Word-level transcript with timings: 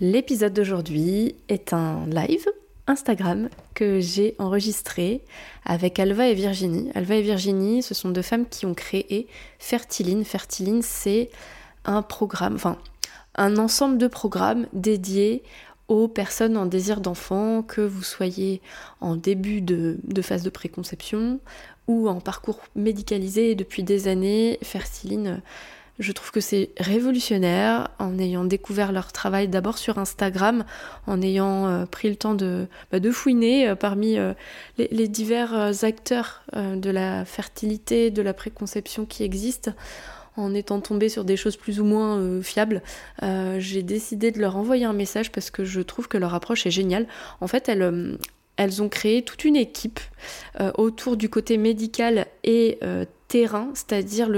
L'épisode 0.00 0.54
d'aujourd'hui 0.54 1.34
est 1.50 1.74
un 1.74 2.06
live 2.06 2.46
Instagram 2.86 3.50
que 3.74 4.00
j'ai 4.00 4.34
enregistré 4.38 5.22
avec 5.66 5.98
Alva 5.98 6.26
et 6.26 6.32
Virginie. 6.32 6.90
Alva 6.94 7.16
et 7.16 7.22
Virginie, 7.22 7.82
ce 7.82 7.92
sont 7.92 8.08
deux 8.08 8.22
femmes 8.22 8.46
qui 8.48 8.64
ont 8.64 8.72
créé 8.72 9.26
Fertiline. 9.58 10.24
Fertiline, 10.24 10.80
c'est 10.80 11.28
un 11.84 12.00
programme, 12.00 12.54
enfin 12.54 12.78
un 13.34 13.58
ensemble 13.58 13.98
de 13.98 14.06
programmes 14.06 14.66
dédiés 14.72 15.42
aux 15.88 16.08
personnes 16.08 16.56
en 16.56 16.64
désir 16.64 17.02
d'enfant, 17.02 17.62
que 17.62 17.82
vous 17.82 18.02
soyez 18.02 18.62
en 19.02 19.16
début 19.16 19.60
de, 19.60 19.98
de, 20.02 20.22
phase 20.22 20.42
de 20.42 20.50
préconception 20.50 21.40
ou 21.88 22.08
en 22.08 22.20
parcours 22.20 22.60
médicalisé 22.74 23.54
depuis 23.54 23.82
des 23.82 24.08
années. 24.08 24.58
Fertiline 24.62 25.42
je 26.00 26.12
trouve 26.12 26.30
que 26.30 26.40
c'est 26.40 26.70
révolutionnaire 26.78 27.90
en 27.98 28.18
ayant 28.18 28.44
découvert 28.44 28.90
leur 28.90 29.12
travail 29.12 29.48
d'abord 29.48 29.76
sur 29.76 29.98
Instagram, 29.98 30.64
en 31.06 31.20
ayant 31.20 31.68
euh, 31.68 31.84
pris 31.84 32.08
le 32.08 32.16
temps 32.16 32.34
de, 32.34 32.66
bah, 32.90 33.00
de 33.00 33.10
fouiner 33.10 33.68
euh, 33.68 33.74
parmi 33.74 34.18
euh, 34.18 34.32
les, 34.78 35.08
divers 35.08 35.84
acteurs 35.84 36.42
de 36.54 36.90
la 36.90 37.24
fertilité, 37.24 38.10
de 38.10 38.22
la 38.22 38.32
préconception 38.32 39.04
qui 39.04 39.22
existent. 39.22 39.72
En 40.36 40.54
étant 40.54 40.80
tombée 40.80 41.10
sur 41.10 41.24
des 41.24 41.36
choses 41.36 41.56
plus 41.56 41.80
ou 41.80 41.84
moins 41.84 42.40
fiables, 42.40 42.82
j'ai 43.58 43.82
décidé 43.82 44.30
de 44.30 44.38
leur 44.38 44.56
envoyer 44.56 44.84
un 44.84 44.92
message 44.92 45.32
parce 45.32 45.50
que 45.50 45.64
je 45.64 45.80
trouve 45.80 46.08
que 46.08 46.16
leur 46.16 46.34
approche 46.34 46.66
est 46.66 46.70
géniale. 46.70 47.06
En 47.40 47.48
fait, 47.48 47.68
elles, 47.68 48.16
elles 48.56 48.80
ont 48.80 48.88
créé 48.88 49.22
toute 49.22 49.44
une 49.44 49.56
équipe 49.56 50.00
autour 50.78 51.16
du 51.16 51.28
côté 51.28 51.58
médical 51.58 52.26
et 52.44 52.78
terrain, 53.30 53.68
c'est-à-dire 53.74 54.28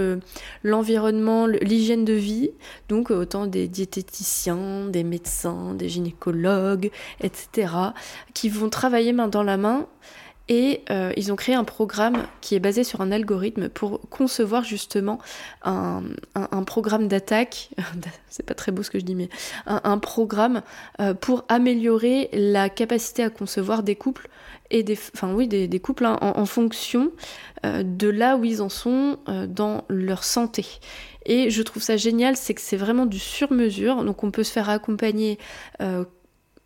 l'environnement, 0.63 1.47
l'hygiène 1.47 2.05
de 2.05 2.13
vie, 2.13 2.51
donc 2.91 3.11
autant 3.11 3.47
des 3.47 3.67
diététiciens, 3.67 4.85
des 4.87 5.03
médecins, 5.03 5.73
des 5.75 5.89
gynécologues, 5.89 6.91
etc., 7.21 7.73
qui 8.35 8.51
vont 8.51 8.69
travailler 8.69 9.15
main 9.15 9.29
dans 9.29 9.43
la 9.43 9.57
main 9.57 9.87
et 10.49 10.83
euh, 10.91 11.13
ils 11.17 11.33
ont 11.33 11.37
créé 11.37 11.55
un 11.55 11.65
programme 11.65 12.27
qui 12.43 12.55
est 12.55 12.61
basé 12.61 12.85
sur 12.85 13.01
un 13.01 13.13
algorithme 13.13 13.71
pour 13.71 14.01
concevoir 14.11 14.65
justement 14.65 15.19
un, 15.63 16.03
programme 16.67 17.09
d'attaque, 17.09 17.71
c'est 18.29 18.45
pas 18.45 18.55
très 18.55 18.73
beau 18.73 18.83
ce 18.83 18.91
que 18.91 18.99
je 18.99 19.05
dis, 19.05 19.15
mais 19.15 19.31
un, 19.67 19.99
programme 19.99 20.61
euh, 21.01 21.15
pour 21.15 21.45
améliorer 21.49 22.29
la 22.35 22.69
capacité 22.69 23.23
à 23.23 23.31
concevoir 23.31 23.83
des 23.83 23.97
couples 23.97 24.29
et 24.73 24.83
des, 24.83 24.99
enfin 25.15 25.33
oui, 25.33 25.47
des, 25.47 25.81
couples 25.81 26.05
hein, 26.05 26.19
en, 26.21 26.47
fonction 26.47 27.13
euh, 27.65 27.85
de 27.85 28.09
là 28.09 28.37
où 28.37 28.45
ils 28.45 28.61
en 28.61 28.69
sont 28.69 29.19
dans 29.49 29.85
leur 29.89 30.25
santé. 30.25 30.67
Et 31.25 31.51
je 31.51 31.63
trouve 31.63 31.83
ça 31.83 31.97
génial, 31.97 32.37
c'est 32.37 32.55
que 32.55 32.61
c'est 32.61 32.77
vraiment 32.77 33.07
du 33.07 33.21
sur-mesure, 33.21 34.03
donc 34.05 34.25
on 34.25 34.33
peut 34.33 34.43
se 34.43 34.51
faire 34.51 34.69
accompagner 34.69 35.39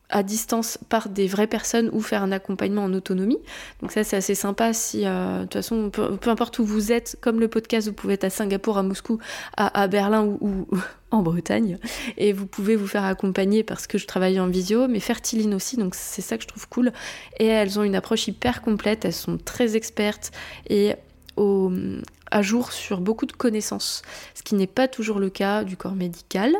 à 0.09 0.23
distance 0.23 0.79
par 0.89 1.09
des 1.09 1.27
vraies 1.27 1.47
personnes 1.47 1.91
ou 1.93 2.01
faire 2.01 2.23
un 2.23 2.33
accompagnement 2.33 2.85
en 2.85 2.93
autonomie. 2.93 3.39
Donc 3.81 3.93
ça 3.93 4.05
c'est 4.05 4.17
assez 4.17 4.35
sympa 4.35 4.73
si 4.73 5.03
euh, 5.05 5.39
de 5.39 5.43
toute 5.45 5.55
façon 5.55 5.91
peu, 5.91 6.31
importe 6.31 6.59
où 6.59 6.65
vous 6.65 6.93
êtes, 6.93 7.17
comme 7.21 7.41
le 7.41 7.49
podcast, 7.49 7.89
vous 7.89 7.95
pouvez 7.95 8.15
être 8.15 8.25
à 8.25 8.31
Singapour, 8.31 8.79
à 8.79 8.83
Moscou, 8.83 9.19
à, 9.57 9.89
Berlin 9.89 10.25
ou, 10.41 10.67
en 11.11 11.23
Bretagne 11.23 11.79
et 12.17 12.33
vous 12.33 12.47
pouvez 12.47 12.77
vous 12.77 12.87
faire 12.87 13.05
accompagner 13.05 13.63
parce 13.63 13.87
que 13.87 13.99
je 13.99 14.07
travaille 14.07 14.39
en 14.39 14.49
visio, 14.49 14.89
mais 14.89 15.01
Fertiline 15.01 15.55
aussi, 15.55 15.77
donc 15.77 15.95
c'est 15.95 16.23
ça 16.23 16.37
que 16.37 16.43
je 16.43 16.49
trouve 16.49 16.69
cool. 16.69 16.93
Et 17.39 17.47
elles 17.47 17.79
ont 17.79 17.83
une 17.83 17.97
approche 17.97 18.29
hyper 18.29 18.63
complète, 18.63 19.05
elles 19.05 19.13
sont 19.13 19.39
très 19.39 19.77
expertes 19.77 20.31
et 20.69 20.95
au, 21.37 21.71
à 22.31 22.43
jour 22.43 22.73
sur 22.73 23.01
beaucoup 23.01 23.27
de 23.27 23.33
connaissances, 23.33 24.03
ce 24.35 24.43
qui 24.43 24.55
n'est 24.55 24.67
pas 24.67 24.89
toujours 24.89 25.19
le 25.19 25.31
cas 25.31 25.65
du 25.65 25.77
corps 25.77 25.95
médical. 25.95 26.55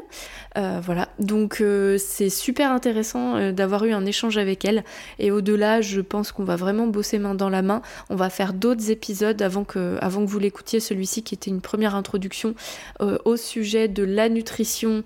Euh, 0.57 0.81
voilà, 0.83 1.09
donc 1.19 1.61
euh, 1.61 1.99
c'est 1.99 2.31
super 2.31 2.71
intéressant 2.73 3.37
euh, 3.37 3.53
d'avoir 3.53 3.85
eu 3.85 3.93
un 3.93 4.07
échange 4.07 4.39
avec 4.39 4.65
elle. 4.65 4.85
Et 5.19 5.31
au-delà, 5.31 5.81
je 5.81 6.01
pense 6.01 6.33
qu'on 6.33 6.45
va 6.45 6.57
vraiment 6.57 6.87
bosser 6.87 7.19
main 7.19 7.35
dans 7.35 7.51
la 7.51 7.63
main. 7.63 7.83
On 8.09 8.17
va 8.17 8.31
faire 8.31 8.53
d'autres 8.55 8.91
épisodes 8.91 9.41
avant 9.43 9.65
que, 9.65 9.99
avant 10.01 10.25
que 10.25 10.31
vous 10.31 10.39
l'écoutiez, 10.39 10.81
celui-ci 10.81 11.23
qui 11.23 11.35
était 11.35 11.51
une 11.51 11.61
première 11.61 11.95
introduction 11.95 12.55
au 13.01 13.37
sujet 13.37 13.89
de 13.89 14.03
la 14.03 14.29
nutrition 14.29 15.03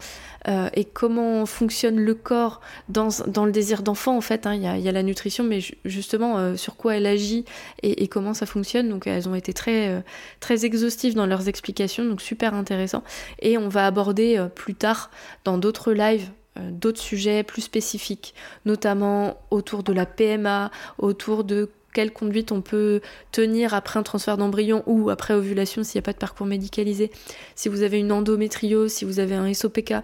et 0.49 0.85
comment 0.85 1.45
fonctionne 1.47 2.01
le 2.01 2.15
corps 2.15 2.61
dans, 2.89 3.09
dans 3.27 3.45
le 3.45 3.53
désir 3.53 3.83
d'enfant. 3.83 4.17
En 4.17 4.21
fait, 4.21 4.47
hein. 4.47 4.55
il 4.55 4.63
y, 4.63 4.89
a, 4.89 4.93
la 4.93 5.03
nutrition, 5.03 5.45
mais 5.45 5.61
justement 5.85 6.57
sur 6.57 6.77
quoi 6.77 6.97
elle 6.97 7.07
agit 7.07 7.45
et, 7.83 8.03
et, 8.03 8.09
comment 8.09 8.35
ça 8.35 8.47
fonctionne. 8.47 8.89
Donc 8.89 9.07
elles 9.07 9.29
ont 9.29 9.35
été 9.35 9.53
très, 9.53 10.03
très 10.41 10.60
très 10.61 10.67
exhaustifs 10.67 11.15
dans 11.15 11.27
leurs 11.27 11.49
explications, 11.49 12.05
donc 12.05 12.21
super 12.21 12.55
intéressant. 12.55 13.03
Et 13.41 13.57
on 13.59 13.69
va 13.69 13.87
aborder 13.87 14.37
euh, 14.39 14.47
plus 14.47 14.75
tard 14.75 15.11
dans 15.45 15.59
d'autres 15.59 15.93
lives 15.93 16.29
euh, 16.59 16.71
d'autres 16.73 17.01
sujets 17.01 17.43
plus 17.45 17.63
spécifiques, 17.63 18.35
notamment 18.65 19.41
autour 19.51 19.83
de 19.83 19.93
la 19.93 20.07
PMA, 20.07 20.71
autour 20.99 21.45
de 21.45 21.71
quelle 21.93 22.13
conduite 22.13 22.53
on 22.53 22.61
peut 22.61 23.01
tenir 23.33 23.75
après 23.75 23.99
un 23.99 24.03
transfert 24.03 24.37
d'embryon 24.37 24.83
ou 24.87 25.11
après 25.11 25.35
ovulation 25.35 25.83
s'il 25.83 25.99
n'y 25.99 26.05
a 26.05 26.07
pas 26.07 26.13
de 26.13 26.19
parcours 26.19 26.47
médicalisé, 26.47 27.11
si 27.55 27.69
vous 27.69 27.83
avez 27.83 27.99
une 27.99 28.13
endométriose, 28.13 28.93
si 28.93 29.05
vous 29.05 29.19
avez 29.21 29.35
un 29.35 29.53
SOPK, 29.53 29.95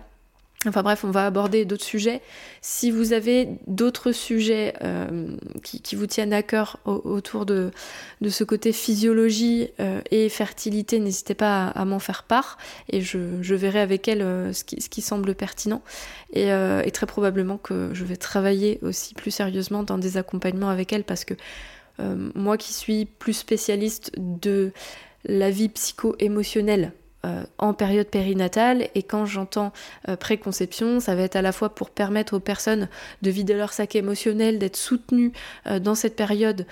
Enfin 0.66 0.82
bref, 0.82 1.04
on 1.04 1.10
va 1.10 1.27
aborder 1.27 1.65
d'autres 1.65 1.84
sujets. 1.84 2.21
Si 2.60 2.91
vous 2.91 3.12
avez 3.12 3.49
d'autres 3.66 4.12
sujets 4.12 4.75
euh, 4.82 5.37
qui, 5.62 5.97
vous 5.97 6.06
tiennent 6.06 6.32
à 6.32 6.43
cœur 6.43 6.78
autour 6.84 7.47
de, 7.47 7.71
ce 8.28 8.44
côté 8.44 8.72
physiologie 8.72 9.69
euh, 9.81 10.00
et 10.10 10.28
fertilité, 10.28 10.99
n'hésitez 10.99 11.34
pas 11.34 11.69
à, 11.69 11.84
m'en 11.84 11.99
faire 11.99 12.25
part 12.25 12.59
et 12.91 13.00
je, 13.00 13.19
verrai 13.54 13.81
avec 13.81 14.09
elle 14.09 14.22
euh, 14.22 14.53
ce, 14.53 14.65
qui, 14.65 15.00
semble 15.00 15.34
pertinent. 15.34 15.82
Et, 16.32 16.49
et, 16.49 16.91
très 16.91 17.06
probablement 17.06 17.59
que 17.59 17.91
je 17.93 18.04
vais 18.04 18.16
travailler 18.16 18.78
aussi 18.83 19.15
plus 19.15 19.31
sérieusement 19.31 19.83
dans 19.83 19.98
des 19.98 20.16
accompagnements 20.16 20.71
avec 20.71 20.93
elle 20.93 21.04
parce 21.04 21.25
que 21.25 21.34
moi 22.34 22.59
qui 22.59 22.75
suis 22.75 23.06
plus 23.06 23.33
spécialiste 23.33 24.12
de 24.16 24.72
la 25.25 25.50
vie 25.50 25.69
psycho-émotionnelle 25.69 26.93
en 27.59 27.75
période 27.75 28.06
périnatale 28.06 28.88
et 28.94 29.03
quand 29.03 29.26
j'entends 29.26 29.72
euh, 30.09 30.16
préconception, 30.16 31.00
ça 31.00 31.14
va 31.14 31.22
être 31.22 31.37
à 31.37 31.42
la 31.42 31.53
fois 31.53 31.75
pour 31.75 31.91
permettre 31.91 32.37
aux 32.37 32.41
personnes 32.41 32.88
de 33.22 33.31
vider 33.31 33.54
leur 33.54 33.72
sac 33.72 33.97
émotionnel, 33.97 34.59
d'être 34.59 34.76
soutenues 34.76 35.32
euh, 35.66 35.78
dans 35.78 35.94
cette 35.94 36.16
période 36.16 36.66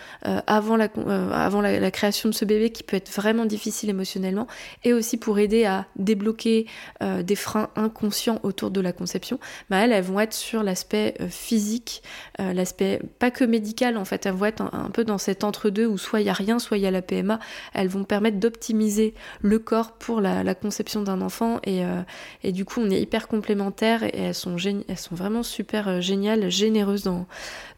avant, 0.46 0.76
la, 0.76 1.90
création 1.90 2.28
de 2.28 2.34
ce 2.34 2.44
bébé 2.44 2.70
qui 2.70 2.82
peut 2.82 2.96
être 2.96 3.10
vraiment 3.10 3.44
difficile 3.44 3.90
émotionnellement 3.90 4.46
et 4.84 4.92
aussi 4.92 5.16
pour 5.16 5.38
aider 5.38 5.64
à 5.64 5.86
débloquer 5.96 6.66
des 7.00 7.36
freins 7.36 7.68
inconscients 7.76 8.40
autour 8.42 8.70
de 8.70 8.80
la 8.80 8.92
conception. 8.92 9.38
Bah, 9.70 9.78
elles, 9.78 10.02
vont 10.02 10.20
être 10.20 10.32
sur 10.32 10.62
l'aspect 10.62 11.14
physique, 11.28 12.02
l'aspect 12.38 13.00
pas 13.18 13.30
que 13.30 13.44
médical 13.44 13.96
en 13.96 14.04
fait, 14.04 14.26
elles 14.26 14.32
vont 14.32 14.46
être 14.46 14.62
un, 14.62 14.90
peu 14.90 15.04
dans 15.04 15.18
cet 15.18 15.44
entre-deux 15.44 15.86
où 15.86 15.98
soit 15.98 16.20
il 16.20 16.26
y 16.26 16.30
a 16.30 16.34
rien, 16.34 16.58
soit 16.58 16.76
il 16.76 16.82
y 16.82 16.86
a 16.86 16.90
la 16.90 17.02
PMA. 17.02 17.38
Elles 17.74 17.88
vont 17.88 18.04
permettre 18.04 18.38
d'optimiser 18.38 19.14
le 19.40 19.58
corps 19.58 19.92
pour 19.92 20.20
la 20.20 20.42
la, 20.44 20.54
conception 20.54 21.02
d'un 21.02 21.20
enfant 21.20 21.60
et, 21.64 21.84
euh, 21.84 22.02
et, 22.42 22.52
du 22.52 22.64
coup 22.64 22.80
on 22.80 22.90
est 22.90 23.00
hyper 23.00 23.28
complémentaires 23.28 24.04
et 24.04 24.18
elles 24.18 24.34
sont, 24.34 24.56
elles 24.56 24.98
sont 24.98 25.14
vraiment 25.14 25.42
super 25.42 25.88
euh, 25.88 26.00
géniales, 26.00 26.50
généreuses 26.50 27.02
dans, 27.02 27.26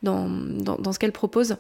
dans, 0.03 0.29
dans, 0.29 0.93
ce 0.93 0.99
qu'elles 0.99 1.13
proposent. 1.13 1.57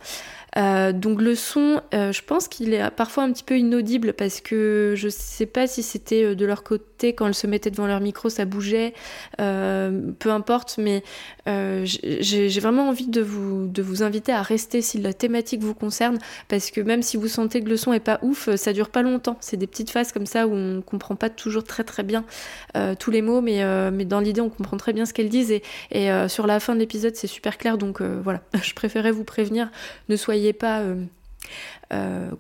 Euh, 0.56 0.93
donc 0.93 1.20
le 1.20 1.35
son, 1.35 1.81
je 1.93 2.20
pense 2.23 2.49
qu'il 2.49 2.73
est 2.73 2.91
parfois 2.91 3.25
un 3.25 3.32
petit 3.32 3.44
peu 3.44 3.58
inaudible 3.58 4.12
parce 4.14 4.41
que 4.41 4.94
je 4.97 5.08
sais 5.08 5.47
pas 5.47 5.67
si 5.67 5.82
c'était 5.82 6.35
de 6.35 6.47
leur 6.47 6.62
côté 6.62 7.12
quand 7.12 7.26
elles 7.26 7.35
se 7.35 7.47
mettaient 7.47 7.70
devant 7.70 7.87
leur 7.87 8.00
micro, 8.00 8.29
ça 8.31 8.44
bougeait, 8.44 8.94
peu 9.37 10.31
importe, 10.31 10.79
mais 10.79 11.03
j'ai 11.47 12.61
vraiment 12.61 12.88
envie 12.88 13.08
de 13.08 13.20
vous, 13.20 13.67
de 13.67 13.82
vous 13.82 14.03
inviter 14.03 14.32
à 14.32 14.43
rester 14.43 14.81
si 14.81 14.99
la 14.99 15.12
thématique 15.12 15.62
vous 15.62 15.75
concerne 15.75 16.19
parce 16.49 16.70
que 16.70 16.81
même 16.81 17.03
si 17.03 17.17
vous 17.17 17.29
sentez 17.29 17.62
que 17.62 17.69
le 17.69 17.76
son 17.76 17.93
est 17.93 18.00
pas 18.00 18.19
ouf, 18.23 18.55
ça 18.56 18.73
dure 18.73 18.88
pas 18.88 19.03
longtemps. 19.03 19.37
C'est 19.41 19.56
des 19.56 19.67
petites 19.67 19.91
phases 19.91 20.12
comme 20.12 20.26
ça 20.26 20.47
où 20.47 20.55
on 20.55 20.82
comprend 20.87 21.17
pas 21.17 21.29
toujours 21.29 21.65
très 21.65 21.85
très 21.85 22.03
bien 22.03 22.25
euh, 22.77 22.94
tous 22.99 23.11
les 23.11 23.21
mots, 23.21 23.43
mais, 23.43 23.62
euh, 23.62 23.91
mais 23.93 24.06
dans 24.06 24.21
l'idée, 24.21 24.41
on 24.41 24.49
comprend 24.49 24.79
très 24.79 24.94
bien 24.94 25.05
ce 25.05 25.12
qu'elles 25.12 25.29
disent. 25.29 25.53
Et, 25.53 25.62
et 25.91 26.11
euh, 26.11 26.29
sur 26.29 26.47
la 26.47 26.61
fin 26.61 26.75
de 26.75 26.81
l'épisode, 26.81 27.15
c'est 27.15 27.27
super 27.27 27.59
clair. 27.59 27.77
Donc 27.77 28.00
voilà, 28.00 28.41
je 28.62 28.73
préférais 28.73 29.11
vous 29.11 29.25
prévenir. 29.25 29.71
Ne 30.09 30.17
soyez 30.17 30.53
pas 30.53 30.83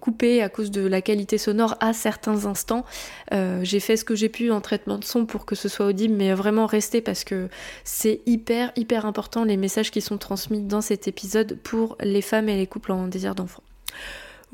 coupé 0.00 0.42
à 0.42 0.48
cause 0.48 0.72
de 0.72 0.84
la 0.84 1.00
qualité 1.00 1.38
sonore 1.38 1.76
à 1.78 1.92
certains 1.92 2.46
instants. 2.46 2.84
j'ai 3.30 3.78
fait 3.78 3.96
ce 3.96 4.04
que 4.04 4.16
j'ai 4.16 4.28
pu 4.28 4.50
en 4.50 4.60
traitement 4.60 4.98
de 4.98 5.04
son 5.04 5.26
pour 5.26 5.46
que 5.46 5.54
ce 5.54 5.68
soit 5.68 5.86
audible, 5.86 6.14
mais 6.14 6.34
vraiment 6.34 6.66
restez 6.66 7.00
parce 7.00 7.22
que 7.22 7.48
c'est 7.84 8.20
hyper 8.26 8.72
hyper 8.74 9.06
important 9.06 9.44
les 9.44 9.56
messages 9.56 9.92
qui 9.92 10.00
sont 10.00 10.18
transmis 10.18 10.60
dans 10.60 10.80
cet 10.80 11.06
épisode 11.06 11.58
pour 11.62 11.96
les 12.00 12.22
femmes 12.22 12.48
et 12.48 12.56
les 12.56 12.66
couples 12.66 12.90
en 12.90 13.06
désir 13.06 13.36
d'enfant. 13.36 13.62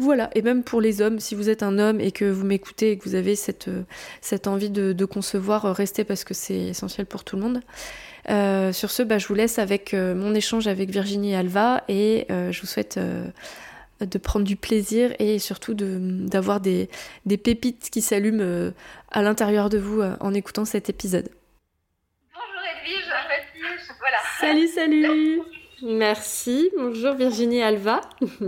Voilà, 0.02 0.30
et 0.34 0.42
même 0.42 0.64
pour 0.64 0.80
les 0.80 1.00
hommes, 1.00 1.20
si 1.20 1.36
vous 1.36 1.48
êtes 1.48 1.62
un 1.62 1.78
homme 1.78 2.00
et 2.00 2.10
que 2.10 2.24
vous 2.24 2.44
m'écoutez 2.44 2.90
et 2.90 2.98
que 2.98 3.04
vous 3.04 3.14
avez 3.14 3.36
cette, 3.36 3.68
euh, 3.68 3.84
cette 4.20 4.48
envie 4.48 4.68
de, 4.68 5.04
concevoir, 5.04 5.64
euh, 5.64 5.72
restez 5.72 6.02
parce 6.02 6.24
que 6.24 6.34
c'est 6.34 6.58
essentiel 6.58 7.06
pour 7.06 7.22
tout 7.22 7.36
le 7.36 7.42
monde. 7.42 7.60
Euh, 8.28 8.72
sur 8.72 8.90
ce, 8.90 9.04
bah, 9.04 9.18
je 9.18 9.28
vous 9.28 9.34
laisse 9.34 9.60
avec 9.60 9.92
mon 9.92 10.34
échange 10.34 10.66
avec 10.66 10.90
Virginie 10.90 11.34
et 11.34 11.36
Alva 11.36 11.84
et 11.88 12.26
je 12.28 12.60
vous 12.60 12.66
souhaite 12.66 12.98
de 14.00 14.18
prendre 14.18 14.44
du 14.44 14.56
plaisir 14.56 15.14
et 15.20 15.38
surtout 15.38 15.74
d'avoir 15.74 16.60
des, 16.60 16.88
des, 17.24 17.36
pépites 17.36 17.88
qui 17.90 18.02
s'allument 18.02 18.72
à 19.12 19.22
l'intérieur 19.22 19.70
de 19.70 19.78
vous 19.78 20.02
en 20.18 20.34
écoutant 20.34 20.64
cet 20.64 20.90
épisode. 20.90 21.28
Bonjour 22.34 22.62
Edwige, 22.76 23.04
voilà. 24.00 24.18
Salut, 24.40 24.66
salut 24.66 25.40
Merci, 25.82 26.70
bonjour 26.76 27.14
Virginie 27.14 27.58
et 27.58 27.62
Alva. 27.62 28.00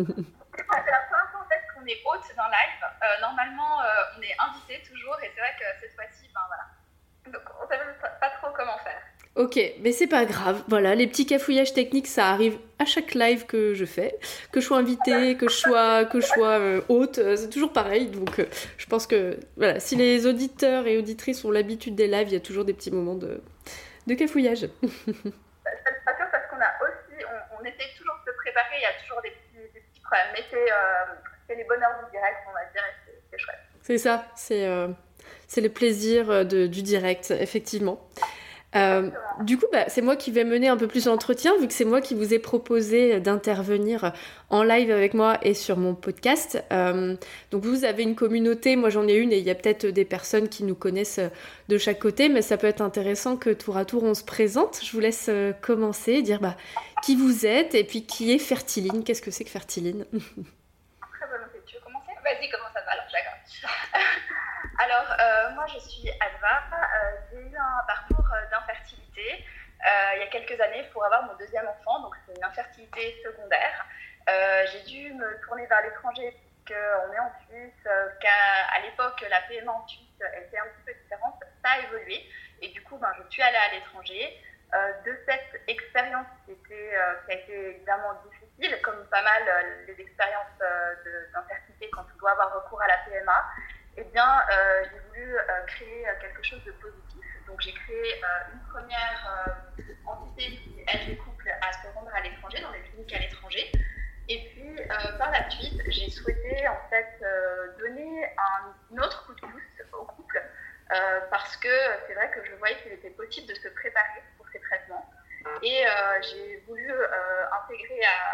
on 1.84 1.86
est 1.86 2.00
hôte 2.04 2.24
d'un 2.36 2.48
live. 2.48 2.82
Euh, 3.02 3.20
normalement, 3.20 3.80
euh, 3.82 4.18
on 4.18 4.22
est 4.22 4.34
invité 4.38 4.82
toujours, 4.88 5.16
et 5.22 5.30
c'est 5.34 5.40
vrai 5.40 5.54
que 5.58 5.64
cette 5.80 5.94
fois-ci, 5.94 6.28
ben 6.34 6.40
voilà. 6.48 6.64
Donc, 7.26 7.42
on 7.60 7.64
ne 7.64 7.68
sait 7.68 8.10
pas 8.20 8.30
trop 8.40 8.52
comment 8.54 8.78
faire. 8.78 9.00
Ok, 9.36 9.58
mais 9.80 9.92
c'est 9.92 10.06
pas 10.06 10.24
grave. 10.24 10.62
Voilà, 10.68 10.94
les 10.94 11.06
petits 11.06 11.26
cafouillages 11.26 11.74
techniques, 11.74 12.06
ça 12.06 12.28
arrive 12.28 12.58
à 12.78 12.84
chaque 12.84 13.14
live 13.14 13.46
que 13.46 13.74
je 13.74 13.84
fais, 13.84 14.16
que 14.52 14.60
je 14.60 14.66
sois 14.66 14.78
invitée, 14.78 15.36
que 15.36 15.48
je 15.48 15.56
sois, 15.56 16.04
que 16.04 16.20
je 16.20 16.26
sois 16.26 16.58
euh, 16.60 16.80
hôte, 16.88 17.16
c'est 17.36 17.50
toujours 17.50 17.72
pareil. 17.72 18.06
Donc, 18.08 18.46
je 18.78 18.86
pense 18.86 19.06
que 19.06 19.38
voilà, 19.56 19.80
si 19.80 19.96
les 19.96 20.26
auditeurs 20.26 20.86
et 20.86 20.98
auditrices 20.98 21.44
ont 21.44 21.50
l'habitude 21.50 21.96
des 21.96 22.06
lives, 22.06 22.28
il 22.28 22.34
y 22.34 22.36
a 22.36 22.40
toujours 22.40 22.64
des 22.64 22.74
petits 22.74 22.92
moments 22.92 23.16
de, 23.16 23.42
de 24.06 24.14
cafouillage. 24.14 24.68
C'est 24.84 26.04
pas 26.04 26.16
sûr 26.16 26.26
parce 26.30 26.46
qu'on 26.48 26.60
a 26.60 26.70
aussi, 26.84 27.24
on, 27.58 27.64
essaie 27.64 27.90
toujours 27.96 28.14
de 28.24 28.30
se 28.30 28.36
préparer. 28.36 28.76
Il 28.76 28.82
y 28.82 28.84
a 28.84 29.00
toujours 29.02 29.20
des 29.22 29.30
petits, 29.30 29.72
des 29.72 29.80
petits 29.80 30.00
problèmes. 30.00 30.28
Mais 30.34 30.44
c'est 30.50 30.70
c'est 31.54 31.62
les 31.62 31.68
bonheurs 31.68 32.04
du 32.04 32.10
direct, 32.10 32.36
on 32.48 32.52
va 32.52 32.64
dire, 32.72 32.82
c'est 33.30 33.38
chouette. 33.38 33.56
C'est 33.82 33.98
ça, 33.98 34.26
c'est 34.34 34.66
euh, 34.66 34.88
le 35.56 35.68
plaisir 35.68 36.30
euh, 36.30 36.44
de, 36.44 36.66
du 36.66 36.82
direct, 36.82 37.30
effectivement. 37.30 38.00
Euh, 38.76 39.08
du 39.44 39.56
coup, 39.56 39.66
bah, 39.70 39.84
c'est 39.86 40.02
moi 40.02 40.16
qui 40.16 40.32
vais 40.32 40.42
mener 40.42 40.66
un 40.66 40.76
peu 40.76 40.88
plus 40.88 41.06
l'entretien, 41.06 41.56
vu 41.60 41.68
que 41.68 41.72
c'est 41.72 41.84
moi 41.84 42.00
qui 42.00 42.16
vous 42.16 42.34
ai 42.34 42.40
proposé 42.40 43.20
d'intervenir 43.20 44.12
en 44.50 44.64
live 44.64 44.90
avec 44.90 45.14
moi 45.14 45.38
et 45.42 45.54
sur 45.54 45.76
mon 45.76 45.94
podcast. 45.94 46.60
Euh, 46.72 47.14
donc 47.52 47.62
vous 47.62 47.84
avez 47.84 48.02
une 48.02 48.16
communauté, 48.16 48.74
moi 48.74 48.90
j'en 48.90 49.06
ai 49.06 49.14
une, 49.14 49.30
et 49.32 49.38
il 49.38 49.44
y 49.44 49.50
a 49.50 49.54
peut-être 49.54 49.86
des 49.86 50.04
personnes 50.04 50.48
qui 50.48 50.64
nous 50.64 50.74
connaissent 50.74 51.20
de 51.68 51.78
chaque 51.78 52.00
côté, 52.00 52.28
mais 52.28 52.42
ça 52.42 52.56
peut 52.56 52.66
être 52.66 52.80
intéressant 52.80 53.36
que 53.36 53.50
tour 53.50 53.76
à 53.76 53.84
tour 53.84 54.02
on 54.02 54.14
se 54.14 54.24
présente. 54.24 54.80
Je 54.82 54.90
vous 54.90 55.00
laisse 55.00 55.30
commencer, 55.62 56.22
dire 56.22 56.40
bah, 56.40 56.56
qui 57.04 57.14
vous 57.14 57.46
êtes 57.46 57.76
et 57.76 57.84
puis 57.84 58.06
qui 58.06 58.32
est 58.32 58.38
Fertiline. 58.38 59.04
Qu'est-ce 59.04 59.22
que 59.22 59.30
c'est 59.30 59.44
que 59.44 59.50
Fertiline? 59.50 60.04
Vas-y, 62.24 62.48
comment 62.48 62.72
ça 62.72 62.80
va 62.80 62.92
alors, 62.92 63.04
Alors, 64.80 65.16
euh, 65.20 65.50
moi, 65.50 65.66
je 65.66 65.78
suis 65.78 66.08
Alva. 66.08 66.62
Euh, 66.72 67.16
j'ai 67.30 67.50
eu 67.50 67.54
un 67.54 67.84
parcours 67.86 68.26
euh, 68.32 68.50
d'infertilité 68.50 69.44
il 70.14 70.20
y 70.20 70.22
a 70.22 70.28
quelques 70.28 70.58
années 70.58 70.84
pour 70.94 71.04
avoir 71.04 71.24
mon 71.24 71.34
deuxième 71.34 71.68
enfant, 71.68 72.00
donc 72.00 72.14
c'est 72.24 72.34
une 72.34 72.42
infertilité 72.42 73.20
secondaire. 73.22 73.84
j'ai 74.72 74.80
dû 74.84 75.12
me 75.12 75.38
tourner 75.42 75.66
vers 75.66 75.82
l'étranger 75.82 76.30
puisqu'on 76.30 77.12
est 77.12 77.18
en 77.18 77.30
Suisse, 77.46 77.84
qu'à 78.18 78.80
l'époque, 78.82 79.22
la 79.28 79.42
PMA 79.42 79.70
en 79.70 79.86
Suisse 79.86 80.22
était 80.38 80.56
un 80.56 80.64
petit 80.64 80.84
peu 80.86 80.94
différente. 80.94 81.38
Ça 81.62 81.72
a 81.72 81.78
évolué 81.80 82.24
et 82.62 82.68
du 82.68 82.82
coup, 82.84 82.96
ben, 82.96 83.12
je 83.18 83.30
suis 83.30 83.42
allée 83.42 83.58
à 83.58 83.74
l'étranger. 83.74 84.40
de 85.04 85.18
cette 85.26 85.60
expérience 85.68 86.28
qui, 86.46 86.52
était, 86.52 86.96
qui 87.26 87.32
a 87.32 87.34
été 87.34 87.76
évidemment 87.76 88.14
comme 88.82 89.04
pas 89.06 89.22
mal 89.22 89.42
les 89.86 90.00
expériences 90.00 90.58
d'infertilité 91.32 91.90
quand 91.90 92.04
on 92.14 92.18
doit 92.18 92.32
avoir 92.32 92.54
recours 92.54 92.82
à 92.82 92.88
la 92.88 92.98
PMA, 92.98 93.44
eh 93.96 94.04
bien, 94.04 94.40
euh, 94.50 94.84
j'ai 94.84 94.98
voulu 95.08 95.36
euh, 95.36 95.42
créer 95.66 96.08
euh, 96.08 96.12
quelque 96.20 96.42
chose 96.42 96.62
de 96.64 96.72
positif. 96.72 97.24
Donc, 97.46 97.60
j'ai 97.60 97.72
créé 97.72 98.20
une 98.52 98.60
première 98.70 99.64
entité 100.06 100.56
qui 100.56 100.80
aide 100.88 101.08
les 101.08 101.16
couples 101.16 101.54
à 101.60 101.72
se 101.72 101.86
rendre 101.94 102.10
à 102.14 102.20
l'étranger, 102.20 102.60
dans 102.60 102.72
les 102.72 102.80
cliniques 102.80 103.12
à 103.12 103.18
l'étranger. 103.18 103.70
Et 104.28 104.48
puis, 104.48 104.80
par 105.18 105.30
la 105.30 105.48
suite, 105.50 105.80
j'ai 105.88 106.10
souhaité 106.10 106.66
en 106.66 106.88
fait 106.88 107.22
donner 107.78 108.26
un 108.38 109.02
autre 109.02 109.26
coup 109.26 109.34
de 109.34 109.40
pouce 109.40 109.86
aux 109.92 110.04
couples 110.06 110.42
parce 111.30 111.56
que 111.58 111.68
c'est 112.06 112.14
vrai 112.14 112.30
que 112.30 112.42
je 112.44 112.54
voyais 112.54 112.76
qu'il 112.78 112.92
était 112.92 113.10
possible 113.10 113.46
de 113.46 113.54
se 113.54 113.68
préparer 113.68 114.22
pour 114.38 114.48
ces 114.48 114.60
traitements. 114.60 115.08
Et 115.62 115.84
j'ai 116.22 116.64
voulu 116.66 116.90
intégrer 116.90 118.00
à 118.04 118.33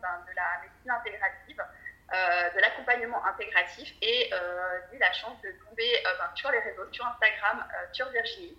ben, 0.00 0.24
de 0.28 0.34
la 0.34 0.60
médecine 0.62 0.90
intégrative 0.90 1.62
euh, 2.10 2.50
de 2.56 2.60
l'accompagnement 2.60 3.22
intégratif 3.26 3.92
et 4.00 4.30
euh, 4.32 4.80
j'ai 4.90 4.96
eu 4.96 4.98
la 4.98 5.12
chance 5.12 5.38
de 5.42 5.50
tomber 5.62 5.94
euh, 6.06 6.10
ben, 6.18 6.30
sur 6.34 6.50
les 6.50 6.58
réseaux, 6.60 6.90
sur 6.90 7.06
Instagram, 7.06 7.62
sur 7.92 8.08
Virginie, 8.08 8.56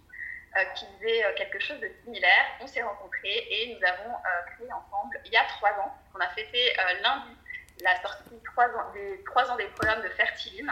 qui 0.75 0.85
faisait 0.85 1.33
quelque 1.35 1.59
chose 1.59 1.79
de 1.79 1.89
similaire. 2.03 2.45
On 2.61 2.67
s'est 2.67 2.83
rencontrés 2.83 3.47
et 3.49 3.75
nous 3.75 3.87
avons 3.87 4.15
créé 4.55 4.71
ensemble 4.71 5.19
il 5.25 5.31
y 5.31 5.37
a 5.37 5.43
trois 5.45 5.71
ans, 5.79 5.95
on 6.15 6.19
a 6.19 6.27
fêté 6.29 6.73
lundi 7.03 7.37
la 7.81 7.99
sortie 8.01 8.35
ans, 8.57 8.91
des 8.93 9.23
trois 9.25 9.49
ans 9.49 9.55
des 9.55 9.67
programmes 9.67 10.01
de 10.01 10.09
Fertilim. 10.09 10.71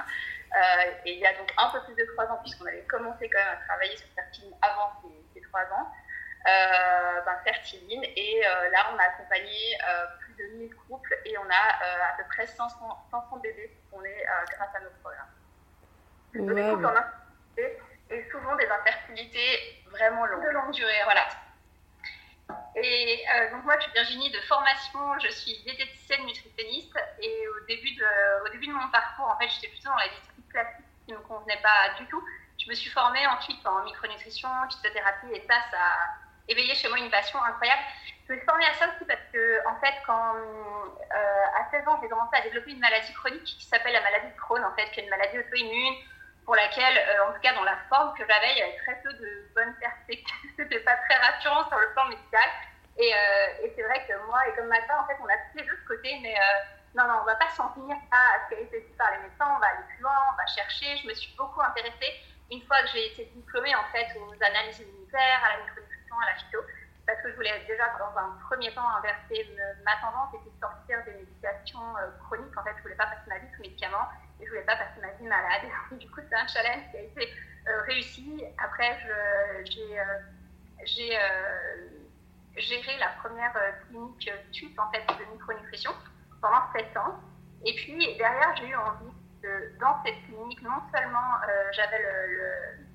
et 1.05 1.13
il 1.13 1.19
y 1.19 1.25
a 1.25 1.33
donc 1.33 1.51
un 1.57 1.69
peu 1.69 1.83
plus 1.85 1.95
de 1.95 2.11
trois 2.13 2.25
ans, 2.25 2.39
puisqu'on 2.43 2.65
avait 2.65 2.85
commencé 2.85 3.29
quand 3.29 3.39
même 3.39 3.53
à 3.53 3.65
travailler 3.65 3.97
sur 3.97 4.07
Fertilim 4.15 4.53
avant 4.61 4.93
ces, 5.33 5.41
trois 5.41 5.61
ans, 5.61 5.91
ben, 7.25 7.37
Fertiline. 7.43 8.03
Et 8.03 8.41
là, 8.71 8.87
on 8.93 8.97
a 8.97 9.03
accompagné 9.03 9.77
de 10.37 10.43
1000 10.57 10.75
couples 10.87 11.17
et 11.25 11.37
on 11.37 11.41
a 11.41 11.43
euh, 11.43 12.13
à 12.13 12.17
peu 12.17 12.23
près 12.29 12.45
500, 12.45 12.77
500 13.11 13.37
bébés 13.37 13.69
qui 13.69 13.89
sont 13.89 14.01
nés 14.01 14.25
euh, 14.25 14.45
grâce 14.55 14.75
à 14.75 14.79
nos 14.79 14.89
programmes. 15.01 15.27
Des 16.33 16.39
couples 16.39 16.85
en 16.85 16.95
infertilité 16.95 17.81
et 18.09 18.29
souvent 18.31 18.55
des 18.55 18.67
infertilités 18.67 19.83
vraiment 19.87 20.25
longues. 20.25 20.43
De 20.43 20.49
longue 20.49 20.71
durée, 20.71 21.01
voilà. 21.03 21.27
Et 22.75 23.25
euh, 23.35 23.51
donc 23.51 23.65
moi, 23.65 23.75
je 23.79 23.83
suis 23.83 23.91
Virginie 23.93 24.31
de 24.31 24.39
formation, 24.41 25.19
je 25.19 25.29
suis 25.29 25.57
diététicienne 25.63 26.25
nutritionniste 26.25 26.97
et 27.19 27.47
au 27.47 27.65
début 27.65 27.95
de, 27.95 28.45
au 28.45 28.49
début 28.49 28.67
de 28.67 28.73
mon 28.73 28.87
parcours, 28.89 29.25
en 29.25 29.37
fait, 29.37 29.49
j'étais 29.49 29.67
plutôt 29.69 29.89
dans 29.89 29.95
la 29.95 30.07
diététique 30.07 30.49
classique 30.49 30.85
qui 31.05 31.11
ne 31.11 31.17
me 31.17 31.23
convenait 31.23 31.61
pas 31.61 31.95
du 31.97 32.05
tout. 32.05 32.23
Je 32.59 32.69
me 32.69 32.75
suis 32.75 32.89
formée 32.91 33.25
ensuite 33.27 33.65
en 33.65 33.83
micronutrition, 33.83 34.49
phytothérapie 34.69 35.33
et 35.33 35.45
ça, 35.47 35.55
ça 35.71 35.77
éveillé 36.47 36.75
chez 36.75 36.87
moi 36.89 36.97
une 36.97 37.09
passion 37.09 37.41
incroyable. 37.43 37.81
Je 38.27 38.33
me 38.33 38.37
suis 38.37 38.45
formée 38.45 38.65
à 38.65 38.73
ça 38.73 38.87
aussi 38.87 39.05
parce 39.05 39.23
que, 39.31 39.67
en 39.67 39.79
fait, 39.79 39.93
quand 40.05 40.35
euh, 40.35 41.59
à 41.59 41.71
16 41.71 41.87
ans, 41.87 41.99
j'ai 42.01 42.09
commencé 42.09 42.35
à 42.35 42.41
développer 42.41 42.71
une 42.71 42.79
maladie 42.79 43.13
chronique 43.13 43.43
qui 43.43 43.65
s'appelle 43.65 43.93
la 43.93 44.01
maladie 44.01 44.27
de 44.27 44.37
Crohn, 44.37 44.63
en 44.63 44.75
fait, 44.75 44.89
qui 44.91 44.99
est 44.99 45.03
une 45.03 45.09
maladie 45.09 45.39
auto-immune 45.39 45.95
pour 46.45 46.55
laquelle, 46.55 46.97
euh, 46.97 47.29
en 47.29 47.33
tout 47.33 47.41
cas 47.41 47.53
dans 47.53 47.63
la 47.63 47.77
forme 47.89 48.13
que 48.17 48.23
j'avais, 48.27 48.51
il 48.51 48.57
y 48.57 48.61
avait 48.61 48.77
très 48.77 49.01
peu 49.01 49.13
de 49.13 49.47
bonnes 49.55 49.75
perspectives. 49.79 50.51
C'était 50.57 50.79
pas 50.79 50.95
très 51.07 51.15
rassurant 51.15 51.67
sur 51.67 51.79
le 51.79 51.91
plan 51.93 52.05
médical. 52.05 52.49
Et, 52.97 53.13
euh, 53.13 53.67
c'est 53.75 53.83
vrai 53.83 54.05
que 54.07 54.13
moi 54.25 54.39
et 54.47 54.55
comme 54.55 54.67
Magda, 54.67 55.01
en 55.01 55.07
fait, 55.07 55.17
on 55.21 55.27
a 55.27 55.37
tous 55.51 55.57
les 55.57 55.63
deux 55.63 55.77
ce 55.77 55.87
côté, 55.87 56.19
mais 56.23 56.35
non, 56.95 57.07
non, 57.07 57.19
on 57.21 57.25
va 57.25 57.35
pas 57.35 57.49
s'en 57.49 57.69
tenir 57.73 57.95
à 58.11 58.43
ce 58.43 58.55
qui 58.55 58.59
a 58.59 58.63
été 58.63 58.81
dit 58.81 58.93
par 58.97 59.11
les 59.11 59.19
médecins, 59.19 59.53
on 59.55 59.59
va 59.59 59.67
aller 59.67 59.85
plus 59.87 60.01
loin, 60.01 60.15
on 60.33 60.35
va 60.35 60.47
chercher. 60.47 60.97
Je 60.97 61.07
me 61.07 61.13
suis 61.13 61.35
beaucoup 61.37 61.61
intéressée, 61.61 62.11
une 62.49 62.61
fois 62.65 62.81
que 62.81 62.87
j'ai 62.93 63.11
été 63.11 63.25
diplômée, 63.35 63.75
en 63.75 63.83
fait, 63.91 64.07
aux 64.17 64.33
analyses 64.43 64.79
immunitaires, 64.79 65.41
à 65.45 65.57
la 65.57 65.63
à 66.15 66.25
la 66.31 66.35
phyto, 66.35 66.59
parce 67.07 67.21
que 67.21 67.31
je 67.31 67.35
voulais 67.35 67.63
déjà 67.67 67.85
dans 67.97 68.19
un 68.19 68.37
premier 68.49 68.73
temps 68.73 68.87
inverser 68.97 69.49
ma 69.85 69.95
tendance 70.01 70.33
et 70.33 70.49
de 70.49 70.51
sortir 70.59 71.03
des 71.05 71.13
médications 71.13 71.97
euh, 71.97 72.11
chroniques. 72.25 72.55
En 72.57 72.63
fait, 72.63 72.73
je 72.77 72.81
voulais 72.81 72.95
pas 72.95 73.05
passer 73.05 73.27
ma 73.27 73.39
vie 73.39 73.47
sous 73.55 73.61
médicaments 73.61 74.09
et 74.39 74.45
je 74.45 74.49
voulais 74.49 74.65
pas 74.65 74.75
passer 74.75 74.99
ma 75.01 75.11
vie 75.13 75.25
malade. 75.25 75.61
du 75.91 76.09
coup, 76.11 76.19
c'est 76.29 76.35
un 76.35 76.47
challenge 76.47 76.83
qui 76.91 76.97
a 76.97 77.01
été 77.01 77.33
euh, 77.67 77.81
réussi. 77.83 78.43
Après, 78.57 78.99
j'ai 79.65 81.17
euh, 81.17 81.87
géré 82.57 82.97
la 82.99 83.09
première 83.21 83.53
clinique 83.87 84.29
suite 84.51 84.77
en 84.77 84.91
fait 84.91 85.05
de 85.07 85.31
micronutrition 85.31 85.91
pendant 86.41 86.61
7 86.75 86.97
ans. 86.97 87.21
Et 87.65 87.73
puis 87.73 88.17
derrière, 88.17 88.53
j'ai 88.57 88.67
eu 88.67 88.75
envie 88.75 89.13
de, 89.41 89.79
dans 89.79 90.03
cette 90.03 90.21
clinique, 90.25 90.61
non 90.61 90.81
seulement 90.93 91.39
j'avais 91.71 91.99
le, 91.99 92.86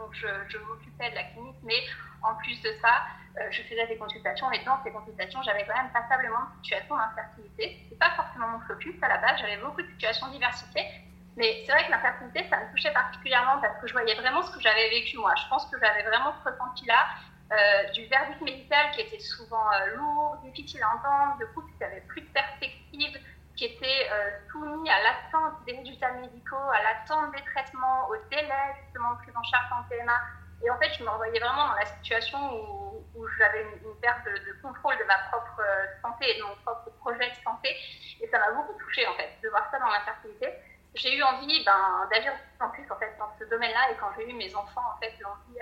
donc 0.00 0.14
je, 0.14 0.58
m'occupais 0.58 1.10
de 1.10 1.14
la 1.14 1.24
clinique, 1.24 1.56
mais 1.62 1.80
en 2.22 2.34
plus 2.36 2.60
de 2.62 2.70
ça, 2.80 3.04
euh, 3.38 3.46
je 3.50 3.62
faisais 3.62 3.86
des 3.86 3.96
consultations 3.96 4.50
et 4.50 4.64
dans 4.64 4.82
ces 4.82 4.90
consultations, 4.90 5.42
j'avais 5.42 5.64
quand 5.64 5.76
même 5.76 5.92
passablement 5.92 6.40
de 6.40 6.64
situations 6.64 6.96
d'infertilité. 6.96 7.86
Ce 7.90 7.94
pas 7.94 8.10
forcément 8.16 8.48
mon 8.48 8.60
focus 8.60 8.96
à 9.02 9.08
la 9.08 9.18
base, 9.18 9.38
j'avais 9.38 9.58
beaucoup 9.58 9.82
de 9.82 9.88
situations 9.88 10.28
diversifiées. 10.28 10.88
Mais 11.36 11.62
c'est 11.64 11.72
vrai 11.72 11.86
que 11.86 11.90
l'infertilité, 11.90 12.44
ça 12.50 12.58
me 12.58 12.70
touchait 12.72 12.92
particulièrement 12.92 13.60
parce 13.60 13.78
que 13.80 13.86
je 13.86 13.92
voyais 13.92 14.14
vraiment 14.14 14.42
ce 14.42 14.50
que 14.50 14.60
j'avais 14.60 14.90
vécu 14.90 15.16
moi. 15.16 15.32
Je 15.36 15.48
pense 15.48 15.66
que 15.66 15.78
j'avais 15.78 16.02
vraiment 16.02 16.34
ce 16.42 16.50
ressenti-là 16.50 17.06
euh, 17.52 17.90
du 17.92 18.04
verdict 18.06 18.40
médical 18.42 18.90
qui 18.92 19.02
était 19.02 19.20
souvent 19.20 19.66
euh, 19.72 19.96
lourd, 19.96 20.38
difficile 20.44 20.82
à 20.82 20.96
entendre, 20.96 21.38
de 21.38 21.46
couple 21.46 21.70
qui 21.72 21.78
n'avait 21.80 22.02
plus 22.02 22.22
de 22.22 22.28
perspective, 22.28 23.18
qui 23.60 23.66
étaient 23.66 24.08
soumis 24.50 24.88
à 24.88 25.02
l'attente 25.02 25.62
des 25.66 25.76
résultats 25.76 26.12
médicaux, 26.12 26.56
à 26.72 26.82
l'attente 26.82 27.30
des 27.32 27.44
traitements, 27.52 28.08
au 28.08 28.16
délai 28.30 28.72
justement 28.84 29.12
de 29.12 29.16
prise 29.18 29.36
en 29.36 29.42
charge 29.42 29.70
en 29.72 29.82
PMA. 29.86 30.18
Et 30.64 30.70
en 30.70 30.78
fait, 30.78 30.88
je 30.98 31.04
me 31.04 31.10
revoyais 31.10 31.38
vraiment 31.38 31.68
dans 31.68 31.74
la 31.74 31.84
situation 31.84 32.38
où, 33.14 33.28
j'avais 33.36 33.62
une, 33.62 34.00
perte 34.00 34.24
de, 34.24 34.62
contrôle 34.62 34.96
de 34.96 35.04
ma 35.04 35.18
propre 35.28 35.60
santé 36.00 36.24
et 36.34 36.38
de 36.38 36.42
mon 36.42 36.56
propre 36.64 36.88
projet 37.00 37.28
de 37.28 37.36
santé. 37.44 37.68
Et 38.22 38.26
ça 38.28 38.38
m'a 38.38 38.50
beaucoup 38.52 38.72
touchée, 38.80 39.06
en 39.06 39.12
fait, 39.12 39.28
de 39.42 39.48
voir 39.50 39.70
ça 39.70 39.78
dans 39.78 39.88
l'infertilité 39.88 40.48
j'ai 40.94 41.16
eu 41.16 41.22
envie 41.22 41.64
ben, 41.64 42.08
d'agir 42.10 42.32
en 42.58 42.68
plus 42.70 42.84
en 42.90 42.96
fait, 42.96 43.14
dans 43.18 43.30
ce 43.38 43.44
domaine-là 43.44 43.92
et 43.92 43.96
quand 43.96 44.10
j'ai 44.16 44.28
eu 44.28 44.34
mes 44.34 44.54
enfants, 44.54 44.82
en 44.94 44.98
fait, 44.98 45.12
l'envie 45.20 45.58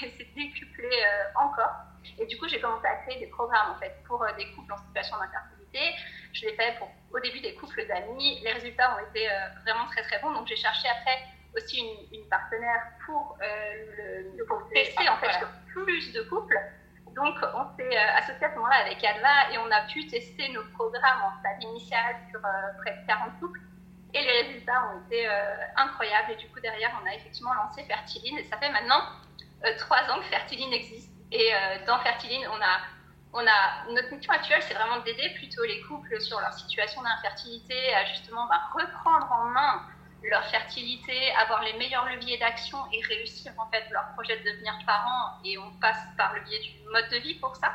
s'est 0.16 0.30
décuplée 0.34 1.04
euh, 1.04 1.38
encore. 1.38 1.72
Et 2.18 2.26
du 2.26 2.38
coup, 2.38 2.48
j'ai 2.48 2.60
commencé 2.60 2.86
à 2.86 2.96
créer 2.96 3.20
des 3.20 3.26
programmes 3.26 3.72
en 3.72 3.78
fait, 3.78 3.94
pour 4.06 4.22
euh, 4.22 4.32
des 4.38 4.50
couples 4.52 4.72
en 4.72 4.78
situation 4.78 5.16
d'infertilité. 5.18 5.53
Je 6.32 6.46
l'ai 6.46 6.54
fait 6.54 6.76
pour, 6.78 6.90
au 7.12 7.20
début 7.20 7.40
des 7.40 7.54
couples 7.54 7.86
d'amis. 7.86 8.40
Les 8.42 8.52
résultats 8.52 8.96
ont 8.96 9.10
été 9.10 9.30
euh, 9.30 9.34
vraiment 9.64 9.86
très 9.86 10.02
très 10.02 10.18
bons. 10.20 10.32
Donc 10.32 10.46
j'ai 10.46 10.56
cherché 10.56 10.88
après 10.88 11.18
aussi 11.56 11.78
une, 11.78 12.18
une 12.20 12.28
partenaire 12.28 12.82
pour, 13.06 13.38
le, 13.40 14.44
pour 14.46 14.68
tester 14.70 15.08
en 15.08 15.16
fait 15.18 15.46
plus 15.66 16.12
de 16.12 16.22
couples. 16.22 16.58
Donc, 17.14 17.36
on 17.54 17.76
s'est 17.76 17.96
associé 17.96 18.44
à 18.44 18.50
ce 18.50 18.56
moment-là 18.56 18.78
avec 18.86 19.04
Alva 19.04 19.52
et 19.52 19.58
on 19.58 19.70
a 19.70 19.82
pu 19.82 20.04
tester 20.08 20.48
nos 20.48 20.64
programmes 20.72 21.22
en 21.22 21.38
stade 21.38 21.62
initial 21.62 22.16
sur 22.28 22.40
près 22.40 22.96
de 23.00 23.06
40 23.06 23.38
couples. 23.38 23.60
Et 24.14 24.22
les 24.22 24.42
résultats 24.42 24.90
ont 24.94 25.06
été 25.06 25.28
euh, 25.28 25.32
incroyables. 25.76 26.32
Et 26.32 26.36
du 26.36 26.48
coup, 26.48 26.60
derrière, 26.60 26.90
on 27.02 27.06
a 27.06 27.14
effectivement 27.14 27.52
lancé 27.54 27.82
Fertiline. 27.84 28.38
Et 28.38 28.44
ça 28.44 28.56
fait 28.58 28.70
maintenant 28.70 29.02
euh, 29.64 29.76
trois 29.78 30.02
ans 30.10 30.20
que 30.20 30.26
Fertiline 30.26 30.72
existe. 30.72 31.10
Et 31.32 31.52
euh, 31.52 31.84
dans 31.86 31.98
Fertiline, 31.98 32.46
on 32.48 32.62
a, 32.62 32.80
on 33.34 33.46
a, 33.46 33.92
notre 33.92 34.14
mission 34.14 34.32
actuelle, 34.32 34.62
c'est 34.62 34.74
vraiment 34.74 35.00
d'aider 35.00 35.28
plutôt 35.36 35.64
les 35.64 35.80
couples 35.82 36.20
sur 36.20 36.40
leur 36.40 36.52
situation 36.52 37.02
d'infertilité 37.02 37.94
à 37.94 38.04
justement 38.06 38.46
bah, 38.46 38.60
reprendre 38.72 39.30
en 39.32 39.46
main 39.46 39.82
leur 40.22 40.44
fertilité, 40.44 41.32
avoir 41.34 41.62
les 41.62 41.74
meilleurs 41.74 42.06
leviers 42.06 42.38
d'action 42.38 42.78
et 42.92 43.02
réussir 43.02 43.52
en 43.58 43.68
fait 43.70 43.84
leur 43.90 44.06
projet 44.14 44.38
de 44.38 44.50
devenir 44.50 44.72
parent. 44.86 45.38
Et 45.44 45.58
on 45.58 45.70
passe 45.80 45.98
par 46.16 46.32
le 46.34 46.40
biais 46.42 46.60
du 46.60 46.88
mode 46.90 47.08
de 47.10 47.16
vie 47.16 47.34
pour 47.40 47.54
ça. 47.56 47.72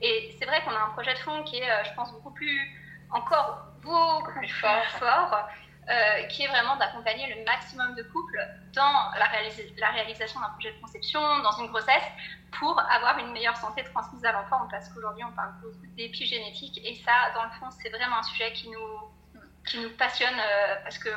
Et 0.00 0.34
c'est 0.38 0.46
vrai 0.46 0.62
qu'on 0.62 0.70
a 0.70 0.80
un 0.80 0.90
projet 0.90 1.12
de 1.12 1.18
fond 1.18 1.42
qui 1.42 1.58
est, 1.58 1.84
je 1.84 1.94
pense, 1.94 2.12
beaucoup 2.12 2.32
plus, 2.32 2.80
encore 3.10 3.66
beaucoup 3.82 4.32
plus 4.38 4.48
fort, 4.48 4.84
fort 4.98 5.48
euh, 5.90 6.22
qui 6.28 6.44
est 6.44 6.46
vraiment 6.46 6.76
d'accompagner 6.76 7.34
le 7.34 7.44
maximum 7.44 7.96
de 7.96 8.04
couples 8.04 8.38
dans 8.72 9.10
la, 9.18 9.90
réalisation 9.90 10.38
d'un 10.40 10.50
projet 10.50 10.72
de 10.72 10.80
conception, 10.80 11.20
dans 11.40 11.50
une 11.58 11.66
grossesse, 11.66 12.04
pour 12.52 12.78
avoir 12.78 13.18
une 13.18 13.32
meilleure 13.32 13.56
santé 13.56 13.82
transmise 13.82 14.24
à 14.24 14.30
l'enfant, 14.30 14.68
parce 14.70 14.88
qu'aujourd'hui 14.90 15.24
on 15.24 15.32
parle 15.32 15.52
beaucoup 15.60 15.86
d'épigénétique, 15.96 16.80
et 16.84 16.94
ça, 17.04 17.32
dans 17.34 17.42
le 17.42 17.50
fond, 17.58 17.66
c'est 17.82 17.88
vraiment 17.88 18.18
un 18.18 18.22
sujet 18.22 18.52
qui 18.52 18.70
nous, 18.70 19.40
qui 19.66 19.80
nous 19.80 19.90
passionne, 19.96 20.38
euh, 20.38 20.76
parce 20.84 21.00
qu'on 21.00 21.10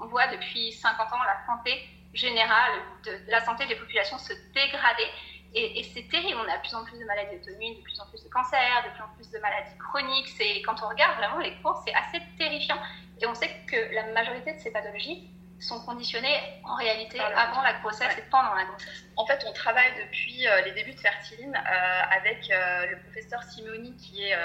on 0.00 0.06
voit 0.08 0.26
depuis 0.26 0.72
50 0.72 1.12
ans 1.14 1.22
la 1.24 1.46
santé 1.46 1.88
générale, 2.12 2.72
de, 3.04 3.30
la 3.30 3.40
santé 3.40 3.66
des 3.66 3.76
populations 3.76 4.18
se 4.18 4.34
dégrader, 4.52 5.06
et, 5.52 5.82
c'est 5.94 6.08
terrible, 6.08 6.38
on 6.38 6.48
a 6.48 6.56
de 6.56 6.62
plus 6.62 6.74
en 6.74 6.84
plus 6.84 6.98
de 6.98 7.04
maladies 7.04 7.36
auto-immunes, 7.36 7.74
de 7.74 7.82
plus 7.82 7.98
en 8.00 8.06
plus 8.06 8.22
de 8.22 8.28
cancers, 8.28 8.84
de 8.84 8.90
plus 8.94 9.02
en 9.02 9.08
plus 9.16 9.30
de 9.30 9.38
maladies 9.38 9.76
chroniques. 9.78 10.28
C'est 10.28 10.62
quand 10.62 10.76
on 10.82 10.88
regarde 10.88 11.16
vraiment 11.18 11.38
les 11.38 11.54
cours, 11.56 11.82
c'est 11.84 11.94
assez 11.94 12.22
terrifiant. 12.38 12.78
Et 13.20 13.26
on 13.26 13.34
sait 13.34 13.50
que 13.66 13.94
la 13.94 14.12
majorité 14.12 14.54
de 14.54 14.60
ces 14.60 14.70
pathologies 14.70 15.28
sont 15.58 15.80
conditionnées 15.80 16.38
en 16.64 16.74
réalité 16.76 17.20
avant 17.20 17.62
la 17.62 17.74
grossesse 17.80 18.16
et 18.16 18.22
pendant 18.30 18.54
la 18.54 18.64
grossesse. 18.64 19.04
En 19.16 19.26
fait, 19.26 19.44
on 19.46 19.52
travaille 19.52 19.92
depuis 20.06 20.46
euh, 20.46 20.62
les 20.62 20.72
débuts 20.72 20.94
de 20.94 21.00
Fertiline 21.00 21.54
euh, 21.54 22.16
avec 22.16 22.50
euh, 22.50 22.86
le 22.86 22.98
professeur 23.00 23.42
Simoni 23.42 23.94
qui 23.96 24.22
est 24.22 24.36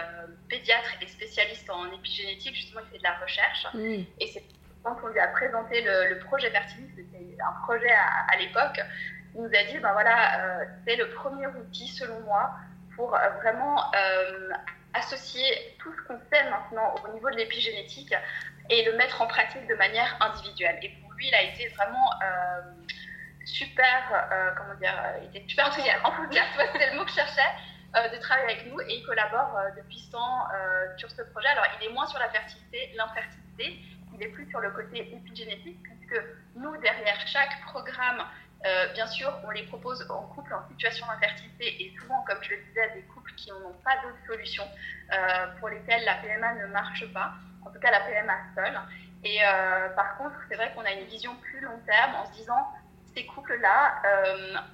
pédiatre 0.49 0.91
et 1.01 1.07
spécialiste 1.07 1.69
en 1.69 1.91
épigénétique. 1.93 2.55
Justement, 2.55 2.81
il 2.85 2.91
fait 2.91 2.97
de 2.97 3.03
la 3.03 3.13
recherche. 3.13 3.67
Et 4.19 4.27
c'est 4.27 4.43
quand 4.83 4.97
on 5.03 5.07
lui 5.07 5.19
a 5.19 5.27
présenté 5.29 5.81
le, 5.81 6.19
projet 6.19 6.51
Fertiline, 6.51 6.91
c'était 6.95 7.37
un 7.41 7.61
projet 7.63 7.91
à, 7.91 8.33
à 8.33 8.37
l'époque, 8.37 8.79
il 9.35 9.41
nous 9.41 9.49
a 9.49 9.63
dit, 9.65 9.77
ben 9.79 9.91
voilà, 9.91 10.39
euh, 10.39 10.65
c'est 10.85 10.95
le 10.95 11.09
premier 11.09 11.47
outil 11.47 11.87
selon 11.89 12.19
moi 12.21 12.51
pour 12.95 13.13
euh, 13.13 13.29
vraiment 13.41 13.93
euh, 13.93 14.49
associer 14.93 15.43
tout 15.79 15.93
ce 15.93 16.01
qu'on 16.07 16.19
sait 16.31 16.49
maintenant 16.49 16.95
au 17.03 17.13
niveau 17.13 17.29
de 17.29 17.35
l'épigénétique 17.35 18.13
et 18.69 18.85
le 18.85 18.95
mettre 18.95 19.21
en 19.21 19.27
pratique 19.27 19.67
de 19.67 19.75
manière 19.75 20.17
individuelle. 20.21 20.79
Et 20.81 20.89
pour 21.01 21.11
lui, 21.13 21.27
il 21.27 21.35
a 21.35 21.43
été 21.43 21.67
vraiment 21.69 22.09
super, 23.45 24.53
comment 24.57 24.73
dire, 24.75 24.95
il 25.21 25.37
était 25.37 25.47
super 25.47 25.67
enthousiaste, 26.03 26.49
c'était 26.73 26.91
le 26.91 26.97
mot 26.97 27.03
que 27.03 27.11
je 27.11 27.15
cherchais, 27.15 27.41
de 27.93 28.17
travailler 28.19 28.53
avec 28.53 28.65
nous 28.71 28.81
et 28.81 28.95
il 28.95 29.05
collabore 29.05 29.59
depuis 29.77 29.99
ce 29.99 30.11
temps 30.11 30.47
sur 30.97 31.11
ce 31.11 31.21
projet. 31.21 31.47
Alors, 31.49 31.65
il 31.79 31.87
est 31.87 31.93
moins 31.93 32.07
sur 32.07 32.17
la 32.17 32.29
fertilité, 32.29 32.91
l'infertilité, 32.95 33.79
il 34.15 34.23
est 34.23 34.29
plus 34.29 34.49
sur 34.49 34.61
le 34.61 34.71
côté 34.71 35.13
épigénétique, 35.13 35.77
puisque 35.83 36.21
nous, 36.55 36.75
derrière 36.77 37.19
chaque 37.27 37.61
programme 37.65 38.25
euh, 38.65 38.87
bien 38.93 39.05
sûr, 39.07 39.31
on 39.43 39.51
les 39.51 39.63
propose 39.63 40.05
en 40.09 40.23
couple 40.33 40.53
en 40.53 40.67
situation 40.69 41.05
d'infertilité 41.07 41.83
et 41.83 41.93
souvent, 41.99 42.23
comme 42.23 42.41
je 42.41 42.51
le 42.51 42.61
disais, 42.63 42.89
des 42.95 43.03
couples 43.03 43.31
qui 43.35 43.51
n'ont 43.51 43.75
pas 43.83 43.95
d'autre 44.01 44.17
solution 44.25 44.63
euh, 45.13 45.47
pour 45.59 45.69
lesquels 45.69 46.03
la 46.03 46.15
PMA 46.15 46.55
ne 46.55 46.65
marche 46.67 47.05
pas, 47.13 47.33
en 47.63 47.69
tout 47.69 47.79
cas 47.79 47.91
la 47.91 47.99
PMA 48.01 48.33
seule. 48.55 48.79
Et 49.23 49.39
euh, 49.43 49.89
par 49.89 50.17
contre, 50.17 50.35
c'est 50.49 50.55
vrai 50.55 50.71
qu'on 50.73 50.81
a 50.81 50.91
une 50.91 51.05
vision 51.05 51.35
plus 51.35 51.59
long 51.59 51.77
terme 51.85 52.15
en 52.15 52.25
se 52.25 52.31
disant, 52.33 52.67
ces 53.15 53.25
couples-là, 53.27 54.01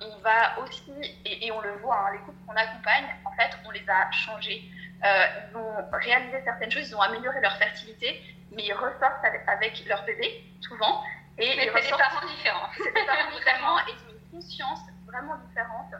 on 0.01 0.17
va 0.23 0.57
aussi, 0.63 0.91
et, 1.25 1.51
on 1.51 1.61
le 1.61 1.73
voit, 1.73 2.07
hein, 2.07 2.13
les 2.13 2.17
couples 2.19 2.43
qu'on 2.47 2.55
accompagne, 2.55 3.05
en 3.23 3.31
fait, 3.33 3.51
on 3.65 3.69
les 3.69 3.87
a 3.87 4.09
changés. 4.11 4.63
ils 5.03 5.55
ont 5.55 5.75
réalisé 5.91 6.41
certaines 6.43 6.71
choses, 6.71 6.89
ils 6.89 6.95
ont 6.95 7.01
amélioré 7.01 7.39
leur 7.39 7.55
fertilité, 7.57 8.19
mais 8.51 8.63
ils 8.63 8.73
ressortent 8.73 9.23
avec 9.45 9.85
leur 9.87 10.03
bébé, 10.05 10.43
souvent, 10.59 11.03
et 11.37 11.55
Mais 11.55 11.71
c'est 11.75 11.81
des 11.81 11.89
parents 11.89 12.27
différents. 12.27 12.69
C'est 12.77 12.93
des 12.93 13.05
parents 13.05 13.31
différents 13.31 13.79
et 13.87 14.11
une 14.11 14.31
conscience 14.31 14.81
vraiment 15.05 15.37
différente 15.47 15.93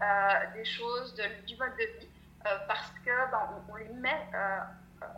euh, 0.00 0.52
des 0.54 0.64
choses, 0.64 1.14
de, 1.16 1.24
du 1.46 1.56
mode 1.56 1.72
de 1.72 1.98
vie, 1.98 2.08
euh, 2.46 2.58
parce 2.68 2.92
que 3.04 3.10
ben, 3.30 3.62
on, 3.68 3.74
les 3.76 3.88
met, 3.88 4.28
euh, 4.32 4.60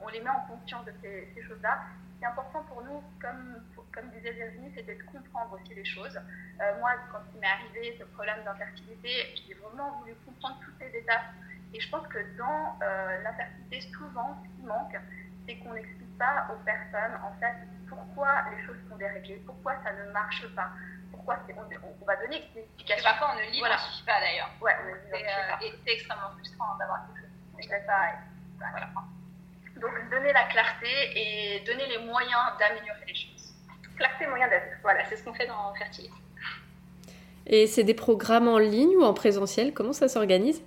on 0.03 0.09
les 0.09 0.21
met 0.21 0.31
en 0.31 0.41
conscience 0.49 0.87
de 0.87 0.93
ces, 1.03 1.31
ces 1.35 1.43
choses-là. 1.43 1.81
C'est 2.19 2.27
important 2.27 2.63
pour 2.65 2.83
nous, 2.83 3.03
comme, 3.21 3.63
comme 3.93 4.11
disait 4.11 4.33
Virginie, 4.33 4.73
c'était 4.75 4.95
de 4.95 5.03
comprendre 5.05 5.59
aussi 5.61 5.75
les 5.75 5.85
choses. 5.85 6.19
moi, 6.79 6.93
quand 7.11 7.21
il 7.35 7.41
m'est 7.41 7.47
arrivé 7.47 7.97
ce 7.99 8.05
problème 8.05 8.45
d'infertilité, 8.45 9.35
j'ai 9.47 9.55
vraiment 9.55 9.99
voulu 10.01 10.15
comprendre 10.27 10.59
toutes 10.65 10.79
les 10.81 10.99
étapes. 10.99 11.33
Et 11.73 11.81
je 11.81 11.89
pense 11.89 12.07
que 12.09 12.19
dans 12.37 12.79
l'infertilité, 13.25 13.81
souvent, 13.93 14.37
ce 14.43 14.49
qui 14.57 14.67
manque, 14.67 14.97
c'est 15.47 15.57
qu'on 15.57 15.73
n'explique 15.73 16.10
pas 16.21 16.47
aux 16.53 16.61
personnes, 16.65 17.17
en 17.25 17.33
fait, 17.41 17.57
pourquoi 17.89 18.45
les 18.53 18.63
choses 18.67 18.77
sont 18.89 18.97
déréglées, 18.97 19.43
pourquoi 19.47 19.73
ça 19.83 19.91
ne 19.93 20.13
marche 20.13 20.47
pas, 20.55 20.69
pourquoi 21.11 21.39
on, 21.57 21.65
on, 21.65 22.05
va 22.05 22.17
donner 22.17 22.45
des 22.55 22.61
explications. 22.61 23.09
Parfois 23.09 23.33
on 23.33 23.39
ne 23.41 23.51
l'identifie 23.51 24.05
voilà. 24.05 24.21
pas 24.21 24.21
d'ailleurs. 24.21 24.51
Ouais, 24.61 24.77
on 24.85 25.17
euh, 25.17 25.67
Et 25.67 25.73
c'est 25.83 25.95
extrêmement 25.95 26.31
frustrant 26.37 26.77
d'avoir 26.79 27.07
quelque 27.07 27.21
chose. 27.25 27.31
Voilà. 28.59 28.89
Donc 29.81 30.11
donner 30.11 30.33
la 30.33 30.45
clarté 30.45 30.93
et 31.17 31.61
donner 31.65 31.87
les 31.87 32.05
moyens 32.05 32.53
d'améliorer 32.59 33.05
les 33.07 33.15
choses. 33.15 33.55
Clarté, 33.97 34.27
moyen 34.27 34.49
d'être. 34.49 34.77
Voilà, 34.83 35.05
c'est 35.07 35.17
ce 35.17 35.25
qu'on 35.25 35.33
fait 35.33 35.47
dans 35.47 35.75
Fertilité. 35.75 36.15
Et 37.47 37.67
c'est 37.67 37.85
des 37.85 37.95
programmes 37.95 38.49
en 38.49 38.59
ligne 38.59 38.95
ou 38.97 39.03
en 39.03 39.15
présentiel? 39.15 39.73
Comment 39.73 39.95
ça 39.95 40.09
s'organise? 40.09 40.63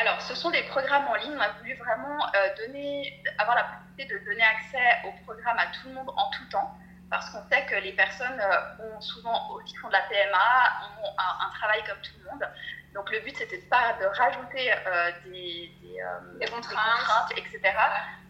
Alors, 0.00 0.20
ce 0.22 0.34
sont 0.34 0.50
des 0.50 0.62
programmes 0.64 1.08
en 1.08 1.14
ligne. 1.16 1.34
On 1.36 1.40
a 1.40 1.50
voulu 1.58 1.74
vraiment 1.74 2.26
euh, 2.34 2.54
donner, 2.56 3.22
avoir 3.38 3.56
la 3.56 3.66
de 4.04 4.18
donner 4.24 4.42
accès 4.42 4.98
au 5.04 5.12
programme 5.24 5.58
à 5.58 5.66
tout 5.66 5.88
le 5.88 5.94
monde 5.94 6.10
en 6.16 6.30
tout 6.30 6.44
temps, 6.50 6.76
parce 7.10 7.30
qu'on 7.30 7.42
sait 7.48 7.64
que 7.66 7.74
les 7.76 7.92
personnes 7.92 8.40
euh, 8.40 8.96
ont 8.96 9.00
souvent, 9.00 9.50
aussi 9.54 9.74
font 9.76 9.88
de 9.88 9.92
la 9.92 10.02
PMA, 10.02 10.38
ont 11.02 11.14
un, 11.18 11.50
travail 11.58 11.82
comme 11.84 12.00
tout 12.02 12.12
le 12.22 12.30
monde. 12.30 12.48
Donc 12.94 13.10
le 13.10 13.20
but, 13.20 13.36
c'était 13.36 13.58
pas 13.68 13.94
de 14.00 14.06
rajouter 14.06 14.72
euh, 14.72 15.10
des, 15.24 15.72
euh, 16.00 16.38
des, 16.38 16.46
contraintes. 16.46 17.32
etc. 17.36 17.60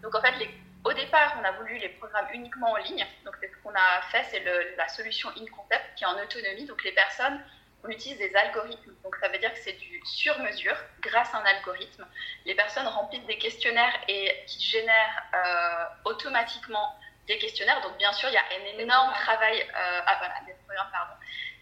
Donc 0.02 0.14
en 0.14 0.20
fait, 0.20 0.32
les, 0.38 0.48
au 0.84 0.92
départ, 0.92 1.37
on 1.40 1.44
a 1.44 1.52
voulu 1.52 1.76
les 1.78 1.90
programmes 1.90 2.28
uniquement 2.32 2.72
en 2.72 2.76
ligne. 2.76 3.04
Donc 3.25 3.37
ce 3.42 3.62
qu'on 3.62 3.75
a 3.75 4.00
fait, 4.10 4.25
c'est 4.30 4.44
la 4.76 4.88
solution 4.88 5.28
InConcept 5.30 5.94
qui 5.96 6.04
est 6.04 6.06
en 6.06 6.18
autonomie. 6.18 6.66
Donc 6.66 6.82
les 6.84 6.92
personnes 6.92 7.40
on 7.85 7.88
utilise 7.88 8.18
des 8.18 8.35
algorithmes. 8.35 8.94
Donc 9.02 9.16
ça 9.16 9.28
veut 9.28 9.38
dire 9.38 9.52
que 9.52 9.58
c'est 9.61 9.73
du 9.73 10.00
sur-mesure 10.04 10.76
grâce 11.00 11.32
à 11.35 11.38
un 11.38 11.44
algorithme. 11.44 12.06
Les 12.44 12.54
personnes 12.54 12.87
remplissent 12.87 13.26
des 13.26 13.38
questionnaires 13.38 13.94
et 14.08 14.44
qui 14.47 14.61
génèrent 14.61 15.23
euh, 15.35 16.11
automatiquement 16.11 16.94
des 17.26 17.38
questionnaires. 17.38 17.80
Donc 17.82 17.97
bien 17.99 18.12
sûr, 18.12 18.28
il 18.28 18.35
y 18.35 18.38
a 18.38 18.42
un 18.42 18.78
énorme 18.78 19.12
travail. 19.12 19.61
Euh, 19.61 20.00
ah 20.06 20.16
voilà, 20.18 20.35
des 20.47 20.54
programmes, 20.66 20.90
pardon. 20.92 21.14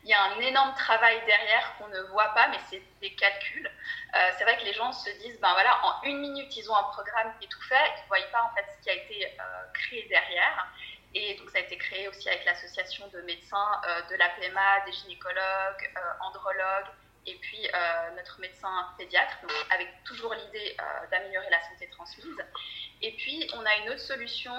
Il 0.04 0.10
y 0.10 0.14
a 0.14 0.22
un 0.22 0.38
énorme 0.38 0.72
travail 0.74 1.20
derrière 1.26 1.76
qu'on 1.76 1.88
ne 1.88 2.00
voit 2.12 2.32
pas, 2.32 2.46
mais 2.48 2.58
c'est 2.70 2.80
des 3.00 3.12
calculs. 3.16 3.68
Euh, 4.14 4.30
c'est 4.38 4.44
vrai 4.44 4.56
que 4.56 4.62
les 4.62 4.72
gens 4.72 4.92
se 4.92 5.10
disent, 5.18 5.40
ben 5.40 5.52
voilà, 5.52 5.84
en 5.84 6.02
une 6.04 6.20
minute, 6.20 6.56
ils 6.56 6.70
ont 6.70 6.76
un 6.76 6.84
programme 6.84 7.32
qui 7.40 7.46
est 7.46 7.48
tout 7.48 7.62
fait, 7.62 7.74
ils 7.74 8.02
ne 8.02 8.06
voient 8.06 8.30
pas 8.30 8.42
en 8.44 8.54
fait 8.54 8.64
ce 8.72 8.84
qui 8.84 8.90
a 8.90 8.94
été 8.94 9.36
créé 9.74 10.06
derrière. 10.08 10.68
Et 11.18 11.34
donc, 11.36 11.48
ça 11.48 11.56
a 11.56 11.60
été 11.62 11.78
créé 11.78 12.08
aussi 12.08 12.28
avec 12.28 12.44
l'association 12.44 13.08
de 13.08 13.22
médecins 13.22 13.80
euh, 13.88 14.02
de 14.10 14.16
la 14.16 14.28
PMA, 14.28 14.84
des 14.84 14.92
gynécologues, 14.92 15.90
euh, 15.96 16.00
andrologues 16.20 16.92
et 17.24 17.34
puis 17.36 17.66
euh, 17.72 18.10
notre 18.16 18.38
médecin 18.38 18.68
pédiatre, 18.98 19.38
avec 19.70 19.88
toujours 20.04 20.34
l'idée 20.34 20.76
d'améliorer 21.10 21.48
la 21.50 21.60
santé 21.62 21.88
transmise. 21.88 22.36
Et 23.00 23.12
puis, 23.16 23.50
on 23.54 23.64
a 23.64 23.76
une 23.78 23.88
autre 23.88 24.00
solution 24.00 24.52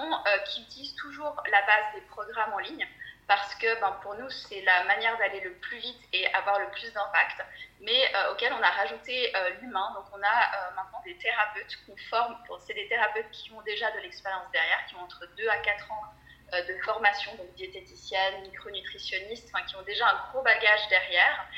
qui 0.44 0.62
utilise 0.62 0.94
toujours 0.96 1.42
la 1.50 1.62
base 1.62 1.94
des 1.94 2.02
programmes 2.08 2.52
en 2.52 2.58
ligne 2.58 2.86
parce 3.26 3.54
que 3.54 3.80
ben, 3.80 3.92
pour 4.02 4.16
nous, 4.16 4.28
c'est 4.28 4.60
la 4.62 4.84
manière 4.84 5.16
d'aller 5.16 5.40
le 5.40 5.54
plus 5.54 5.78
vite 5.78 6.00
et 6.12 6.26
avoir 6.34 6.58
le 6.58 6.68
plus 6.72 6.92
d'impact, 6.92 7.42
mais 7.80 8.12
auquel 8.32 8.52
on 8.52 8.62
a 8.62 8.70
rajouté 8.70 9.32
l'humain. 9.62 9.90
Donc 9.94 10.04
on 10.12 10.22
a 10.22 10.72
maintenant 10.76 11.00
des 11.06 11.16
thérapeutes 11.16 11.74
qu'on 11.86 11.96
forme, 12.10 12.36
c'est 12.66 12.74
des 12.74 12.88
thérapeutes 12.88 13.30
qui 13.30 13.50
ont 13.52 13.62
déjà 13.62 13.90
de 13.92 14.00
l'expérience 14.00 14.50
derrière, 14.52 14.84
qui 14.88 14.94
ont 14.96 15.00
entre 15.00 15.26
2 15.38 15.48
à 15.48 15.56
4 15.56 15.90
ans 15.90 16.04
de 16.52 16.82
formation, 16.84 17.34
donc 17.36 17.52
diététicienne, 17.54 18.42
micronutritionniste, 18.42 19.52
qui 19.66 19.76
ont 19.76 19.82
déjà 19.82 20.06
un 20.06 20.30
gros 20.30 20.42
bagage 20.42 20.88
derrière 20.88 21.48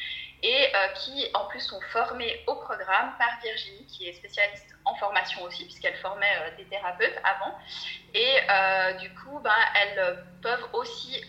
et 0.43 0.75
euh, 0.75 0.89
qui 0.95 1.29
en 1.35 1.47
plus 1.47 1.61
sont 1.61 1.81
formés 1.93 2.43
au 2.47 2.55
programme 2.57 3.15
par 3.19 3.41
Virginie, 3.43 3.87
qui 3.87 4.09
est 4.09 4.15
spécialiste 4.15 4.75
en 4.85 4.95
formation 4.95 5.43
aussi, 5.43 5.65
puisqu'elle 5.65 5.97
formait 5.97 6.35
euh, 6.39 6.57
des 6.57 6.65
thérapeutes 6.65 7.19
avant. 7.25 7.59
Et 8.15 8.39
euh, 8.49 8.93
du 8.95 9.11
coup, 9.15 9.39
ben, 9.41 9.55
elles 9.75 10.25
peuvent 10.43 10.69
aussi 10.73 11.23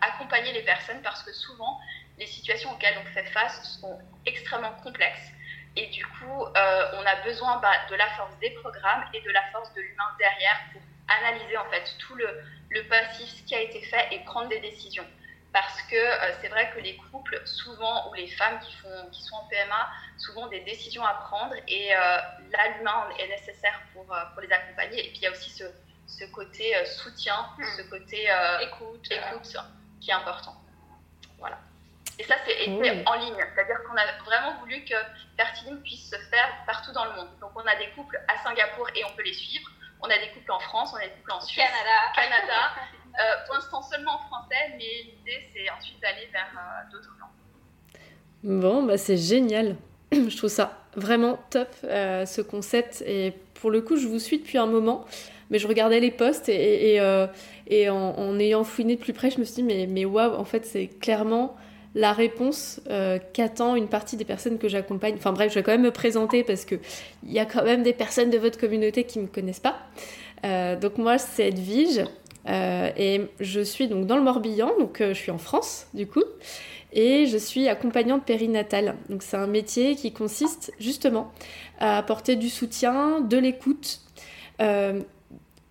accompagner 0.00 0.52
les 0.52 0.62
personnes 0.62 1.00
parce 1.02 1.22
que 1.22 1.32
souvent, 1.32 1.78
les 2.18 2.26
situations 2.26 2.72
auxquelles 2.72 2.98
on 3.00 3.06
fait 3.12 3.26
face 3.26 3.78
sont 3.80 3.98
extrêmement 4.26 4.72
complexes. 4.82 5.30
Et 5.76 5.86
du 5.86 6.04
coup, 6.04 6.44
on 6.44 7.06
a 7.06 7.16
besoin 7.24 7.58
ben, 7.58 7.72
de 7.88 7.94
la 7.94 8.08
force 8.10 8.36
des 8.40 8.50
programmes 8.50 9.04
et 9.14 9.20
de 9.20 9.30
la 9.30 9.42
force 9.52 9.72
de 9.74 9.80
l'humain 9.80 10.08
derrière 10.18 10.60
pour 10.72 10.82
analyser 11.08 11.56
en 11.56 11.64
fait 11.70 11.84
tout 11.98 12.14
le, 12.14 12.42
le 12.72 12.88
passif, 12.88 13.28
ce 13.28 13.42
qui 13.42 13.54
a 13.54 13.60
été 13.60 13.80
fait 13.82 14.08
et 14.12 14.20
prendre 14.20 14.48
des 14.48 14.60
décisions 14.60 15.06
parce 15.52 15.82
que 15.82 15.96
euh, 15.96 16.32
c'est 16.40 16.48
vrai 16.48 16.70
que 16.74 16.80
les 16.80 16.96
couples, 16.96 17.40
souvent, 17.44 18.10
ou 18.10 18.14
les 18.14 18.28
femmes 18.28 18.58
qui, 18.60 18.72
font, 18.76 19.08
qui 19.10 19.22
sont 19.22 19.36
en 19.36 19.48
PMA, 19.48 19.90
souvent 20.16 20.46
des 20.48 20.60
décisions 20.60 21.04
à 21.04 21.14
prendre 21.14 21.54
et 21.68 21.94
euh, 21.94 21.98
là, 21.98 22.68
l'humain 22.76 23.08
est 23.18 23.28
nécessaire 23.28 23.80
pour, 23.92 24.10
euh, 24.12 24.24
pour 24.32 24.42
les 24.42 24.50
accompagner. 24.50 25.06
Et 25.06 25.08
puis, 25.10 25.18
il 25.18 25.22
y 25.22 25.26
a 25.26 25.30
aussi 25.30 25.50
ce, 25.50 25.64
ce 26.06 26.24
côté 26.26 26.72
soutien, 26.84 27.46
ce 27.76 27.82
côté 27.82 28.28
écoute, 28.62 29.06
écoute 29.10 29.56
qui 30.00 30.10
est 30.10 30.14
important. 30.14 30.56
Voilà. 31.38 31.58
Et 32.18 32.24
ça, 32.24 32.34
c'est 32.46 32.68
en 32.68 33.14
ligne. 33.14 33.44
C'est-à-dire 33.54 33.82
qu'on 33.84 33.96
a 33.96 34.12
vraiment 34.24 34.58
voulu 34.60 34.84
que 34.84 34.94
Fertiline 35.36 35.80
puisse 35.82 36.10
se 36.10 36.16
faire 36.30 36.48
partout 36.66 36.92
dans 36.92 37.04
le 37.04 37.12
monde. 37.12 37.28
Donc, 37.40 37.52
on 37.54 37.66
a 37.66 37.76
des 37.76 37.88
couples 37.90 38.20
à 38.28 38.42
Singapour 38.42 38.88
et 38.94 39.04
on 39.04 39.14
peut 39.16 39.22
les 39.22 39.32
suivre. 39.34 39.70
On 40.02 40.06
a 40.06 40.18
des 40.18 40.28
couples 40.34 40.50
en 40.52 40.58
France, 40.58 40.90
on 40.92 40.96
a 40.96 41.04
des 41.04 41.10
couples 41.10 41.32
en 41.32 41.40
Suisse, 41.40 41.56
Canada. 41.56 42.12
Canada. 42.14 42.70
Euh, 43.12 43.44
pour 43.44 43.56
l'instant 43.56 43.82
seulement 43.82 44.14
en 44.14 44.18
français, 44.20 44.72
mais 44.78 45.02
l'idée 45.04 45.46
c'est 45.52 45.68
ensuite 45.68 46.00
d'aller 46.00 46.30
vers 46.32 46.48
euh, 46.56 46.90
d'autres 46.90 47.14
langues. 47.20 48.58
Bon, 48.62 48.84
bah 48.84 48.96
c'est 48.96 49.18
génial. 49.18 49.76
je 50.12 50.34
trouve 50.34 50.48
ça 50.48 50.78
vraiment 50.96 51.38
top, 51.50 51.68
euh, 51.84 52.24
ce 52.24 52.40
concept. 52.40 53.04
Et 53.06 53.34
pour 53.52 53.70
le 53.70 53.82
coup, 53.82 53.98
je 53.98 54.06
vous 54.06 54.18
suis 54.18 54.38
depuis 54.38 54.56
un 54.56 54.64
moment, 54.64 55.04
mais 55.50 55.58
je 55.58 55.68
regardais 55.68 56.00
les 56.00 56.10
posts 56.10 56.48
et, 56.48 56.94
et, 57.66 57.90
en, 57.90 58.38
ayant 58.38 58.64
fouiné 58.64 58.96
de 58.96 59.00
plus 59.02 59.12
près, 59.12 59.30
je 59.30 59.38
me 59.38 59.44
suis 59.44 59.56
dit, 59.56 59.62
mais, 59.62 59.86
mais 59.86 60.06
waouh, 60.06 60.34
en 60.34 60.46
fait, 60.46 60.64
c'est 60.64 60.86
clairement 60.86 61.54
la 61.94 62.12
réponse 62.12 62.80
qu'attend 63.32 63.76
une 63.76 63.88
partie 63.88 64.16
des 64.16 64.24
personnes 64.24 64.58
que 64.58 64.68
j'accompagne. 64.68 65.14
Enfin 65.16 65.32
bref, 65.32 65.50
je 65.50 65.56
vais 65.56 65.62
quand 65.62 65.72
même 65.72 65.82
me 65.82 65.90
présenter 65.90 66.42
parce 66.42 66.64
qu'il 66.64 66.80
y 67.26 67.38
a 67.38 67.44
quand 67.44 67.64
même 67.64 67.82
des 67.82 67.92
personnes 67.92 68.30
de 68.30 68.38
votre 68.38 68.58
communauté 68.58 69.04
qui 69.04 69.18
ne 69.18 69.24
me 69.24 69.28
connaissent 69.28 69.60
pas. 69.60 69.76
donc 70.76 70.96
moi, 70.96 71.18
c'est 71.18 71.48
Edwige. 71.48 72.04
Euh, 72.48 72.90
et 72.96 73.28
je 73.40 73.60
suis 73.60 73.88
donc 73.88 74.06
dans 74.06 74.16
le 74.16 74.22
Morbihan, 74.22 74.70
donc 74.78 75.00
euh, 75.00 75.14
je 75.14 75.18
suis 75.18 75.30
en 75.30 75.38
France 75.38 75.86
du 75.94 76.06
coup, 76.06 76.24
et 76.92 77.26
je 77.26 77.36
suis 77.36 77.68
accompagnante 77.68 78.24
périnatale. 78.24 78.96
Donc 79.08 79.22
c'est 79.22 79.36
un 79.36 79.46
métier 79.46 79.94
qui 79.94 80.12
consiste 80.12 80.72
justement 80.80 81.30
à 81.78 81.98
apporter 81.98 82.36
du 82.36 82.48
soutien, 82.48 83.20
de 83.20 83.36
l'écoute, 83.36 84.00
euh, 84.60 85.00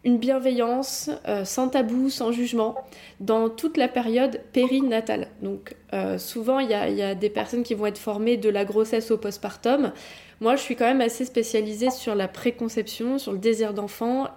une 0.03 0.17
bienveillance 0.17 1.11
sans 1.43 1.69
tabou, 1.69 2.09
sans 2.09 2.31
jugement, 2.31 2.75
dans 3.19 3.49
toute 3.49 3.77
la 3.77 3.87
période 3.87 4.41
périnatale. 4.51 5.27
Donc 5.43 5.75
souvent 6.17 6.59
il 6.59 6.69
y, 6.69 6.73
a 6.73 7.15
des 7.15 7.29
personnes 7.29 7.61
qui 7.61 7.75
vont 7.75 7.85
être 7.85 7.99
formées 7.99 8.37
de 8.37 8.49
la 8.49 8.65
grossesse 8.65 9.11
au 9.11 9.17
postpartum. 9.17 9.91
Moi 10.39 10.55
je 10.55 10.61
suis 10.61 10.75
quand 10.75 10.85
même 10.85 11.01
assez 11.01 11.23
spécialisée 11.25 11.91
sur 11.91 12.15
la 12.15 12.27
préconception, 12.27 13.19
sur 13.19 13.31
le 13.31 13.37
désir 13.37 13.75
d'enfant 13.75 14.27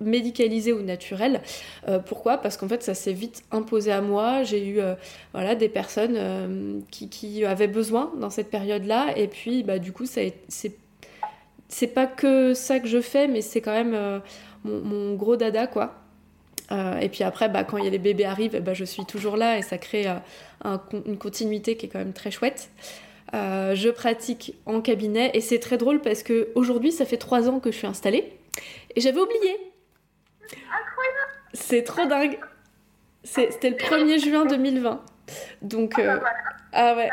médicalisé 0.00 0.72
ou 0.72 0.82
naturel. 0.82 1.40
Euh, 1.88 1.98
pourquoi? 1.98 2.38
Parce 2.38 2.56
qu'en 2.56 2.68
fait, 2.68 2.82
ça 2.82 2.94
s'est 2.94 3.12
vite 3.12 3.44
imposé 3.50 3.92
à 3.92 4.00
moi. 4.00 4.42
J'ai 4.42 4.66
eu 4.66 4.80
euh, 4.80 4.94
voilà, 5.32 5.54
des 5.54 5.68
personnes 5.68 6.16
euh, 6.16 6.78
qui, 6.90 7.08
qui, 7.08 7.44
avaient 7.44 7.68
besoin 7.68 8.12
dans 8.20 8.30
cette 8.30 8.50
période-là. 8.50 9.16
Et 9.16 9.28
puis, 9.28 9.62
bah, 9.62 9.78
du 9.78 9.92
coup, 9.92 10.06
c'est 10.06 10.34
c'est 11.70 11.88
pas 11.88 12.06
que 12.06 12.54
ça 12.54 12.80
que 12.80 12.88
je 12.88 13.00
fais, 13.00 13.28
mais 13.28 13.42
c'est 13.42 13.60
quand 13.60 13.72
même 13.72 14.22
mon, 14.64 15.14
gros 15.14 15.36
dada, 15.36 15.66
quoi. 15.66 15.94
et 16.70 17.08
puis 17.08 17.24
après, 17.24 17.48
bah, 17.48 17.64
quand 17.64 17.78
y 17.78 17.86
a 17.86 17.90
les 17.90 17.98
bébés 17.98 18.24
arrivent, 18.24 18.60
bah, 18.60 18.74
je 18.74 18.84
suis 18.84 19.04
toujours 19.04 19.36
là 19.36 19.58
et 19.58 19.62
ça 19.62 19.78
crée 19.78 20.06
une 20.64 21.18
continuité 21.18 21.76
qui 21.76 21.86
est 21.86 21.88
quand 21.88 21.98
même 21.98 22.12
très 22.12 22.30
chouette. 22.30 22.70
je 23.32 23.90
pratique 23.90 24.54
en 24.66 24.80
cabinet 24.80 25.30
et 25.34 25.40
c'est 25.40 25.58
très 25.58 25.78
drôle 25.78 26.00
parce 26.00 26.22
que 26.22 26.48
aujourd'hui, 26.54 26.92
ça 26.92 27.04
fait 27.04 27.18
trois 27.18 27.48
ans 27.48 27.60
que 27.60 27.70
je 27.70 27.76
suis 27.76 27.86
installée 27.86 28.38
et 28.96 29.00
j'avais 29.00 29.20
oublié 29.20 29.56
Incroyable 30.52 31.32
C'est 31.52 31.82
trop 31.82 32.06
dingue 32.06 32.38
C'était 33.22 33.70
le 33.70 33.76
1er 33.76 34.18
juin 34.18 34.46
2020. 34.46 35.04
Donc, 35.62 35.98
euh, 35.98 36.18
ah 36.72 36.94
ouais. 36.94 37.10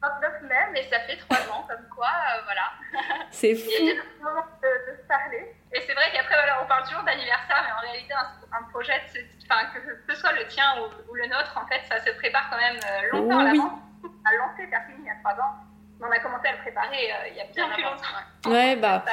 29 0.00 0.42
mai, 0.42 0.54
mais 0.72 0.82
ça 0.90 1.00
fait 1.00 1.16
3 1.16 1.36
ans, 1.52 1.66
comme 1.68 1.84
quoi, 1.94 2.06
euh, 2.06 2.40
voilà. 2.44 3.22
C'est 3.30 3.54
fou. 3.54 3.68
Il 3.80 3.86
y 3.86 3.90
a 3.90 3.94
moment 4.22 4.46
de, 4.62 4.68
se 4.96 5.06
parler. 5.08 5.54
Et 5.72 5.80
c'est 5.86 5.94
vrai 5.94 6.10
qu'après, 6.12 6.34
voilà, 6.34 6.62
on 6.62 6.66
parle 6.66 6.84
toujours 6.84 7.02
d'anniversaire, 7.02 7.64
mais 7.66 7.72
en 7.72 7.90
réalité, 7.90 8.14
un, 8.14 8.62
projet, 8.70 9.00
enfin, 9.44 9.66
que 9.74 10.12
ce 10.12 10.20
soit 10.20 10.32
le 10.32 10.46
tien 10.46 10.64
ou, 10.80 11.14
le 11.14 11.26
nôtre, 11.26 11.56
en 11.56 11.66
fait, 11.66 11.82
ça 11.88 12.02
se 12.04 12.10
prépare 12.16 12.48
quand 12.50 12.56
même 12.56 12.76
euh, 12.76 13.08
longtemps 13.12 13.38
à 13.40 13.44
l'avance. 13.44 13.78
On 14.02 14.28
a 14.28 14.36
lancé 14.36 14.66
Perfine 14.68 14.96
il 15.00 15.06
y 15.06 15.10
a 15.10 15.16
3 15.22 15.32
ans, 15.44 15.54
mais 16.00 16.06
on 16.06 16.10
a 16.10 16.18
commencé 16.20 16.48
à 16.48 16.52
le 16.52 16.58
préparer 16.58 17.10
il 17.30 17.36
y 17.36 17.40
a 17.40 17.44
bien 17.44 17.68
plus 17.68 17.82
longtemps. 17.82 18.50
Ouais, 18.50 18.76
bah. 18.76 19.04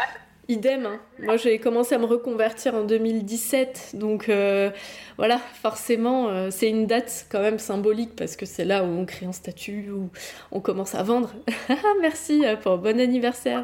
Idem. 0.47 0.85
Hein. 0.85 0.99
Moi, 1.19 1.37
j'ai 1.37 1.59
commencé 1.59 1.95
à 1.95 1.97
me 1.97 2.05
reconvertir 2.05 2.75
en 2.75 2.83
2017. 2.83 3.91
Donc, 3.95 4.29
euh, 4.29 4.69
voilà, 5.17 5.39
forcément, 5.39 6.29
euh, 6.29 6.49
c'est 6.51 6.69
une 6.69 6.85
date 6.85 7.25
quand 7.31 7.41
même 7.41 7.57
symbolique 7.57 8.15
parce 8.15 8.35
que 8.35 8.45
c'est 8.45 8.65
là 8.65 8.83
où 8.83 8.87
on 8.87 9.05
crée 9.05 9.25
un 9.25 9.31
statut, 9.31 9.89
où 9.89 10.11
on 10.51 10.61
commence 10.61 10.95
à 10.95 11.03
vendre. 11.03 11.31
Ah, 11.67 11.93
merci 11.99 12.45
euh, 12.45 12.55
pour 12.55 12.77
bon 12.77 12.99
anniversaire. 12.99 13.63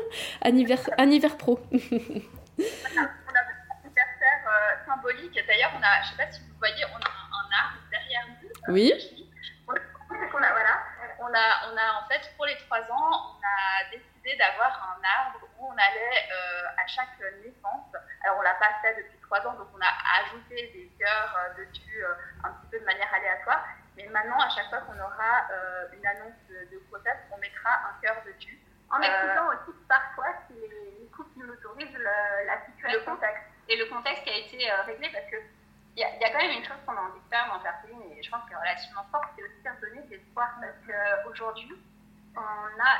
anniversaire 0.40 1.36
pro. 1.36 1.60
on 1.70 1.76
a 1.76 1.80
un 1.80 3.10
anniversaire 3.84 4.40
symbolique. 4.86 5.38
D'ailleurs, 5.46 5.72
on 5.76 5.82
a, 5.82 6.02
je 6.02 6.12
ne 6.12 6.16
sais 6.16 6.24
pas 6.24 6.32
si 6.32 6.40
vous 6.40 6.58
voyez, 6.58 6.84
on 6.86 6.96
a 6.96 7.08
un, 7.08 7.48
arbre 7.60 7.78
derrière 7.90 8.26
nous. 8.28 8.74
Oui. 8.74 8.92
On 9.68 9.74
a, 9.74 10.50
voilà, 10.50 10.80
on 11.20 11.26
a, 11.26 11.72
on 11.72 11.76
a 11.76 12.04
en 12.04 12.08
fait, 12.08 12.32
pour 12.36 12.46
les 12.46 12.56
trois 12.56 12.80
ans, 12.80 13.36
on 13.36 13.40
a 13.40 13.90
décidé 13.90 14.11
d'avoir 14.36 14.96
un 14.96 15.02
arbre 15.20 15.48
on 15.62 15.72
allait 15.72 16.18
euh, 16.32 16.82
à 16.82 16.86
chaque 16.86 17.18
naissance, 17.44 17.94
alors 18.24 18.38
on 18.38 18.42
l'a 18.42 18.54
pas 18.54 18.74
fait 18.82 18.96
depuis 18.96 19.18
trois 19.22 19.40
ans, 19.46 19.54
donc 19.54 19.68
on 19.74 19.80
a 19.80 19.92
ajouté 20.22 20.70
des 20.74 20.90
cœurs 20.98 21.36
euh, 21.38 21.64
dessus 21.64 22.04
euh, 22.04 22.14
un 22.44 22.50
petit 22.50 22.66
peu 22.72 22.80
de 22.80 22.84
manière 22.84 23.12
aléatoire, 23.14 23.64
mais 23.96 24.06
maintenant 24.08 24.40
à 24.40 24.48
chaque 24.50 24.68
fois 24.68 24.80
qu'on 24.80 24.98
aura 24.98 25.46
une 25.92 26.06
annonce 26.06 26.40
de, 26.48 26.78
grossesse, 26.88 27.18
on 27.30 27.38
mettra 27.38 27.70
un 27.88 28.00
cœur 28.00 28.16
dessus. 28.24 28.58
En 28.90 29.00
expliquant 29.00 29.48
aussi 29.48 29.76
parfois 29.88 30.34
si 30.48 30.54
les, 30.54 31.08
couples 31.12 31.30
nous 31.36 31.52
autorisent 31.52 31.98
la 31.98 32.64
situation. 32.64 33.00
Le 33.00 33.04
contexte. 33.04 33.44
Et 33.68 33.76
le 33.76 33.84
contexte 33.86 34.24
qui 34.24 34.30
a 34.30 34.38
été 34.38 34.70
réglé 34.86 35.10
parce 35.12 35.26
que 35.26 35.36
il 35.94 36.00
y, 36.00 36.04
a 36.04 36.30
quand 36.32 36.38
même 36.38 36.56
une 36.56 36.64
chose 36.64 36.80
qu'on 36.86 36.96
a 36.96 37.00
envie 37.00 37.20
de 37.20 37.28
faire 37.28 37.52
dans 37.52 37.60
Fertiline 37.60 38.00
et 38.16 38.22
je 38.22 38.30
pense 38.30 38.48
qu'elle 38.48 38.56
est 38.56 38.60
relativement 38.60 39.04
forte, 39.12 39.28
c'est 39.36 39.42
aussi 39.44 39.68
un 39.68 39.74
donner 39.74 40.00
d'espoir 40.08 40.48
parce 40.58 40.80
qu'aujourd'hui, 40.88 41.76
on 42.34 42.80
a 42.80 42.96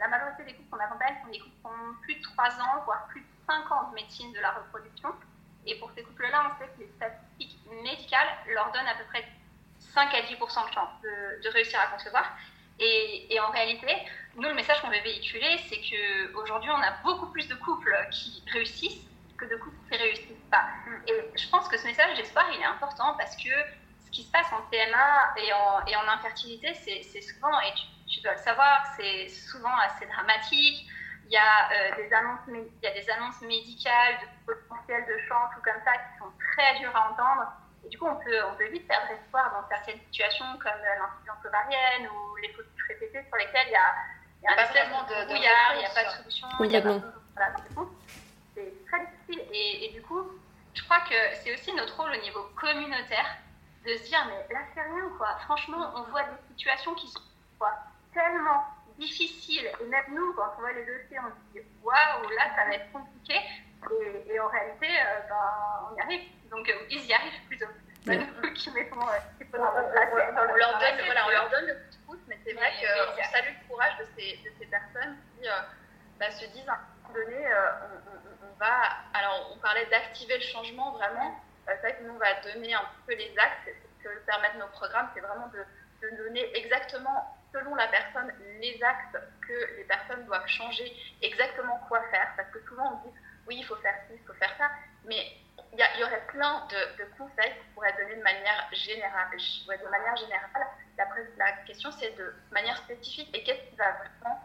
la 0.00 0.08
majorité 0.08 0.44
des 0.44 0.54
couples 0.54 0.70
qu'on 0.70 0.82
accompagne 0.82 1.14
sont 1.22 1.30
des 1.30 1.38
couples 1.38 1.56
qui 1.60 1.66
ont 1.66 1.94
plus 2.02 2.14
de 2.16 2.22
3 2.22 2.46
ans, 2.60 2.82
voire 2.86 3.06
plus 3.08 3.20
de 3.20 3.26
5 3.46 3.70
ans 3.70 3.90
de 3.90 3.94
médecine 3.94 4.32
de 4.32 4.40
la 4.40 4.52
reproduction. 4.52 5.10
Et 5.66 5.78
pour 5.78 5.90
ces 5.94 6.02
couples-là, 6.02 6.50
on 6.50 6.58
sait 6.58 6.70
que 6.72 6.80
les 6.80 6.88
statistiques 6.96 7.58
médicales 7.82 8.28
leur 8.48 8.72
donnent 8.72 8.88
à 8.88 8.94
peu 8.94 9.04
près 9.04 9.24
5 9.78 10.14
à 10.14 10.22
10 10.22 10.32
de 10.32 10.72
chance 10.72 10.90
de, 11.02 11.48
réussir 11.50 11.78
à 11.80 11.86
concevoir. 11.88 12.24
Et, 12.78 13.38
en 13.40 13.50
réalité, 13.50 13.94
nous, 14.36 14.48
le 14.48 14.54
message 14.54 14.80
qu'on 14.80 14.88
veut 14.88 15.02
véhiculer, 15.04 15.58
c'est 15.68 15.80
qu'aujourd'hui, 15.82 16.70
on 16.70 16.80
a 16.80 16.92
beaucoup 17.04 17.26
plus 17.26 17.46
de 17.46 17.54
couples 17.56 17.94
qui 18.10 18.42
réussissent 18.50 19.06
que 19.36 19.44
de 19.44 19.56
couples 19.56 19.76
qui 19.90 19.98
ne 19.98 20.02
réussissent 20.02 20.48
pas. 20.50 20.64
Et 21.06 21.38
je 21.38 21.48
pense 21.50 21.68
que 21.68 21.76
ce 21.76 21.84
message 21.84 22.16
d'espoir, 22.16 22.46
il 22.54 22.60
est 22.60 22.64
important 22.64 23.14
parce 23.18 23.36
que 23.36 23.50
ce 24.06 24.10
qui 24.10 24.22
se 24.22 24.32
passe 24.32 24.50
en 24.52 24.62
PMA 24.70 25.34
et 25.36 25.94
en, 25.94 26.08
infertilité, 26.08 26.72
c'est 26.72 27.20
souvent, 27.20 27.60
et 27.60 27.72
dois 28.22 28.32
le 28.32 28.38
savoir, 28.38 28.82
c'est 28.96 29.28
souvent 29.28 29.76
assez 29.78 30.06
dramatique. 30.06 30.86
Il 31.26 31.32
y, 31.32 31.36
a, 31.36 31.70
euh, 31.70 31.96
des 31.96 32.12
annonces, 32.12 32.40
il 32.48 32.82
y 32.82 32.86
a 32.86 32.90
des 32.90 33.08
annonces 33.10 33.40
médicales 33.42 34.18
de 34.18 34.52
potentiel 34.52 35.06
de 35.06 35.16
chance 35.28 35.50
ou 35.56 35.62
comme 35.62 35.80
ça 35.84 35.92
qui 35.94 36.18
sont 36.18 36.32
très 36.52 36.78
dures 36.80 36.96
à 36.96 37.12
entendre. 37.12 37.46
Et 37.84 37.88
du 37.88 37.98
coup, 37.98 38.06
on 38.06 38.16
peut, 38.16 38.42
on 38.50 38.56
peut 38.56 38.66
vite 38.66 38.88
perdre 38.88 39.06
espoir 39.12 39.52
dans 39.52 39.68
certaines 39.68 40.00
situations 40.00 40.46
comme 40.58 40.80
l'incidence 40.82 41.44
ovarienne 41.46 42.10
ou 42.10 42.36
les 42.42 42.52
fausses 42.52 42.66
répétées 42.88 43.22
sur 43.28 43.36
lesquelles 43.36 43.68
il 43.68 43.72
y 43.72 43.76
a, 43.76 43.94
il 44.42 44.44
y 44.44 44.48
a 44.48 44.58
un 44.58 44.64
espèce 44.64 44.88
de, 44.88 45.26
brouillard, 45.26 45.74
il 45.74 45.78
n'y 45.78 45.86
a 45.86 45.90
pas 45.90 46.04
de 46.04 46.10
solution. 46.10 46.48
Complètement. 46.58 47.00
Voilà, 47.36 47.54
c'est 48.54 48.86
très 48.86 49.06
difficile. 49.06 49.42
Et, 49.52 49.84
et, 49.84 49.92
du 49.92 50.02
coup, 50.02 50.26
je 50.74 50.82
crois 50.84 51.00
que 51.00 51.14
c'est 51.42 51.54
aussi 51.54 51.72
notre 51.74 51.96
rôle 51.96 52.10
au 52.10 52.20
niveau 52.22 52.42
communautaire 52.60 53.36
de 53.86 53.96
se 53.96 54.04
dire, 54.04 54.26
mais 54.26 54.54
là, 54.54 54.60
c'est 54.74 54.82
rien, 54.82 55.08
quoi. 55.16 55.36
Franchement, 55.44 55.92
on 55.96 56.02
voit 56.10 56.24
des 56.24 56.48
situations 56.48 56.94
qui 56.94 57.06
sont 57.08 57.20
quoi, 57.58 57.72
tellement 58.12 58.64
difficiles. 58.98 59.70
Et 59.80 59.86
même 59.86 60.04
nous, 60.10 60.32
quand 60.34 60.52
on 60.56 60.60
voit 60.60 60.72
les 60.72 60.84
dossiers, 60.84 61.18
on 61.18 61.30
se 61.30 61.52
dit, 61.52 61.66
waouh, 61.82 62.30
là, 62.36 62.54
ça 62.54 62.64
va 62.66 62.74
être 62.74 62.92
compliqué. 62.92 63.40
Et, 63.90 64.34
et 64.34 64.40
en 64.40 64.48
réalité, 64.48 64.88
euh, 64.88 65.20
ben, 65.28 65.90
on 65.90 65.96
y 65.96 66.00
arrive. 66.00 66.28
Donc, 66.50 66.68
euh, 66.68 66.86
ils 66.90 67.04
y 67.06 67.14
arrivent 67.14 67.46
plutôt. 67.48 67.66
Ouais. 68.06 68.18
Qui 68.54 68.70
mettons, 68.72 69.00
euh, 69.00 69.18
on, 69.54 70.54
leur 70.54 70.78
donne, 70.78 71.04
voilà, 71.04 71.26
on 71.26 71.30
leur 71.30 71.50
donne 71.50 71.66
le 71.66 71.74
coup 71.74 71.90
de 71.90 72.06
pouce, 72.06 72.24
mais 72.28 72.38
c'est 72.44 72.54
vrai 72.54 72.70
qu'on 72.80 73.22
salue 73.22 73.54
le 73.60 73.68
courage 73.68 73.98
de 73.98 74.04
ces, 74.16 74.36
de 74.38 74.50
ces 74.58 74.66
personnes 74.66 75.16
qui 75.36 75.46
bah, 76.18 76.30
se 76.30 76.46
disent 76.46 76.68
à 76.68 76.72
un 76.72 76.78
moment 77.08 77.14
donné, 77.14 77.46
on, 77.46 78.46
on, 78.46 78.48
on, 78.48 78.58
va. 78.58 78.72
Alors, 79.12 79.52
on 79.54 79.58
parlait 79.58 79.84
d'activer 79.86 80.36
le 80.36 80.44
changement 80.44 80.92
vraiment. 80.92 81.38
c'est 81.66 81.76
vrai 81.76 81.96
que 81.96 82.04
nous, 82.04 82.14
on 82.14 82.18
va 82.18 82.40
donner 82.40 82.72
un 82.72 82.84
peu 83.06 83.14
les 83.14 83.34
actes. 83.38 83.68
Ce 83.98 84.04
que 84.04 84.18
permettent 84.20 84.56
nos 84.58 84.68
programmes, 84.68 85.10
c'est 85.14 85.20
vraiment 85.20 85.48
de, 85.48 85.62
de 86.02 86.16
donner 86.16 86.56
exactement 86.56 87.36
selon 87.52 87.74
la 87.74 87.88
personne 87.88 88.32
les 88.60 88.80
actes 88.82 89.18
que 89.46 89.76
les 89.76 89.84
personnes 89.84 90.24
doivent 90.26 90.46
changer, 90.46 90.92
exactement 91.22 91.78
quoi 91.88 92.02
faire. 92.10 92.28
Parce 92.36 92.50
que 92.50 92.60
souvent 92.68 93.00
on 93.04 93.08
dit 93.08 93.14
oui, 93.46 93.56
il 93.58 93.64
faut 93.64 93.76
faire 93.76 93.94
ci, 94.06 94.14
il 94.14 94.26
faut 94.26 94.34
faire 94.34 94.54
ça, 94.58 94.70
mais 95.04 95.26
il 95.72 95.78
y, 95.78 96.00
y, 96.00 96.04
aurait 96.04 96.24
plein 96.28 96.66
de, 96.66 97.02
de 97.02 97.08
conseils 97.16 97.52
qu'on 97.54 97.74
pourrait 97.74 97.94
donner 97.94 98.16
de 98.16 98.22
manière 98.22 98.68
générale. 98.72 99.28
De 99.30 99.90
manière 99.90 100.16
générale, 100.16 100.66
la, 100.98 101.06
la 101.38 101.52
question 101.66 101.90
c'est 101.92 102.16
de 102.16 102.34
manière 102.50 102.76
spécifique 102.78 103.34
et 103.36 103.42
qu'est-ce 103.44 103.70
qui 103.70 103.76
va 103.76 103.92
vraiment 103.92 104.40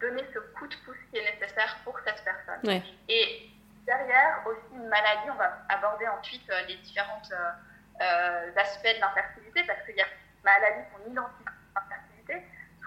donner 0.00 0.24
ce 0.32 0.38
coup 0.38 0.66
de 0.66 0.74
pouce 0.84 0.96
qui 1.10 1.18
est 1.18 1.32
nécessaire 1.32 1.76
pour 1.84 1.98
cette 2.04 2.22
personne? 2.24 2.60
Ouais. 2.64 2.82
Et 3.08 3.50
derrière 3.86 4.42
aussi 4.46 4.74
une 4.74 4.88
maladie, 4.88 5.30
on 5.30 5.36
va 5.36 5.58
aborder 5.68 6.06
ensuite 6.08 6.48
euh, 6.50 6.62
les 6.68 6.76
différents 6.76 7.22
euh, 7.32 7.50
euh, 8.02 8.50
aspects 8.56 8.94
de 8.94 9.00
l'infertilité 9.00 9.64
parce 9.64 9.82
qu'il 9.86 9.96
y 9.96 10.02
a 10.02 10.06
maladies 10.44 10.84
qu'on 10.92 11.10
identifie. 11.10 11.55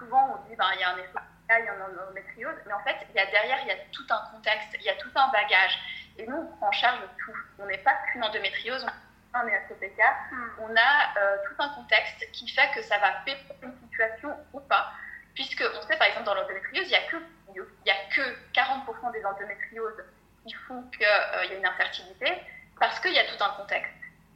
Souvent 0.00 0.34
on 0.34 0.48
dit 0.48 0.56
ben, 0.56 0.66
il 0.74 0.80
y 0.80 0.84
a 0.84 0.90
un 0.90 0.96
effet 0.96 1.20
il 1.58 1.64
y 1.64 1.68
a 1.68 1.74
une 1.74 1.82
endométriose, 1.82 2.56
mais 2.66 2.72
en 2.72 2.80
fait, 2.80 2.96
il 3.08 3.16
y 3.16 3.18
a 3.18 3.26
derrière, 3.26 3.58
il 3.62 3.68
y 3.68 3.72
a 3.72 3.76
tout 3.92 4.06
un 4.10 4.30
contexte, 4.32 4.68
il 4.74 4.82
y 4.82 4.88
a 4.88 4.94
tout 4.96 5.10
un 5.14 5.28
bagage. 5.32 5.78
Et 6.18 6.26
nous, 6.26 6.36
on 6.36 6.56
prend 6.56 6.68
en 6.68 6.72
charge 6.72 7.00
tout. 7.24 7.34
On 7.58 7.66
n'est 7.66 7.78
pas 7.78 7.94
qu'une 8.06 8.22
endométriose, 8.22 8.84
on 8.84 9.38
a 9.38 9.42
un 9.42 9.48
ESOPK, 9.48 9.98
mm. 10.30 10.50
on 10.60 10.76
a 10.76 11.18
euh, 11.18 11.36
tout 11.48 11.54
un 11.58 11.68
contexte 11.70 12.30
qui 12.32 12.48
fait 12.48 12.70
que 12.74 12.82
ça 12.82 12.98
va 12.98 13.12
faire 13.24 13.38
une 13.62 13.74
situation 13.82 14.36
ou 14.52 14.60
pas. 14.60 14.92
Puisque 15.34 15.64
on 15.76 15.82
sait, 15.82 15.96
par 15.96 16.08
exemple, 16.08 16.26
dans 16.26 16.34
l'endométriose, 16.34 16.86
il 16.86 16.90
n'y 16.90 16.94
a, 16.94 17.06
que, 17.08 17.16
il 17.54 17.90
a 17.90 18.14
que 18.14 18.22
40% 18.54 19.12
des 19.12 19.24
endométrioses 19.24 20.04
qui 20.46 20.54
font 20.54 20.82
qu'il 20.90 21.06
euh, 21.06 21.44
y 21.46 21.52
a 21.52 21.54
une 21.56 21.66
infertilité, 21.66 22.42
parce 22.78 22.98
qu'il 23.00 23.12
y 23.12 23.18
a 23.18 23.24
tout 23.24 23.42
un 23.42 23.50
contexte. 23.50 23.92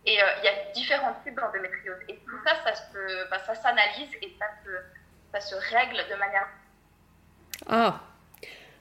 Et 0.07 0.23
euh, 0.23 0.27
il 0.39 0.45
y 0.45 0.49
a 0.49 0.73
différents 0.73 1.15
types 1.25 1.35
d'endométriose. 1.35 1.99
Et 2.09 2.19
tout 2.19 2.39
ça, 2.45 2.55
ça, 2.63 2.75
se, 2.75 3.31
bah, 3.31 3.39
ça 3.39 3.55
s'analyse 3.55 4.15
et 4.21 4.37
ça 4.39 4.47
se, 4.63 4.71
ça 5.35 5.41
se 5.41 5.55
règle 5.75 5.97
de 6.09 6.17
manière 6.17 6.47
ah 7.69 8.01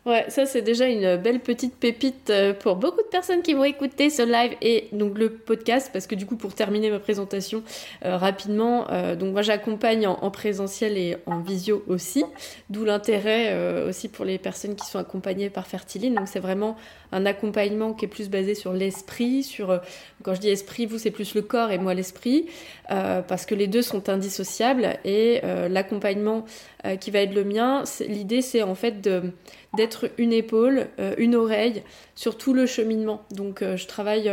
Ouais, 0.05 0.25
ça 0.27 0.45
c'est 0.45 0.61
déjà 0.61 0.87
une 0.87 1.15
belle 1.15 1.39
petite 1.39 1.77
pépite 1.77 2.29
euh, 2.29 2.53
pour 2.53 2.75
beaucoup 2.75 3.01
de 3.01 3.07
personnes 3.07 3.41
qui 3.41 3.53
vont 3.53 3.63
écouter 3.63 4.09
ce 4.09 4.21
live 4.21 4.57
et 4.61 4.89
donc 4.91 5.17
le 5.17 5.29
podcast 5.29 5.91
parce 5.93 6.07
que 6.07 6.15
du 6.15 6.25
coup 6.25 6.35
pour 6.35 6.53
terminer 6.53 6.91
ma 6.91 6.99
présentation 6.99 7.63
euh, 8.03 8.17
rapidement, 8.17 8.91
euh, 8.91 9.15
donc 9.15 9.31
moi 9.31 9.43
j'accompagne 9.43 10.05
en, 10.05 10.19
en, 10.21 10.29
présentiel 10.29 10.97
et 10.97 11.15
en 11.25 11.39
visio 11.39 11.85
aussi, 11.87 12.25
d'où 12.69 12.83
l'intérêt 12.83 13.85
aussi 13.87 14.09
pour 14.09 14.25
les 14.25 14.37
personnes 14.39 14.75
qui 14.75 14.85
sont 14.85 14.99
accompagnées 14.99 15.49
par 15.49 15.67
Fertiline. 15.67 16.15
Donc 16.15 16.27
c'est 16.27 16.41
vraiment 16.41 16.75
un 17.13 17.25
accompagnement 17.25 17.93
qui 17.93 18.05
est 18.05 18.09
plus 18.09 18.29
basé 18.29 18.55
sur 18.55 18.73
l'esprit, 18.73 19.43
sur 19.43 19.79
quand 20.23 20.33
je 20.33 20.39
dis 20.39 20.49
esprit, 20.49 20.85
vous 20.85 20.97
c'est 20.97 21.11
plus 21.11 21.35
le 21.35 21.41
corps 21.41 21.71
et 21.71 21.77
moi 21.77 21.93
l'esprit, 21.93 22.47
euh, 22.91 23.21
parce 23.21 23.45
que 23.45 23.53
les 23.55 23.67
deux 23.67 23.81
sont 23.81 24.09
indissociables 24.09 24.97
et 25.05 25.41
euh, 25.43 25.67
l'accompagnement 25.69 26.45
euh, 26.85 26.95
qui 26.95 27.11
va 27.11 27.19
être 27.19 27.33
le 27.33 27.43
mien, 27.43 27.83
l'idée 28.07 28.41
c'est 28.41 28.63
en 28.63 28.75
fait 28.75 29.01
d'être 29.01 30.09
une 30.17 30.33
épaule, 30.33 30.87
une 31.17 31.35
oreille 31.35 31.83
sur 32.15 32.37
tout 32.37 32.53
le 32.53 32.65
cheminement. 32.65 33.23
Donc 33.31 33.63
je 33.63 33.87
travaille 33.87 34.31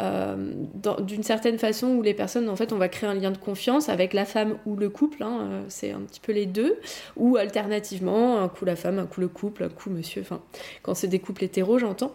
d'une 0.00 1.22
certaine 1.22 1.58
façon 1.58 1.88
où 1.88 2.02
les 2.02 2.14
personnes, 2.14 2.48
en 2.48 2.56
fait, 2.56 2.72
on 2.72 2.78
va 2.78 2.88
créer 2.88 3.08
un 3.08 3.14
lien 3.14 3.30
de 3.30 3.36
confiance 3.36 3.90
avec 3.90 4.14
la 4.14 4.24
femme 4.24 4.56
ou 4.64 4.76
le 4.76 4.88
couple, 4.88 5.22
hein, 5.22 5.64
c'est 5.68 5.90
un 5.90 6.00
petit 6.00 6.20
peu 6.20 6.32
les 6.32 6.46
deux, 6.46 6.78
ou 7.16 7.36
alternativement, 7.36 8.40
un 8.40 8.48
coup 8.48 8.64
la 8.64 8.76
femme, 8.76 8.98
un 8.98 9.06
coup 9.06 9.20
le 9.20 9.28
couple, 9.28 9.64
un 9.64 9.68
coup 9.68 9.90
monsieur, 9.90 10.22
enfin, 10.22 10.40
quand 10.82 10.94
c'est 10.94 11.08
des 11.08 11.18
couples 11.18 11.44
hétéros, 11.44 11.78
j'entends. 11.78 12.14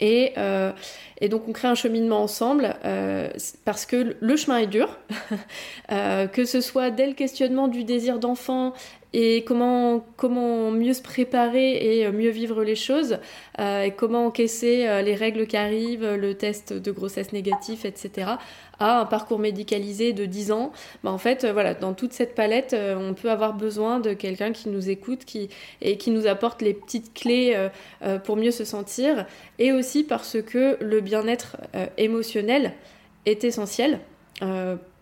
Et, 0.00 0.32
euh, 0.36 0.72
et, 1.20 1.28
donc 1.28 1.48
on 1.48 1.52
crée 1.52 1.68
un 1.68 1.74
cheminement 1.74 2.22
ensemble 2.22 2.76
euh, 2.84 3.28
parce 3.64 3.86
que 3.86 4.16
le 4.18 4.36
chemin 4.36 4.58
est 4.58 4.66
dur, 4.66 4.98
euh, 5.92 6.26
que 6.26 6.44
ce 6.44 6.60
soit 6.60 6.90
dès 6.90 7.06
le 7.06 7.14
questionnement 7.14 7.68
du 7.68 7.84
désir 7.84 8.18
d'enfant 8.18 8.74
et 9.14 9.44
comment, 9.44 10.04
comment 10.16 10.70
mieux 10.70 10.92
se 10.92 11.00
préparer 11.00 12.00
et 12.00 12.10
mieux 12.10 12.30
vivre 12.30 12.64
les 12.64 12.74
choses, 12.74 13.18
euh, 13.60 13.82
et 13.82 13.92
comment 13.92 14.26
encaisser 14.26 14.86
euh, 14.86 15.02
les 15.02 15.14
règles 15.14 15.46
qui 15.46 15.56
arrivent, 15.56 16.14
le 16.14 16.34
test 16.34 16.72
de 16.72 16.90
grossesse 16.90 17.32
négatif, 17.32 17.84
etc., 17.84 18.32
à 18.78 19.00
un 19.00 19.04
parcours 19.06 19.38
médicalisé 19.38 20.12
de 20.12 20.24
10 20.24 20.52
ans. 20.52 20.72
Bah, 21.02 21.10
en 21.10 21.18
fait, 21.18 21.44
euh, 21.44 21.52
voilà, 21.52 21.74
dans 21.74 21.94
toute 21.94 22.12
cette 22.12 22.34
palette, 22.34 22.72
euh, 22.74 22.96
on 22.96 23.14
peut 23.14 23.30
avoir 23.30 23.54
besoin 23.54 24.00
de 24.00 24.12
quelqu'un 24.12 24.52
qui 24.52 24.68
nous 24.68 24.90
écoute 24.90 25.24
qui, 25.24 25.48
et 25.80 25.96
qui 25.96 26.10
nous 26.10 26.26
apporte 26.26 26.62
les 26.62 26.74
petites 26.74 27.14
clés 27.14 27.68
euh, 28.02 28.18
pour 28.18 28.36
mieux 28.36 28.50
se 28.50 28.64
sentir, 28.64 29.26
et 29.58 29.72
aussi 29.72 30.04
parce 30.04 30.40
que 30.42 30.76
le 30.80 31.00
bien-être 31.00 31.56
émotionnel 31.96 32.72
est 33.26 33.44
essentiel 33.44 34.00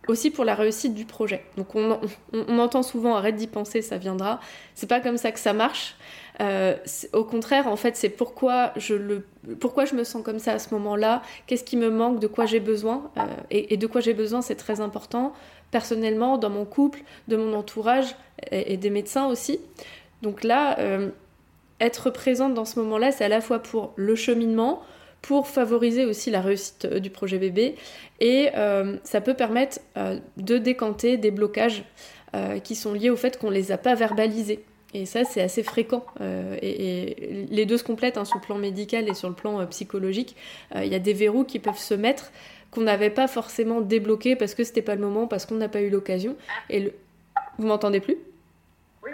aussi 0.08 0.30
pour 0.30 0.44
la 0.44 0.54
réussite 0.54 0.94
du 0.94 1.04
projet. 1.04 1.44
Donc 1.56 1.74
on, 1.74 2.00
on, 2.32 2.58
entend 2.58 2.82
souvent 2.82 3.14
arrête 3.14 3.36
d'y 3.36 3.46
penser, 3.46 3.82
ça 3.82 3.98
viendra. 3.98 4.40
C'est 4.74 4.88
pas 4.88 5.00
comme 5.00 5.16
ça 5.16 5.30
que 5.32 5.38
ça 5.38 5.52
marche. 5.52 5.96
Euh, 6.40 6.76
au 7.12 7.24
contraire, 7.24 7.68
en 7.68 7.76
fait, 7.76 7.96
c'est 7.96 8.08
pourquoi 8.08 8.72
je 8.76 8.94
le, 8.94 9.26
pourquoi 9.60 9.84
je 9.84 9.94
me 9.94 10.02
sens 10.02 10.22
comme 10.22 10.38
ça 10.38 10.52
à 10.52 10.58
ce 10.58 10.74
moment-là? 10.74 11.22
Qu'est-ce 11.46 11.64
qui 11.64 11.76
me 11.76 11.90
manque, 11.90 12.18
de 12.18 12.26
quoi 12.26 12.46
j'ai 12.46 12.60
besoin? 12.60 13.10
Euh, 13.16 13.22
et, 13.50 13.76
de 13.76 13.86
quoi 13.86 14.00
j'ai 14.00 14.14
besoin, 14.14 14.42
c'est 14.42 14.56
très 14.56 14.80
important. 14.80 15.32
Personnellement, 15.70 16.38
dans 16.38 16.50
mon 16.50 16.64
couple, 16.64 17.02
de 17.28 17.36
mon 17.36 17.54
entourage 17.54 18.16
et, 18.50 18.72
et 18.72 18.76
des 18.76 18.90
médecins 18.90 19.26
aussi. 19.26 19.60
Donc 20.22 20.42
là, 20.42 20.78
euh, 20.78 21.10
être 21.80 22.10
présente 22.10 22.54
dans 22.54 22.64
ce 22.64 22.78
moment-là, 22.80 23.12
c'est 23.12 23.24
à 23.24 23.28
la 23.28 23.40
fois 23.40 23.58
pour 23.58 23.92
le 23.96 24.14
cheminement, 24.14 24.82
pour 25.22 25.46
favoriser 25.46 26.04
aussi 26.04 26.30
la 26.30 26.40
réussite 26.40 26.86
du 26.86 27.08
projet 27.08 27.38
bébé 27.38 27.76
et 28.20 28.50
euh, 28.56 28.96
ça 29.04 29.20
peut 29.20 29.34
permettre 29.34 29.78
euh, 29.96 30.18
de 30.36 30.58
décanter 30.58 31.16
des 31.16 31.30
blocages 31.30 31.84
euh, 32.34 32.58
qui 32.58 32.74
sont 32.74 32.92
liés 32.92 33.10
au 33.10 33.16
fait 33.16 33.38
qu'on 33.38 33.50
les 33.50 33.72
a 33.72 33.78
pas 33.78 33.94
verbalisés. 33.94 34.64
Et 34.94 35.06
ça, 35.06 35.24
c'est 35.24 35.40
assez 35.40 35.62
fréquent. 35.62 36.04
Euh, 36.20 36.58
et, 36.60 37.46
les 37.50 37.64
deux 37.64 37.78
se 37.78 37.84
complètent 37.84 38.18
hein, 38.18 38.26
sur 38.26 38.36
le 38.36 38.42
plan 38.42 38.58
médical 38.58 39.08
et 39.08 39.14
sur 39.14 39.28
le 39.28 39.34
plan 39.34 39.64
psychologique. 39.68 40.36
Il 40.74 40.86
y 40.86 40.94
a 40.94 40.98
des 40.98 41.14
verrous 41.14 41.44
qui 41.44 41.60
peuvent 41.60 41.78
se 41.78 41.94
mettre 41.94 42.30
qu'on 42.70 42.82
n'avait 42.82 43.10
pas 43.10 43.28
forcément 43.28 43.80
débloqués 43.80 44.36
parce 44.36 44.54
que 44.54 44.64
c'était 44.64 44.82
pas 44.82 44.94
le 44.94 45.00
moment, 45.00 45.26
parce 45.26 45.46
qu'on 45.46 45.54
n'a 45.54 45.68
pas 45.68 45.80
eu 45.80 45.88
l'occasion. 45.88 46.36
Et 46.68 46.80
le... 46.80 46.92
vous 47.58 47.66
m'entendez 47.66 48.00
plus? 48.00 48.16
Oui, 49.02 49.10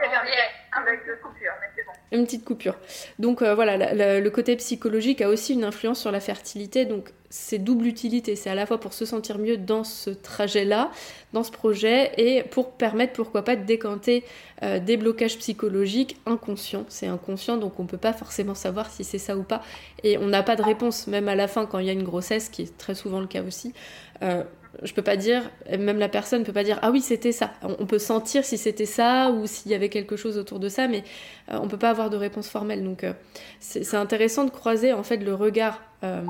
avec 0.72 1.06
de 1.06 1.14
coupure, 1.22 1.52
mais 1.60 1.67
c'est 1.67 1.67
bon 1.67 1.67
une 2.12 2.24
petite 2.24 2.44
coupure. 2.44 2.76
Donc 3.18 3.42
euh, 3.42 3.54
voilà, 3.54 4.20
le 4.20 4.28
côté 4.30 4.56
psychologique 4.56 5.20
a 5.20 5.28
aussi 5.28 5.54
une 5.54 5.64
influence 5.64 6.00
sur 6.00 6.10
la 6.10 6.20
fertilité, 6.20 6.84
donc 6.84 7.12
c'est 7.30 7.58
double 7.58 7.86
utilité, 7.86 8.36
c'est 8.36 8.48
à 8.48 8.54
la 8.54 8.64
fois 8.64 8.80
pour 8.80 8.94
se 8.94 9.04
sentir 9.04 9.38
mieux 9.38 9.58
dans 9.58 9.84
ce 9.84 10.10
trajet-là, 10.10 10.90
dans 11.32 11.42
ce 11.42 11.50
projet, 11.50 12.12
et 12.16 12.42
pour 12.42 12.72
permettre, 12.72 13.12
pourquoi 13.12 13.44
pas, 13.44 13.54
de 13.54 13.64
décanter 13.64 14.24
euh, 14.62 14.78
des 14.78 14.96
blocages 14.96 15.36
psychologiques 15.38 16.16
inconscients. 16.24 16.86
C'est 16.88 17.06
inconscient, 17.06 17.58
donc 17.58 17.78
on 17.80 17.86
peut 17.86 17.98
pas 17.98 18.14
forcément 18.14 18.54
savoir 18.54 18.90
si 18.90 19.04
c'est 19.04 19.18
ça 19.18 19.36
ou 19.36 19.42
pas, 19.42 19.62
et 20.02 20.16
on 20.16 20.26
n'a 20.26 20.42
pas 20.42 20.56
de 20.56 20.62
réponse, 20.62 21.06
même 21.06 21.28
à 21.28 21.34
la 21.34 21.48
fin, 21.48 21.66
quand 21.66 21.78
il 21.78 21.86
y 21.86 21.90
a 21.90 21.92
une 21.92 22.04
grossesse, 22.04 22.48
qui 22.48 22.62
est 22.62 22.78
très 22.78 22.94
souvent 22.94 23.20
le 23.20 23.26
cas 23.26 23.42
aussi. 23.42 23.74
Euh, 24.22 24.42
je 24.82 24.92
peux 24.92 25.02
pas 25.02 25.16
dire, 25.16 25.50
même 25.70 25.98
la 25.98 26.08
personne 26.08 26.44
peut 26.44 26.52
pas 26.52 26.64
dire 26.64 26.78
ah 26.82 26.90
oui 26.90 27.00
c'était 27.00 27.32
ça. 27.32 27.52
On 27.62 27.86
peut 27.86 27.98
sentir 27.98 28.44
si 28.44 28.58
c'était 28.58 28.86
ça 28.86 29.30
ou 29.30 29.46
s'il 29.46 29.70
y 29.72 29.74
avait 29.74 29.88
quelque 29.88 30.16
chose 30.16 30.38
autour 30.38 30.58
de 30.58 30.68
ça, 30.68 30.88
mais 30.88 31.04
euh, 31.50 31.58
on 31.62 31.68
peut 31.68 31.78
pas 31.78 31.90
avoir 31.90 32.10
de 32.10 32.16
réponse 32.16 32.48
formelle. 32.48 32.84
Donc 32.84 33.04
euh, 33.04 33.12
c'est 33.60 33.94
intéressant 33.94 34.44
de 34.44 34.50
croiser 34.50 34.92
en 34.92 35.02
fait 35.02 35.18
le 35.18 35.34
regard 35.34 35.82
euh, 36.04 36.22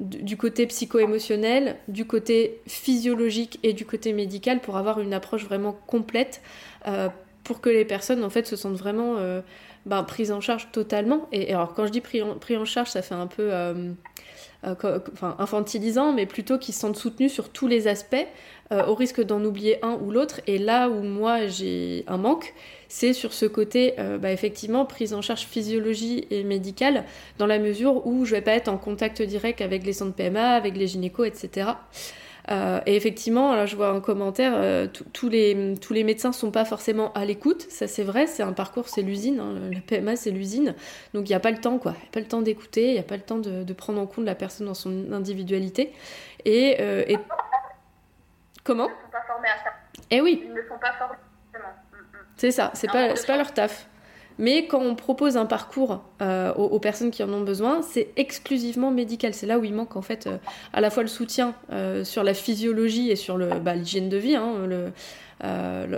du 0.00 0.36
côté 0.36 0.66
psycho-émotionnel, 0.66 1.76
du 1.88 2.04
côté 2.04 2.60
physiologique 2.66 3.58
et 3.62 3.72
du 3.72 3.84
côté 3.84 4.12
médical 4.12 4.60
pour 4.60 4.76
avoir 4.76 5.00
une 5.00 5.12
approche 5.12 5.44
vraiment 5.44 5.72
complète 5.86 6.40
euh, 6.86 7.08
pour 7.48 7.62
que 7.62 7.70
les 7.70 7.86
personnes 7.86 8.22
en 8.24 8.28
fait 8.28 8.46
se 8.46 8.56
sentent 8.56 8.76
vraiment 8.76 9.16
ben, 9.86 10.02
prise 10.02 10.32
en 10.32 10.42
charge 10.42 10.68
totalement. 10.70 11.26
Et, 11.32 11.54
alors 11.54 11.72
quand 11.72 11.86
je 11.86 11.92
dis 11.92 12.02
pris 12.02 12.20
en, 12.22 12.64
charge, 12.66 12.90
ça 12.90 13.00
fait 13.00 13.14
un 13.14 13.26
peu 13.26 13.50
enfin, 14.62 15.34
infantilisant, 15.38 16.12
mais 16.12 16.26
plutôt 16.26 16.58
qu'ils 16.58 16.74
se 16.74 16.80
sentent 16.80 16.98
soutenus 16.98 17.32
sur 17.32 17.48
tous 17.48 17.66
les 17.66 17.88
aspects, 17.88 18.26
au 18.70 18.94
risque 18.94 19.22
d'en 19.22 19.42
oublier 19.42 19.82
un 19.82 19.94
ou 19.94 20.10
l'autre. 20.10 20.42
Et 20.46 20.58
là 20.58 20.90
où 20.90 21.02
moi 21.02 21.46
j'ai 21.46 22.04
un 22.06 22.18
manque, 22.18 22.52
c'est 22.88 23.14
sur 23.14 23.32
ce 23.32 23.46
côté, 23.46 23.94
bah, 24.20 24.30
effectivement, 24.30 24.84
prise 24.84 25.14
en 25.14 25.22
charge 25.22 25.46
physiologie 25.46 26.26
et 26.30 26.44
médicale, 26.44 27.06
dans 27.38 27.46
la 27.46 27.58
mesure 27.58 28.06
où 28.06 28.26
je 28.26 28.32
vais 28.32 28.42
pas 28.42 28.52
être 28.52 28.68
en 28.68 28.76
contact 28.76 29.22
direct 29.22 29.62
avec 29.62 29.86
les 29.86 29.94
centres 29.94 30.14
PMA, 30.14 30.50
avec 30.50 30.76
les 30.76 30.86
gynécos, 30.86 31.24
etc. 31.24 31.70
Euh, 32.50 32.80
et 32.86 32.96
effectivement, 32.96 33.54
là, 33.54 33.66
je 33.66 33.76
vois 33.76 33.90
un 33.90 34.00
commentaire, 34.00 34.52
euh, 34.54 34.86
tous 35.12 35.28
les, 35.28 35.74
tous 35.80 35.92
les 35.92 36.02
médecins 36.02 36.32
sont 36.32 36.50
pas 36.50 36.64
forcément 36.64 37.12
à 37.12 37.24
l'écoute, 37.26 37.66
ça 37.68 37.86
c'est 37.86 38.04
vrai, 38.04 38.26
c'est 38.26 38.42
un 38.42 38.54
parcours, 38.54 38.88
c'est 38.88 39.02
l'usine, 39.02 39.38
hein, 39.40 39.70
la 39.70 39.80
PMA 39.80 40.16
c'est 40.16 40.30
l'usine, 40.30 40.74
donc 41.12 41.28
il 41.28 41.32
n'y 41.32 41.36
a 41.36 41.40
pas 41.40 41.50
le 41.50 41.58
temps, 41.58 41.78
quoi, 41.78 41.92
il 41.92 42.00
n'y 42.02 42.08
a 42.08 42.12
pas 42.12 42.20
le 42.20 42.26
temps 42.26 42.40
d'écouter, 42.40 42.88
il 42.88 42.92
n'y 42.94 42.98
a 42.98 43.02
pas 43.02 43.16
le 43.16 43.22
temps 43.22 43.36
de, 43.36 43.64
de, 43.64 43.72
prendre 43.74 44.00
en 44.00 44.06
compte 44.06 44.24
la 44.24 44.34
personne 44.34 44.66
dans 44.66 44.74
son 44.74 45.12
individualité. 45.12 45.92
Et, 46.46 46.76
euh, 46.80 47.04
et... 47.06 47.18
comment? 48.64 48.88
Ils 48.88 48.92
ne 48.92 48.94
sont 48.94 49.10
pas 49.12 49.24
formés 49.26 49.48
à 49.48 49.64
ça. 49.64 49.70
Eh 50.10 50.20
oui. 50.22 50.42
Ils 50.46 50.54
ne 50.54 50.62
sont 50.62 50.78
pas 50.80 50.92
formés. 50.92 51.16
Mm, 51.52 51.58
mm. 51.58 52.18
C'est 52.36 52.50
ça, 52.50 52.70
c'est 52.72 52.90
pas, 52.90 53.12
pas 53.26 53.36
leur 53.36 53.52
taf. 53.52 53.86
Mais 54.38 54.66
quand 54.66 54.80
on 54.80 54.94
propose 54.94 55.36
un 55.36 55.46
parcours 55.46 56.02
euh, 56.22 56.54
aux, 56.54 56.78
personnes 56.78 57.10
qui 57.10 57.22
en 57.22 57.32
ont 57.32 57.42
besoin, 57.42 57.82
c'est 57.82 58.08
exclusivement 58.16 58.90
médical. 58.90 59.34
C'est 59.34 59.46
là 59.46 59.58
où 59.58 59.64
il 59.64 59.74
manque 59.74 59.96
en 59.96 60.02
fait 60.02 60.26
euh, 60.26 60.38
à 60.72 60.80
la 60.80 60.90
fois 60.90 61.02
le 61.02 61.08
soutien 61.08 61.54
euh, 61.72 62.04
sur 62.04 62.22
la 62.22 62.34
physiologie 62.34 63.10
et 63.10 63.16
sur 63.16 63.36
bah, 63.60 63.74
l'hygiène 63.74 64.08
de 64.08 64.16
vie, 64.16 64.36
hein, 64.36 64.68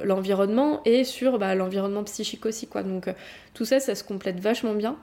l'environnement, 0.05 0.81
et 0.85 1.05
sur 1.05 1.39
bah, 1.39 1.55
l'environnement 1.55 2.03
psychique 2.05 2.47
aussi. 2.47 2.69
Donc 2.85 3.09
tout 3.53 3.67
ça, 3.67 3.79
ça 3.79 3.95
se 3.95 4.05
complète 4.05 4.41
vachement 4.41 4.75
bien. 4.75 4.97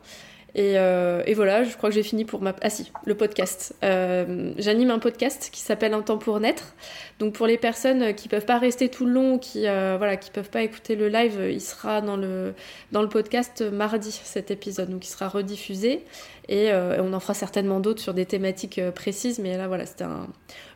Euh, 0.56 1.22
et, 1.26 1.34
voilà, 1.34 1.64
je 1.64 1.76
crois 1.76 1.90
que 1.90 1.96
j'ai 1.96 2.04
fini 2.04 2.26
pour 2.26 2.42
ma... 2.42 2.56
Ah 2.62 2.70
si, 2.70 2.92
le 3.06 3.16
podcast. 3.16 3.76
Euh, 3.84 4.54
j'anime 4.58 4.92
un 4.92 5.00
podcast 5.00 5.50
qui 5.52 5.62
s'appelle 5.62 5.94
Un 5.94 6.02
temps 6.02 6.18
pour 6.18 6.40
naître. 6.40 6.74
Donc 7.20 7.34
pour 7.34 7.48
les 7.48 7.58
personnes 7.58 8.14
qui 8.16 8.28
peuvent 8.28 8.46
pas 8.46 8.58
rester 8.58 8.90
tout 8.90 9.06
le 9.06 9.12
long, 9.12 9.38
qui 9.38 9.68
euh, 9.68 9.96
voilà, 9.98 10.18
peuvent 10.18 10.50
pas 10.50 10.64
écouter 10.64 10.96
le 10.96 11.10
live, 11.10 11.48
il 11.52 11.62
sera 11.62 12.02
dans 12.02 12.18
le, 12.18 12.54
dans 12.92 13.02
le 13.02 13.10
podcast 13.10 13.62
mardi, 13.62 14.12
cet 14.12 14.50
épisode. 14.52 14.90
Donc 14.90 15.06
il 15.06 15.10
sera 15.10 15.28
rediffusé. 15.28 16.04
Et 16.50 16.72
on 16.74 17.12
en 17.12 17.20
fera 17.20 17.34
certainement 17.34 17.82
d'autres 17.82 18.02
sur 18.02 18.14
des 18.14 18.26
thématiques 18.26 18.80
précises. 18.96 19.38
Mais 19.40 19.58
là, 19.58 19.68
voilà, 19.68 19.86
c'était 19.86 20.06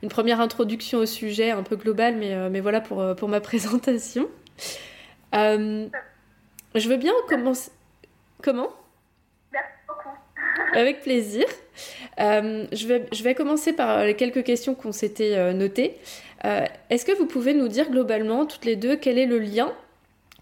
une 0.03 0.09
première 0.09 0.41
introduction 0.41 0.99
au 0.99 1.05
sujet 1.05 1.51
un 1.51 1.63
peu 1.63 1.77
global, 1.77 2.17
mais, 2.17 2.49
mais 2.49 2.59
voilà 2.59 2.81
pour, 2.81 3.15
pour 3.15 3.29
ma 3.29 3.39
présentation. 3.41 4.27
je 5.31 5.89
veux 6.75 6.97
bien 6.97 7.13
commencer... 7.29 7.71
Comment? 8.43 8.69
Avec 10.73 11.01
plaisir. 11.01 11.45
Euh, 12.19 12.67
je, 12.71 12.87
vais, 12.87 13.07
je 13.11 13.23
vais 13.23 13.35
commencer 13.35 13.73
par 13.73 14.03
les 14.03 14.15
quelques 14.15 14.43
questions 14.43 14.75
qu'on 14.75 14.91
s'était 14.91 15.35
euh, 15.35 15.53
notées. 15.53 15.99
Euh, 16.45 16.65
est-ce 16.89 17.05
que 17.05 17.11
vous 17.11 17.25
pouvez 17.25 17.53
nous 17.53 17.67
dire 17.67 17.89
globalement, 17.89 18.45
toutes 18.45 18.65
les 18.65 18.75
deux, 18.75 18.95
quel 18.97 19.17
est 19.17 19.25
le 19.25 19.39
lien, 19.39 19.73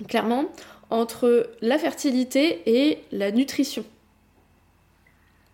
clairement, 0.08 0.46
entre 0.90 1.50
la 1.62 1.78
fertilité 1.78 2.64
et 2.66 3.04
la 3.12 3.32
nutrition? 3.32 3.86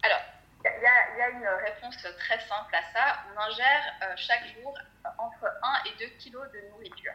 Alors, 0.04 0.22
il 0.64 1.18
y, 1.18 1.22
a 1.22 1.30
une 1.30 1.48
réponse 1.66 1.98
très 1.98 2.40
simple 2.40 2.74
à 2.74 2.82
ça. 2.94 3.20
On 3.36 3.42
ingère 3.42 4.16
chaque 4.16 4.46
jour 4.62 4.74
entre 5.18 5.46
1 5.46 5.90
et 5.90 6.06
2 6.06 6.12
kilos 6.20 6.44
de 6.54 6.70
nourriture. 6.72 7.14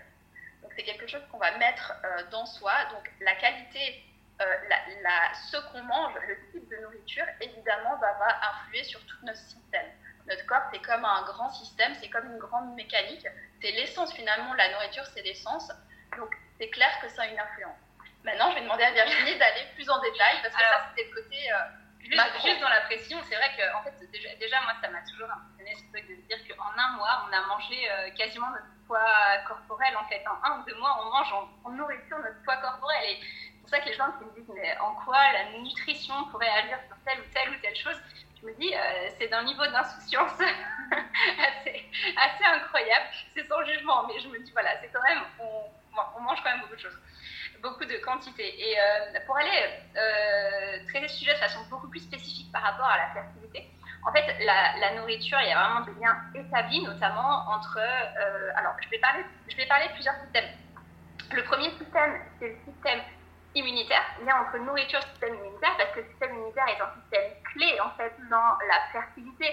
Donc, 0.63 0.73
c'est 0.77 0.83
quelque 0.83 1.07
chose 1.07 1.23
qu'on 1.31 1.39
va 1.39 1.57
mettre 1.59 1.95
dans 2.31 2.47
soi. 2.47 2.73
Donc, 2.93 3.11
la 3.21 3.35
qualité 3.37 4.03
euh, 4.41 4.57
la, 5.03 5.35
ce 5.35 5.57
qu'on 5.71 5.83
mange, 5.83 6.15
le 6.27 6.37
type 6.51 6.69
de 6.69 6.77
nourriture, 6.77 7.27
évidemment, 7.41 7.97
va, 7.97 8.13
va 8.15 8.41
influer 8.51 8.85
sur 8.85 9.01
tout 9.07 9.17
notre 9.23 9.39
système. 9.39 9.87
Notre 10.27 10.47
corps, 10.47 10.63
c'est 10.73 10.83
comme 10.83 11.05
un 11.05 11.23
grand 11.23 11.51
système, 11.51 11.95
c'est 11.95 12.09
comme 12.09 12.27
une 12.27 12.39
grande 12.39 12.75
mécanique. 12.75 13.27
C'est 13.61 13.73
l'essence 13.73 14.13
finalement, 14.15 14.55
la 14.55 14.71
nourriture, 14.73 15.05
c'est 15.07 15.23
l'essence. 15.23 15.71
Donc, 16.17 16.35
c'est 16.59 16.71
clair 16.71 16.91
que 17.01 17.09
ça 17.09 17.23
a 17.23 17.27
une 17.27 17.39
influence. 17.39 17.79
Maintenant, 18.23 18.51
je 18.51 18.57
vais 18.57 18.63
demander 18.63 18.85
à 18.85 18.91
Virginie 18.93 19.39
d'aller 19.39 19.67
plus 19.75 19.89
en 19.89 19.99
détail, 20.01 20.43
parce 20.43 20.55
que 20.55 20.61
ça, 20.61 20.89
c'était 20.91 21.09
le 21.09 21.23
côté... 21.23 21.53
Euh, 21.53 21.57
juste, 22.43 22.61
dans 22.61 22.69
la 22.69 22.81
pression, 22.83 23.19
c'est 23.29 23.37
vrai 23.37 23.51
que 23.57 23.77
en 23.77 23.83
fait, 23.83 23.95
déjà, 24.11 24.35
déjà 24.37 24.61
moi, 24.63 24.73
ça 24.81 24.89
m'a 24.89 25.01
toujours 25.03 25.31
impressionné 25.31 25.75
ce 25.77 25.93
truc 25.93 26.09
de 26.09 26.17
se 26.17 26.27
dire 26.27 26.57
qu'en 26.57 26.73
un 26.77 26.97
mois, 26.97 27.29
on 27.29 27.33
a 27.33 27.41
mangé 27.47 27.91
euh, 27.91 28.11
quasiment 28.17 28.49
notre 28.51 28.67
poids 28.87 29.39
corporel. 29.47 29.97
En 29.97 30.05
fait, 30.05 30.23
en 30.27 30.43
un 30.45 30.61
ou 30.61 30.65
deux 30.65 30.77
mois, 30.77 30.99
on 31.03 31.11
mange 31.11 31.33
en, 31.33 31.49
en 31.65 31.71
nourriture 31.71 32.19
notre 32.19 32.43
poids 32.43 32.57
corporel. 32.57 33.05
Et 33.05 33.21
pour 33.71 33.79
ça 33.79 33.85
que 33.85 33.89
les 33.89 33.97
gens 33.97 34.11
qui 34.19 34.25
me 34.25 34.33
disent 34.35 34.53
mais 34.55 34.77
en 34.79 34.95
quoi 35.05 35.19
la 35.33 35.59
nutrition 35.59 36.15
pourrait 36.31 36.51
agir 36.51 36.79
sur 36.89 36.97
telle 37.07 37.21
ou 37.21 37.29
telle 37.33 37.51
ou 37.51 37.61
telle 37.63 37.77
chose, 37.77 37.97
je 38.41 38.47
me 38.47 38.53
dis 38.55 38.75
euh, 38.75 39.09
c'est 39.19 39.29
d'un 39.29 39.45
niveau 39.45 39.65
d'insouciance 39.65 40.33
assez, 40.91 41.89
assez, 42.17 42.45
incroyable. 42.45 43.07
C'est 43.35 43.47
sans 43.47 43.63
jugement, 43.65 44.07
mais 44.09 44.19
je 44.21 44.29
me 44.29 44.39
dis 44.41 44.51
voilà, 44.53 44.71
c'est 44.81 44.91
quand 44.93 45.03
même, 45.03 45.23
on, 45.39 46.21
mange 46.21 46.43
quand 46.43 46.51
même 46.51 46.61
beaucoup 46.61 46.75
de 46.75 46.81
choses, 46.81 46.99
beaucoup 47.63 47.85
de 47.85 47.97
quantité. 47.99 48.45
Et 48.61 48.79
euh, 48.79 49.21
pour 49.27 49.37
aller 49.37 49.51
euh, 49.97 50.87
traiter 50.89 51.09
ce 51.09 51.17
sujet 51.19 51.35
de 51.35 51.39
façon 51.39 51.61
beaucoup 51.71 51.89
plus 51.89 52.01
spécifique 52.01 52.51
par 52.53 52.63
rapport 52.63 52.87
à 52.87 52.99
la 52.99 53.11
fertilité, 53.11 53.71
en 54.05 54.13
fait, 54.13 54.35
la, 54.45 54.95
nourriture, 54.97 55.39
il 55.43 55.49
y 55.49 55.53
a 55.53 55.63
vraiment 55.63 55.85
des 55.85 56.01
liens 56.01 56.17
établis, 56.35 56.83
notamment 56.83 57.49
entre. 57.51 57.79
alors, 58.57 58.73
je 58.81 58.89
vais, 58.89 58.99
parler, 58.99 59.25
je 59.49 59.57
vais 59.57 59.67
parler 59.67 59.89
de 59.89 59.93
plusieurs 59.93 60.17
systèmes. 60.17 60.49
Le 61.33 61.45
premier 61.45 61.71
système, 61.71 62.21
c'est 62.39 62.49
le 62.49 62.57
système 62.73 63.01
immunitaire, 63.55 64.05
lien 64.25 64.41
entre 64.41 64.59
nourriture 64.59 65.01
et 65.01 65.11
système 65.11 65.35
immunitaire, 65.35 65.77
parce 65.77 65.91
que 65.91 66.01
le 66.01 66.07
système 66.07 66.35
immunitaire 66.35 66.69
est 66.69 66.81
un 66.81 66.93
système 67.01 67.43
clé 67.53 67.81
en 67.81 67.91
fait 67.97 68.15
dans 68.31 68.59
la 68.67 68.79
fertilité, 68.93 69.47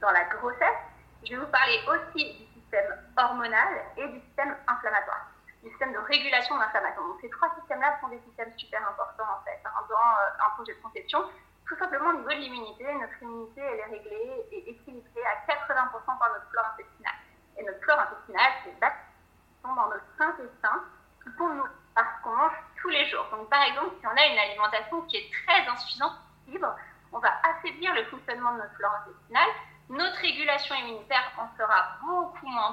dans 0.00 0.10
la 0.10 0.24
grossesse. 0.24 0.82
Je 1.24 1.30
vais 1.30 1.36
vous 1.36 1.50
parler 1.50 1.78
aussi 1.86 2.34
du 2.34 2.60
système 2.60 2.90
hormonal 3.16 3.68
et 3.96 4.08
du 4.08 4.20
système 4.20 4.56
inflammatoire, 4.66 5.30
du 5.62 5.70
système 5.70 5.92
de 5.92 5.98
régulation 5.98 6.56
de 6.56 6.60
l'inflammation. 6.60 7.06
Donc 7.06 7.20
ces 7.20 7.30
trois 7.30 7.54
systèmes-là 7.60 7.98
sont 8.00 8.08
des 8.08 8.20
systèmes 8.26 8.52
super 8.58 8.82
importants 8.88 9.30
en 9.30 9.44
fait 9.44 9.60
hein, 9.64 9.70
dans 9.88 9.94
euh, 9.94 10.46
un 10.46 10.50
projet 10.56 10.74
de 10.74 10.82
conception. 10.82 11.20
Tout 11.66 11.76
simplement 11.78 12.10
au 12.10 12.14
niveau 12.14 12.28
de 12.28 12.34
l'immunité, 12.34 12.84
notre 12.94 13.22
immunité 13.22 13.60
elle 13.60 13.80
est 13.80 13.96
réglée 13.96 14.46
et 14.52 14.70
équilibrée 14.70 15.24
à 15.24 15.50
80% 15.50 16.18
par 16.18 16.28
notre 16.34 16.50
flore 16.50 16.66
intestinale. 16.74 17.18
Et 17.56 17.64
notre 17.64 17.80
flore 17.80 18.00
intestinale, 18.00 18.52
c'est 18.64 18.70
les 18.70 18.80
bactéries 18.80 19.06
qui 19.48 19.62
sont 19.62 19.74
dans 19.74 19.88
notre 19.88 20.04
intestin 20.18 20.84
qui 21.22 21.30
font 21.38 21.48
nous 21.54 21.64
parce 21.94 22.20
qu'on 22.22 22.34
mange 22.34 22.56
tous 22.80 22.88
les 22.88 23.08
jours. 23.08 23.26
Donc, 23.30 23.48
par 23.48 23.62
exemple, 23.62 23.94
si 24.00 24.06
on 24.06 24.10
a 24.10 24.26
une 24.26 24.38
alimentation 24.38 25.02
qui 25.02 25.16
est 25.16 25.30
très 25.46 25.66
insuffisante 25.68 26.12
en 26.12 26.50
fibres, 26.50 26.76
on 27.12 27.18
va 27.18 27.30
affaiblir 27.44 27.94
le 27.94 28.04
fonctionnement 28.06 28.52
de 28.52 28.58
notre 28.58 28.74
flore 28.74 28.92
intestinale, 29.02 29.48
notre 29.88 30.16
régulation 30.20 30.74
immunitaire 30.74 31.30
en 31.38 31.48
sera 31.56 31.98
beaucoup 32.02 32.46
moins 32.46 32.72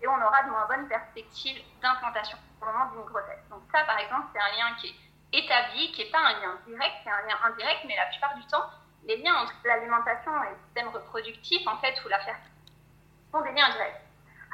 et 0.00 0.08
on 0.08 0.14
aura 0.14 0.42
de 0.44 0.50
moins 0.50 0.66
bonnes 0.66 0.88
perspectives 0.88 1.62
d'implantation 1.82 2.38
au 2.60 2.66
moment 2.66 2.86
d'une 2.92 3.04
grossesse. 3.04 3.42
Donc 3.50 3.62
ça, 3.72 3.84
par 3.84 3.98
exemple, 3.98 4.26
c'est 4.32 4.40
un 4.40 4.56
lien 4.56 4.74
qui 4.80 4.88
est 4.88 5.38
établi, 5.38 5.92
qui 5.92 6.04
n'est 6.04 6.10
pas 6.10 6.20
un 6.20 6.32
lien 6.40 6.54
direct, 6.66 6.94
c'est 7.04 7.10
un 7.10 7.22
lien 7.26 7.36
indirect, 7.44 7.80
mais 7.86 7.96
la 7.96 8.06
plupart 8.06 8.34
du 8.36 8.46
temps, 8.46 8.70
les 9.04 9.16
liens 9.18 9.34
entre 9.34 9.54
l'alimentation 9.64 10.32
et 10.44 10.50
le 10.50 10.56
système 10.66 10.88
reproductif, 10.88 11.66
en 11.66 11.76
fait, 11.78 11.94
ou 12.04 12.08
la 12.08 12.18
fertilité, 12.20 12.72
sont 13.32 13.40
des 13.40 13.52
liens 13.52 13.70
directs. 13.70 14.00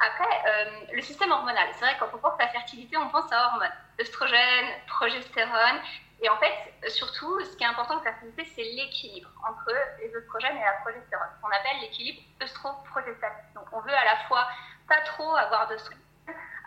Après, 0.01 0.43
euh, 0.47 0.87
le 0.95 1.03
système 1.03 1.31
hormonal, 1.31 1.69
c'est 1.75 1.85
vrai, 1.85 1.97
quand 1.99 2.09
on 2.13 2.19
pense 2.19 2.35
à 2.41 2.45
la 2.45 2.49
fertilité, 2.49 2.97
on 2.97 3.09
pense 3.11 3.31
à 3.33 3.47
hormones, 3.47 3.71
œstrogène, 4.01 4.67
progestérone. 4.87 5.81
Et 6.21 6.29
en 6.29 6.37
fait, 6.37 6.89
surtout, 6.89 7.41
ce 7.45 7.57
qui 7.57 7.65
est 7.65 7.67
important 7.67 7.97
de 7.97 8.03
fertilité, 8.03 8.45
c'est 8.55 8.63
l'équilibre 8.63 9.29
entre 9.49 9.73
les 9.99 10.15
œstrogènes 10.15 10.57
et 10.57 10.65
la 10.65 10.73
progestérone, 10.83 11.29
qu'on 11.41 11.49
appelle 11.49 11.81
l'équilibre 11.81 12.23
œstro-progestatif. 12.41 13.53
Donc, 13.55 13.67
on 13.73 13.81
veut 13.81 13.95
à 13.95 14.05
la 14.05 14.17
fois 14.29 14.47
pas 14.89 15.01
trop 15.01 15.35
avoir 15.35 15.67
d'œstrogène, 15.69 16.01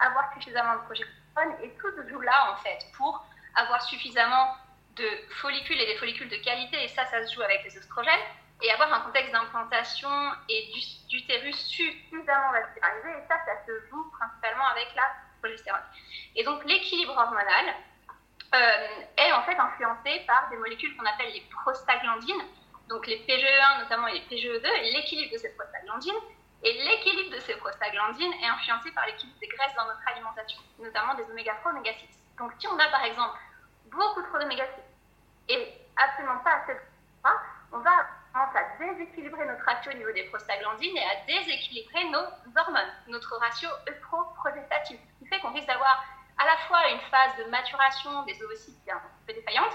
avoir 0.02 0.34
suffisamment 0.34 0.76
de 0.76 0.82
progestérone, 0.82 1.56
et 1.64 1.70
tout 1.78 1.88
joue 2.10 2.22
là, 2.22 2.52
en 2.52 2.58
fait, 2.58 2.80
pour 2.98 3.26
avoir 3.56 3.82
suffisamment 3.82 4.58
de 4.96 5.08
follicules 5.42 5.80
et 5.80 5.86
des 5.86 5.98
follicules 5.98 6.30
de 6.30 6.38
qualité, 6.38 6.84
et 6.84 6.88
ça, 6.90 7.06
ça 7.06 7.26
se 7.26 7.34
joue 7.34 7.42
avec 7.42 7.64
les 7.64 7.78
œstrogènes 7.78 8.26
et 8.62 8.72
avoir 8.72 8.94
un 8.94 9.02
contexte 9.02 9.32
d'implantation 9.32 10.10
et 10.50 10.72
d'utérus 11.10 11.58
suffisamment 11.68 12.52
vascularisé. 12.52 13.10
Et 13.10 13.28
ça, 13.28 13.36
ça 13.46 13.66
se 13.66 13.72
joue 13.90 14.10
principalement 14.12 14.68
avec 14.68 14.88
la 14.96 15.04
Et 16.36 16.44
donc, 16.44 16.64
l'équilibre 16.66 17.16
hormonal 17.16 17.66
euh, 18.54 19.06
est 19.18 19.32
en 19.32 19.44
fait 19.44 19.58
influencé 19.58 20.24
par 20.28 20.50
des 20.50 20.58
molécules 20.58 20.96
qu'on 20.98 21.06
appelle 21.06 21.32
les 21.34 21.44
prostaglandines, 21.64 22.44
donc 22.90 23.08
les 23.08 23.18
PGE1 23.26 23.84
notamment 23.84 24.08
et 24.08 24.14
les 24.14 24.26
PGE2, 24.30 24.66
et 24.66 24.92
l'équilibre 24.92 25.34
de 25.34 25.38
ces 25.38 25.54
prostaglandines. 25.56 26.20
Et 26.64 26.74
l'équilibre 26.74 27.36
de 27.36 27.40
ces 27.42 27.56
prostaglandines 27.58 28.34
est 28.42 28.48
influencé 28.48 28.92
par 28.92 29.06
l'équilibre 29.06 29.38
des 29.40 29.48
graisses 29.48 29.76
dans 29.76 29.86
notre 29.86 30.08
alimentation, 30.08 30.60
notamment 30.80 31.14
des 31.14 31.24
oméga 31.30 31.54
3, 31.62 31.72
oméga 31.72 31.92
6. 31.94 32.08
Donc, 32.40 32.54
si 32.60 32.68
on 32.68 32.80
a 32.80 32.88
par 32.90 33.04
exemple 33.04 33.38
beaucoup 33.92 34.22
trop 34.24 34.40
d'oméga 34.40 34.66
6 35.48 35.54
et 35.54 35.74
absolument 35.96 36.40
pas 36.40 36.62
assez 36.64 36.74
de 36.74 36.80
on 37.72 37.80
va 37.80 37.92
à 38.36 38.78
déséquilibrer 38.80 39.46
notre 39.46 39.64
ratio 39.64 39.92
au 39.92 39.96
niveau 39.96 40.12
des 40.12 40.24
prostaglandines 40.26 40.98
et 40.98 41.04
à 41.04 41.26
déséquilibrer 41.26 42.04
nos 42.06 42.26
hormones, 42.56 42.94
notre 43.08 43.38
ratio 43.38 43.70
œstro-progestatif. 43.88 45.00
Qu'on 45.42 45.52
risque 45.52 45.68
d'avoir 45.68 46.04
à 46.38 46.46
la 46.46 46.58
fois 46.68 46.90
une 46.90 47.00
phase 47.12 47.38
de 47.38 47.50
maturation 47.50 48.24
des 48.24 48.42
ovocytes 48.44 48.82
qui 48.84 48.90
est 48.90 48.94
un 48.94 49.02
peu 49.28 49.34
défaillante, 49.34 49.74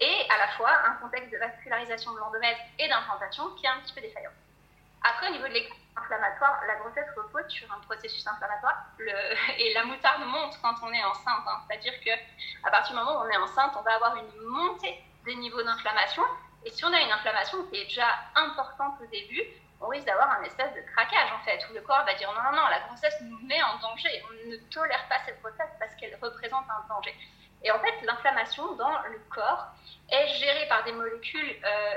et 0.00 0.26
à 0.30 0.38
la 0.38 0.48
fois 0.56 0.70
un 0.86 0.94
contexte 1.02 1.32
de 1.32 1.38
vascularisation 1.38 2.12
de 2.12 2.18
l'endomètre 2.18 2.60
et 2.78 2.88
d'implantation 2.88 3.50
qui 3.56 3.66
est 3.66 3.68
un 3.68 3.80
petit 3.80 3.94
peu 3.94 4.00
défaillant. 4.00 4.30
Après, 5.02 5.28
au 5.28 5.32
niveau 5.32 5.46
de 5.46 5.54
inflammatoire, 5.96 6.60
la 6.66 6.76
grossesse 6.76 7.08
repose 7.16 7.48
sur 7.48 7.70
un 7.72 7.80
processus 7.80 8.26
inflammatoire 8.26 8.76
et 9.58 9.72
la 9.74 9.84
moutarde 9.84 10.22
monte 10.26 10.58
quand 10.62 10.74
on 10.82 10.92
est 10.92 11.04
enceinte. 11.04 11.44
Hein. 11.46 11.60
C'est-à-dire 11.66 11.92
qu'à 12.00 12.70
partir 12.70 12.94
du 12.94 13.00
moment 13.00 13.20
où 13.20 13.26
on 13.26 13.30
est 13.30 13.36
enceinte, 13.36 13.72
on 13.76 13.82
va 13.82 13.94
avoir 13.94 14.16
une 14.16 14.46
montée 14.46 15.02
des 15.24 15.34
niveaux 15.36 15.62
d'inflammation. 15.62 16.22
Et 16.64 16.70
si 16.70 16.84
on 16.84 16.92
a 16.92 17.00
une 17.00 17.12
inflammation 17.12 17.64
qui 17.66 17.80
est 17.80 17.84
déjà 17.84 18.08
importante 18.34 18.94
au 19.00 19.06
début, 19.06 19.42
on 19.80 19.88
risque 19.88 20.06
d'avoir 20.06 20.30
un 20.38 20.42
espèce 20.42 20.74
de 20.74 20.80
craquage 20.92 21.32
en 21.32 21.44
fait, 21.44 21.64
où 21.70 21.74
le 21.74 21.80
corps 21.82 22.04
va 22.04 22.14
dire 22.14 22.30
non, 22.32 22.42
non, 22.50 22.56
non, 22.56 22.68
la 22.68 22.80
grossesse 22.80 23.20
nous 23.22 23.38
met 23.46 23.62
en 23.62 23.78
danger. 23.78 24.22
On 24.28 24.50
ne 24.50 24.56
tolère 24.70 25.06
pas 25.08 25.16
cette 25.24 25.40
grossesse 25.40 25.70
parce 25.78 25.94
qu'elle 25.96 26.16
représente 26.20 26.64
un 26.68 26.88
danger. 26.88 27.14
Et 27.62 27.70
en 27.70 27.78
fait, 27.80 27.94
l'inflammation 28.02 28.74
dans 28.76 28.98
le 29.02 29.18
corps 29.30 29.66
est 30.10 30.28
gérée 30.34 30.66
par 30.68 30.84
des 30.84 30.92
molécules 30.92 31.56
euh, 31.64 31.94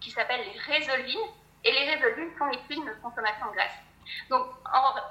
qui 0.00 0.10
s'appellent 0.10 0.44
les 0.44 0.58
résolvines 0.60 1.28
et 1.64 1.72
les 1.72 1.94
résolus 1.94 2.32
sont 2.38 2.50
issus 2.50 2.80
de 2.80 2.84
notre 2.84 3.00
consommation 3.02 3.46
de 3.50 3.52
graisse. 3.52 3.78
Donc 4.28 4.46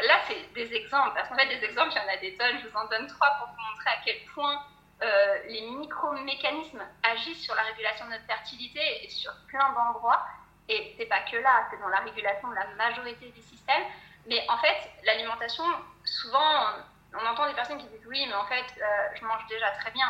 là, 0.02 0.20
c'est 0.28 0.54
des 0.54 0.74
exemples, 0.74 1.12
parce 1.16 1.30
qu'en 1.30 1.36
fait, 1.36 1.48
des 1.48 1.64
exemples, 1.64 1.92
il 1.92 1.98
y 1.98 2.06
en 2.06 2.14
a 2.14 2.18
des 2.18 2.38
tonnes, 2.38 2.60
je 2.62 2.68
vous 2.68 2.76
en 2.76 2.86
donne 2.88 3.08
trois 3.08 3.30
pour 3.40 3.48
vous 3.48 3.62
montrer 3.72 3.90
à 3.90 4.02
quel 4.04 4.26
point 4.34 4.64
euh, 5.02 5.38
les 5.48 5.62
micro-mécanismes 5.62 6.84
agissent 7.04 7.44
sur 7.44 7.56
la 7.56 7.64
régulation 7.64 8.06
de 8.06 8.12
notre 8.12 8.26
fertilité 8.26 8.82
et 9.04 9.10
sur 9.10 9.32
plein 9.48 9.72
d'endroits. 9.74 10.26
Et 10.70 10.96
c'est 10.98 11.06
pas 11.06 11.22
que 11.22 11.36
là, 11.38 11.68
c'est 11.70 11.80
dans 11.80 11.90
la 11.90 12.00
régulation 12.00 12.48
de 12.48 12.56
la 12.56 12.68
majorité 12.78 13.30
des 13.32 13.42
systèmes. 13.42 13.84
Mais 14.28 14.46
en 14.48 14.58
fait, 14.60 14.90
l'alimentation, 15.04 15.64
souvent, 16.06 16.74
on 17.14 17.26
entend 17.26 17.48
des 17.48 17.56
personnes 17.56 17.80
qui 17.80 17.88
disent 17.88 18.08
oui, 18.08 18.26
mais 18.28 18.36
en 18.36 18.46
fait, 18.46 18.66
euh, 18.82 19.08
je 19.20 19.26
mange 19.26 19.46
déjà 19.48 19.72
très 19.72 19.92
bien 19.92 20.08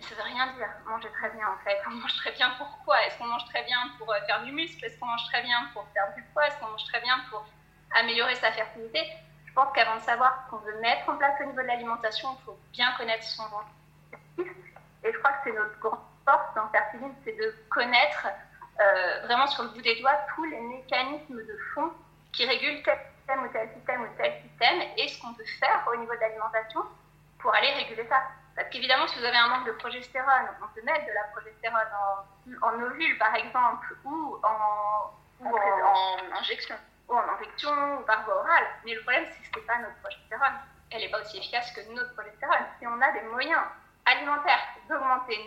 ça 0.00 0.14
veut 0.14 0.22
rien 0.22 0.46
dire. 0.54 0.68
Manger 0.86 1.10
très 1.10 1.30
bien, 1.30 1.46
en 1.48 1.58
fait. 1.64 1.78
On 1.86 1.90
mange 1.90 2.16
très 2.16 2.32
bien 2.32 2.50
pourquoi 2.58 3.02
Est-ce 3.04 3.18
qu'on 3.18 3.26
mange 3.26 3.44
très 3.46 3.64
bien 3.64 3.78
pour 3.98 4.10
euh, 4.12 4.20
faire 4.26 4.42
du 4.42 4.52
muscle? 4.52 4.84
Est-ce 4.84 4.98
qu'on 4.98 5.06
mange 5.06 5.24
très 5.26 5.42
bien 5.42 5.68
pour 5.72 5.86
faire 5.92 6.12
du 6.14 6.22
poids? 6.32 6.46
Est-ce 6.46 6.58
qu'on 6.58 6.68
mange 6.68 6.84
très 6.84 7.00
bien 7.00 7.18
pour 7.30 7.44
améliorer 7.94 8.34
sa 8.36 8.52
fertilité? 8.52 9.02
Je 9.46 9.52
pense 9.52 9.72
qu'avant 9.74 9.96
de 9.96 10.02
savoir 10.02 10.44
ce 10.44 10.50
qu'on 10.50 10.58
veut 10.58 10.80
mettre 10.80 11.08
en 11.08 11.16
place 11.16 11.34
au 11.40 11.44
niveau 11.44 11.60
de 11.60 11.66
l'alimentation, 11.66 12.36
il 12.38 12.44
faut 12.44 12.58
bien 12.72 12.92
connaître 12.96 13.24
son 13.24 13.44
objectif. 13.44 14.56
Et 15.02 15.12
je 15.12 15.18
crois 15.18 15.32
que 15.32 15.38
c'est 15.44 15.52
notre 15.52 15.78
grande 15.80 16.00
force 16.24 16.54
dans 16.54 16.68
Fertiline, 16.68 17.14
c'est 17.24 17.32
de 17.32 17.54
connaître 17.68 18.28
euh, 18.80 19.20
vraiment 19.24 19.46
sur 19.46 19.64
le 19.64 19.70
bout 19.70 19.82
des 19.82 20.00
doigts 20.00 20.16
tous 20.34 20.44
les 20.44 20.60
mécanismes 20.60 21.36
de 21.36 21.58
fond 21.74 21.92
qui 22.32 22.46
régulent 22.46 22.82
tel 22.82 22.98
système 23.18 23.44
ou 23.44 23.48
tel 23.48 23.68
système 23.74 24.02
ou 24.02 24.08
tel 24.16 24.32
système 24.42 24.80
et 24.96 25.08
ce 25.08 25.20
qu'on 25.20 25.34
peut 25.34 25.44
faire 25.58 25.86
au 25.92 25.96
niveau 25.96 26.14
de 26.14 26.20
l'alimentation 26.20 26.80
pour 27.38 27.54
aller 27.54 27.72
réguler 27.72 28.06
ça. 28.08 28.22
Parce 28.56 28.68
qu'évidemment, 28.68 29.06
si 29.08 29.18
vous 29.18 29.24
avez 29.24 29.36
un 29.36 29.48
manque 29.48 29.66
de 29.66 29.72
progestérone, 29.72 30.48
on 30.62 30.74
peut 30.74 30.82
mettre 30.82 31.06
de 31.06 31.12
la 31.12 31.24
progestérone 31.32 31.88
en, 32.62 32.66
en 32.68 32.82
ovule, 32.82 33.18
par 33.18 33.34
exemple, 33.34 33.96
ou 34.04 34.38
en, 34.42 35.46
en, 35.46 36.38
injection. 36.38 36.76
Ou 37.08 37.14
en 37.14 37.28
injection, 37.36 37.98
ou 37.98 38.02
par 38.02 38.24
voie 38.24 38.40
orale. 38.40 38.66
Mais 38.84 38.94
le 38.94 39.00
problème, 39.02 39.24
c'est 39.30 39.40
que 39.40 39.54
ce 39.54 39.60
n'est 39.60 39.66
pas 39.66 39.78
notre 39.78 39.96
progestérone. 40.02 40.58
Elle 40.90 41.02
n'est 41.02 41.10
pas 41.10 41.20
aussi 41.20 41.38
efficace 41.38 41.72
que 41.72 41.80
notre 41.92 42.14
progestérone. 42.14 42.66
Si 42.78 42.86
on 42.86 43.00
a 43.00 43.12
des 43.12 43.22
moyens 43.22 43.62
alimentaires 44.04 44.60
d'augmenter 44.88 45.38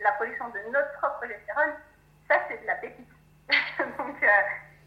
la 0.00 0.12
production 0.12 0.48
de 0.50 0.58
notre 0.70 0.92
propre 0.98 1.18
progestérone, 1.18 1.74
ça, 2.30 2.40
c'est 2.48 2.62
de 2.62 2.66
la 2.66 2.76
pépite. 2.76 3.08
Donc, 3.98 4.22
euh, 4.22 4.26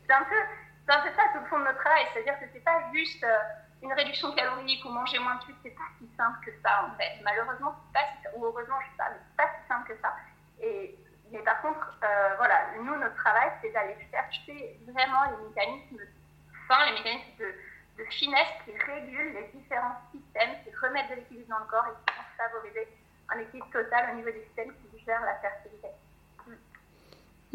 c'est 0.07 0.13
un, 0.13 0.23
peu, 0.23 0.39
un 0.87 1.01
peu 1.01 1.09
ça 1.15 1.23
tout 1.33 1.39
le 1.39 1.45
fond 1.45 1.59
de 1.59 1.65
notre 1.65 1.79
travail. 1.79 2.05
C'est-à-dire 2.13 2.39
que 2.39 2.47
ce 2.47 2.53
n'est 2.53 2.59
pas 2.61 2.79
juste... 2.93 3.23
Euh, 3.23 3.37
une 3.83 3.91
réduction 3.91 4.33
calorique 4.33 4.83
ou 4.85 4.89
manger 4.89 5.19
moins 5.19 5.35
de 5.35 5.41
sucre, 5.43 5.59
c'est 5.61 5.75
pas 5.75 5.91
si 5.99 6.09
simple 6.15 6.39
que 6.45 6.51
ça 6.63 6.87
en 6.87 6.97
fait. 6.97 7.19
Malheureusement, 7.21 7.75
c'est 7.83 7.99
pas 7.99 8.37
ou 8.37 8.45
heureusement, 8.45 8.79
je 8.79 8.85
sais 8.91 8.97
pas, 8.97 9.09
mais 9.11 9.19
c'est 9.19 9.35
pas 9.35 9.49
si 9.59 9.67
simple 9.67 9.93
que 9.93 10.01
ça. 10.01 10.15
Et, 10.61 10.97
mais 11.31 11.39
par 11.39 11.61
contre, 11.61 11.99
euh, 12.03 12.35
voilà, 12.37 12.71
nous, 12.77 12.95
notre 12.95 13.15
travail, 13.15 13.51
c'est 13.61 13.71
d'aller 13.71 13.95
chercher 14.09 14.79
vraiment 14.87 15.23
les 15.31 15.49
mécanismes 15.49 15.99
fins, 16.67 16.85
les 16.85 16.93
mécanismes 16.93 17.37
de, 17.39 17.53
de, 17.97 18.09
finesse 18.09 18.53
qui 18.63 18.71
régulent 18.71 19.33
les 19.33 19.59
différents 19.59 19.99
systèmes, 20.11 20.55
qui 20.63 20.73
remettent 20.75 21.09
de 21.09 21.15
l'équilibre 21.15 21.49
dans 21.49 21.59
le 21.59 21.65
corps 21.65 21.87
et 21.87 22.09
qui 22.09 22.15
vont 22.15 22.23
favoriser 22.37 22.87
un 23.29 23.39
équilibre 23.39 23.69
total 23.71 24.11
au 24.11 24.15
niveau 24.15 24.31
des 24.31 24.43
systèmes 24.45 24.73
qui 24.75 25.03
gèrent 25.03 25.25
la 25.25 25.35
fertilité. 25.35 25.89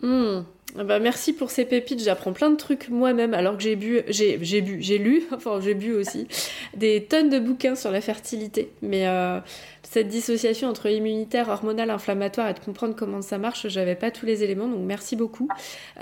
Hmm. 0.02 0.42
Ah 0.76 0.84
bah 0.84 0.98
merci 0.98 1.32
pour 1.32 1.50
ces 1.50 1.64
pépites, 1.64 2.04
j'apprends 2.04 2.34
plein 2.34 2.50
de 2.50 2.56
trucs 2.56 2.90
moi-même 2.90 3.32
alors 3.32 3.56
que 3.56 3.62
j'ai 3.62 3.74
bu, 3.74 4.02
j'ai, 4.08 4.37
bu, 4.37 4.76
j'ai 4.80 4.98
lu, 4.98 5.22
enfin 5.32 5.61
j'ai 5.62 5.72
bu 5.72 5.94
aussi, 5.94 6.28
des 6.76 7.04
tonnes 7.04 7.30
de 7.30 7.38
bouquins 7.38 7.74
sur 7.74 7.90
la 7.90 8.02
fertilité. 8.02 8.70
Mais 8.82 9.08
euh, 9.08 9.40
cette 9.82 10.08
dissociation 10.08 10.68
entre 10.68 10.87
immunitaire, 10.88 11.48
hormonal, 11.48 11.88
inflammatoire 11.88 12.50
et 12.50 12.54
de 12.54 12.58
comprendre 12.58 12.94
comment 12.94 13.22
ça 13.22 13.38
marche, 13.38 13.66
j'avais 13.68 13.94
pas 13.94 14.11
tous 14.11 14.26
les 14.26 14.44
éléments, 14.44 14.68
donc 14.68 14.80
merci 14.84 15.16
beaucoup. 15.16 15.48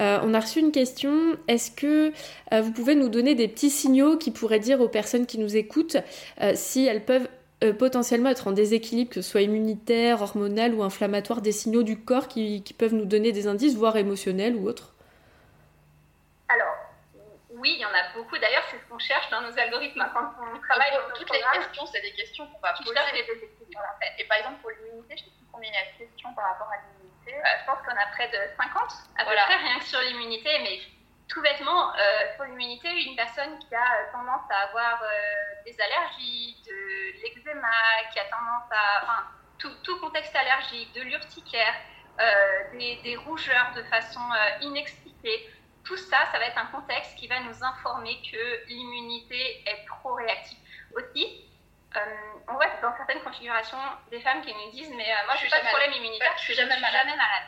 Euh, 0.00 0.18
on 0.24 0.34
a 0.34 0.40
reçu 0.40 0.58
une 0.58 0.72
question, 0.72 1.36
est-ce 1.46 1.70
que 1.70 2.12
euh, 2.52 2.60
vous 2.60 2.72
pouvez 2.72 2.96
nous 2.96 3.08
donner 3.08 3.36
des 3.36 3.46
petits 3.46 3.70
signaux 3.70 4.16
qui 4.16 4.32
pourraient 4.32 4.58
dire 4.58 4.80
aux 4.80 4.88
personnes 4.88 5.26
qui 5.26 5.38
nous 5.38 5.56
écoutent 5.56 5.98
si 6.54 6.84
elles 6.84 7.04
peuvent 7.04 7.28
euh, 7.64 7.72
potentiellement 7.72 8.28
être 8.28 8.48
en 8.48 8.52
déséquilibre, 8.52 9.10
que 9.10 9.22
ce 9.22 9.30
soit 9.30 9.40
immunitaire, 9.40 10.20
hormonal 10.20 10.74
ou 10.74 10.82
inflammatoire, 10.82 11.40
des 11.40 11.52
signaux 11.52 11.82
du 11.82 11.98
corps 11.98 12.28
qui, 12.28 12.62
qui 12.62 12.74
peuvent 12.74 12.94
nous 12.94 13.06
donner 13.06 13.32
des 13.32 13.46
indices, 13.46 13.74
voire 13.74 13.96
émotionnels 13.96 14.56
ou 14.56 14.68
autres 14.68 14.92
Alors, 16.48 16.76
oui, 17.56 17.72
il 17.76 17.80
y 17.80 17.84
en 17.86 17.94
a 17.96 18.12
beaucoup. 18.14 18.36
D'ailleurs, 18.36 18.64
c'est 18.70 18.76
ce 18.76 18.84
qu'on 18.88 18.98
cherche 18.98 19.30
dans 19.30 19.40
nos 19.40 19.58
algorithmes 19.58 20.04
quand 20.12 20.28
on 20.36 20.60
travaille. 20.60 20.92
Dans 20.92 21.16
toutes 21.16 21.32
les 21.32 21.40
questions, 21.40 21.86
c'est 21.86 22.02
des 22.02 22.12
questions 22.12 22.46
qu'on 22.46 22.60
va 22.60 22.74
poser. 22.74 22.92
Et 24.18 24.24
par 24.24 24.36
exemple, 24.38 24.60
pour 24.60 24.70
l'immunité, 24.70 25.16
je 25.16 25.24
ne 25.24 25.28
sais 25.28 25.36
plus 25.36 25.46
combien 25.50 25.70
il 25.70 25.74
y 25.74 25.80
a 25.80 25.92
de 25.92 25.98
questions 26.04 26.34
par 26.34 26.52
rapport 26.52 26.68
à 26.68 26.76
l'immunité. 26.76 27.32
Euh, 27.32 27.56
je 27.60 27.64
pense 27.64 27.80
qu'on 27.80 27.96
a 27.96 28.06
près 28.12 28.28
de 28.28 28.38
50 28.60 28.76
à 29.16 29.24
peu 29.24 29.32
près 29.32 29.56
rien 29.56 29.78
que 29.78 29.84
sur 29.84 30.00
l'immunité, 30.00 30.50
mais 30.62 30.78
tout 31.28 31.42
bêtement, 31.42 31.92
euh, 31.94 32.36
pour 32.36 32.44
l'immunité, 32.44 32.88
une 33.04 33.16
personne 33.16 33.58
qui 33.58 33.74
a 33.74 33.80
euh, 33.80 34.12
tendance 34.12 34.48
à 34.50 34.68
avoir 34.68 35.02
euh, 35.02 35.06
des 35.64 35.76
allergies, 35.80 36.56
de 36.66 37.22
l'eczéma, 37.22 37.68
qui 38.12 38.18
a 38.20 38.24
tendance 38.24 38.70
à. 38.70 39.02
Enfin, 39.02 39.26
tout, 39.58 39.72
tout 39.82 39.98
contexte 40.00 40.36
allergique, 40.36 40.92
de 40.92 41.00
l'urticaire, 41.00 41.74
des, 42.72 42.96
des, 43.02 43.16
rougeurs 43.16 43.72
de 43.74 43.82
façon 43.84 44.20
inexpliquée, 44.60 45.50
tout 45.84 45.96
ça, 45.96 46.18
ça 46.30 46.38
va 46.38 46.44
être 46.44 46.58
un 46.58 46.66
contexte 46.66 47.16
qui 47.16 47.26
va 47.26 47.40
nous 47.40 47.64
informer 47.64 48.20
que 48.30 48.68
l'immunité 48.68 49.64
est 49.66 49.86
trop 49.86 50.14
réactive. 50.14 50.58
Aussi, 50.94 51.42
on 52.48 52.52
voit 52.52 52.66
dans 52.82 52.94
certaines 52.98 53.22
configurations 53.22 53.78
des 54.10 54.20
femmes 54.20 54.42
qui 54.42 54.52
nous 54.52 54.70
disent 54.72 54.92
Mais 54.94 55.08
moi, 55.24 55.36
je 55.36 55.44
n'ai 55.44 55.50
pas 55.50 55.62
de 55.62 55.68
problème 55.68 55.92
immunitaire, 55.92 56.34
je 56.36 56.42
suis 56.42 56.54
jamais, 56.54 56.74
suis 56.74 56.84
jamais 56.84 57.16
malade 57.16 57.44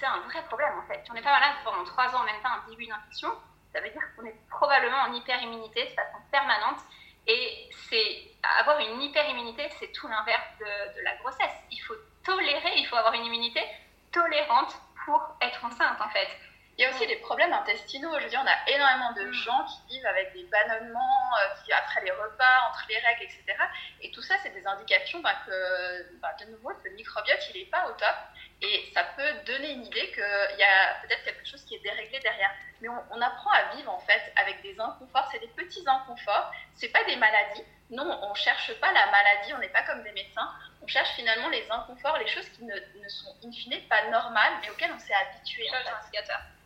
c'est 0.00 0.06
un 0.06 0.20
vrai 0.20 0.42
problème 0.44 0.72
en 0.78 0.86
fait. 0.88 1.02
Si 1.04 1.10
on 1.10 1.14
n'est 1.14 1.22
pas 1.22 1.38
malade 1.38 1.56
pendant 1.62 1.84
trois 1.84 2.08
ans 2.16 2.24
même 2.24 2.40
temps, 2.42 2.48
un 2.48 2.70
début 2.70 2.86
d'infection, 2.86 3.28
ça 3.72 3.80
veut 3.80 3.90
dire 3.90 4.02
qu'on 4.16 4.24
est 4.24 4.34
probablement 4.48 5.02
en 5.02 5.12
hyperimmunité 5.12 5.84
de 5.84 5.90
façon 5.90 6.18
permanente. 6.32 6.80
Et 7.26 7.68
c'est 7.88 8.32
avoir 8.60 8.78
une 8.80 9.00
hyperimmunité, 9.02 9.68
c'est 9.78 9.92
tout 9.92 10.08
l'inverse 10.08 10.58
de, 10.58 11.04
la 11.04 11.14
grossesse. 11.16 11.54
Il 11.70 11.78
faut 11.80 11.94
tolérer, 12.24 12.72
il 12.76 12.86
faut 12.86 12.96
avoir 12.96 13.12
une 13.12 13.26
immunité 13.26 13.60
tolérante 14.10 14.74
pour 15.04 15.36
être 15.42 15.64
enceinte 15.64 16.00
en 16.00 16.08
fait. 16.08 16.28
Il 16.78 16.84
y 16.84 16.86
a 16.86 16.90
aussi 16.90 17.06
des 17.06 17.16
problèmes 17.16 17.52
intestinaux. 17.52 18.18
Je 18.18 18.24
veux 18.24 18.30
dire, 18.30 18.40
on 18.42 18.48
a 18.48 18.74
énormément 18.74 19.12
de 19.12 19.24
mm. 19.24 19.32
gens 19.34 19.66
qui 19.66 19.96
vivent 19.96 20.06
avec 20.06 20.32
des 20.32 20.44
ballonnements 20.44 21.30
euh, 21.42 21.74
après 21.76 22.02
les 22.02 22.10
repas, 22.10 22.68
entre 22.70 22.86
les 22.88 22.98
règles, 22.98 23.24
etc. 23.24 23.44
Et 24.00 24.10
tout 24.12 24.22
ça, 24.22 24.36
c'est 24.42 24.54
des 24.54 24.66
indications 24.66 25.20
ben, 25.20 25.34
que, 25.44 26.18
ben, 26.22 26.30
de 26.40 26.52
nouveau, 26.52 26.72
le 26.82 26.90
microbiote, 26.92 27.50
il 27.52 27.60
n'est 27.60 27.66
pas 27.66 27.86
au 27.86 27.92
top. 27.92 28.16
Et 28.62 28.90
ça 28.92 29.04
peut 29.16 29.32
donner 29.46 29.72
une 29.72 29.86
idée 29.86 30.12
qu'il 30.12 30.58
y 30.58 30.62
a 30.62 30.94
peut-être 31.02 31.24
quelque 31.24 31.46
chose 31.46 31.64
qui 31.64 31.76
est 31.76 31.82
déréglé 31.82 32.18
derrière. 32.20 32.50
Mais 32.82 32.88
on, 32.88 33.20
apprend 33.20 33.50
à 33.50 33.74
vivre 33.74 33.90
en 33.90 33.98
fait 34.00 34.32
avec 34.36 34.60
des 34.62 34.78
inconforts. 34.78 35.28
C'est 35.32 35.38
des 35.38 35.48
petits 35.48 35.82
inconforts. 35.86 36.52
C'est 36.74 36.88
pas 36.88 37.02
des 37.04 37.16
maladies. 37.16 37.64
Non, 37.90 38.20
on 38.22 38.34
cherche 38.34 38.72
pas 38.80 38.92
la 38.92 39.10
maladie. 39.10 39.54
On 39.54 39.58
n'est 39.58 39.68
pas 39.68 39.82
comme 39.82 40.02
des 40.02 40.12
médecins. 40.12 40.48
On 40.82 40.86
cherche 40.86 41.10
finalement 41.10 41.48
les 41.48 41.66
inconforts, 41.70 42.18
les 42.18 42.26
choses 42.26 42.48
qui 42.50 42.64
ne, 42.64 42.74
ne 42.74 43.08
sont 43.08 43.34
in 43.44 43.52
fine 43.52 43.80
pas 43.88 44.08
normales, 44.10 44.52
mais 44.62 44.70
auxquelles 44.70 44.92
on 44.92 44.98
s'est 44.98 45.14
habitué. 45.14 45.64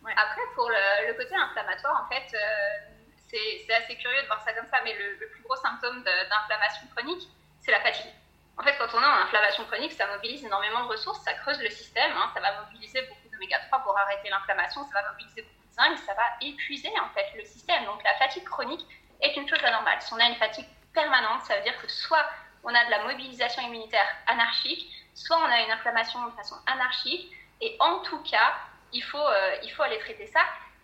Ouais. 0.03 0.13
Après, 0.15 0.41
pour 0.53 0.69
le, 0.69 1.13
côté 1.13 1.35
inflammatoire, 1.35 2.05
en 2.05 2.13
fait, 2.13 2.37
euh, 2.37 2.95
c'est 3.27 3.73
assez 3.73 3.95
curieux 3.97 4.21
de 4.21 4.27
voir 4.27 4.43
ça 4.43 4.53
comme 4.53 4.67
ça, 4.67 4.77
mais 4.83 4.93
le, 4.93 5.15
le 5.15 5.29
plus 5.29 5.41
gros 5.43 5.55
symptôme 5.55 6.03
d'inflammation 6.03 6.87
chronique, 6.95 7.27
c'est 7.61 7.71
la 7.71 7.81
fatigue. 7.81 8.13
En 8.57 8.63
fait, 8.63 8.75
quand 8.77 8.87
on 8.93 9.01
est 9.01 9.05
en 9.05 9.23
inflammation 9.25 9.65
chronique, 9.65 9.91
ça 9.91 10.07
mobilise 10.07 10.45
énormément 10.45 10.83
de 10.83 10.89
ressources, 10.89 11.21
ça 11.23 11.33
creuse 11.33 11.59
le 11.61 11.69
système, 11.69 12.11
hein, 12.15 12.31
ça 12.33 12.39
va 12.39 12.61
mobiliser 12.61 13.01
beaucoup 13.01 13.27
d'oméga 13.31 13.59
3 13.67 13.79
pour 13.79 13.97
arrêter 13.97 14.29
l'inflammation, 14.29 14.83
ça 14.85 15.01
va 15.01 15.11
mobiliser 15.11 15.41
beaucoup 15.41 15.67
de 15.67 15.73
zinc, 15.73 15.97
ça 16.05 16.13
va 16.13 16.23
épuiser 16.41 16.91
en 16.99 17.09
fait 17.09 17.37
le 17.37 17.43
système. 17.43 17.83
Donc 17.85 18.01
la 18.03 18.13
fatigue 18.15 18.45
chronique 18.45 18.85
est 19.21 19.35
une 19.35 19.47
chose 19.47 19.63
anormale. 19.63 20.01
Si 20.01 20.13
on 20.13 20.19
a 20.19 20.25
une 20.25 20.35
fatigue 20.35 20.67
permanente, 20.93 21.41
ça 21.43 21.57
veut 21.57 21.63
dire 21.63 21.77
que 21.81 21.87
soit 21.89 22.25
on 22.63 22.73
a 22.73 22.85
de 22.85 22.91
la 22.91 23.03
mobilisation 23.03 23.61
immunitaire 23.61 24.07
anarchique, 24.27 24.89
soit 25.13 25.37
on 25.37 25.51
a 25.51 25.61
une 25.61 25.71
inflammation 25.71 26.25
de 26.25 26.31
façon 26.31 26.55
anarchique, 26.65 27.31
et 27.61 27.75
en 27.79 27.99
tout 27.99 28.21
cas, 28.23 28.53
il 28.93 29.03
faut, 29.03 29.17
euh, 29.17 29.55
il 29.63 29.71
faut 29.71 29.83
aller 29.83 29.99
traiter 29.99 30.27
ça. 30.27 30.41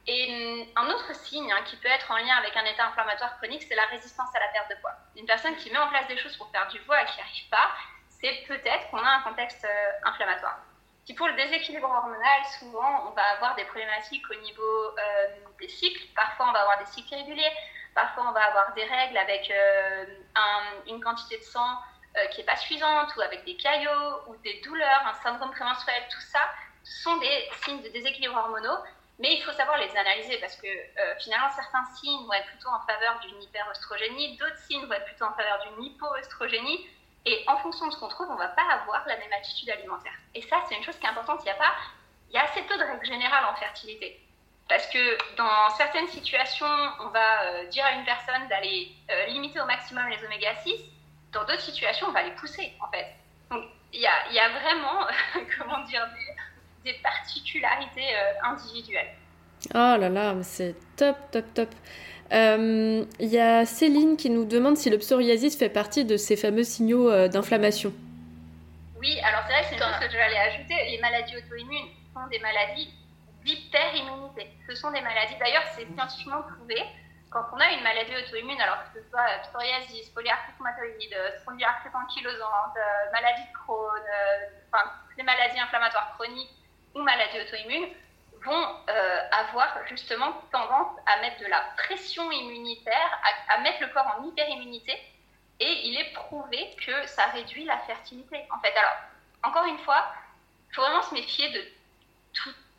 Et 0.08 0.68
un 0.76 0.90
autre 0.90 1.14
signe 1.16 1.52
hein, 1.52 1.62
qui 1.66 1.76
peut 1.78 1.88
être 1.88 2.10
en 2.10 2.18
lien 2.18 2.36
avec 2.38 2.56
un 2.58 2.66
état 2.66 2.88
inflammatoire 2.88 3.38
chronique, 3.38 3.64
c'est 3.68 3.76
la 3.76 3.86
résistance 3.86 4.30
à 4.36 4.40
la 4.40 4.48
perte 4.48 4.70
de 4.72 4.76
poids. 4.82 4.94
Une 5.16 5.26
personne 5.26 5.56
qui 5.58 5.70
met 5.72 5.78
en 5.78 5.90
place 5.90 6.08
des 6.08 6.18
choses 6.18 6.36
pour 6.38 6.52
perdre 6.52 6.72
du 6.72 6.80
poids 6.82 7.02
et 7.02 7.06
qui 7.06 7.18
n'y 7.18 7.22
arrive 7.22 7.50
pas, 7.50 7.70
c'est 8.10 8.44
peut-être 8.48 8.90
qu'on 8.90 8.98
a 8.98 9.10
un 9.10 9.22
contexte 9.22 9.64
euh, 9.66 9.92
inflammatoire. 10.10 10.60
Si 11.06 11.14
pour 11.14 11.28
le 11.28 11.34
déséquilibre 11.34 11.90
hormonal, 11.90 12.46
souvent, 12.60 13.08
on 13.08 13.12
va 13.12 13.24
avoir 13.36 13.56
des 13.56 13.66
problématiques 13.66 14.24
au 14.30 14.36
niveau 14.42 14.86
euh, 14.98 15.28
des 15.60 15.70
cycles. 15.70 16.04
Parfois, 16.16 16.48
on 16.50 16.52
va 16.52 16.62
avoir 16.62 16.80
des 16.80 16.86
cycles 16.86 17.14
irréguliers. 17.14 17.52
Parfois, 17.94 18.26
on 18.30 18.32
va 18.32 18.44
avoir 18.46 18.74
des 18.74 18.86
règles 18.86 19.18
avec 19.18 19.52
euh, 19.52 20.06
une 20.88 21.02
quantité 21.02 21.38
de 21.38 21.44
sang 21.44 21.78
qui 22.32 22.40
n'est 22.40 22.46
pas 22.46 22.58
suffisante 22.58 23.16
ou 23.16 23.22
avec 23.22 23.46
des 23.46 23.56
caillots 23.56 24.28
ou 24.28 24.36
des 24.44 24.60
douleurs, 24.66 25.08
un 25.08 25.14
syndrome 25.24 25.52
prémenstruel. 25.52 26.04
Tout 26.12 26.20
ça 26.20 26.42
sont 26.84 27.16
des 27.18 27.50
signes 27.64 27.82
de 27.82 27.88
déséquilibre 27.88 28.36
hormonaux. 28.36 28.78
Mais 29.22 29.36
il 29.36 29.44
faut 29.44 29.54
savoir 29.54 29.78
les 29.78 29.96
analyser 29.96 30.38
parce 30.40 30.56
que 30.56 30.68
finalement, 31.20 31.50
certains 31.56 31.86
signes 31.96 32.26
vont 32.26 32.34
être 32.34 32.48
plutôt 32.48 32.70
en 32.70 32.80
faveur 32.88 33.20
d'une 33.20 33.42
hyperoestrogénie, 33.42 34.38
d'autres 34.38 34.58
signes 34.58 34.86
vont 34.86 34.94
être 34.94 35.06
plutôt 35.06 35.26
en 35.26 35.34
faveur 35.34 35.60
d'une 35.64 35.84
hypoestrogénie. 35.86 36.88
Et 37.26 37.44
en 37.48 37.58
fonction 37.58 37.88
de 37.88 37.92
ce 37.92 38.00
qu'on 38.00 38.08
trouve, 38.08 38.30
on 38.30 38.34
ne 38.34 38.40
va 38.40 38.48
pas 38.48 38.64
avoir 38.82 39.06
la 39.08 39.18
même 39.18 39.32
attitude 39.34 39.70
alimentaire. 39.70 40.14
Et 40.34 40.42
ça, 40.42 40.58
c'est 40.68 40.76
une 40.76 40.84
chose 40.84 40.98
qui 40.98 41.06
est 41.06 41.10
importante. 41.10 41.42
Il 41.44 41.48
y 41.48 41.52
a, 41.52 41.56
pas, 41.56 41.74
il 42.30 42.36
y 42.36 42.38
a 42.38 42.44
assez 42.44 42.64
peu 42.64 42.76
de 42.78 42.84
règles 42.84 43.06
générales 43.06 43.46
en 43.46 43.56
fertilité. 43.56 44.20
Parce 44.68 44.88
que 44.88 45.36
dans 45.36 45.70
certaines 45.78 46.08
situations, 46.08 46.66
on 47.02 47.10
va 47.10 47.44
euh, 47.44 47.66
dire 47.68 47.86
à 47.86 47.92
une 47.92 48.06
personne 48.06 48.48
d'aller 48.48 48.92
euh, 49.12 49.26
limiter 49.28 49.60
au 49.60 49.66
maximum 49.66 50.08
les 50.10 50.24
oméga 50.26 50.56
6. 50.64 50.74
Dans 51.32 51.44
d'autres 51.44 51.62
situations, 51.62 52.08
on 52.08 52.12
va 52.12 52.24
les 52.24 52.32
pousser, 52.32 52.74
en 52.82 52.90
fait. 52.90 53.16
Donc, 53.52 53.66
il 53.94 54.00
y 54.00 54.08
a, 54.08 54.32
y 54.32 54.40
a 54.40 54.50
vraiment, 54.50 55.08
comment 55.58 55.80
dire, 55.84 56.08
des 56.84 56.94
particularités 57.04 58.16
euh, 58.16 58.48
individuelles. 58.50 59.14
Oh 59.74 59.96
là 60.00 60.10
là, 60.10 60.36
c'est 60.42 60.76
top, 60.96 61.18
top, 61.32 61.54
top. 61.54 61.70
Il 62.32 62.38
euh, 62.38 63.06
y 63.20 63.38
a 63.38 63.66
Céline 63.66 64.18
qui 64.18 64.30
nous 64.30 64.46
demande 64.46 64.78
si 64.78 64.90
le 64.90 64.98
psoriasis 64.98 65.58
fait 65.58 65.70
partie 65.70 66.06
de 66.06 66.18
ces 66.18 66.36
fameux 66.36 66.64
signaux 66.64 67.12
euh, 67.12 67.28
d'inflammation. 67.28 67.94
Oui, 69.00 69.20
alors 69.24 69.42
c'est 69.46 69.54
vrai 69.54 69.62
que 69.64 69.68
c'est 69.70 69.76
une 69.76 69.82
chose 69.82 70.00
que 70.00 70.12
j'allais 70.12 70.38
ajouter. 70.38 70.76
Les 70.92 71.00
maladies 71.00 71.36
auto-immunes 71.38 71.90
sont 72.14 72.28
des 72.32 72.40
maladies 72.40 72.90
d'hyperimmunité. 73.44 74.48
Ce 74.70 74.76
sont 74.76 74.92
des 74.92 75.02
maladies, 75.02 75.36
d'ailleurs, 75.40 75.64
c'est 75.76 75.86
scientifiquement 75.94 76.42
prouvé. 76.44 76.78
Quand 77.30 77.46
on 77.54 77.60
a 77.60 77.72
une 77.72 77.84
maladie 77.84 78.14
auto-immune, 78.16 78.60
alors 78.62 78.84
que 78.84 79.00
ce 79.00 79.10
soit 79.10 79.26
psoriasis, 79.50 80.10
polyarthrite 80.10 80.56
rhumatoïde, 80.58 81.16
spondylarthrite 81.42 81.96
ankylosante, 81.96 82.78
maladie 83.12 83.44
de 83.44 83.54
Crohn, 83.58 84.04
enfin, 84.72 84.92
les 85.18 85.24
maladies 85.24 85.60
inflammatoires 85.60 86.14
chroniques 86.18 86.61
ou 86.96 87.02
maladies 87.02 87.40
auto-immunes, 87.40 87.88
vont 88.44 88.76
euh, 88.90 89.20
avoir 89.32 89.86
justement 89.88 90.34
tendance 90.52 90.98
à 91.06 91.22
mettre 91.22 91.40
de 91.42 91.48
la 91.48 91.62
pression 91.78 92.32
immunitaire, 92.32 93.22
à, 93.50 93.60
mettre 93.60 93.82
le 93.82 93.88
corps 93.90 94.18
en 94.18 94.26
hyperimmunité, 94.26 94.94
et 95.60 95.88
il 95.88 95.98
est 96.00 96.14
prouvé 96.14 96.76
que 96.84 97.08
ça 97.08 97.26
réduit 97.28 97.66
la 97.66 97.78
fertilité. 97.80 98.38
En 98.52 98.60
fait, 98.60 98.76
alors, 98.76 98.98
encore 99.44 99.66
une 99.66 99.78
fois, 99.80 100.12
il 100.70 100.76
faut 100.76 100.82
vraiment 100.82 101.04
se 101.04 101.14
méfier 101.14 101.50
de, 101.50 101.64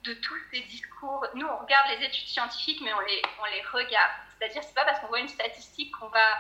de 0.04 0.14
tous 0.14 0.36
ces 0.50 0.60
discours. 0.62 1.24
Nous, 1.34 1.46
on 1.46 1.56
regarde 1.58 1.90
les 1.90 2.06
études 2.06 2.26
scientifiques, 2.26 2.80
mais 2.82 2.92
on 2.92 3.00
les, 3.00 3.22
on 3.40 3.44
les 3.44 3.62
regarde. 3.62 4.10
C'est-à-dire, 4.38 4.62
c'est 4.64 4.74
pas 4.74 4.84
parce 4.84 4.98
qu'on 4.98 5.08
voit 5.08 5.20
une 5.20 5.28
statistique 5.28 5.92
qu'on 5.92 6.08
va, 6.08 6.38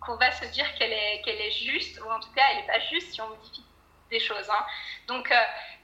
qu'on 0.00 0.14
va 0.14 0.30
se 0.30 0.44
dire 0.46 0.72
qu'elle 0.76 0.92
est, 0.92 1.22
qu'elle 1.22 1.40
est 1.40 1.50
juste, 1.50 2.00
ou 2.00 2.08
en 2.08 2.20
tout 2.20 2.32
cas, 2.32 2.44
elle 2.50 2.58
n'est 2.58 2.66
pas 2.66 2.80
juste 2.80 3.12
si 3.12 3.20
on 3.20 3.28
modifie 3.28 3.64
des 4.10 4.20
choses. 4.20 4.48
Hein. 4.50 4.64
Donc, 5.06 5.30
euh, 5.30 5.36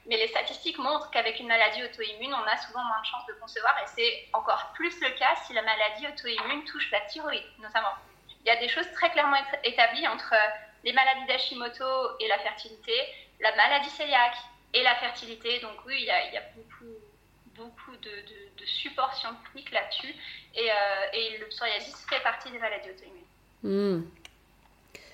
mais 0.07 0.17
les 0.17 0.27
statistiques 0.27 0.77
montrent 0.77 1.09
qu'avec 1.11 1.39
une 1.39 1.47
maladie 1.47 1.83
auto-immune, 1.83 2.33
on 2.33 2.47
a 2.47 2.57
souvent 2.57 2.83
moins 2.83 3.01
de 3.01 3.05
chances 3.05 3.25
de 3.27 3.33
concevoir, 3.33 3.75
et 3.83 3.87
c'est 3.87 4.29
encore 4.33 4.71
plus 4.73 4.99
le 5.01 5.09
cas 5.11 5.35
si 5.45 5.53
la 5.53 5.61
maladie 5.61 6.07
auto-immune 6.07 6.63
touche 6.65 6.89
la 6.91 7.01
thyroïde, 7.01 7.43
notamment. 7.59 7.93
Il 8.41 8.47
y 8.47 8.51
a 8.51 8.55
des 8.57 8.69
choses 8.69 8.89
très 8.93 9.09
clairement 9.11 9.37
établies 9.63 10.07
entre 10.07 10.33
les 10.83 10.93
maladies 10.93 11.25
d'Hashimoto 11.25 12.19
et 12.19 12.27
la 12.27 12.39
fertilité, 12.39 12.93
la 13.41 13.53
maladie 13.55 13.89
cœliaque 13.97 14.37
et 14.73 14.83
la 14.83 14.95
fertilité. 14.95 15.59
Donc 15.59 15.75
oui, 15.85 15.95
il 15.99 16.05
y 16.05 16.09
a, 16.09 16.41
beaucoup, 16.55 16.95
beaucoup 17.55 17.97
de, 17.97 18.09
de, 18.57 18.65
supports 18.65 19.13
scientifiques 19.13 19.71
là-dessus, 19.71 20.13
et, 20.55 20.71
euh, 20.71 20.73
et, 21.13 21.37
le 21.37 21.47
psoriasis 21.47 22.05
fait 22.09 22.19
partie 22.21 22.51
des 22.51 22.59
maladies 22.59 22.89
auto-immunes. 22.89 23.23
Hmm. 23.63 24.09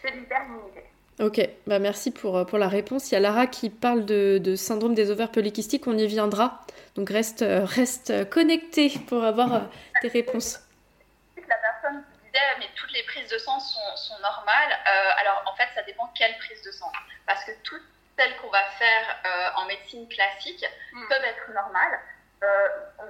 C'est 0.01 0.11
l'hyperimmunité. 0.11 0.86
Ok, 1.20 1.39
bah 1.68 1.78
merci 1.78 2.11
pour, 2.11 2.38
euh, 2.38 2.43
pour 2.43 2.57
la 2.57 2.68
réponse. 2.68 3.11
Il 3.11 3.14
y 3.14 3.18
a 3.18 3.20
Lara 3.20 3.45
qui 3.45 3.70
parle 3.70 4.05
de, 4.05 4.39
de 4.39 4.55
syndrome 4.55 4.95
des 4.95 5.11
ovaires 5.11 5.32
polykystiques, 5.32 5.86
on 5.86 5.97
y 5.97 6.07
viendra. 6.07 6.66
Donc 6.95 7.09
reste, 7.09 7.43
euh, 7.43 7.66
reste 7.66 8.30
connecté 8.30 8.91
pour 9.07 9.24
avoir 9.24 9.53
euh, 9.53 9.59
des 10.01 10.07
réponses. 10.07 10.59
La 11.38 11.55
personne 11.57 12.03
disait, 12.26 12.39
mais 12.57 12.66
toutes 12.76 12.91
les 12.93 13.03
prises 13.03 13.30
de 13.30 13.38
sang 13.38 13.59
sont, 13.59 13.95
sont 13.95 14.20
normales. 14.22 14.74
alors 15.20 15.43
en 15.51 15.55
fait, 15.55 15.68
ça 15.76 15.84
dépend 15.84 16.09
quelle 16.16 16.36
prise 16.38 16.61
de 16.64 16.72
sang. 16.72 16.91
Parce 17.28 17.43
que 17.43 17.51
toutes 17.64 17.84
celles 18.18 18.36
qu'on 18.38 18.49
va 18.49 18.64
faire 18.78 19.53
en 19.57 19.66
médecine 19.66 20.07
classique 20.07 20.64
hmm. 20.93 21.07
peuvent 21.09 21.26
être 21.26 21.51
normales. 21.53 21.99
Euh, 22.44 22.68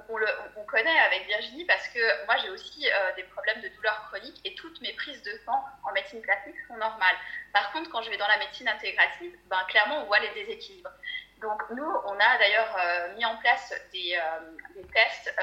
on, 0.08 0.16
le, 0.16 0.26
on, 0.56 0.64
connaît 0.64 0.98
avec 1.00 1.26
Virginie 1.26 1.64
parce 1.64 1.88
que 1.88 2.26
moi 2.26 2.36
j'ai 2.42 2.50
aussi 2.50 2.88
euh, 2.88 3.12
des 3.16 3.24
problèmes 3.24 3.60
de 3.62 3.68
douleurs 3.68 4.04
chroniques 4.08 4.40
et 4.44 4.54
toutes 4.54 4.80
mes 4.80 4.92
prises 4.92 5.22
de 5.22 5.32
sang 5.44 5.64
en 5.82 5.92
médecine 5.92 6.22
classique 6.22 6.54
sont 6.68 6.76
normales. 6.76 7.16
Par 7.52 7.72
contre, 7.72 7.90
quand 7.90 8.02
je 8.02 8.10
vais 8.10 8.16
dans 8.16 8.28
la 8.28 8.38
médecine 8.38 8.68
intégrative, 8.68 9.36
ben, 9.46 9.64
clairement 9.68 10.02
on 10.02 10.06
voit 10.06 10.20
les 10.20 10.30
déséquilibres. 10.30 10.90
Donc 11.40 11.62
nous, 11.70 11.90
on 12.06 12.14
a 12.14 12.38
d'ailleurs 12.38 12.76
euh, 12.78 13.14
mis 13.16 13.24
en 13.24 13.36
place 13.38 13.74
des, 13.92 14.18
des 14.76 14.86
tests 14.92 15.34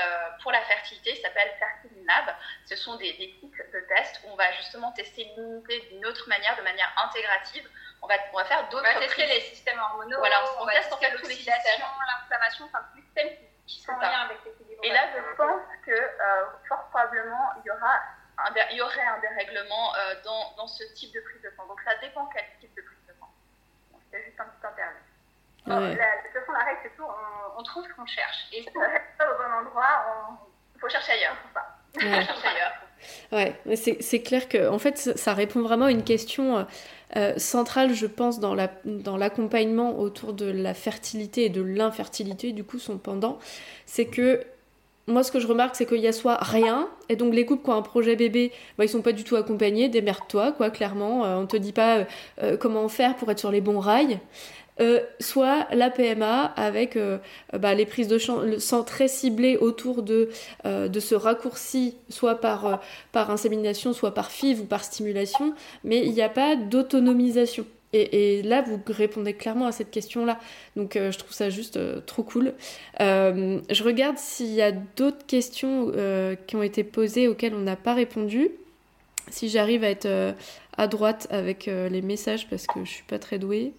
pour 0.41 0.51
la 0.51 0.61
fertilité, 0.61 1.15
ça 1.15 1.23
s'appelle 1.23 1.51
FertiliNab. 1.59 2.35
Ce 2.65 2.75
sont 2.75 2.95
des, 2.95 3.11
des 3.13 3.35
de 3.41 3.79
tests 3.87 4.21
où 4.23 4.31
on 4.31 4.35
va 4.35 4.51
justement 4.53 4.91
tester 4.93 5.25
l'immunité 5.25 5.81
d'une 5.91 6.05
autre 6.05 6.27
manière, 6.29 6.55
de 6.55 6.61
manière 6.61 6.91
intégrative. 7.05 7.67
On 8.01 8.07
va, 8.07 8.15
on 8.33 8.37
va 8.37 8.45
faire 8.45 8.69
d'autres 8.69 8.87
On 8.89 8.93
va 8.93 8.99
tester 8.99 9.27
les 9.27 9.41
systèmes 9.41 9.79
hormonaux, 9.79 10.17
voilà, 10.17 10.37
on, 10.59 10.65
va 10.65 10.73
tester 10.73 11.11
l'oxydation, 11.11 11.85
l'inflammation, 12.07 12.65
enfin 12.65 12.83
tous 13.67 13.73
les 13.73 13.75
systèmes 13.75 13.97
et 14.83 14.89
là, 14.91 15.01
je 15.15 15.35
pense 15.35 15.61
que 15.85 15.91
euh, 15.91 16.45
fort 16.67 16.87
probablement, 16.89 17.53
il 17.63 17.67
y, 17.67 17.71
aura 17.71 17.93
un, 18.37 18.53
il 18.71 18.77
y 18.77 18.81
aurait 18.81 19.05
un 19.05 19.19
dérèglement 19.19 19.95
euh, 19.95 20.15
dans, 20.23 20.55
dans, 20.57 20.67
ce 20.67 20.83
type 20.95 21.13
de 21.13 21.19
prise 21.21 21.41
de 21.41 21.51
sang. 21.55 21.67
Donc 21.67 21.79
ça 21.81 21.91
dépend 22.01 22.25
quel 22.33 22.45
type 22.59 22.75
de 22.75 22.81
prise 22.81 23.05
de 23.07 23.13
sang. 23.19 23.29
C'est 24.11 24.23
juste 24.23 24.39
un 24.39 24.45
petit 24.45 24.65
interlude. 24.65 24.97
Ouais. 25.67 25.95
de 25.95 26.27
toute 26.27 26.39
façon, 26.39 26.51
la 26.53 26.65
règle, 26.65 26.79
c'est 26.83 26.95
tout. 26.95 27.05
On, 27.05 27.59
on, 27.59 27.63
trouve 27.63 27.85
ce 27.87 27.93
qu'on 27.93 28.07
cherche. 28.07 28.47
Et 28.51 28.63
si 28.63 28.71
on 28.75 28.79
reste 28.79 29.17
pas 29.19 29.31
au 29.31 29.37
bon 29.37 29.67
endroit, 29.67 30.39
il 30.73 30.81
faut 30.81 30.89
chercher 30.89 31.11
ailleurs. 31.13 31.37
Faut 31.43 31.53
pas. 31.53 31.77
Ouais. 31.95 32.25
chercher 32.25 32.47
ailleurs. 32.47 32.73
Ouais, 33.31 33.55
c'est 33.75 34.21
clair 34.21 34.47
que 34.47 34.69
en 34.69 34.79
fait 34.79 34.97
ça 34.97 35.33
répond 35.33 35.61
vraiment 35.61 35.85
à 35.85 35.91
une 35.91 36.03
question 36.03 36.59
euh, 36.59 36.63
euh, 37.15 37.33
centrale, 37.37 37.93
je 37.93 38.05
pense, 38.05 38.39
dans 38.39 38.55
l'accompagnement 39.17 39.99
autour 39.99 40.33
de 40.33 40.45
la 40.45 40.73
fertilité 40.73 41.45
et 41.45 41.49
de 41.49 41.61
l'infertilité, 41.61 42.51
du 42.51 42.63
coup 42.63 42.79
son 42.79 42.97
pendant, 42.97 43.39
c'est 43.85 44.05
que 44.05 44.41
moi 45.07 45.23
ce 45.23 45.31
que 45.31 45.39
je 45.39 45.47
remarque 45.47 45.75
c'est 45.75 45.85
qu'il 45.85 45.99
y 45.99 46.07
a 46.07 46.13
soit 46.13 46.37
rien, 46.37 46.87
et 47.09 47.15
donc 47.15 47.33
les 47.33 47.45
couples 47.45 47.63
qui 47.63 47.69
ont 47.69 47.75
un 47.75 47.81
projet 47.81 48.15
bébé, 48.15 48.51
bah, 48.77 48.85
ils 48.85 48.89
sont 48.89 49.01
pas 49.01 49.11
du 49.11 49.23
tout 49.23 49.35
accompagnés, 49.35 49.89
démerde-toi 49.89 50.53
quoi, 50.53 50.69
clairement, 50.69 51.25
euh, 51.25 51.37
on 51.37 51.47
te 51.47 51.57
dit 51.57 51.73
pas 51.73 52.05
comment 52.59 52.87
faire 52.87 53.15
pour 53.15 53.29
être 53.31 53.39
sur 53.39 53.51
les 53.51 53.61
bons 53.61 53.79
rails. 53.79 54.19
Euh, 54.81 54.99
soit 55.19 55.67
la 55.71 55.91
PMA 55.91 56.45
avec 56.55 56.95
euh, 56.95 57.19
bah, 57.53 57.75
les 57.75 57.85
prises 57.85 58.07
de 58.07 58.17
sang 58.17 58.83
très 58.83 59.07
ciblées 59.07 59.57
autour 59.57 60.01
de, 60.01 60.29
euh, 60.65 60.87
de 60.87 60.99
ce 60.99 61.13
raccourci, 61.13 61.95
soit 62.09 62.41
par, 62.41 62.81
insémination, 63.13 63.93
soit 63.93 64.13
par 64.13 64.31
FIV 64.31 64.61
ou 64.61 64.65
par 64.65 64.83
stimulation, 64.83 65.53
mais 65.83 65.99
il 66.03 66.11
n'y 66.13 66.21
a 66.21 66.29
pas 66.29 66.55
d'autonomisation. 66.55 67.65
Et, 67.93 68.41
là, 68.43 68.61
vous 68.61 68.79
répondez 68.87 69.33
clairement 69.33 69.65
à 69.65 69.73
cette 69.73 69.91
question-là. 69.91 70.39
Donc, 70.77 70.93
je 70.95 71.17
trouve 71.17 71.33
ça 71.33 71.49
juste 71.49 71.77
trop 72.05 72.23
cool. 72.23 72.53
je 72.99 73.83
regarde 73.83 74.17
s'il 74.17 74.53
y 74.53 74.61
a 74.61 74.71
d'autres 74.71 75.25
questions 75.27 75.91
qui 76.47 76.55
ont 76.55 76.63
été 76.63 76.85
posées 76.85 77.27
auxquelles 77.27 77.53
on 77.53 77.59
n'a 77.59 77.75
pas 77.75 77.93
répondu. 77.93 78.51
Si 79.29 79.49
j'arrive 79.49 79.83
à 79.83 79.89
être 79.89 80.07
à 80.77 80.87
droite 80.87 81.27
avec 81.31 81.65
les 81.65 82.01
messages 82.01 82.47
parce 82.49 82.65
que 82.65 82.85
je 82.85 82.89
suis 82.89 83.03
pas 83.03 83.19
très 83.19 83.39
douée. 83.39 83.73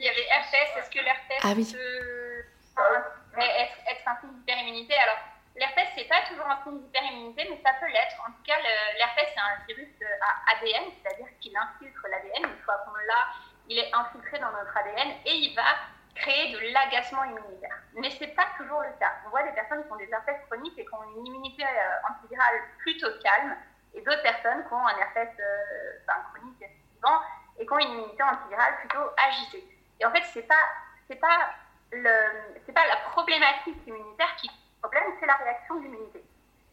Il 0.00 0.06
y 0.06 0.08
avait 0.08 0.26
herpès. 0.30 0.68
Est-ce 0.78 0.88
que 0.88 1.04
l'herpès 1.04 1.36
ah, 1.44 1.52
peut 1.52 3.40
être, 3.44 4.08
un 4.08 4.16
signe 4.16 4.32
d'hyperimmunité? 4.32 4.94
Alors, 4.96 5.18
l'herpès, 5.56 5.88
c'est 5.94 6.08
pas 6.08 6.22
toujours 6.26 6.48
un 6.48 6.56
signe 6.64 6.80
d'hyperimmunité, 6.80 7.46
mais 7.50 7.60
ça 7.62 7.76
peut 7.78 7.86
l'être. 7.92 8.16
En 8.26 8.32
tout 8.32 8.42
cas, 8.42 8.56
l'herpès, 8.96 9.28
c'est 9.28 9.40
un 9.40 9.60
virus 9.68 9.92
à 10.24 10.56
ADN, 10.56 10.88
c'est-à-dire 10.96 11.28
qu'il 11.40 11.54
infiltre 11.54 12.00
l'ADN. 12.08 12.48
Une 12.48 12.64
fois 12.64 12.80
qu'on 12.86 12.96
l'a, 12.96 13.28
il 13.68 13.76
est 13.76 13.92
infiltré 13.92 14.38
dans 14.38 14.50
notre 14.52 14.74
ADN 14.74 15.20
et 15.26 15.36
il 15.36 15.54
va 15.54 15.68
créer 16.14 16.50
de 16.54 16.72
l'agacement 16.72 17.24
immunitaire. 17.24 17.76
Mais 17.92 18.08
ce 18.08 18.24
n'est 18.24 18.32
pas 18.32 18.48
toujours 18.56 18.80
le 18.80 18.96
cas. 18.98 19.12
On 19.26 19.28
voit 19.28 19.42
des 19.42 19.52
personnes 19.52 19.84
qui 19.84 19.92
ont 19.92 19.96
des 19.96 20.08
herpès 20.10 20.40
chroniques 20.48 20.78
et 20.78 20.84
qui 20.86 20.94
ont 20.94 21.04
une 21.14 21.26
immunité 21.26 21.62
euh, 21.62 22.08
antivirale 22.08 22.56
plutôt 22.78 23.12
calme, 23.22 23.54
et 23.92 24.00
d'autres 24.00 24.22
personnes 24.22 24.64
qui 24.66 24.72
ont 24.72 24.86
un 24.86 24.96
herpès 24.96 25.28
euh, 25.38 26.22
chronique 26.32 26.62
et 26.62 27.66
qui 27.66 27.72
ont 27.72 27.78
une 27.78 27.92
immunité 27.92 28.22
antivirale 28.22 28.76
plutôt 28.80 29.04
agitée. 29.28 29.79
Et 30.00 30.04
en 30.04 30.12
fait, 30.12 30.22
c'est 30.32 30.42
pas, 30.42 30.68
c'est 31.08 31.20
pas 31.20 31.50
le, 31.92 32.72
pas 32.72 32.86
la 32.86 32.96
problématique 33.10 33.76
immunitaire 33.86 34.34
qui 34.36 34.46
est 34.46 34.80
problème, 34.80 35.12
c'est 35.20 35.26
la 35.26 35.36
réaction 35.36 35.76
de 35.76 35.82
l'immunité. 35.82 36.24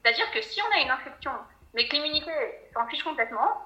C'est-à-dire 0.02 0.32
que 0.32 0.42
si 0.42 0.62
on 0.62 0.72
a 0.72 0.82
une 0.82 0.92
infection, 0.92 1.32
mais 1.74 1.88
que 1.88 1.96
l'immunité 1.96 2.32
s'en 2.74 2.88
fiche 2.88 3.04
complètement, 3.04 3.62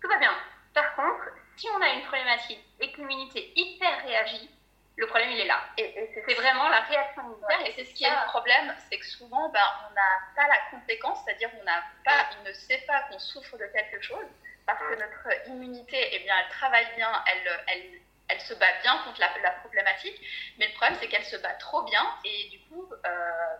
tout 0.00 0.08
va 0.08 0.18
bien. 0.18 0.32
Par 0.74 0.94
contre, 0.94 1.24
si 1.56 1.68
on 1.70 1.82
a 1.82 1.88
une 1.88 2.02
problématique 2.02 2.64
et 2.80 2.92
que 2.92 2.98
l'immunité 2.98 3.52
hyper 3.56 4.02
réagit, 4.04 4.50
le 4.96 5.06
problème 5.06 5.30
il 5.30 5.40
est 5.40 5.46
là. 5.46 5.60
Et, 5.78 6.10
c'est 6.26 6.34
vraiment 6.34 6.68
la 6.68 6.80
réaction 6.80 7.22
immunitaire. 7.22 7.66
et 7.66 7.72
c'est 7.76 7.84
ce 7.84 7.94
qui 7.94 8.04
est 8.04 8.10
le 8.10 8.28
problème, 8.28 8.74
c'est 8.88 8.98
que 8.98 9.06
souvent 9.06 9.48
ben, 9.48 9.64
on 9.88 9.94
n'a 9.94 10.10
pas 10.36 10.46
la 10.48 10.58
conséquence, 10.70 11.18
c'est-à-dire 11.24 11.50
on 11.60 11.64
n'a 11.64 11.82
pas, 12.04 12.28
il 12.38 12.48
ne 12.48 12.52
sait 12.52 12.84
pas 12.86 13.02
qu'on 13.10 13.18
souffre 13.18 13.56
de 13.56 13.66
quelque 13.66 14.00
chose 14.00 14.26
parce 14.66 14.78
que 14.78 14.94
notre 14.94 15.48
immunité, 15.48 15.96
eh 16.12 16.18
bien, 16.20 16.34
elle 16.38 16.50
travaille 16.50 16.86
bien, 16.96 17.10
elle, 17.26 17.64
elle, 17.66 18.00
elle 18.32 18.40
se 18.40 18.54
bat 18.54 18.72
bien 18.82 18.96
contre 19.04 19.20
la, 19.20 19.28
la 19.42 19.50
problématique, 19.60 20.18
mais 20.58 20.66
le 20.66 20.74
problème 20.74 20.98
c'est 21.00 21.08
qu'elle 21.08 21.24
se 21.24 21.36
bat 21.36 21.54
trop 21.54 21.82
bien 21.84 22.02
et 22.24 22.48
du 22.50 22.60
coup, 22.68 22.84
euh, 22.92 22.98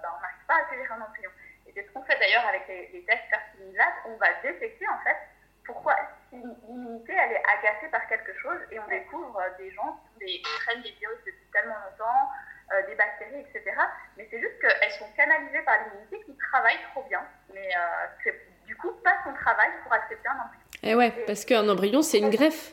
ben, 0.03 0.09
on 0.17 0.21
n'arrive 0.21 0.47
pas 0.49 0.55
à 0.55 0.59
accueillir 0.59 0.93
un 0.93 1.03
embryon. 1.03 1.31
Et 1.67 1.73
c'est 1.75 1.87
ce 1.87 1.93
qu'on 1.93 2.03
fait 2.05 2.19
d'ailleurs 2.19 2.47
avec 2.47 2.67
les, 2.69 2.89
les 2.93 3.05
tests 3.05 3.29
fertilisation, 3.31 4.03
on 4.07 4.17
va 4.17 4.33
détecter 4.43 4.87
en 4.89 4.99
fait 5.05 5.17
pourquoi 5.65 5.95
l'immunité 6.33 7.13
elle 7.13 7.33
est 7.33 7.43
agacée 7.59 7.89
par 7.91 8.07
quelque 8.09 8.35
chose 8.39 8.59
et 8.71 8.79
on 8.81 8.89
découvre 8.89 9.41
des 9.59 9.71
gens 9.73 10.01
qui 10.19 10.43
prennent 10.43 10.83
des 10.83 10.91
virus 10.91 11.19
depuis 11.25 11.47
tellement 11.53 11.77
longtemps, 11.89 12.31
euh, 12.73 12.87
des 12.87 12.95
bactéries, 12.95 13.41
etc. 13.41 13.77
Mais 14.17 14.27
c'est 14.31 14.41
juste 14.41 14.59
qu'elles 14.61 14.93
sont 14.93 15.11
canalisées 15.17 15.63
par 15.63 15.77
l'immunité 15.85 16.21
qui 16.25 16.37
travaille 16.51 16.79
trop 16.91 17.05
bien, 17.05 17.23
mais 17.55 17.69
euh, 17.77 18.33
du 18.67 18.77
coup 18.77 18.93
pas 19.05 19.17
son 19.25 19.33
travail 19.35 19.69
pour 19.83 19.93
accepter 19.93 20.29
un 20.29 20.33
embryon. 20.33 20.61
Et 20.83 20.91
eh 20.91 20.95
ouais, 20.95 21.11
parce 21.27 21.45
qu'un 21.45 21.69
embryon 21.69 22.03
c'est 22.03 22.19
une 22.19 22.31
greffe. 22.31 22.73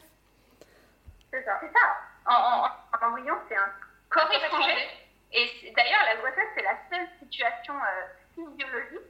C'est 1.32 1.44
ça. 1.44 1.60
C'est 1.62 1.72
ça. 1.72 1.98
un 2.26 3.08
embryon 3.08 3.36
c'est 3.48 3.56
un 3.56 3.72
corps 4.10 4.32
étranger. 4.32 4.90
Et 5.32 5.74
d'ailleurs 5.76 6.04
la 6.06 6.16
grossesse 6.18 6.50
c'est 6.56 6.64
la 6.64 6.78
seule 6.90 7.08
situation 7.20 7.76
euh, 7.76 8.08
physiologique 8.36 9.08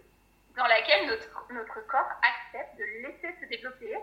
dans 0.55 0.67
laquelle 0.67 1.07
notre, 1.07 1.53
notre 1.53 1.87
corps 1.87 2.11
accepte 2.21 2.77
de 2.77 2.83
laisser 2.83 3.33
se 3.39 3.45
développer 3.45 3.97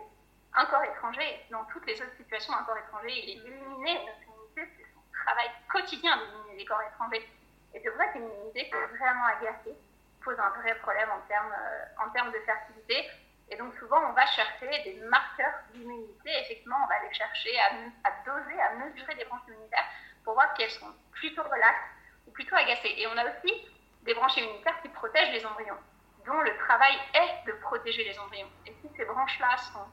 un 0.56 0.64
corps 0.66 0.84
étranger. 0.84 1.44
Dans 1.50 1.64
toutes 1.66 1.86
les 1.86 2.00
autres 2.00 2.16
situations, 2.16 2.54
un 2.54 2.64
corps 2.64 2.78
étranger, 2.78 3.12
il 3.12 3.30
est 3.30 3.46
éliminé. 3.46 3.94
Notre 4.06 4.22
immunité, 4.24 4.74
c'est 4.76 4.86
son 4.94 5.02
travail 5.24 5.50
quotidien 5.70 6.16
d'éliminer 6.16 6.56
les 6.56 6.64
corps 6.64 6.82
étrangers. 6.82 7.28
Et 7.74 7.80
c'est 7.82 7.90
vrai 7.90 8.10
qu'une 8.12 8.24
immunité 8.24 8.68
qui 8.68 8.74
est 8.74 8.96
vraiment 8.96 9.26
agacée 9.26 9.76
pose 10.24 10.38
un 10.40 10.50
vrai 10.60 10.74
problème 10.76 11.10
en 11.10 11.20
termes, 11.28 11.52
euh, 11.52 12.04
en 12.04 12.10
termes 12.10 12.32
de 12.32 12.38
fertilité. 12.40 13.06
Et 13.49 13.57
donc 13.57 13.74
souvent, 13.78 14.11
on 14.11 14.12
va 14.12 14.26
chercher 14.26 14.68
des 14.84 15.01
marqueurs 15.09 15.55
d'immunité. 15.72 16.30
Effectivement, 16.42 16.76
on 16.82 16.88
va 16.88 16.97
aller 16.97 17.14
chercher 17.14 17.51
à, 17.61 18.11
doser, 18.24 18.61
à 18.61 18.74
mesurer 18.74 19.14
des 19.14 19.24
branches 19.24 19.47
immunitaires 19.49 19.86
pour 20.24 20.34
voir 20.34 20.53
qu'elles 20.55 20.70
sont 20.70 20.92
plutôt 21.12 21.42
relaxes 21.42 21.90
ou 22.26 22.32
plutôt 22.32 22.57
agacées. 22.57 22.94
Et 22.97 23.07
on 23.07 23.16
a 23.16 23.24
aussi 23.24 23.55
des 24.03 24.14
branches 24.14 24.36
immunitaires 24.36 24.80
qui 24.82 24.88
protègent 24.88 25.32
les 25.32 25.47
embryons 25.47 25.78
dont 26.26 26.40
le 26.40 26.57
travail 26.57 26.94
est 27.14 27.47
de 27.47 27.53
protéger 27.62 28.05
les 28.05 28.18
embryons. 28.18 28.51
Et 28.66 28.72
si 28.82 28.88
ces 28.97 29.05
branches-là 29.05 29.57
sont 29.72 29.86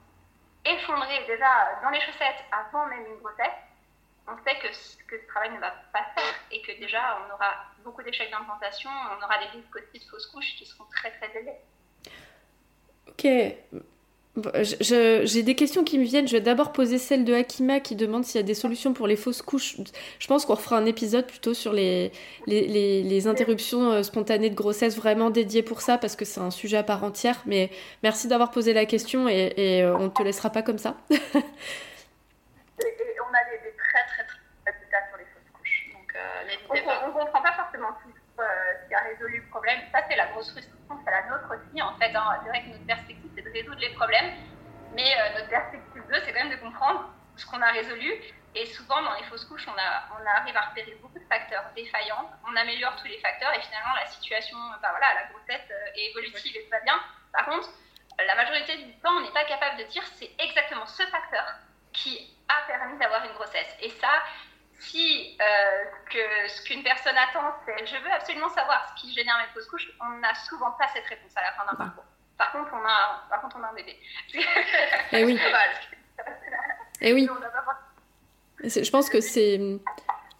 effondrées 0.65 1.25
déjà 1.27 1.79
dans 1.83 1.89
les 1.89 2.01
chaussettes 2.01 2.43
avant 2.51 2.87
même 2.87 3.05
une 3.05 3.17
grossesse, 3.17 3.53
on 4.27 4.37
sait 4.43 4.57
que, 4.59 4.73
ce 4.73 5.27
travail 5.27 5.51
ne 5.51 5.59
va 5.59 5.71
pas 5.91 6.03
faire 6.15 6.33
et 6.49 6.61
que 6.61 6.71
déjà 6.79 7.19
on 7.21 7.33
aura 7.33 7.53
beaucoup 7.83 8.01
d'échecs 8.01 8.31
d'implantation, 8.31 8.89
on 8.89 9.23
aura 9.23 9.37
des 9.39 9.45
risques 9.47 9.93
de 9.93 9.99
fausses 10.09 10.27
couches 10.27 10.55
qui 10.55 10.65
seront 10.65 10.85
très 10.85 11.11
très 11.11 11.29
élevés. 11.37 11.59
Ok, 13.07 13.27
j'ai 14.81 15.43
des 15.43 15.55
questions 15.55 15.83
qui 15.83 15.99
me 15.99 16.03
viennent. 16.03 16.27
Je 16.27 16.33
vais 16.33 16.41
d'abord 16.41 16.71
poser 16.71 16.97
celle 16.97 17.23
de 17.23 17.33
Hakima 17.33 17.79
qui 17.79 17.95
demande 17.95 18.25
s'il 18.25 18.41
y 18.41 18.43
a 18.43 18.47
des 18.47 18.55
solutions 18.55 18.93
pour 18.93 19.05
les 19.05 19.15
fausses 19.15 19.43
couches. 19.43 19.77
Je 20.17 20.27
pense 20.27 20.45
qu'on 20.45 20.55
refera 20.55 20.77
un 20.77 20.85
épisode 20.85 21.27
plutôt 21.27 21.53
sur 21.53 21.71
les, 21.71 22.11
les, 22.47 23.03
les, 23.03 23.27
interruptions 23.27 23.91
euh, 23.91 24.01
spontanées 24.03 24.49
de 24.49 24.55
grossesse 24.55 24.97
vraiment 24.97 25.29
dédié 25.29 25.61
pour 25.61 25.81
ça 25.81 25.99
parce 25.99 26.15
que 26.15 26.25
c'est 26.25 26.39
un 26.39 26.49
sujet 26.49 26.77
à 26.77 26.83
part 26.83 27.03
entière. 27.03 27.43
Mais 27.45 27.69
merci 28.01 28.27
d'avoir 28.27 28.49
posé 28.49 28.73
la 28.73 28.85
question 28.85 29.29
et, 29.29 29.53
et 29.55 29.83
euh, 29.83 29.95
on 29.95 30.05
ne 30.05 30.09
te 30.09 30.23
laissera 30.23 30.49
pas 30.49 30.63
comme 30.63 30.79
ça. 30.79 30.97
et, 31.11 31.15
on 31.15 31.27
a 33.35 33.43
des, 33.51 33.71
très 33.77 34.03
très 34.07 34.25
très 34.25 34.71
résultats 34.71 35.07
sur 35.09 35.17
les 35.19 35.25
fausses 35.25 35.51
couches. 35.53 35.89
Donc 35.93 36.11
euh, 36.15 36.79
on 37.03 37.07
ne 37.09 37.13
comprend 37.13 37.41
pas 37.41 37.53
forcément 37.53 37.89
tout 38.01 38.09
ce 38.09 38.87
qui 38.87 38.95
a 38.95 38.99
résolu 38.99 39.43
le 39.45 39.49
problème. 39.51 39.79
Ça, 39.91 39.99
c'est 40.09 40.15
la 40.15 40.25
grosse 40.31 40.49
frustration, 40.49 40.82
la 41.13 41.29
nôtre 41.29 41.53
aussi 41.53 41.81
en 41.81 41.95
fait. 41.97 42.15
Hein. 42.15 42.39
C'est 42.43 42.61
que 42.61 42.69
notre 42.69 42.85
perspective 42.85 43.31
c'est 43.35 43.43
de 43.43 43.51
résoudre 43.51 43.79
les 43.79 43.93
problèmes. 43.93 44.33
Mais 44.95 45.13
euh, 45.19 45.37
notre 45.37 45.49
perspective 45.49 46.03
2, 46.07 46.21
c'est 46.23 46.33
quand 46.33 46.43
même 46.43 46.51
de 46.53 46.61
comprendre 46.61 47.09
ce 47.35 47.45
qu'on 47.45 47.61
a 47.61 47.71
résolu. 47.71 48.13
Et 48.55 48.65
souvent, 48.67 49.01
dans 49.01 49.13
les 49.15 49.23
fausses 49.23 49.45
couches, 49.45 49.67
on, 49.67 49.71
a, 49.71 50.05
on 50.13 50.25
arrive 50.37 50.55
à 50.55 50.69
repérer 50.69 50.95
beaucoup 51.01 51.17
de 51.17 51.25
facteurs 51.25 51.65
défaillants. 51.75 52.29
On 52.47 52.55
améliore 52.55 52.95
tous 52.97 53.07
les 53.07 53.17
facteurs 53.17 53.51
et 53.55 53.61
finalement, 53.61 53.95
la 53.95 54.05
situation, 54.05 54.57
bah 54.81 54.89
voilà, 54.91 55.13
la 55.15 55.25
grossesse 55.33 55.67
euh, 55.71 55.95
est 55.95 56.11
évolutive 56.11 56.55
et 56.55 56.63
tout 56.63 56.69
va 56.69 56.79
bien. 56.81 56.99
Par 57.31 57.45
contre, 57.45 57.69
la 58.19 58.35
majorité 58.35 58.77
du 58.77 58.93
temps, 58.99 59.13
on 59.17 59.21
n'est 59.21 59.33
pas 59.33 59.45
capable 59.45 59.77
de 59.77 59.83
dire 59.85 60.03
c'est 60.19 60.29
exactement 60.37 60.85
ce 60.85 61.03
facteur 61.03 61.45
qui 61.93 62.37
a 62.47 62.67
permis 62.67 62.97
d'avoir 62.99 63.25
une 63.25 63.33
grossesse. 63.33 63.75
Et 63.81 63.89
ça, 63.89 64.11
si 64.83 65.37
euh, 65.41 65.83
que 66.09 66.49
ce 66.49 66.61
qu'une 66.63 66.83
personne 66.83 67.15
attend, 67.17 67.55
c'est 67.65 67.85
je 67.85 67.95
veux 68.03 68.11
absolument 68.11 68.49
savoir 68.49 68.87
ce 68.89 69.01
qui 69.01 69.13
génère 69.13 69.37
mes 69.37 69.53
fausses 69.53 69.67
couches, 69.67 69.89
on 70.01 70.19
n'a 70.19 70.33
souvent 70.35 70.71
pas 70.71 70.87
cette 70.93 71.05
réponse 71.05 71.31
à 71.35 71.41
la 71.41 71.51
fin 71.53 71.65
d'un 71.65 71.75
parcours. 71.75 72.05
Par 72.37 72.51
contre, 72.51 72.71
on 72.73 72.85
a, 72.85 73.23
par 73.29 73.41
contre, 73.41 73.57
on 73.59 73.63
a 73.63 73.69
un 73.69 73.73
bébé. 73.73 73.97
Eh 75.11 75.25
oui. 75.25 75.39
Eh 77.05 77.11
oui. 77.11 77.27
Je 78.63 78.89
pense 78.91 79.09
que 79.09 79.19
c'est. 79.19 79.59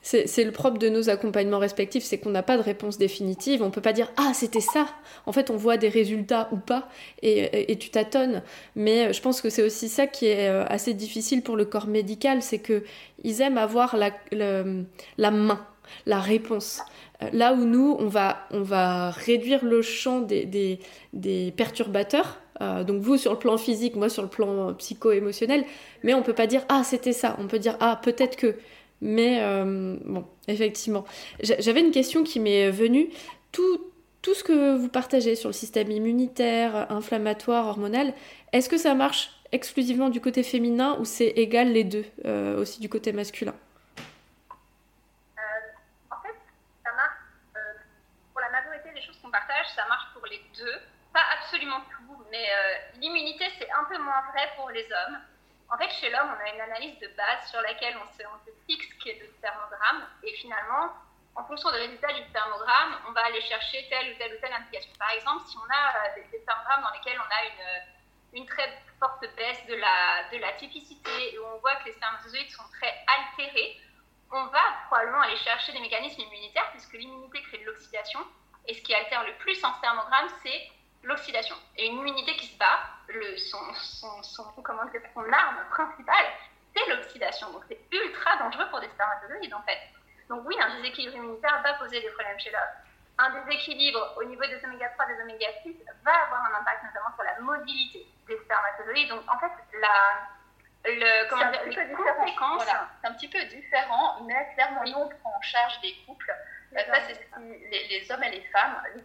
C'est 0.05 0.43
le 0.43 0.51
propre 0.51 0.79
de 0.79 0.89
nos 0.89 1.09
accompagnements 1.09 1.59
respectifs, 1.59 2.03
c'est 2.03 2.17
qu'on 2.17 2.29
n'a 2.29 2.43
pas 2.43 2.57
de 2.57 2.61
réponse 2.61 2.97
définitive. 2.97 3.63
On 3.63 3.71
peut 3.71 3.81
pas 3.81 3.93
dire 3.93 4.11
ah 4.17 4.33
c'était 4.33 4.59
ça. 4.59 4.85
En 5.25 5.31
fait, 5.31 5.49
on 5.49 5.55
voit 5.55 5.77
des 5.77 5.87
résultats 5.87 6.49
ou 6.51 6.57
pas 6.57 6.89
et, 7.21 7.71
et, 7.71 7.77
tu 7.77 7.89
tâtonnes. 7.89 8.43
Mais 8.75 9.13
je 9.13 9.21
pense 9.21 9.41
que 9.41 9.49
c'est 9.49 9.63
aussi 9.63 9.87
ça 9.87 10.05
qui 10.05 10.25
est 10.27 10.49
euh, 10.49 10.65
assez 10.67 10.93
difficile 10.93 11.41
pour 11.41 11.55
le 11.55 11.63
corps 11.63 11.87
médical, 11.87 12.41
c'est 12.41 12.59
que 12.59 12.83
ils 13.23 13.41
aiment 13.41 13.57
avoir 13.57 13.95
la, 13.95 14.11
la 14.31 15.31
main, 15.31 15.65
la 16.05 16.19
réponse. 16.19 16.81
Euh, 17.21 17.29
là 17.33 17.53
où 17.53 17.65
nous, 17.65 17.95
on 17.99 18.07
va, 18.07 18.47
on 18.51 18.61
va 18.61 19.11
réduire 19.11 19.63
le 19.63 19.81
champ 19.81 20.21
des, 20.21 20.79
des, 21.13 21.53
perturbateurs, 21.55 22.39
euh, 22.61 22.83
donc 22.83 23.01
vous 23.01 23.17
sur 23.17 23.31
le 23.31 23.39
plan 23.39 23.57
physique, 23.57 23.95
moi 23.95 24.09
sur 24.09 24.23
le 24.23 24.29
plan 24.29 24.73
psycho-émotionnel, 24.73 25.63
mais 26.03 26.13
on 26.13 26.21
peut 26.21 26.33
pas 26.33 26.47
dire 26.47 26.63
ah 26.69 26.83
c'était 26.83 27.13
ça, 27.13 27.35
on 27.39 27.47
peut 27.47 27.59
dire 27.59 27.77
ah 27.79 27.99
peut-être 28.03 28.35
que, 28.35 28.55
mais 29.03 29.41
euh, 29.41 29.97
bon 30.03 30.25
effectivement. 30.47 31.05
J'avais 31.41 31.81
une 31.81 31.91
question 31.91 32.23
qui 32.23 32.39
m'est 32.39 32.71
venue, 32.71 33.09
tout, 33.51 33.91
tout 34.21 34.33
ce 34.33 34.43
que 34.43 34.75
vous 34.75 34.89
partagez 34.89 35.35
sur 35.35 35.49
le 35.49 35.53
système 35.53 35.91
immunitaire, 35.91 36.91
inflammatoire, 36.91 37.67
hormonal, 37.67 38.13
est-ce 38.51 38.69
que 38.69 38.77
ça 38.77 38.95
marche 38.95 39.29
exclusivement 39.51 40.09
du 40.09 40.19
côté 40.19 40.41
féminin 40.41 40.97
ou 40.99 41.05
c'est 41.05 41.27
égal 41.27 41.71
les 41.71 41.83
deux 41.83 42.05
aussi 42.57 42.81
du 42.81 42.89
côté 42.89 43.13
masculin? 43.13 43.53
Ça 49.75 49.85
marche 49.87 50.13
pour 50.13 50.25
les 50.27 50.41
deux. 50.57 50.81
Pas 51.13 51.23
absolument 51.39 51.81
tout, 51.89 52.23
mais 52.29 52.43
euh, 52.43 52.99
l'immunité, 52.99 53.45
c'est 53.57 53.71
un 53.71 53.83
peu 53.85 53.97
moins 53.97 54.21
vrai 54.31 54.49
pour 54.55 54.69
les 54.69 54.83
hommes. 54.83 55.19
En 55.73 55.77
fait, 55.77 55.89
chez 55.89 56.11
l'homme, 56.11 56.29
on 56.29 56.39
a 56.39 56.53
une 56.53 56.61
analyse 56.61 56.99
de 56.99 57.07
base 57.17 57.49
sur 57.49 57.59
laquelle 57.61 57.97
on 57.97 58.05
se, 58.13 58.21
fixe 58.67 58.93
qu'est 59.03 59.17
le 59.19 59.27
spermogramme. 59.37 60.05
Et 60.21 60.31
finalement, 60.33 60.93
en 61.33 61.43
fonction 61.45 61.71
des 61.71 61.79
résultats 61.79 62.13
du 62.13 62.21
spermogramme, 62.29 63.01
on 63.07 63.11
va 63.11 63.25
aller 63.25 63.41
chercher 63.41 63.87
telle 63.89 64.13
ou 64.13 64.17
telle 64.19 64.35
ou 64.35 64.39
telle 64.39 64.53
indication. 64.53 64.91
Par 64.99 65.09
exemple, 65.09 65.47
si 65.47 65.57
on 65.57 65.65
a 65.73 65.97
euh, 65.97 66.21
des, 66.31 66.39
spermogrammes 66.39 66.83
dans 66.83 66.93
lesquels 66.93 67.19
on 67.19 67.25
a 67.25 67.45
une, 67.49 68.39
une 68.41 68.45
très 68.45 68.69
forte 68.99 69.25
baisse 69.35 69.65
de 69.65 69.73
la, 69.73 70.29
de 70.31 70.37
la 70.37 70.53
typicité 70.53 71.33
et 71.33 71.39
où 71.39 71.45
on 71.55 71.57
voit 71.57 71.75
que 71.77 71.85
les 71.85 71.93
spermatozoïdes 71.93 72.51
sont 72.51 72.69
très 72.77 72.93
altérés, 73.17 73.81
on 74.31 74.45
va 74.45 74.61
probablement 74.85 75.21
aller 75.21 75.37
chercher 75.37 75.71
des 75.73 75.79
mécanismes 75.79 76.21
immunitaires 76.21 76.69
puisque 76.69 76.93
l'immunité 76.93 77.41
crée 77.41 77.57
de 77.57 77.65
l'oxydation 77.65 78.19
et 78.67 78.75
ce 78.75 78.81
qui 78.83 78.93
altère 78.93 79.23
le 79.25 79.33
plus 79.37 79.63
en 79.63 79.73
spermogramme, 79.73 80.29
c'est 80.43 80.71
l'oxydation. 81.03 81.55
Et 81.77 81.87
une 81.87 81.99
immunité 81.99 82.35
qui 82.35 82.47
se 82.47 82.57
bat, 82.57 82.79
le, 83.07 83.37
son, 83.37 83.73
son, 83.73 84.23
son, 84.23 84.43
comment 84.63 84.85
dire, 84.85 85.01
son 85.13 85.31
arme 85.31 85.57
principale, 85.69 86.25
c'est 86.75 86.89
l'oxydation. 86.89 87.51
Donc 87.51 87.63
c'est 87.67 87.79
ultra 87.91 88.37
dangereux 88.37 88.65
pour 88.69 88.79
des 88.79 88.89
spermatozoïdes 88.89 89.53
en 89.53 89.61
fait. 89.63 89.79
Donc 90.29 90.43
oui, 90.45 90.55
un 90.59 90.75
déséquilibre 90.77 91.15
immunitaire 91.15 91.61
va 91.63 91.73
poser 91.73 92.01
des 92.01 92.09
problèmes 92.09 92.39
chez 92.39 92.51
l'homme. 92.51 92.61
Un 93.17 93.29
déséquilibre 93.41 94.15
au 94.17 94.23
niveau 94.23 94.43
des 94.45 94.63
oméga 94.65 94.89
3, 94.89 95.05
des 95.05 95.21
oméga 95.21 95.47
6 95.61 95.75
va 96.03 96.11
avoir 96.25 96.45
un 96.45 96.59
impact 96.59 96.83
notamment 96.83 97.13
sur 97.15 97.23
la 97.23 97.39
mobilité 97.41 98.07
des 98.27 98.37
spermatozoïdes. 98.37 99.09
Donc 99.09 99.21
en 99.27 99.37
fait, 99.37 99.51
la, 99.79 100.89
le, 100.89 101.29
comment 101.29 101.51
dire, 101.51 101.61
les 101.65 101.93
conséquences... 101.93 102.65
C'est 103.01 103.07
un 103.07 103.13
petit 103.13 103.27
peu 103.27 103.43
différent, 103.43 104.21
mais 104.23 104.51
clairement, 104.55 104.83
nous, 104.85 104.97
on 104.97 105.09
prend 105.09 105.35
en 105.37 105.41
charge 105.41 105.79
des 105.81 105.93
couples 106.07 106.33
ça, 106.73 106.95
c'est 107.07 107.29
les, 107.71 107.87
les, 107.87 108.11
hommes 108.11 108.23
et 108.23 108.31
les 108.31 108.41
femmes, 108.51 108.81
les 108.95 109.03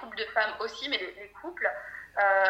couples 0.00 0.16
de 0.16 0.24
femmes 0.32 0.54
aussi, 0.60 0.88
mais 0.88 0.98
les, 0.98 1.28
couples, 1.40 1.68
euh, 2.18 2.46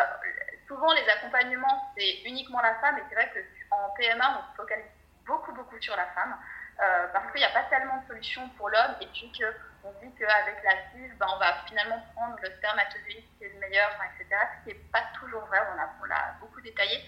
souvent 0.66 0.92
les 0.92 1.08
accompagnements, 1.08 1.92
c'est 1.96 2.22
uniquement 2.24 2.60
la 2.60 2.74
femme, 2.76 2.98
et 2.98 3.02
c'est 3.08 3.14
vrai 3.14 3.30
qu'en 3.70 3.90
PMA, 3.96 4.38
on 4.38 4.52
se 4.52 4.56
focalise 4.56 4.84
beaucoup, 5.26 5.52
beaucoup 5.52 5.80
sur 5.80 5.96
la 5.96 6.06
femme, 6.06 6.36
euh, 6.82 7.06
parce 7.12 7.30
qu'il 7.30 7.40
n'y 7.40 7.46
a 7.46 7.50
pas 7.50 7.64
tellement 7.70 7.98
de 7.98 8.06
solutions 8.06 8.48
pour 8.56 8.68
l'homme, 8.68 8.96
et 9.00 9.06
puis 9.06 9.32
qu'on 9.32 9.92
dit 10.02 10.12
qu'avec 10.18 10.62
la 10.64 10.76
FIV, 10.90 11.14
ben, 11.18 11.26
on 11.34 11.38
va 11.38 11.54
finalement 11.66 12.02
prendre 12.14 12.36
le 12.42 12.50
spermatozoïde 12.50 13.24
qui 13.38 13.44
est 13.44 13.52
le 13.52 13.60
meilleur, 13.60 13.90
etc., 13.90 14.40
ce 14.58 14.70
qui 14.70 14.76
n'est 14.76 14.84
pas 14.92 15.02
toujours 15.18 15.44
vrai, 15.46 15.60
on 15.74 15.80
a, 15.80 15.88
on 16.02 16.10
a 16.10 16.32
beaucoup 16.40 16.60
détaillé. 16.60 17.00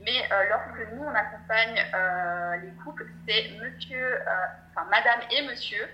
Mais 0.00 0.28
lorsque 0.48 0.92
nous, 0.92 1.02
on 1.02 1.14
accompagne 1.14 1.74
les 2.62 2.70
couples, 2.84 3.06
c'est 3.26 3.50
monsieur, 3.60 4.22
enfin 4.70 4.86
madame 4.88 5.20
et 5.30 5.42
monsieur. 5.42 5.88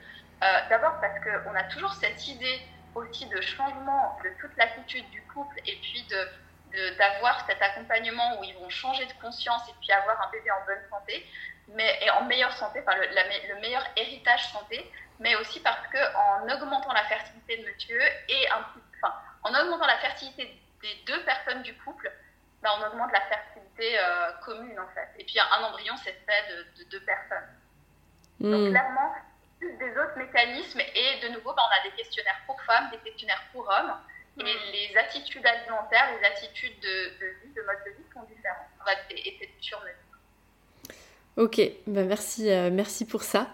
D'abord 0.68 1.00
parce 1.00 1.18
qu'on 1.20 1.54
a 1.54 1.62
toujours 1.64 1.94
cette 1.94 2.28
idée 2.28 2.60
aussi 2.94 3.26
de 3.26 3.40
changement 3.40 4.18
de 4.24 4.30
toute 4.40 4.56
l'attitude 4.56 5.08
du 5.10 5.22
couple 5.22 5.58
et 5.66 5.76
puis 5.82 6.02
de 6.10 6.28
d'avoir 6.98 7.46
cet 7.46 7.62
accompagnement 7.62 8.40
où 8.40 8.42
ils 8.42 8.54
vont 8.54 8.68
changer 8.68 9.06
de 9.06 9.12
conscience 9.22 9.62
et 9.68 9.74
puis 9.80 9.92
avoir 9.92 10.20
un 10.26 10.30
bébé 10.32 10.50
en 10.50 10.66
bonne 10.66 10.82
santé, 10.90 11.24
mais 11.68 12.00
et 12.02 12.10
en 12.10 12.24
meilleure 12.24 12.52
santé, 12.52 12.82
enfin 12.84 12.96
le, 12.96 13.06
le 13.06 13.60
meilleur 13.60 13.84
héritage 13.94 14.50
santé, 14.50 14.90
mais 15.20 15.36
aussi 15.36 15.60
parce 15.60 15.86
que 15.86 15.98
en 16.16 16.52
augmentant 16.52 16.92
la 16.92 17.04
fertilité 17.04 17.58
de 17.58 17.66
monsieur 17.66 18.00
et 18.28 18.48
un, 18.50 18.66
enfin, 18.96 19.14
en 19.44 19.54
augmentant 19.54 19.86
la 19.86 19.98
fertilité 19.98 20.60
des 20.82 20.94
deux 21.06 21.22
personnes 21.24 21.62
du 21.62 21.74
couple, 21.78 22.10
ben, 22.62 22.70
on 22.78 22.86
augmente 22.86 23.12
la 23.12 23.20
fertilité 23.20 23.98
euh, 23.98 24.32
commune 24.44 24.78
en 24.78 24.88
fait. 24.88 25.08
Et 25.18 25.24
puis 25.24 25.38
un 25.38 25.64
embryon, 25.64 25.94
c'est 26.02 26.12
fait 26.26 26.78
de, 26.78 26.84
deux 26.90 27.00
personnes. 27.00 27.48
Donc 28.40 28.68
hmm. 28.68 28.70
clairement, 28.70 29.14
des 29.78 29.90
autres 29.90 30.16
mécanismes 30.16 30.80
et 30.80 31.26
de 31.26 31.32
nouveau, 31.34 31.52
ben, 31.52 31.62
on 31.62 31.88
a 31.88 31.90
des 31.90 31.96
questionnaires 31.96 32.40
pour 32.46 32.60
femmes, 32.62 32.90
des 32.90 32.98
questionnaires 32.98 33.42
pour 33.52 33.62
hommes. 33.68 33.94
Et 34.38 34.42
hmm. 34.42 34.72
les 34.72 34.96
attitudes 34.96 35.46
alimentaires, 35.46 36.08
les 36.18 36.26
attitudes 36.26 36.80
de, 36.80 37.26
vie, 37.44 37.54
de 37.54 37.62
mode 37.62 37.76
de 37.86 37.90
vie 37.90 38.04
sont 38.12 38.22
différentes. 38.22 38.66
On 38.80 38.84
va 38.84 38.92
essayer 39.08 39.38
de 39.40 39.64
surmener. 39.64 39.92
Ok, 41.36 41.60
ben 41.86 42.06
merci, 42.06 42.50
euh, 42.50 42.70
merci 42.72 43.04
pour 43.04 43.22
ça. 43.22 43.48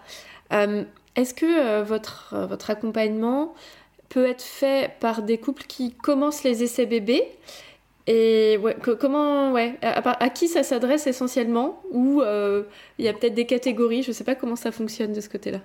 Euh, 0.53 0.83
est-ce 1.15 1.33
que 1.33 1.45
euh, 1.45 1.83
votre, 1.83 2.35
votre 2.45 2.69
accompagnement 2.69 3.55
peut 4.09 4.27
être 4.27 4.43
fait 4.43 4.99
par 4.99 5.23
des 5.23 5.39
couples 5.39 5.63
qui 5.63 5.95
commencent 5.95 6.43
les 6.43 6.63
essais 6.63 6.85
bébés 6.85 7.27
et 8.07 8.57
ouais, 8.57 8.75
comment, 8.99 9.51
ouais, 9.51 9.77
à, 9.81 10.29
qui 10.29 10.47
ça 10.47 10.63
s'adresse 10.63 11.05
essentiellement 11.05 11.81
Ou 11.91 12.21
il 12.23 13.05
y 13.05 13.07
a 13.07 13.13
peut-être 13.13 13.35
des 13.35 13.45
catégories, 13.45 14.01
je 14.03 14.09
ne 14.09 14.13
sais 14.13 14.23
pas 14.23 14.35
comment 14.35 14.55
ça 14.55 14.71
fonctionne 14.71 15.13
de 15.13 15.21
ce 15.21 15.29
côté-là. 15.29 15.59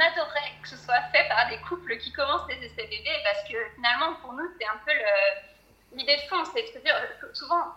Adorerait 0.00 0.52
que 0.62 0.68
ce 0.68 0.76
soit 0.76 1.00
fait 1.12 1.26
par 1.28 1.48
des 1.48 1.58
couples 1.68 1.96
qui 1.98 2.12
commencent 2.12 2.48
les 2.48 2.64
essais 2.64 2.86
bébés 2.86 3.20
parce 3.24 3.42
que 3.48 3.56
finalement, 3.74 4.14
pour 4.22 4.32
nous, 4.32 4.48
c'est 4.58 4.66
un 4.66 4.80
peu 4.84 4.92
l'idée 5.92 6.16
de 6.16 6.22
fond, 6.22 6.44
c'est 6.44 6.62
de 6.62 6.68
se 6.68 6.78
dire, 6.78 6.94
souvent, 7.32 7.74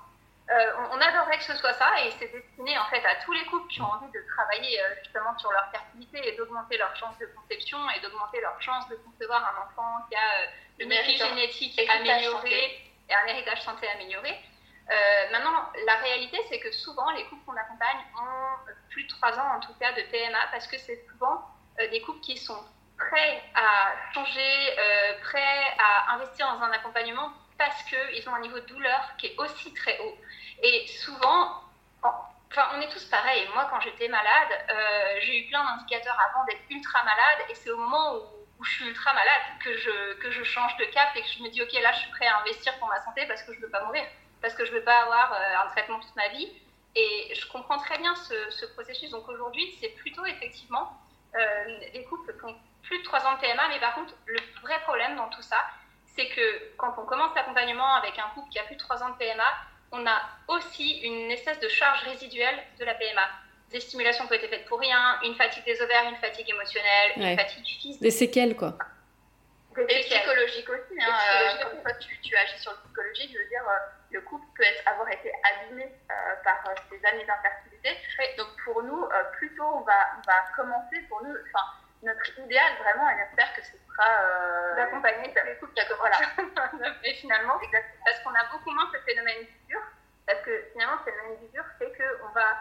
euh, 0.52 0.72
on, 0.92 1.00
adorerait 1.00 1.38
que 1.38 1.46
ce 1.46 1.56
soit 1.56 1.74
ça 1.74 1.88
et 2.04 2.12
c'est 2.12 2.28
destiné 2.28 2.78
en 2.78 2.86
fait 2.86 3.06
à 3.06 3.16
tous 3.24 3.32
les 3.32 3.46
couples 3.46 3.72
qui 3.72 3.82
ont 3.82 3.86
envie 3.86 4.12
de 4.12 4.20
travailler 4.36 4.82
euh, 4.82 4.96
justement 5.02 5.38
sur 5.38 5.50
leur 5.52 5.70
fertilité 5.72 6.20
et 6.28 6.36
d'augmenter 6.36 6.78
leurs 6.78 6.94
chances 6.98 7.18
de 7.20 7.26
conception 7.28 7.78
et 7.92 8.02
d'augmenter 8.02 8.42
leurs 8.42 8.62
chances 8.62 8.86
de 8.90 8.96
concevoir 8.96 9.42
un 9.46 9.62
enfant 9.64 10.06
qui 10.10 10.16
a 10.18 10.20
euh, 10.20 10.48
une 10.80 10.90
vie 10.90 11.18
génétique 11.18 11.80
améliorée 11.90 12.82
et 13.08 13.14
un 13.14 13.26
héritage 13.28 13.62
santé 13.62 13.88
amélioré. 13.90 14.38
maintenant, 15.32 15.70
la 15.86 15.96
réalité, 15.98 16.38
c'est 16.50 16.60
que 16.60 16.72
souvent, 16.72 17.10
les 17.12 17.24
couples 17.26 17.46
qu'on 17.46 17.56
accompagne 17.56 18.00
ont 18.20 18.72
plus 18.90 19.04
de 19.04 19.10
3 19.10 19.40
ans, 19.40 19.56
en 19.56 19.60
tout 19.62 19.74
cas, 19.80 19.94
de 19.94 20.02
PMA, 20.02 20.48
parce 20.52 20.68
que 20.68 20.78
c'est 20.78 21.06
souvent 21.08 21.46
des 21.90 22.02
couples 22.02 22.22
qui 22.22 22.38
sont 22.38 22.58
prêts 22.98 23.44
à 23.56 23.94
changer, 24.14 24.76
prêts 25.22 25.76
à 25.80 26.14
investir 26.14 26.48
dans 26.54 26.64
un 26.64 26.72
accompagnement 26.72 27.32
parce 27.58 27.84
qu'ils 27.84 28.28
ont 28.28 28.34
un 28.34 28.42
niveau 28.42 28.60
de 28.60 28.66
douleur 28.66 29.12
qui 29.18 29.28
est 29.28 29.36
aussi 29.38 29.74
très 29.74 30.00
haut. 30.00 30.18
Et 30.64 30.88
souvent, 30.88 31.62
enfin, 32.02 32.70
on 32.76 32.82
est 32.82 32.90
tous 32.90 33.06
pareils. 33.06 33.48
Moi, 33.54 33.68
quand 33.70 33.80
j'étais 33.82 34.08
malade, 34.08 34.50
euh, 34.70 35.20
j'ai 35.22 35.40
eu 35.40 35.48
plein 35.48 35.64
d'indicateurs 35.64 36.18
avant 36.30 36.44
d'être 36.46 36.62
ultra 36.70 37.04
malade, 37.04 37.46
et 37.50 37.56
c'est 37.56 37.72
au 37.72 37.78
moment 37.78 38.16
où, 38.16 38.64
je 38.64 38.70
suis 38.70 38.86
ultra 38.86 39.12
malade 39.14 39.42
que 39.64 39.76
je, 39.76 40.14
que 40.20 40.30
je 40.30 40.44
change 40.44 40.78
de 40.78 40.86
cap 40.86 41.10
et 41.16 41.22
que 41.22 41.28
je 41.28 41.42
me 41.42 41.50
dis, 41.50 41.64
ok, 41.64 41.74
là, 41.82 41.92
je 41.94 42.00
suis 42.02 42.12
prêt 42.12 42.28
à 42.28 42.42
investir 42.42 42.78
pour 42.78 42.88
ma 42.90 43.02
santé 43.04 43.26
parce 43.28 43.42
que 43.42 43.54
je 43.54 43.58
ne 43.58 43.66
veux 43.66 43.72
pas 43.72 43.84
mourir, 43.86 44.04
parce 44.40 44.54
que 44.54 44.66
je 44.66 44.72
ne 44.72 44.78
veux 44.78 44.84
pas 44.84 45.02
avoir 45.02 45.34
euh, 45.34 45.66
un 45.66 45.68
traitement 45.70 46.00
toute 46.00 46.16
ma 46.16 46.28
vie. 46.28 46.48
Et 46.96 47.34
je 47.34 47.48
comprends 47.48 47.80
très 47.80 47.98
bien 47.98 48.14
ce, 48.16 48.66
processus. 48.74 49.10
Donc 49.10 49.28
aujourd'hui, 49.30 49.76
c'est 49.80 49.90
plutôt 49.90 50.26
effectivement 50.26 50.92
euh, 50.92 51.11
les 51.94 52.04
couples 52.04 52.34
qui 52.38 52.46
ont 52.46 52.56
plus 52.84 53.00
de 53.00 53.04
3 53.04 53.20
ans 53.26 53.36
de 53.36 53.42
PMA, 53.42 53.68
mais 53.70 53.80
par 53.80 53.96
contre, 53.96 54.14
le 54.26 54.40
vrai 54.62 54.80
problème 54.82 55.16
dans 55.16 55.30
tout 55.30 55.42
ça, 55.42 55.58
c'est 56.16 56.28
que 56.28 56.76
quand 56.78 56.94
on 56.98 57.06
commence 57.06 57.34
l'accompagnement 57.36 57.96
avec 57.96 58.18
un 58.20 58.30
couple 58.34 58.50
qui 58.50 58.60
a 58.60 58.64
plus 58.64 58.76
de 58.76 58.82
3 58.82 59.04
ans 59.04 59.10
de 59.10 59.16
PMA, 59.16 59.44
on 59.92 60.06
a 60.06 60.22
aussi 60.48 61.00
une 61.02 61.32
espèce 61.32 61.60
de 61.60 61.68
charge 61.68 62.02
résiduelle 62.04 62.58
de 62.80 62.86
la 62.86 62.94
PMA. 62.96 63.28
Des 63.72 63.80
stimulations 63.80 64.26
qui 64.28 64.34
ont 64.34 64.38
été 64.38 64.48
faites 64.48 64.66
pour 64.66 64.80
rien, 64.80 65.20
une 65.24 65.36
fatigue 65.36 65.64
des 65.66 65.82
ovaires, 65.82 66.10
une 66.10 66.18
fatigue 66.18 66.50
émotionnelle, 66.50 67.12
une 67.16 67.38
fatigue 67.38 67.66
physique. 67.66 68.02
Des 68.02 68.12
séquelles, 68.12 68.56
quoi. 68.56 68.78
Des 69.76 69.84
et 69.84 70.02
psychologiques 70.02 70.70
aussi. 70.70 71.00
Hein, 71.00 71.18
euh, 71.64 71.82
toi, 71.82 71.94
tu, 71.94 72.20
tu, 72.22 72.36
agis 72.36 72.60
sur 72.60 72.72
le 72.72 72.78
psychologique, 72.84 73.32
je 73.34 73.38
veux 73.38 73.48
dire, 73.48 73.64
euh, 73.70 73.80
le 74.12 74.22
couple 74.22 74.46
peut 74.58 74.64
être, 74.64 74.86
avoir 74.86 75.08
été 75.10 75.32
abîmé 75.44 75.86
euh, 75.86 76.14
par 76.44 76.62
ces 76.90 77.06
années 77.08 77.26
d'infertilité. 77.26 77.71
Donc 78.38 78.48
pour 78.64 78.84
nous, 78.84 79.08
plutôt 79.34 79.64
on 79.64 79.82
va, 79.82 79.94
on 80.18 80.22
va 80.28 80.56
commencer, 80.56 81.02
pour 81.10 81.24
nous, 81.24 81.34
enfin, 81.50 81.66
notre 82.04 82.40
idéal 82.40 82.74
vraiment, 82.80 83.10
et 83.10 83.16
j'espère 83.18 83.54
que 83.54 83.62
ce 83.62 83.78
sera 83.78 84.10
euh, 84.24 84.76
d'accompagner 84.76 85.34
tous 85.34 85.46
les 85.46 85.56
couples 85.58 85.74
qui 85.74 85.82
voilà. 85.98 86.18
Et 87.04 87.14
finalement, 87.16 87.60
parce 88.06 88.20
qu'on 88.24 88.34
a 88.34 88.46
beaucoup 88.52 88.72
moins 88.72 88.90
ce 88.92 89.00
phénomène 89.00 89.46
d'usure, 89.46 89.82
parce 90.26 90.42
que 90.42 90.64
finalement, 90.72 90.98
ce 91.00 91.12
phénomène 91.12 91.38
d'usure 91.40 91.66
fait 91.78 91.92
qu'on 91.98 92.30
va 92.30 92.58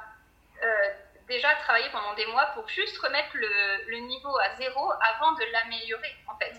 euh, 0.62 0.90
déjà 1.26 1.54
travailler 1.56 1.90
pendant 1.90 2.14
des 2.14 2.26
mois 2.26 2.46
pour 2.54 2.68
juste 2.68 2.98
remettre 2.98 3.30
le, 3.34 3.90
le 3.90 3.98
niveau 4.06 4.36
à 4.38 4.56
zéro 4.56 4.92
avant 5.00 5.32
de 5.32 5.44
l'améliorer, 5.52 6.16
en 6.28 6.36
fait. 6.36 6.54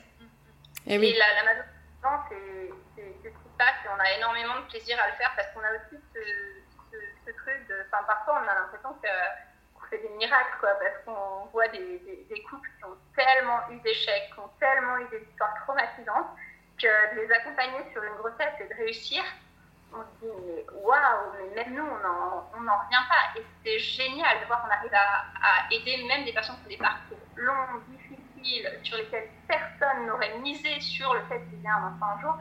Et, 0.87 0.97
oui. 0.97 1.11
et 1.11 1.17
la, 1.19 1.33
la 1.35 1.43
majorité 1.43 1.73
du 1.95 2.01
temps, 2.01 2.23
c'est 2.29 3.13
ce 3.23 3.27
qui 3.27 3.33
se 3.33 3.57
passe 3.57 3.75
et 3.85 3.89
on 3.89 3.99
a 3.99 4.11
énormément 4.17 4.59
de 4.59 4.65
plaisir 4.65 4.97
à 5.03 5.07
le 5.07 5.13
faire 5.13 5.31
parce 5.35 5.47
qu'on 5.53 5.61
a 5.61 5.71
aussi 5.73 6.01
ce, 6.13 6.19
ce, 7.25 7.31
truc 7.31 7.67
de. 7.67 7.75
Parfois, 7.91 8.41
on 8.43 8.47
a 8.47 8.55
l'impression 8.55 8.93
que 9.01 9.07
c'est 9.89 10.01
des 10.01 10.09
miracles, 10.17 10.57
quoi, 10.59 10.69
parce 10.79 11.03
qu'on 11.05 11.45
voit 11.51 11.67
des, 11.67 12.43
couples 12.49 12.69
qui 12.77 12.85
ont 12.85 12.97
tellement 13.15 13.59
eu 13.69 13.79
d'échecs, 13.81 14.31
qui 14.33 14.39
ont 14.39 14.49
tellement 14.59 14.97
eu 14.97 15.07
des 15.09 15.21
histoires 15.29 15.53
traumatisantes, 15.63 16.27
que 16.79 17.15
de 17.15 17.21
les 17.21 17.31
accompagner 17.31 17.79
sur 17.91 18.01
une 18.03 18.15
grossesse 18.15 18.53
et 18.59 18.67
de 18.67 18.73
réussir, 18.75 19.21
on 19.93 20.01
se 20.01 20.25
dit, 20.25 20.31
mais 20.45 20.65
waouh, 20.73 21.33
mais 21.35 21.63
même 21.63 21.73
nous, 21.75 21.83
on 21.83 22.61
n'en 22.61 22.77
revient 22.79 23.05
pas. 23.09 23.39
Et 23.39 23.45
c'est 23.63 23.79
génial 23.79 24.39
de 24.39 24.45
voir 24.45 24.63
qu'on 24.63 24.71
arrive 24.71 24.93
à, 24.93 25.73
aider 25.73 26.05
même 26.07 26.23
des 26.23 26.33
personnes 26.33 26.55
qui 26.57 26.65
ont 26.65 26.69
des 26.69 26.77
parcours 26.77 27.17
longs, 27.35 27.81
difficiles, 27.89 28.79
sur 28.83 28.97
lesquels 28.97 29.29
personne 29.47 30.07
n'aurait 30.07 30.37
misé 30.39 30.79
sur 30.79 31.13
le 31.13 31.21
fait 31.25 31.41
qu'il 31.49 31.61
y 31.61 31.65
ait 31.65 31.69
un 31.69 31.93
enfant 31.93 32.17
un 32.17 32.21
jour. 32.21 32.35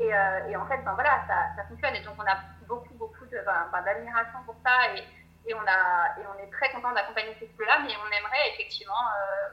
Et, 0.00 0.14
euh, 0.14 0.48
et 0.48 0.56
en 0.56 0.66
fait, 0.66 0.78
ben 0.78 0.94
voilà, 0.94 1.22
ça, 1.28 1.54
ça, 1.56 1.68
fonctionne. 1.68 1.94
Et 1.94 2.00
donc, 2.00 2.14
on 2.18 2.26
a 2.26 2.38
beaucoup, 2.66 2.94
beaucoup 2.94 3.26
d'admiration 3.26 4.38
pour 4.46 4.56
ça. 4.64 4.96
Et, 4.96 5.04
et 5.46 5.54
on, 5.54 5.60
a, 5.60 6.18
et 6.18 6.24
on 6.26 6.42
est 6.42 6.50
très 6.50 6.70
content 6.70 6.92
d'accompagner 6.92 7.36
ces 7.38 7.46
couples-là, 7.48 7.80
mais 7.84 7.92
on 7.96 8.10
aimerait 8.10 8.50
effectivement, 8.54 8.94
euh, 8.94 9.48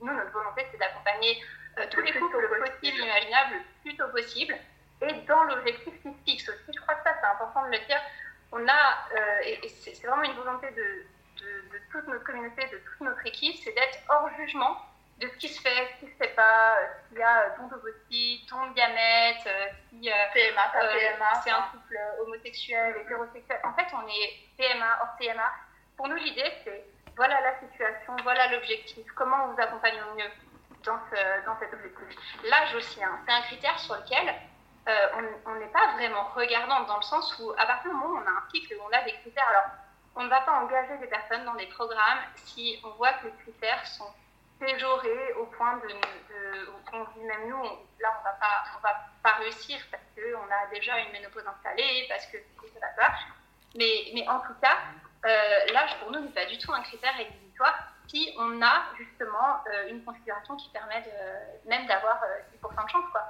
nous, 0.00 0.12
notre 0.12 0.32
volonté, 0.32 0.66
c'est 0.70 0.78
d'accompagner 0.78 1.42
euh, 1.78 1.86
tous 1.90 2.00
les 2.00 2.12
couples 2.12 2.40
le 2.40 2.48
possible, 2.48 2.98
imaginable, 2.98 3.56
le 3.56 3.82
plus 3.82 3.96
tôt 3.96 4.08
possible, 4.08 4.54
et 5.02 5.12
dans 5.28 5.44
l'objectif 5.44 5.92
qui 6.02 6.08
se 6.08 6.24
fixe 6.24 6.48
aussi. 6.48 6.72
Je 6.74 6.80
crois 6.80 6.94
que 6.94 7.04
ça, 7.04 7.14
c'est 7.20 7.26
important 7.26 7.66
de 7.66 7.72
le 7.72 7.86
dire. 7.86 8.00
On 8.52 8.66
a, 8.66 9.42
et, 9.44 9.68
c'est 9.68 10.06
vraiment 10.06 10.22
une 10.22 10.34
volonté 10.34 10.70
de, 10.72 11.06
de, 11.44 11.78
toute 11.92 12.06
notre 12.08 12.24
communauté, 12.24 12.66
de 12.66 12.78
toute 12.78 13.00
notre 13.00 13.26
équipe, 13.26 13.56
c'est 13.62 13.72
d'être 13.72 13.98
hors 14.08 14.28
jugement 14.36 14.76
de 15.20 15.28
ce 15.28 15.36
qui 15.36 15.48
se 15.48 15.60
fait, 15.60 15.88
ce 15.94 15.98
qui 16.00 16.06
ne 16.06 16.10
se 16.10 16.16
fait 16.16 16.34
pas, 16.34 16.76
s'il 17.08 17.18
y 17.18 17.22
a 17.22 17.50
ton 17.50 17.64
ovocyte, 17.74 18.48
ton 18.48 18.70
diamètre, 18.72 19.48
si 19.90 20.00
PMA, 20.00 20.62
PMA, 20.72 21.40
c'est 21.44 21.50
un 21.50 21.62
couple 21.72 21.98
homosexuel, 22.22 22.96
hétérosexuel. 23.02 23.60
En 23.64 23.74
fait, 23.74 23.86
on 23.92 24.08
est 24.08 24.32
PMA, 24.56 24.98
hors 25.02 25.16
PMA. 25.18 25.50
Pour 25.96 26.08
nous, 26.08 26.16
l'idée, 26.16 26.50
c'est 26.64 26.84
voilà 27.16 27.38
la 27.42 27.58
situation, 27.58 28.16
voilà 28.22 28.50
l'objectif, 28.52 29.04
comment 29.14 29.44
on 29.44 29.52
vous 29.52 29.60
accompagne 29.60 29.98
au 30.10 30.16
mieux 30.16 30.30
dans, 30.84 30.98
ce, 31.10 31.44
dans 31.44 31.58
cet 31.58 31.72
objectif. 31.74 32.18
L'âge 32.44 32.74
aussi, 32.74 33.02
hein, 33.04 33.18
c'est 33.26 33.32
un 33.32 33.42
critère 33.42 33.78
sur 33.78 33.96
lequel 33.96 34.34
euh, 34.88 35.30
on 35.44 35.54
n'est 35.56 35.66
pas 35.66 35.92
vraiment 35.94 36.24
regardant 36.34 36.80
dans 36.84 36.96
le 36.96 37.02
sens 37.02 37.38
où, 37.38 37.52
à 37.58 37.66
partir 37.66 37.90
du 37.90 37.96
moment 37.96 38.14
où 38.14 38.22
on 38.22 38.26
a 38.26 38.30
un 38.30 38.48
cycle, 38.50 38.74
on 38.82 38.96
a 38.96 39.02
des 39.02 39.12
critères, 39.18 39.46
alors 39.48 39.64
on 40.16 40.22
ne 40.24 40.28
va 40.28 40.40
pas 40.40 40.52
engager 40.62 40.96
des 40.98 41.06
personnes 41.06 41.44
dans 41.44 41.54
des 41.54 41.66
programmes 41.66 42.20
si 42.36 42.80
on 42.84 42.90
voit 42.90 43.12
que 43.14 43.26
les 43.26 43.34
critères 43.42 43.86
sont 43.86 44.10
péjoré 44.60 45.32
au 45.40 45.46
point 45.46 45.78
de, 45.78 45.88
qu'on 46.90 47.04
dit 47.16 47.24
même 47.24 47.48
nous, 47.48 47.64
là 47.98 48.14
on 48.20 48.24
va 48.24 48.32
pas, 48.32 48.64
on 48.76 48.80
va 48.82 48.94
pas 49.22 49.38
réussir 49.38 49.78
parce 49.90 50.02
qu'on 50.14 50.50
a 50.50 50.66
déjà 50.72 50.98
une 51.00 51.12
ménopause 51.12 51.44
installée, 51.46 52.06
parce 52.08 52.26
que 52.26 52.36
ça, 52.78 52.86
ça. 52.96 53.12
Mais, 53.74 54.10
mais 54.14 54.28
en 54.28 54.40
tout 54.40 54.54
cas, 54.60 54.76
euh, 55.24 55.72
l'âge 55.72 55.98
pour 56.00 56.12
nous 56.12 56.20
n'est 56.20 56.30
pas 56.32 56.46
du 56.46 56.58
tout 56.58 56.72
un 56.72 56.82
critère 56.82 57.16
rédhibitoire 57.16 57.94
si 58.08 58.34
on 58.38 58.60
a 58.60 58.84
justement 58.98 59.62
euh, 59.72 59.88
une 59.88 60.04
configuration 60.04 60.56
qui 60.56 60.68
permet 60.70 61.00
de, 61.02 61.68
même 61.68 61.86
d'avoir 61.86 62.20
10% 62.62 62.64
euh, 62.64 62.84
de 62.84 62.90
chance. 62.90 63.04
Quoi. 63.12 63.22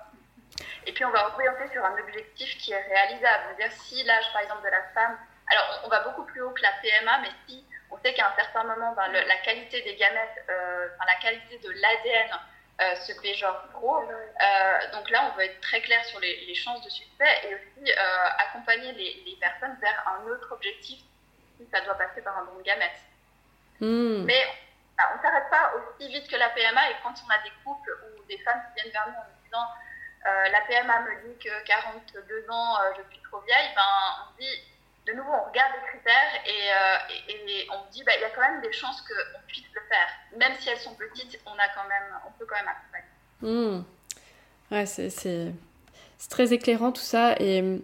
Et 0.87 0.93
puis 0.93 1.05
on 1.05 1.11
va 1.11 1.29
orienter 1.35 1.69
sur 1.73 1.85
un 1.85 1.93
objectif 1.99 2.57
qui 2.59 2.73
est 2.73 2.83
réalisable. 2.83 3.57
dire 3.57 3.73
si 3.73 4.03
l'âge 4.05 4.33
par 4.33 4.43
exemple 4.43 4.65
de 4.65 4.71
la 4.71 4.83
femme, 4.95 5.19
alors 5.51 5.83
on 5.85 5.89
va 5.89 6.01
beaucoup 6.01 6.25
plus 6.25 6.41
haut 6.41 6.51
que 6.51 6.63
la 6.63 6.73
PMA, 6.83 7.19
mais 7.21 7.31
si 7.47 7.65
on 7.91 7.99
sait 7.99 8.15
qu'à 8.15 8.29
un 8.29 8.37
certain 8.37 8.65
moment, 8.65 8.93
ben, 8.95 9.11
la 9.13 9.37
qualité 9.39 9.83
des 9.83 9.97
gamètes, 9.97 10.45
euh, 10.49 10.89
la 11.07 11.17
qualité 11.17 11.59
de 11.59 11.71
l'ADN 11.71 12.39
euh, 12.81 12.95
ce 12.95 13.13
P 13.21 13.35
genre 13.35 13.63
pro. 13.73 13.99
Euh, 13.99 14.91
donc 14.93 15.11
là, 15.11 15.31
on 15.31 15.37
veut 15.37 15.45
être 15.45 15.61
très 15.61 15.83
clair 15.83 16.03
sur 16.07 16.19
les, 16.19 16.55
chances 16.55 16.83
de 16.83 16.89
succès 16.89 17.29
et 17.45 17.55
aussi 17.55 17.93
euh, 17.93 18.29
accompagner 18.39 18.93
les, 18.93 19.37
personnes 19.39 19.77
vers 19.83 20.03
un 20.09 20.27
autre 20.31 20.51
objectif 20.53 21.01
si 21.59 21.69
ça 21.71 21.83
doit 21.83 21.95
passer 21.95 22.23
par 22.23 22.39
un 22.39 22.45
don 22.47 22.57
de 22.57 22.63
gamètes. 22.63 23.03
Hmm. 23.81 24.25
Mais 24.25 24.47
on 25.13 25.17
ne 25.17 25.23
s'arrête 25.23 25.51
pas 25.51 25.73
aussi 25.77 26.09
vite 26.09 26.27
que 26.29 26.37
la 26.37 26.49
PMA 26.51 26.91
et 26.91 26.97
quand 27.03 27.13
on 27.27 27.31
a 27.31 27.43
des 27.43 27.53
couples 27.65 27.99
ou 28.17 28.25
des 28.25 28.39
femmes 28.39 28.63
qui 28.69 28.81
viennent 28.81 28.93
vers 28.93 29.09
nous 29.09 29.15
en 29.15 29.25
nous 29.29 29.45
disant 29.45 29.67
la 30.25 30.61
PMA 30.63 31.01
me 31.01 31.29
dit 31.29 31.39
que 31.39 31.65
42 31.65 32.47
ans, 32.51 32.77
je 32.97 33.03
suis 33.13 33.23
trop 33.23 33.41
vieille, 33.41 33.75
ben, 33.75 33.83
on 34.27 34.41
dit 34.41 34.63
de 35.11 35.17
nouveau, 35.17 35.31
on 35.31 35.49
regarde 35.49 35.73
les 35.75 35.89
critères 35.89 36.33
et, 36.47 36.71
euh, 36.71 37.75
on 37.75 37.91
dit, 37.91 38.03
bah, 38.05 38.13
il 38.17 38.23
y 38.23 38.25
a 38.25 38.31
quand 38.31 38.43
même 38.43 38.61
des 38.61 38.73
chances 38.73 39.03
qu'on 39.03 39.41
puisse 39.47 39.65
le 39.75 39.81
faire. 39.89 40.09
Même 40.37 40.53
si 40.59 40.69
elles 40.69 40.79
sont 40.79 40.95
petites, 40.95 41.39
on, 41.47 41.53
a 41.53 41.69
quand 41.75 41.89
même, 41.89 42.19
on 42.27 42.39
peut 42.39 42.47
quand 42.47 42.57
même 42.57 42.69
accompagner. 42.69 43.11
Mmh. 43.43 43.85
Ouais, 44.71 44.87
c'est 44.87 46.29
très 46.29 46.53
éclairant 46.53 46.93
tout 46.93 47.03
ça. 47.03 47.35
Et 47.39 47.61
hum, 47.61 47.83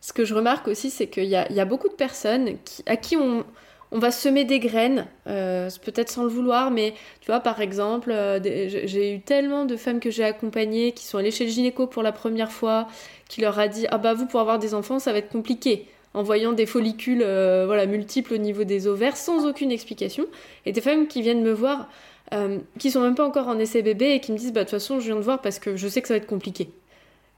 ce 0.00 0.12
que 0.12 0.24
je 0.24 0.34
remarque 0.34 0.68
aussi, 0.68 0.90
c'est 0.90 1.08
qu'il 1.08 1.24
y, 1.24 1.30
y 1.30 1.60
a, 1.60 1.64
beaucoup 1.64 1.88
de 1.88 1.94
personnes 1.94 2.58
à 2.86 2.96
qui 2.96 3.16
on, 3.16 3.44
on 3.90 3.98
va 3.98 4.10
semer 4.10 4.44
des 4.44 4.58
graines, 4.58 5.06
euh, 5.26 5.70
peut-être 5.82 6.10
sans 6.10 6.22
le 6.22 6.28
vouloir, 6.28 6.70
mais 6.70 6.94
tu 7.20 7.26
vois, 7.26 7.40
par 7.40 7.60
exemple, 7.60 8.10
euh, 8.10 8.38
j'ai 8.42 9.14
eu 9.14 9.20
tellement 9.20 9.64
de 9.64 9.76
femmes 9.76 10.00
que 10.00 10.10
j'ai 10.10 10.24
accompagnées 10.24 10.92
qui 10.92 11.06
sont 11.06 11.18
allées 11.18 11.30
chez 11.30 11.44
le 11.44 11.50
gynéco 11.50 11.86
pour 11.86 12.02
la 12.02 12.12
première 12.12 12.52
fois, 12.52 12.86
qui 13.28 13.40
leur 13.40 13.58
a 13.58 13.68
dit 13.68 13.86
Ah 13.90 13.98
bah 13.98 14.14
vous, 14.14 14.26
pour 14.26 14.40
avoir 14.40 14.58
des 14.58 14.74
enfants, 14.74 14.98
ça 14.98 15.12
va 15.12 15.18
être 15.18 15.30
compliqué 15.30 15.88
en 16.18 16.22
voyant 16.24 16.52
des 16.52 16.66
follicules 16.66 17.22
euh, 17.22 17.62
voilà, 17.64 17.86
multiples 17.86 18.34
au 18.34 18.38
niveau 18.38 18.64
des 18.64 18.88
ovaires 18.88 19.16
sans 19.16 19.46
aucune 19.46 19.70
explication. 19.70 20.26
Et 20.66 20.72
des 20.72 20.80
femmes 20.80 21.06
qui 21.06 21.22
viennent 21.22 21.42
me 21.42 21.52
voir, 21.52 21.88
euh, 22.34 22.58
qui 22.76 22.90
sont 22.90 23.00
même 23.00 23.14
pas 23.14 23.24
encore 23.24 23.46
en 23.46 23.56
essai 23.56 23.82
bébé 23.82 24.14
et 24.14 24.20
qui 24.20 24.32
me 24.32 24.36
disent 24.36 24.52
bah 24.52 24.64
de 24.64 24.64
toute 24.64 24.72
façon 24.72 24.98
je 24.98 25.06
viens 25.06 25.14
de 25.14 25.20
voir 25.20 25.40
parce 25.40 25.60
que 25.60 25.76
je 25.76 25.86
sais 25.86 26.02
que 26.02 26.08
ça 26.08 26.14
va 26.14 26.18
être 26.18 26.26
compliqué. 26.26 26.70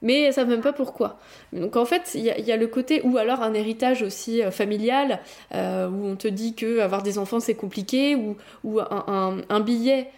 Mais 0.01 0.23
elles 0.23 0.33
savent 0.33 0.49
même 0.49 0.63
pas 0.63 0.73
pourquoi. 0.73 1.19
Donc 1.53 1.77
en 1.77 1.85
fait, 1.85 2.13
il 2.15 2.23
y, 2.23 2.53
a 2.53 2.57
le 2.57 2.67
côté, 2.69 3.03
ou 3.03 3.19
alors 3.19 3.43
un 3.43 3.53
héritage 3.53 4.03
aussi 4.03 4.43
euh, 4.43 4.51
familial, 4.51 5.21
où 5.53 6.07
on 6.07 6.17
te 6.17 6.27
dit 6.27 6.55
que 6.55 6.79
avoir 6.79 7.03
des 7.03 7.19
enfants 7.19 7.39
c'est 7.39 7.55
compliqué, 7.55 8.17
ou, 8.17 8.37
un 8.81 9.61
billet 9.61 10.09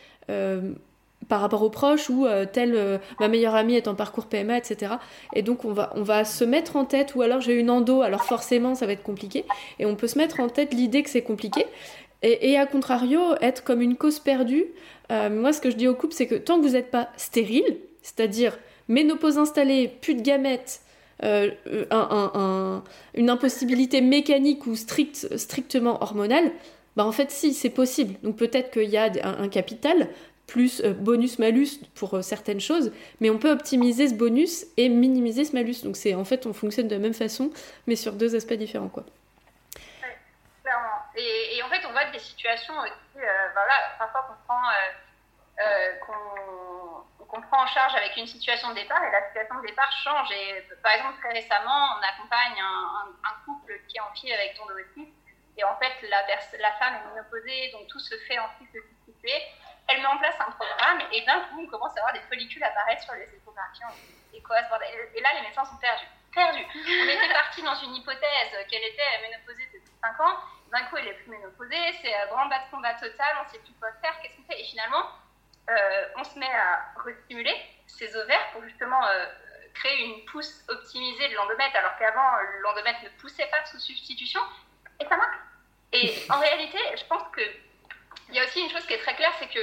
par 1.28 1.40
rapport 1.40 1.62
aux 1.62 1.70
proches 1.70 2.10
ou 2.10 2.26
euh, 2.26 2.46
telle 2.50 2.74
euh, 2.74 2.98
ma 3.20 3.28
meilleure 3.28 3.54
amie 3.54 3.74
est 3.74 3.88
en 3.88 3.94
parcours 3.94 4.26
PMA, 4.26 4.58
etc. 4.58 4.94
Et 5.34 5.42
donc 5.42 5.64
on 5.64 5.72
va, 5.72 5.92
on 5.94 6.02
va 6.02 6.24
se 6.24 6.44
mettre 6.44 6.76
en 6.76 6.84
tête, 6.84 7.14
ou 7.14 7.22
alors 7.22 7.40
j'ai 7.40 7.54
une 7.54 7.70
endo, 7.70 8.02
alors 8.02 8.24
forcément 8.24 8.74
ça 8.74 8.86
va 8.86 8.92
être 8.92 9.02
compliqué, 9.02 9.44
et 9.78 9.86
on 9.86 9.94
peut 9.94 10.08
se 10.08 10.18
mettre 10.18 10.40
en 10.40 10.48
tête 10.48 10.74
l'idée 10.74 11.02
que 11.02 11.10
c'est 11.10 11.22
compliqué, 11.22 11.66
et, 12.24 12.56
à 12.56 12.66
contrario, 12.66 13.20
être 13.40 13.64
comme 13.64 13.82
une 13.82 13.96
cause 13.96 14.20
perdue. 14.20 14.66
Euh, 15.10 15.28
moi 15.28 15.52
ce 15.52 15.60
que 15.60 15.70
je 15.70 15.76
dis 15.76 15.88
au 15.88 15.94
couple, 15.94 16.14
c'est 16.14 16.28
que 16.28 16.36
tant 16.36 16.60
que 16.60 16.66
vous 16.66 16.74
n'êtes 16.74 16.92
pas 16.92 17.08
stérile, 17.16 17.78
c'est-à-dire 18.02 18.58
ménopause 18.86 19.38
installée, 19.38 19.88
plus 20.00 20.14
de 20.14 20.22
gamètes, 20.22 20.82
un, 21.20 22.82
une 23.14 23.30
impossibilité 23.30 24.00
mécanique 24.00 24.66
ou 24.66 24.74
strict, 24.74 25.36
strictement 25.36 26.02
hormonale, 26.02 26.50
bah 26.96 27.06
en 27.06 27.12
fait 27.12 27.30
si, 27.30 27.54
c'est 27.54 27.70
possible. 27.70 28.14
Donc 28.22 28.36
peut-être 28.36 28.70
qu'il 28.70 28.90
y 28.90 28.96
a 28.96 29.10
un, 29.22 29.48
capital, 29.48 30.08
plus 30.52 30.82
euh, 30.84 30.92
bonus-malus 30.92 31.80
pour 31.94 32.12
euh, 32.12 32.22
certaines 32.22 32.60
choses, 32.60 32.92
mais 33.20 33.30
on 33.30 33.38
peut 33.38 33.50
optimiser 33.50 34.08
ce 34.08 34.14
bonus 34.14 34.66
et 34.76 34.90
minimiser 34.90 35.46
ce 35.46 35.54
malus. 35.54 35.82
Donc 35.82 35.96
c'est 35.96 36.14
en 36.14 36.26
fait, 36.26 36.44
on 36.44 36.52
fonctionne 36.52 36.88
de 36.88 36.94
la 36.94 37.00
même 37.00 37.14
façon, 37.14 37.50
mais 37.86 37.96
sur 37.96 38.12
deux 38.12 38.36
aspects 38.36 38.52
différents. 38.52 38.90
Quoi. 38.90 39.04
clairement. 40.62 40.98
Et, 41.16 41.62
en 41.62 41.68
fait, 41.70 41.80
on 41.88 41.92
voit 41.92 42.04
des 42.12 42.18
situations 42.18 42.74
aussi, 42.80 43.16
euh, 43.16 43.48
voilà, 43.54 43.96
parfois 43.98 44.22
qu'on 44.28 44.38
prend, 44.46 44.62
qu'on 47.30 47.40
prend 47.40 47.62
en 47.62 47.66
charge 47.66 47.94
avec 47.94 48.14
une 48.18 48.26
situation 48.26 48.68
de 48.70 48.74
départ 48.74 49.02
et 49.04 49.10
la 49.10 49.26
situation 49.28 49.56
de 49.56 49.66
départ 49.66 49.90
change. 50.04 50.28
Et 50.32 50.66
par 50.82 50.92
exemple, 50.92 51.16
très 51.20 51.32
récemment, 51.32 51.96
on 51.96 52.02
accompagne 52.04 52.60
un, 52.60 53.34
couple 53.46 53.72
qui 53.88 53.96
est 53.96 54.00
en 54.00 54.12
fille 54.14 54.32
avec 54.34 54.54
ton 54.54 54.64
et 55.58 55.64
en 55.64 55.76
fait, 55.76 55.92
la, 56.08 56.22
la 56.58 56.72
femme 56.72 56.94
est 56.94 57.14
ménopausée, 57.14 57.70
donc 57.72 57.86
tout 57.88 57.98
se 57.98 58.16
fait 58.26 58.38
en 58.38 58.48
cycle 58.58 58.78
substitué 59.06 59.32
elle 59.92 60.00
met 60.00 60.06
en 60.06 60.18
place 60.18 60.36
un 60.40 60.50
programme 60.50 61.02
et 61.12 61.20
d'un 61.22 61.40
coup, 61.40 61.60
on 61.60 61.66
commence 61.66 61.96
à 61.96 62.00
avoir 62.00 62.12
des 62.12 62.22
follicules 62.22 62.62
apparaître 62.64 63.02
sur 63.02 63.14
les 63.14 63.28
échographies. 63.34 63.82
Et 64.32 64.42
quoi 64.42 64.58
Et 64.58 65.20
là, 65.20 65.28
les 65.34 65.42
médecins 65.42 65.64
sont 65.64 65.76
perdus. 65.76 66.06
Perdus. 66.32 66.64
On 66.74 67.08
était 67.08 67.32
parti 67.32 67.62
dans 67.62 67.74
une 67.74 67.94
hypothèse 67.94 68.52
qu'elle 68.70 68.84
était 68.84 69.20
ménopausée 69.22 69.68
depuis 69.72 69.92
5 70.02 70.20
ans. 70.20 70.38
D'un 70.72 70.84
coup, 70.84 70.96
elle 70.96 71.08
est 71.08 71.14
plus 71.14 71.30
ménopausée. 71.30 71.92
C'est 72.00 72.14
un 72.14 72.26
grand 72.26 72.46
bas 72.46 72.60
de 72.60 72.70
combat 72.70 72.94
total. 72.94 73.36
On 73.40 73.44
ne 73.44 73.50
sait 73.50 73.58
plus 73.58 73.74
quoi 73.78 73.90
faire. 74.00 74.18
Qu'est-ce 74.20 74.36
qu'on 74.36 74.44
fait 74.44 74.60
Et 74.60 74.64
finalement, 74.64 75.10
euh, 75.68 76.08
on 76.16 76.24
se 76.24 76.38
met 76.38 76.50
à 76.50 76.92
restimuler 77.04 77.54
ses 77.86 78.16
ovaires 78.16 78.50
pour 78.52 78.64
justement 78.64 79.06
euh, 79.06 79.26
créer 79.74 80.04
une 80.04 80.24
pousse 80.24 80.64
optimisée 80.68 81.28
de 81.28 81.34
l'endomètre, 81.34 81.76
alors 81.76 81.96
qu'avant, 81.98 82.30
l'endomètre 82.62 83.02
ne 83.04 83.10
poussait 83.20 83.46
pas 83.46 83.64
sous 83.66 83.78
substitution. 83.78 84.40
Et 85.00 85.04
ça 85.04 85.16
marche. 85.16 85.36
Et 85.92 86.26
en 86.30 86.38
réalité, 86.38 86.78
je 86.96 87.04
pense 87.04 87.22
que 87.36 87.42
il 88.32 88.36
y 88.36 88.40
a 88.40 88.44
aussi 88.44 88.60
une 88.60 88.70
chose 88.70 88.86
qui 88.86 88.94
est 88.94 88.98
très 88.98 89.14
claire, 89.14 89.32
c'est 89.38 89.48
que 89.48 89.60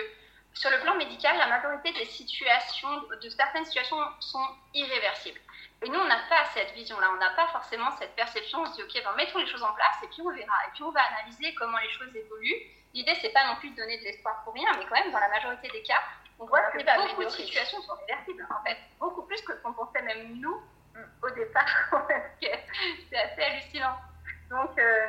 sur 0.54 0.70
le 0.70 0.80
plan 0.80 0.96
médical, 0.96 1.38
la 1.38 1.48
majorité 1.48 1.92
des 1.94 2.06
situations, 2.06 3.02
de 3.22 3.30
certaines 3.30 3.66
situations 3.66 3.98
sont 4.20 4.46
irréversibles. 4.74 5.40
Et 5.82 5.90
nous, 5.90 6.00
on 6.00 6.08
n'a 6.08 6.20
pas 6.28 6.44
cette 6.54 6.74
vision-là, 6.74 7.08
on 7.14 7.18
n'a 7.18 7.30
pas 7.32 7.48
forcément 7.48 7.90
cette 7.98 8.16
perception. 8.16 8.60
On 8.62 8.66
se 8.66 8.76
dit, 8.76 8.84
OK, 8.84 9.04
ben, 9.04 9.14
mettons 9.16 9.40
les 9.40 9.48
choses 9.48 9.64
en 9.64 9.74
place 9.74 9.96
et 10.04 10.08
puis 10.08 10.22
on 10.22 10.30
verra. 10.30 10.54
Et 10.68 10.72
puis 10.74 10.84
on 10.84 10.92
va 10.92 11.02
analyser 11.18 11.54
comment 11.56 11.78
les 11.78 11.90
choses 11.92 12.14
évoluent. 12.14 12.62
L'idée, 12.94 13.16
c'est 13.22 13.30
pas 13.30 13.48
non 13.48 13.56
plus 13.58 13.70
de 13.70 13.76
donner 13.76 13.98
de 14.00 14.04
l'espoir 14.04 14.44
pour 14.44 14.54
rien, 14.54 14.70
mais 14.78 14.86
quand 14.86 15.00
même, 15.00 15.12
dans 15.12 15.20
la 15.20 15.30
majorité 15.30 15.70
des 15.70 15.84
cas, 15.84 16.02
on 16.40 16.46
voit 16.46 16.62
que 16.72 17.08
beaucoup 17.08 17.24
de 17.24 17.30
situations 17.30 17.82
sont 17.82 17.94
réversibles, 18.08 18.46
en 18.50 18.64
fait. 18.64 18.78
Beaucoup 19.00 19.24
plus 19.24 19.42
que 19.42 19.54
ce 19.54 19.62
qu'on 19.62 19.74
pensait 19.74 20.02
même 20.02 20.40
nous 20.40 20.62
au 21.22 21.30
départ. 21.30 21.66
c'est 22.42 23.18
assez 23.18 23.42
hallucinant. 23.42 23.96
Donc, 24.50 24.72
euh, 24.80 25.08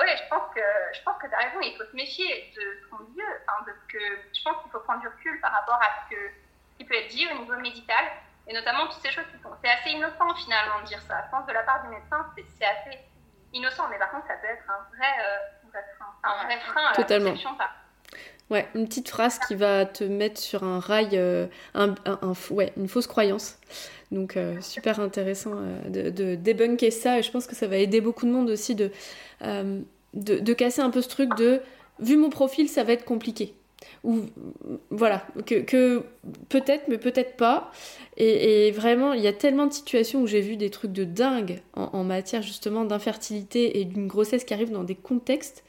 oui, 0.00 0.08
je 0.16 0.28
pense 0.28 0.52
que 0.54 0.60
je 0.92 1.02
pense 1.02 1.16
que 1.22 1.28
tu 1.28 1.34
as 1.34 1.38
raison, 1.38 1.60
il 1.62 1.76
faut 1.76 1.84
se 1.84 1.94
méfier 1.94 2.52
de 2.56 2.88
son 2.88 3.04
Dieu, 3.14 3.24
hein, 3.48 3.62
parce 3.64 3.84
que 3.88 3.98
je 3.98 4.42
pense 4.42 4.62
qu'il 4.62 4.70
faut 4.72 4.80
prendre 4.80 5.00
du 5.00 5.08
recul 5.08 5.40
par 5.40 5.52
rapport 5.52 5.78
à 5.80 5.88
ce, 6.02 6.14
que, 6.14 6.20
qui 6.76 6.84
peut 6.84 6.94
être 6.94 7.08
dit 7.08 7.26
au 7.32 7.38
niveau 7.38 7.56
médical, 7.56 8.04
et 8.46 8.52
notamment 8.52 8.88
toutes 8.88 9.02
ces 9.02 9.12
choses 9.12 9.26
qui 9.34 9.40
sont. 9.42 9.50
C'est 9.62 9.70
assez 9.70 9.90
innocent 9.90 10.34
finalement 10.34 10.80
de 10.82 10.86
dire 10.86 11.00
ça. 11.02 11.22
Je 11.26 11.30
pense 11.30 11.46
de 11.46 11.52
la 11.52 11.62
part 11.62 11.82
du 11.82 11.88
médecin, 11.88 12.26
c'est 12.36 12.66
assez 12.66 12.98
innocent, 13.52 13.88
mais 13.88 13.98
par 13.98 14.10
contre, 14.10 14.26
ça 14.26 14.34
peut 14.34 14.48
être 14.48 14.64
un 14.68 14.96
vrai, 14.96 15.12
euh, 15.20 15.80
frein, 15.98 16.14
un 16.24 16.44
vrai 16.44 16.58
frein 16.60 16.86
à 16.90 16.94
Totalement. 16.94 17.34
Ouais, 18.50 18.68
une 18.74 18.88
petite 18.88 19.08
phrase 19.08 19.38
qui 19.38 19.54
va 19.54 19.86
te 19.86 20.02
mettre 20.02 20.40
sur 20.40 20.64
un 20.64 20.80
rail, 20.80 21.10
euh, 21.16 21.46
un, 21.74 21.94
un, 22.04 22.32
ouais, 22.50 22.72
une 22.76 22.88
fausse 22.88 23.06
croyance. 23.06 23.56
Donc 24.10 24.36
euh, 24.36 24.60
super 24.60 24.98
intéressant 24.98 25.52
de, 25.88 26.10
de, 26.10 26.34
débunker 26.34 26.92
ça 26.92 27.18
et 27.18 27.22
je 27.22 27.30
pense 27.30 27.46
que 27.46 27.54
ça 27.54 27.68
va 27.68 27.76
aider 27.76 28.00
beaucoup 28.00 28.26
de 28.26 28.32
monde 28.32 28.50
aussi 28.50 28.74
de, 28.74 28.90
euh, 29.42 29.80
de, 30.14 30.52
casser 30.52 30.80
un 30.80 30.90
peu 30.90 31.00
ce 31.00 31.08
truc 31.08 31.34
de 31.36 31.60
vu 32.00 32.16
mon 32.16 32.30
profil, 32.30 32.68
ça 32.68 32.82
va 32.82 32.92
être 32.92 33.04
compliqué. 33.04 33.54
Ou 34.04 34.20
voilà, 34.90 35.26
que, 35.46 36.02
peut-être, 36.48 36.88
mais 36.88 36.98
peut-être 36.98 37.36
pas. 37.36 37.70
Et, 38.16 38.70
vraiment, 38.72 39.12
il 39.12 39.22
y 39.22 39.26
a 39.26 39.32
tellement 39.32 39.66
de 39.66 39.72
situations 39.72 40.22
où 40.22 40.26
j'ai 40.26 40.40
vu 40.40 40.56
des 40.56 40.70
trucs 40.70 40.92
de 40.92 41.04
dingue 41.04 41.60
en, 41.74 42.04
matière 42.04 42.42
justement 42.42 42.84
d'infertilité 42.84 43.80
et 43.80 43.84
d'une 43.84 44.06
grossesse 44.06 44.44
qui 44.44 44.54
arrive 44.54 44.70
dans 44.70 44.84
des 44.84 44.94
contextes 44.94 45.64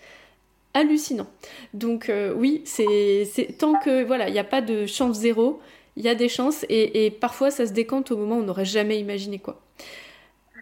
hallucinants. 0.73 1.27
Donc 1.73 2.09
euh, 2.09 2.33
oui, 2.33 2.61
c'est 2.65 3.27
tant 3.57 3.73
que 3.79 4.03
voilà, 4.03 4.29
il 4.29 4.33
n'y 4.33 4.39
a 4.39 4.45
pas 4.45 4.61
de 4.61 4.85
chance 4.85 5.17
zéro, 5.17 5.59
il 5.95 6.03
y 6.03 6.09
a 6.09 6.15
des 6.15 6.29
chances 6.29 6.65
et, 6.69 7.05
et, 7.05 7.11
parfois 7.11 7.51
ça 7.51 7.65
se 7.65 7.73
décante 7.73 8.11
au 8.11 8.17
moment 8.17 8.37
où 8.37 8.39
on 8.39 8.43
n'aurait 8.43 8.65
jamais 8.65 8.99
imaginé 8.99 9.39
quoi. 9.39 9.61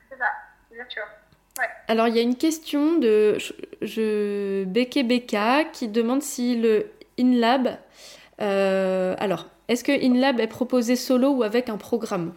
C'est 0.10 0.18
ça, 0.18 0.26
bien 0.72 0.86
sûr. 0.90 1.04
Alors, 1.88 2.08
il 2.08 2.16
y 2.16 2.20
a 2.20 2.22
une 2.22 2.38
question 2.38 2.98
de 2.98 3.38
je, 3.82 4.64
Beke 4.66 5.06
Beka 5.06 5.66
qui 5.66 5.88
demande 5.88 6.22
si 6.22 6.56
le 6.56 6.92
InLab. 7.20 7.78
Euh, 8.42 9.16
alors, 9.20 9.48
est-ce 9.68 9.84
que 9.84 9.92
InLab 9.92 10.40
est 10.40 10.48
proposé 10.48 10.96
solo 10.96 11.30
ou 11.32 11.44
avec 11.44 11.70
un 11.70 11.78
programme? 11.78 12.34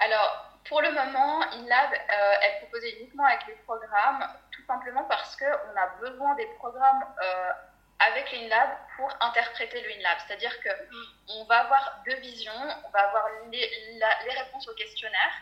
Alors, 0.00 0.52
pour 0.68 0.80
le 0.80 0.88
moment, 0.90 1.42
InLab 1.52 1.92
euh, 1.92 2.46
est 2.46 2.60
proposé 2.62 2.98
uniquement 3.00 3.24
avec 3.24 3.40
les 3.48 3.54
programmes, 3.66 4.24
tout 4.50 4.62
simplement 4.66 5.04
parce 5.08 5.36
qu'on 5.36 5.44
a 5.44 5.86
besoin 6.00 6.34
des 6.36 6.46
programmes 6.58 7.04
euh, 7.22 7.50
avec 7.98 8.30
l'InLab 8.32 8.70
pour 8.96 9.12
interpréter 9.20 9.80
le 9.82 9.90
InLab. 9.90 10.18
C'est-à-dire 10.26 10.54
qu'on 10.62 11.44
va 11.44 11.60
avoir 11.60 12.02
deux 12.06 12.16
visions, 12.16 12.52
on 12.84 12.90
va 12.90 13.00
avoir 13.00 13.26
les 13.52 14.38
réponses 14.38 14.68
au 14.68 14.74
questionnaire 14.74 15.32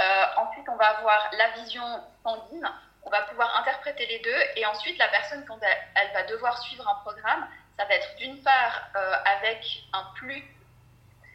euh, 0.00 0.24
ensuite, 0.36 0.68
on 0.68 0.76
va 0.76 0.98
avoir 0.98 1.30
la 1.32 1.50
vision 1.62 1.84
sanguine. 2.22 2.68
On 3.04 3.10
va 3.10 3.22
pouvoir 3.22 3.56
interpréter 3.60 4.06
les 4.06 4.18
deux. 4.20 4.40
Et 4.56 4.66
ensuite, 4.66 4.98
la 4.98 5.08
personne, 5.08 5.44
quand 5.46 5.58
elle, 5.62 6.12
va 6.12 6.22
devoir 6.24 6.58
suivre 6.62 6.88
un 6.88 7.00
programme, 7.02 7.46
ça 7.78 7.84
va 7.84 7.94
être 7.94 8.16
d'une 8.16 8.42
part 8.42 8.88
euh, 8.96 9.14
avec 9.24 9.64
un 9.92 10.04
plus 10.16 10.42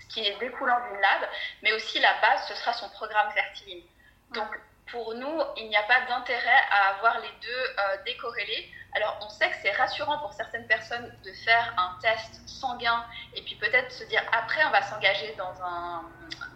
qui 0.10 0.26
est 0.26 0.39
découlant 0.39 0.80
d'une 0.88 0.99
lab, 0.99 1.30
mais 1.62 1.72
aussi 1.74 1.99
la 1.99 2.14
base, 2.20 2.47
ce 2.47 2.55
sera 2.55 2.74
son 2.74 2.89
programme 2.89 3.32
fertiline. 3.32 3.84
Donc, 4.32 4.47
pour 4.91 5.14
nous, 5.14 5.41
il 5.57 5.70
n'y 5.70 5.78
a 5.78 5.84
pas 5.84 6.01
d'intérêt 6.07 6.62
à 6.72 6.95
avoir 6.95 7.20
les 7.20 7.32
deux 7.41 7.76
euh, 7.80 7.97
décorrélés. 8.05 8.74
Alors, 8.93 9.19
on 9.21 9.29
sait 9.29 9.49
que 9.49 9.55
c'est 9.61 9.71
rassurant 9.71 10.17
pour 10.19 10.33
certaines 10.33 10.65
personnes 10.67 11.13
de 11.23 11.31
faire 11.45 11.73
un 11.77 11.99
test 12.01 12.41
sanguin 12.47 13.05
et 13.35 13.41
puis 13.43 13.55
peut-être 13.55 13.91
se 13.91 14.03
dire 14.05 14.23
après 14.31 14.65
on 14.65 14.71
va 14.71 14.81
s'engager 14.81 15.35
dans 15.35 15.53
un, 15.63 16.03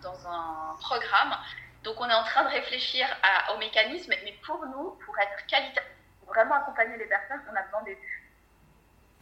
dans 0.01 0.27
un 0.27 0.75
programme. 0.79 1.37
Donc 1.83 1.99
on 1.99 2.09
est 2.09 2.13
en 2.13 2.23
train 2.23 2.43
de 2.43 2.49
réfléchir 2.49 3.05
à, 3.21 3.53
au 3.53 3.57
mécanisme, 3.57 4.13
mais 4.23 4.37
pour 4.45 4.65
nous, 4.65 4.97
pour 5.05 5.17
être 5.19 5.45
qualitatif, 5.47 5.83
pour 6.19 6.33
vraiment 6.33 6.55
accompagner 6.55 6.97
les 6.97 7.05
personnes, 7.05 7.41
on 7.51 7.55
a 7.55 7.61
besoin 7.61 7.83
des 7.83 7.97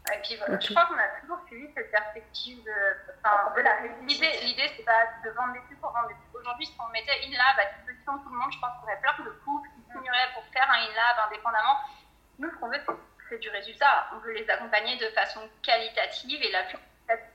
et 0.10 0.18
puis, 0.24 0.34
je 0.36 0.74
crois 0.74 0.86
qu'on 0.88 0.98
a 0.98 1.08
toujours 1.22 1.38
suivi 1.46 1.70
cette 1.76 1.92
perspective 1.92 2.58
de, 2.64 2.74
enfin, 3.24 3.54
de 3.56 3.62
la 3.62 3.82
L'idée, 4.02 4.34
l'idée 4.42 4.70
c'est 4.76 4.84
pas 4.84 5.06
de 5.24 5.30
vendre 5.30 5.54
des 5.54 5.62
trucs 5.62 5.80
pour 5.80 5.92
vendre 5.92 6.08
des 6.08 6.16
trucs. 6.16 6.42
Aujourd'hui, 6.42 6.66
si 6.66 6.76
on 6.82 6.90
mettait 6.90 7.22
InLab 7.24 7.60
à 7.60 7.66
disposition 7.78 8.18
de 8.18 8.24
tout 8.24 8.34
le 8.34 8.38
monde, 8.40 8.52
je 8.52 8.60
pense 8.60 8.74
qu'il 8.82 8.90
y 8.90 8.92
aurait 8.92 9.00
plein 9.00 9.24
de 9.24 9.30
couples 9.46 9.70
qui 9.70 9.82
signeraient 9.94 10.34
pour 10.34 10.44
faire 10.52 10.68
un 10.68 10.90
InLab 10.90 11.30
indépendamment. 11.30 11.78
Nous, 12.42 12.50
ce 12.50 12.56
qu'on 12.58 12.70
veut, 12.70 12.82
c'est 13.30 13.38
du 13.38 13.50
résultat. 13.50 14.10
On 14.14 14.18
veut 14.18 14.34
les 14.34 14.50
accompagner 14.50 14.98
de 14.98 15.06
façon 15.14 15.48
qualitative 15.62 16.42
et 16.42 16.52
la 16.52 16.64
plus 16.64 16.78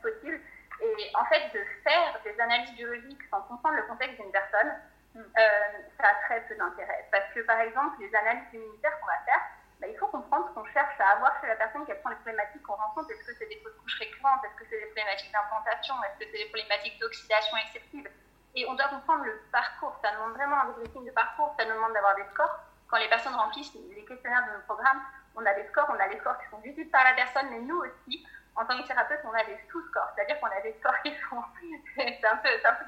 possible. 0.03 0.41
Et 0.83 1.11
en 1.15 1.25
fait, 1.27 1.47
de 1.55 1.63
faire 1.85 2.19
des 2.25 2.39
analyses 2.41 2.75
biologiques 2.75 3.23
sans 3.31 3.41
comprendre 3.43 3.77
le 3.77 3.85
contexte 3.85 4.21
d'une 4.21 4.33
personne, 4.33 4.75
mm. 5.15 5.21
euh, 5.21 5.49
ça 5.97 6.09
a 6.09 6.15
très 6.27 6.41
peu 6.49 6.57
d'intérêt. 6.57 7.07
Parce 7.13 7.33
que, 7.33 7.41
par 7.41 7.61
exemple, 7.61 8.01
les 8.01 8.13
analyses 8.17 8.53
immunitaires 8.53 8.99
qu'on 8.99 9.07
va 9.07 9.19
faire, 9.25 9.43
bah, 9.81 9.87
il 9.87 9.97
faut 9.97 10.09
comprendre 10.09 10.49
ce 10.49 10.55
qu'on 10.59 10.67
cherche 10.75 10.99
à 10.99 11.13
avoir 11.15 11.41
chez 11.41 11.47
la 11.47 11.55
personne, 11.55 11.87
quelles 11.87 12.03
sont 12.03 12.09
les 12.09 12.17
problématiques 12.17 12.63
qu'on 12.63 12.75
rencontre. 12.75 13.09
Est-ce 13.13 13.23
que 13.23 13.35
c'est 13.39 13.47
des 13.47 13.61
fausses 13.63 13.79
couches 13.79 13.99
récurrentes? 14.01 14.43
Est-ce 14.45 14.57
que 14.57 14.65
c'est 14.69 14.81
des 14.81 14.91
problématiques 14.91 15.31
d'implantation? 15.31 15.95
Est-ce 16.03 16.19
que 16.19 16.31
c'est 16.33 16.43
des 16.43 16.51
problématiques 16.51 16.99
d'oxydation 16.99 17.57
excessive? 17.59 18.11
Et 18.57 18.67
on 18.67 18.75
doit 18.75 18.89
comprendre 18.89 19.23
le 19.25 19.39
parcours. 19.53 19.95
Ça 20.03 20.11
demande 20.13 20.35
vraiment 20.35 20.59
un 20.63 20.71
briefing 20.75 21.07
de 21.07 21.13
parcours. 21.13 21.55
Ça 21.57 21.65
nous 21.65 21.75
demande 21.75 21.93
d'avoir 21.93 22.17
des 22.17 22.25
scores. 22.35 22.59
Quand 22.89 22.99
les 22.99 23.09
personnes 23.09 23.35
remplissent 23.35 23.75
les 23.75 24.05
questionnaires 24.05 24.47
de 24.47 24.57
nos 24.57 24.63
programmes, 24.63 25.03
on 25.35 25.45
a 25.45 25.55
des 25.55 25.67
scores. 25.69 25.91
On 25.91 26.01
a 26.01 26.09
des 26.09 26.19
scores 26.19 26.39
qui 26.39 26.49
sont 26.51 26.59
visibles 26.59 26.91
par 26.91 27.05
la 27.05 27.15
personne, 27.15 27.47
mais 27.51 27.61
nous 27.61 27.79
aussi, 27.79 28.27
en 28.55 28.65
tant 28.65 28.81
que 28.81 28.87
thérapeute, 28.87 29.21
on 29.25 29.33
a 29.33 29.45
des 29.45 29.59
sous-scores. 29.71 30.09
C'est-à-dire 30.15 30.41
qu'on 30.41 30.47
a 30.47 30.61
des 30.61 30.75
scores 30.81 31.01
qui 31.03 31.13
sont. 31.29 31.43
c'est 31.97 32.25
un 32.25 32.37
peu, 32.37 32.49
c'est 32.61 32.67
un 32.67 32.75
peu 32.75 32.85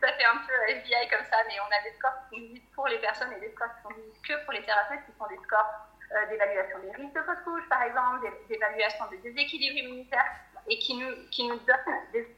ça 0.00 0.12
fait 0.12 0.24
un 0.24 0.36
peu 0.36 0.72
FBI 0.72 1.08
comme 1.08 1.24
ça, 1.24 1.38
mais 1.46 1.54
on 1.60 1.70
a 1.72 1.82
des 1.82 1.96
scores 1.96 2.12
qui 2.30 2.36
sont 2.36 2.42
visibles 2.42 2.66
pour 2.74 2.88
les 2.88 2.98
personnes 2.98 3.32
et 3.32 3.40
des 3.40 3.50
scores 3.52 3.74
qui 3.76 3.82
sont 3.82 3.94
visibles 3.94 4.26
que 4.26 4.44
pour 4.44 4.52
les 4.52 4.62
thérapeutes, 4.62 5.00
qui 5.06 5.12
sont 5.18 5.26
des 5.26 5.38
scores 5.44 5.88
euh, 6.12 6.26
d'évaluation 6.26 6.78
des 6.80 6.90
risques 6.92 7.14
de 7.14 7.22
fausse 7.22 7.42
couche, 7.44 7.68
par 7.68 7.82
exemple, 7.82 8.30
d'évaluation 8.48 9.06
des 9.06 9.18
déséquilibres 9.18 9.78
immunitaires, 9.78 10.30
et 10.68 10.78
qui 10.78 10.94
nous, 10.94 11.28
qui 11.30 11.48
nous 11.48 11.58
donnent 11.58 12.12
des 12.12 12.28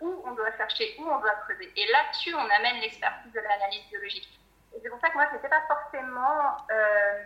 où 0.00 0.22
on 0.24 0.32
doit 0.32 0.56
chercher, 0.56 0.94
où 0.98 1.02
on 1.02 1.18
doit 1.18 1.34
creuser. 1.46 1.72
Et 1.76 1.86
là-dessus, 1.90 2.34
on 2.34 2.38
amène 2.38 2.80
l'expertise 2.80 3.32
de 3.32 3.40
l'analyse 3.40 3.84
biologique. 3.88 4.28
Et 4.74 4.80
c'est 4.82 4.88
pour 4.88 5.00
ça 5.00 5.08
que 5.08 5.14
moi, 5.14 5.26
je 5.30 5.36
n'étais 5.36 5.48
pas 5.48 5.62
forcément 5.68 6.56
euh, 6.70 7.22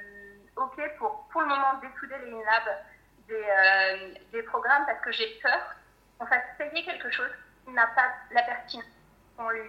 OK 0.56 0.80
pour, 0.98 1.26
pour 1.30 1.40
le 1.40 1.48
moment, 1.48 1.74
dessouder 1.82 2.16
les 2.24 2.32
INLAB 2.32 2.64
des, 3.28 3.34
euh, 3.34 4.14
des 4.32 4.42
programmes 4.42 4.84
parce 4.86 5.00
que 5.00 5.12
j'ai 5.12 5.38
peur 5.42 5.60
qu'on 6.18 6.26
fasse 6.26 6.44
payer 6.58 6.84
quelque 6.84 7.10
chose 7.10 7.30
n'a 7.66 7.86
pas 7.88 8.08
la 8.30 8.42
pertinence 8.42 8.86
qu'on 9.36 9.50
lui, 9.50 9.60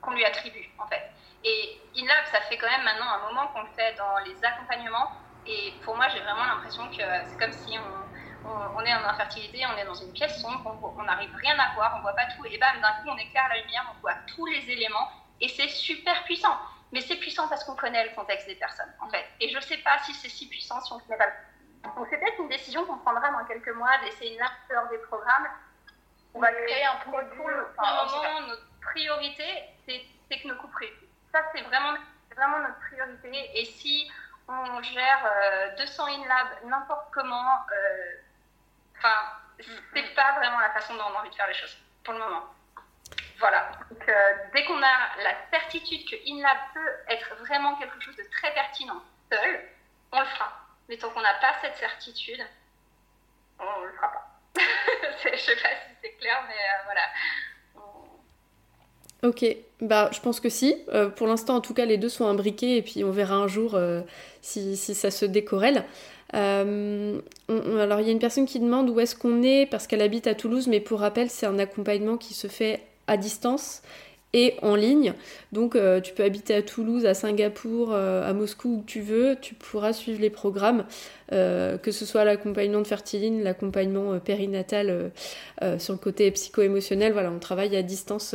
qu'on 0.00 0.12
lui 0.12 0.24
attribue, 0.24 0.68
en 0.78 0.86
fait. 0.86 1.10
Et 1.44 1.80
InLab, 1.96 2.26
ça 2.26 2.40
fait 2.42 2.56
quand 2.58 2.68
même 2.68 2.84
maintenant 2.84 3.08
un 3.08 3.28
moment 3.28 3.48
qu'on 3.48 3.62
le 3.62 3.70
fait 3.76 3.94
dans 3.94 4.18
les 4.18 4.44
accompagnements. 4.44 5.12
Et 5.46 5.72
pour 5.84 5.96
moi, 5.96 6.08
j'ai 6.08 6.20
vraiment 6.20 6.44
l'impression 6.44 6.88
que 6.90 6.96
c'est 6.96 7.38
comme 7.38 7.52
si 7.52 7.78
on, 7.78 8.08
on, 8.76 8.80
est 8.80 8.94
en 8.94 9.04
infertilité, 9.04 9.64
on 9.66 9.76
est 9.78 9.84
dans 9.84 9.94
une 9.94 10.12
pièce 10.12 10.40
sombre, 10.40 10.94
on 10.96 11.02
n'arrive 11.02 11.34
rien 11.36 11.58
à 11.58 11.74
voir, 11.74 11.94
on 11.98 12.02
voit 12.02 12.12
pas 12.12 12.26
tout, 12.36 12.44
et 12.44 12.58
bam, 12.58 12.80
d'un 12.80 13.02
coup, 13.02 13.08
on 13.08 13.16
éclaire 13.16 13.48
la 13.48 13.60
lumière, 13.60 13.84
on 13.96 14.00
voit 14.00 14.14
tous 14.26 14.46
les 14.46 14.70
éléments, 14.70 15.10
et 15.40 15.48
c'est 15.48 15.68
super 15.68 16.22
puissant. 16.24 16.56
Mais 16.92 17.00
c'est 17.00 17.16
puissant 17.16 17.48
parce 17.48 17.64
qu'on 17.64 17.76
connaît 17.76 18.08
le 18.08 18.14
contexte 18.14 18.46
des 18.46 18.54
personnes, 18.54 18.92
en 19.00 19.08
fait. 19.08 19.24
Et 19.40 19.48
je 19.48 19.56
ne 19.56 19.62
sais 19.62 19.78
pas 19.78 19.98
si 20.04 20.14
c'est 20.14 20.28
si 20.28 20.48
puissant 20.48 20.80
si 20.80 20.92
on 20.92 20.96
ne 20.96 21.02
connaît 21.02 21.18
pas. 21.18 21.90
Donc 21.96 22.06
c'est 22.10 22.18
peut-être 22.18 22.40
une 22.40 22.48
décision 22.48 22.84
qu'on 22.84 22.98
prendra 22.98 23.30
dans 23.30 23.44
quelques 23.44 23.74
mois 23.74 23.96
d'essayer 24.04 24.32
une 24.32 24.38
largeur 24.38 24.88
des 24.90 24.98
programmes 24.98 25.48
on 26.34 26.40
va 26.40 26.52
créer 26.52 26.84
un 26.84 26.96
produit. 26.96 27.36
Pour 27.36 27.48
le 27.48 27.56
moment, 27.56 28.46
notre 28.48 28.66
priorité, 28.80 29.44
c'est 29.86 30.02
technocouprer. 30.28 30.92
Ça, 31.32 31.40
c'est 31.54 31.62
vraiment, 31.62 31.98
vraiment 32.34 32.58
notre 32.60 32.78
priorité. 32.80 33.50
Et 33.54 33.64
si 33.64 34.10
on 34.46 34.82
gère 34.82 35.30
200 35.76 36.04
euh, 36.04 36.10
in-lab 36.10 36.48
n'importe 36.64 37.08
comment, 37.12 37.66
euh, 37.72 38.14
enfin, 38.96 39.32
c'est 39.92 40.14
pas 40.14 40.32
vraiment 40.38 40.60
la 40.60 40.70
façon 40.70 40.94
dont 40.94 41.04
on 41.10 41.16
a 41.16 41.20
envie 41.20 41.30
de 41.30 41.34
faire 41.34 41.48
les 41.48 41.54
choses 41.54 41.76
pour 42.04 42.14
le 42.14 42.20
moment. 42.20 42.44
Voilà. 43.38 43.70
Euh, 44.08 44.12
dès 44.54 44.64
qu'on 44.64 44.78
a 44.78 45.22
la 45.22 45.34
certitude 45.50 46.08
que 46.08 46.16
InLab 46.26 46.56
peut 46.72 47.12
être 47.12 47.34
vraiment 47.40 47.76
quelque 47.76 48.00
chose 48.00 48.16
de 48.16 48.24
très 48.30 48.52
pertinent 48.54 49.02
seul, 49.30 49.60
on 50.12 50.20
le 50.20 50.26
fera. 50.26 50.50
Mais 50.88 50.96
tant 50.96 51.10
qu'on 51.10 51.20
n'a 51.20 51.34
pas 51.34 51.54
cette 51.60 51.76
certitude, 51.76 52.40
on 53.58 53.80
ne 53.82 53.86
le 53.86 53.92
fera 53.92 54.08
pas. 54.08 54.24
je 55.24 55.38
sais 55.38 55.56
pas 55.56 55.68
si 55.68 55.94
c'est 56.02 56.12
clair, 56.12 56.42
mais 56.48 56.54
euh, 56.54 56.84
voilà. 56.84 57.02
Ok, 59.24 59.44
bah 59.80 60.08
je 60.12 60.20
pense 60.20 60.40
que 60.40 60.48
si. 60.48 60.76
Euh, 60.88 61.10
pour 61.10 61.26
l'instant, 61.26 61.56
en 61.56 61.60
tout 61.60 61.74
cas, 61.74 61.84
les 61.84 61.98
deux 61.98 62.08
sont 62.08 62.26
imbriqués 62.26 62.76
et 62.78 62.82
puis 62.82 63.04
on 63.04 63.10
verra 63.10 63.34
un 63.34 63.48
jour 63.48 63.78
si, 64.40 64.76
si, 64.76 64.94
ça 64.94 65.10
se 65.10 65.26
décorrèle. 65.26 65.84
alors 66.32 68.00
il 68.00 68.06
y 68.06 68.08
a 68.08 68.12
une 68.12 68.20
personne 68.20 68.46
qui 68.46 68.60
demande 68.60 68.88
où 68.88 69.00
est-ce 69.00 69.16
qu'on 69.16 69.42
est 69.42 69.66
parce 69.66 69.86
qu'elle 69.86 70.02
habite 70.02 70.26
à 70.28 70.34
Toulouse, 70.34 70.66
mais 70.66 70.80
pour 70.80 71.00
rappel, 71.00 71.28
c'est 71.28 71.46
un 71.46 71.58
accompagnement 71.58 72.16
qui 72.16 72.32
se 72.32 72.46
fait 72.46 72.88
à 73.08 73.16
distance 73.16 73.82
et 74.32 74.54
en 74.62 74.74
ligne. 74.74 75.14
Donc 75.52 75.74
euh, 75.74 76.00
tu 76.00 76.12
peux 76.12 76.22
habiter 76.22 76.54
à 76.54 76.62
Toulouse, 76.62 77.06
à 77.06 77.14
Singapour, 77.14 77.90
euh, 77.92 78.28
à 78.28 78.32
Moscou, 78.32 78.80
où 78.80 78.84
tu 78.86 79.00
veux, 79.00 79.36
tu 79.40 79.54
pourras 79.54 79.92
suivre 79.92 80.20
les 80.20 80.30
programmes, 80.30 80.84
euh, 81.32 81.78
que 81.78 81.90
ce 81.90 82.04
soit 82.04 82.24
l'accompagnement 82.24 82.80
de 82.80 82.86
fertiline, 82.86 83.42
l'accompagnement 83.42 84.18
périnatal 84.18 85.10
sur 85.78 85.94
le 85.94 85.98
côté 85.98 86.30
psycho-émotionnel. 86.30 87.12
Voilà, 87.12 87.30
on 87.30 87.38
travaille 87.38 87.74
à 87.76 87.82
distance. 87.82 88.34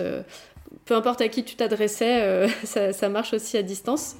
peu 0.85 0.95
importe 0.95 1.21
à 1.21 1.27
qui 1.29 1.43
tu 1.43 1.55
t'adressais, 1.55 2.47
ça, 2.63 2.93
ça, 2.93 3.09
marche 3.09 3.33
aussi 3.33 3.57
à 3.57 3.63
distance. 3.63 4.15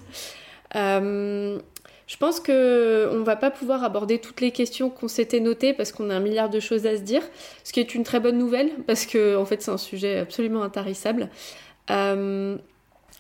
Je 2.13 2.17
pense 2.19 2.39
que 2.39 3.09
on 3.11 3.23
va 3.23 3.35
pas 3.35 3.49
pouvoir 3.49 3.83
aborder 3.83 4.19
toutes 4.19 4.39
les 4.39 4.51
questions 4.51 4.91
qu'on 4.91 5.07
s'était 5.07 5.39
notées 5.39 5.73
parce 5.73 5.91
qu'on 5.91 6.11
a 6.11 6.15
un 6.15 6.19
milliard 6.19 6.47
de 6.47 6.59
choses 6.59 6.85
à 6.85 6.95
se 6.95 7.01
dire, 7.01 7.23
ce 7.63 7.73
qui 7.73 7.79
est 7.79 7.95
une 7.95 8.03
très 8.03 8.19
bonne 8.19 8.37
nouvelle 8.37 8.69
parce 8.85 9.07
que 9.07 9.35
en 9.35 9.45
fait 9.45 9.63
c'est 9.63 9.71
un 9.71 9.79
sujet 9.79 10.19
absolument 10.19 10.61
intarissable. 10.61 11.29
Euh, 11.89 12.55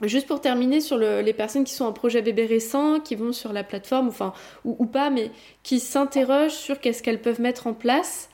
juste 0.03 0.27
pour 0.27 0.41
terminer 0.41 0.79
sur 0.79 0.99
les 0.99 1.33
personnes 1.33 1.63
qui 1.63 1.73
sont 1.73 1.85
en 1.85 1.91
projet 1.91 2.21
bébé 2.21 2.45
récent, 2.45 2.99
qui 2.99 3.15
vont 3.15 3.33
sur 3.33 3.51
la 3.51 3.63
plateforme, 3.63 4.09
enfin, 4.09 4.31
ou, 4.63 4.85
pas, 4.85 5.09
mais 5.09 5.31
qui 5.63 5.79
s'interrogent 5.79 6.51
sur 6.51 6.79
qu'est-ce 6.79 7.01
qu'elles 7.01 7.21
peuvent 7.21 7.41
mettre 7.41 7.65
en 7.65 7.73
place. 7.73 8.29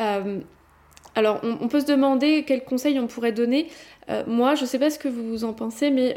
Euh, 0.00 0.40
alors, 1.14 1.40
on, 1.42 1.68
peut 1.68 1.80
se 1.80 1.86
demander 1.86 2.44
quels 2.44 2.64
conseils 2.64 2.98
on 2.98 3.08
pourrait 3.08 3.32
donner. 3.32 3.68
Euh, 4.08 4.22
moi, 4.26 4.54
je 4.54 4.62
ne 4.62 4.66
sais 4.66 4.78
pas 4.78 4.88
ce 4.88 4.98
que 4.98 5.08
vous 5.08 5.44
en 5.44 5.52
pensez, 5.52 5.90
mais 5.90 6.16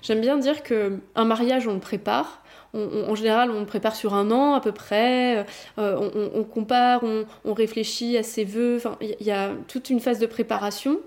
j'aime 0.00 0.20
bien 0.20 0.38
dire 0.38 0.62
qu'un 0.62 1.24
mariage, 1.24 1.68
on 1.68 1.74
le 1.74 1.80
prépare. 1.80 2.42
En 2.74 3.14
général, 3.14 3.50
on 3.50 3.64
prépare 3.64 3.96
sur 3.96 4.14
un 4.14 4.30
an 4.30 4.54
à 4.54 4.60
peu 4.60 4.72
près. 4.72 5.46
On, 5.76 6.44
compare, 6.44 7.02
on, 7.44 7.54
réfléchit 7.54 8.16
à 8.16 8.22
ses. 8.22 8.46
Enfin, 8.76 8.96
il 9.00 9.26
y, 9.26 9.30
a 9.30 9.52
toute 9.68 9.90
une 9.90 10.00
phase 10.00 10.18
de 10.18 10.26
préparation. 10.26 10.98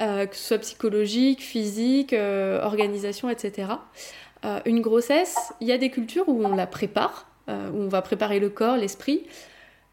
Euh, 0.00 0.26
que 0.26 0.34
ce 0.34 0.42
soit 0.42 0.58
psychologique, 0.58 1.40
physique, 1.42 2.12
euh, 2.12 2.62
organisation, 2.62 3.28
etc. 3.28 3.68
Euh, 4.44 4.58
une 4.64 4.80
grossesse, 4.80 5.52
il 5.60 5.68
y 5.68 5.72
a 5.72 5.78
des 5.78 5.90
cultures 5.90 6.28
où 6.28 6.44
on 6.44 6.56
la 6.56 6.66
prépare, 6.66 7.28
où 7.48 7.76
on 7.76 7.88
va 7.88 8.02
préparer 8.02 8.40
le 8.40 8.48
corps, 8.48 8.76
l'esprit. 8.76 9.24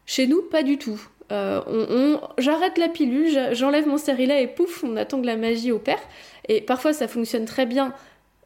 Chez 0.06 0.26
nous, 0.26 0.42
pas 0.42 0.62
du 0.62 0.78
tout. 0.78 1.00
On, 1.30 2.20
J'arrête 2.38 2.78
la 2.78 2.88
pilule, 2.88 3.50
j'enlève 3.52 3.86
mon 3.86 3.98
stérilet 3.98 4.42
et 4.42 4.46
pouf, 4.46 4.82
on 4.82 4.96
attend 4.96 5.20
que 5.20 5.26
la 5.26 5.36
magie 5.36 5.70
opère. 5.70 6.00
Et 6.48 6.60
parfois, 6.60 6.92
ça 6.92 7.06
fonctionne 7.06 7.44
très 7.44 7.66
bien, 7.66 7.92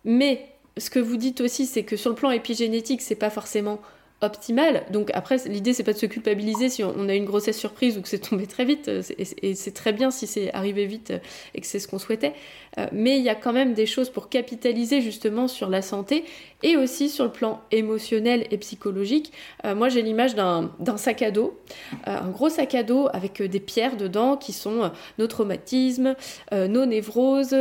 mais 0.04 0.53
ce 0.76 0.90
que 0.90 0.98
vous 0.98 1.16
dites 1.16 1.40
aussi, 1.40 1.66
c'est 1.66 1.84
que 1.84 1.96
sur 1.96 2.10
le 2.10 2.16
plan 2.16 2.30
épigénétique, 2.30 3.02
c'est 3.02 3.14
pas 3.14 3.30
forcément 3.30 3.80
optimale. 4.20 4.84
Donc 4.90 5.10
après, 5.14 5.36
l'idée, 5.46 5.72
c'est 5.72 5.84
pas 5.84 5.92
de 5.92 5.98
se 5.98 6.06
culpabiliser 6.06 6.68
si 6.68 6.82
on 6.82 7.08
a 7.08 7.14
une 7.14 7.24
grossesse 7.24 7.58
surprise 7.58 7.98
ou 7.98 8.02
que 8.02 8.08
c'est 8.08 8.18
tombé 8.18 8.46
très 8.46 8.64
vite. 8.64 8.88
Euh, 8.88 9.02
et 9.18 9.54
c'est 9.54 9.72
très 9.72 9.92
bien 9.92 10.10
si 10.10 10.26
c'est 10.26 10.52
arrivé 10.52 10.86
vite 10.86 11.10
euh, 11.10 11.18
et 11.54 11.60
que 11.60 11.66
c'est 11.66 11.78
ce 11.78 11.88
qu'on 11.88 11.98
souhaitait. 11.98 12.32
Euh, 12.78 12.86
mais 12.92 13.18
il 13.18 13.24
y 13.24 13.28
a 13.28 13.34
quand 13.34 13.52
même 13.52 13.74
des 13.74 13.86
choses 13.86 14.10
pour 14.10 14.28
capitaliser 14.28 15.00
justement 15.00 15.48
sur 15.48 15.68
la 15.68 15.82
santé 15.82 16.24
et 16.62 16.76
aussi 16.76 17.08
sur 17.08 17.24
le 17.24 17.32
plan 17.32 17.60
émotionnel 17.70 18.46
et 18.50 18.58
psychologique. 18.58 19.32
moi, 19.64 19.90
j'ai 19.90 20.00
l'image 20.00 20.34
d'un 20.34 20.96
sac 20.96 21.20
à 21.20 21.30
dos, 21.30 21.58
un 22.06 22.30
gros 22.30 22.48
sac 22.48 22.74
à 22.74 22.82
dos 22.82 23.06
avec 23.12 23.42
des 23.42 23.60
pierres 23.60 23.98
dedans 23.98 24.38
qui 24.38 24.54
sont 24.54 24.90
nos 25.18 25.26
traumatismes, 25.26 26.14
nos 26.52 26.86
névroses, 26.86 27.54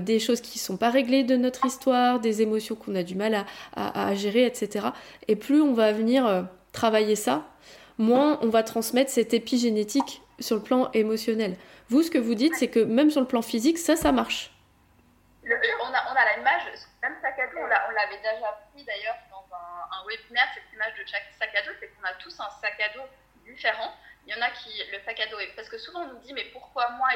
des 0.00 0.18
choses 0.18 0.40
qui 0.40 0.58
sont 0.58 0.78
pas 0.78 0.88
réglées 0.88 1.22
de 1.22 1.36
notre 1.36 1.66
histoire, 1.66 2.18
des 2.18 2.40
émotions 2.40 2.76
qu'on 2.76 2.94
a 2.94 3.02
du 3.02 3.14
mal 3.14 3.44
à, 3.74 4.08
à 4.08 4.14
gérer, 4.14 4.46
etc. 4.46 4.86
Et 5.28 5.36
plus 5.36 5.60
on 5.60 5.74
va 5.74 5.92
venir 5.92 6.26
euh, 6.26 6.42
travailler 6.72 7.16
ça, 7.16 7.46
moins 7.98 8.38
on 8.42 8.48
va 8.48 8.62
transmettre 8.62 9.10
cette 9.10 9.34
épigénétique 9.34 10.22
sur 10.40 10.56
le 10.56 10.62
plan 10.62 10.90
émotionnel. 10.92 11.56
Vous, 11.88 12.02
ce 12.02 12.10
que 12.10 12.18
vous 12.18 12.34
dites, 12.34 12.54
c'est 12.56 12.68
que 12.68 12.80
même 12.80 13.10
sur 13.10 13.20
le 13.20 13.26
plan 13.26 13.42
physique, 13.42 13.78
ça, 13.78 13.96
ça 13.96 14.12
marche. 14.12 14.55
On, 15.46 15.94
a, 15.94 16.12
on 16.12 16.14
a 16.14 16.36
l'image, 16.36 16.62
même 17.02 17.16
sac 17.22 17.38
à 17.38 17.46
dos, 17.48 17.58
on 17.58 17.90
l'avait 17.90 18.18
déjà 18.18 18.58
pris 18.72 18.84
d'ailleurs 18.84 19.16
dans 19.30 19.46
un, 19.54 20.04
webinaire, 20.06 20.48
cette 20.54 20.72
image 20.72 20.94
de 20.94 21.06
chaque 21.06 21.26
sac 21.38 21.54
à 21.54 21.62
dos, 21.62 21.72
c'est 21.80 21.88
qu'on 21.88 22.04
a 22.04 22.12
tous 22.14 22.38
un 22.40 22.50
sac 22.60 22.80
à 22.80 22.88
dos 22.94 23.06
différent, 23.44 23.94
Il 24.26 24.34
y 24.34 24.38
en 24.38 24.42
a 24.42 24.50
qui, 24.50 24.70
le 24.90 24.98
sac 25.04 25.20
à 25.20 25.26
dos, 25.26 25.38
parce 25.54 25.68
que 25.68 25.78
souvent 25.78 26.00
on 26.00 26.14
nous 26.14 26.18
dit, 26.20 26.32
mais 26.32 26.44
pourquoi 26.52 26.90
moi 26.90 27.08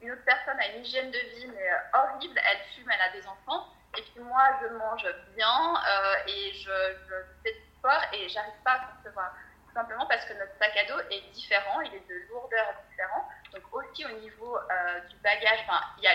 une 0.00 0.12
autre 0.12 0.24
personne 0.24 0.58
a 0.60 0.68
une 0.68 0.84
hygiène 0.84 1.10
de 1.10 1.18
vie 1.18 1.46
mais 1.48 1.70
horrible, 1.94 2.40
elle 2.44 2.58
fume, 2.74 2.90
elle 2.90 3.00
a 3.00 3.10
des 3.10 3.26
enfants, 3.26 3.66
et 3.96 4.02
puis 4.02 4.20
moi 4.20 4.42
je 4.62 4.68
mange 4.74 5.06
bien 5.34 5.74
et 6.26 6.52
je, 6.52 6.96
je 7.08 7.14
fais 7.42 7.52
du 7.52 7.66
sport 7.78 8.02
et 8.12 8.28
j'arrive 8.28 8.60
pas 8.64 8.72
à 8.72 8.78
concevoir. 8.96 9.34
Simplement 9.74 10.06
parce 10.06 10.24
que 10.24 10.32
notre 10.34 10.56
sac 10.58 10.76
à 10.76 10.84
dos 10.86 11.00
est 11.10 11.30
différent, 11.32 11.80
il 11.82 11.94
est 11.94 12.08
de 12.08 12.28
lourdeur 12.28 12.74
différente. 12.90 13.26
Donc 13.52 13.62
aussi 13.72 14.04
au 14.04 14.18
niveau 14.20 14.56
euh, 14.56 15.00
du 15.08 15.16
bagage, 15.16 15.64
il 15.98 16.04
y 16.04 16.06
a 16.06 16.14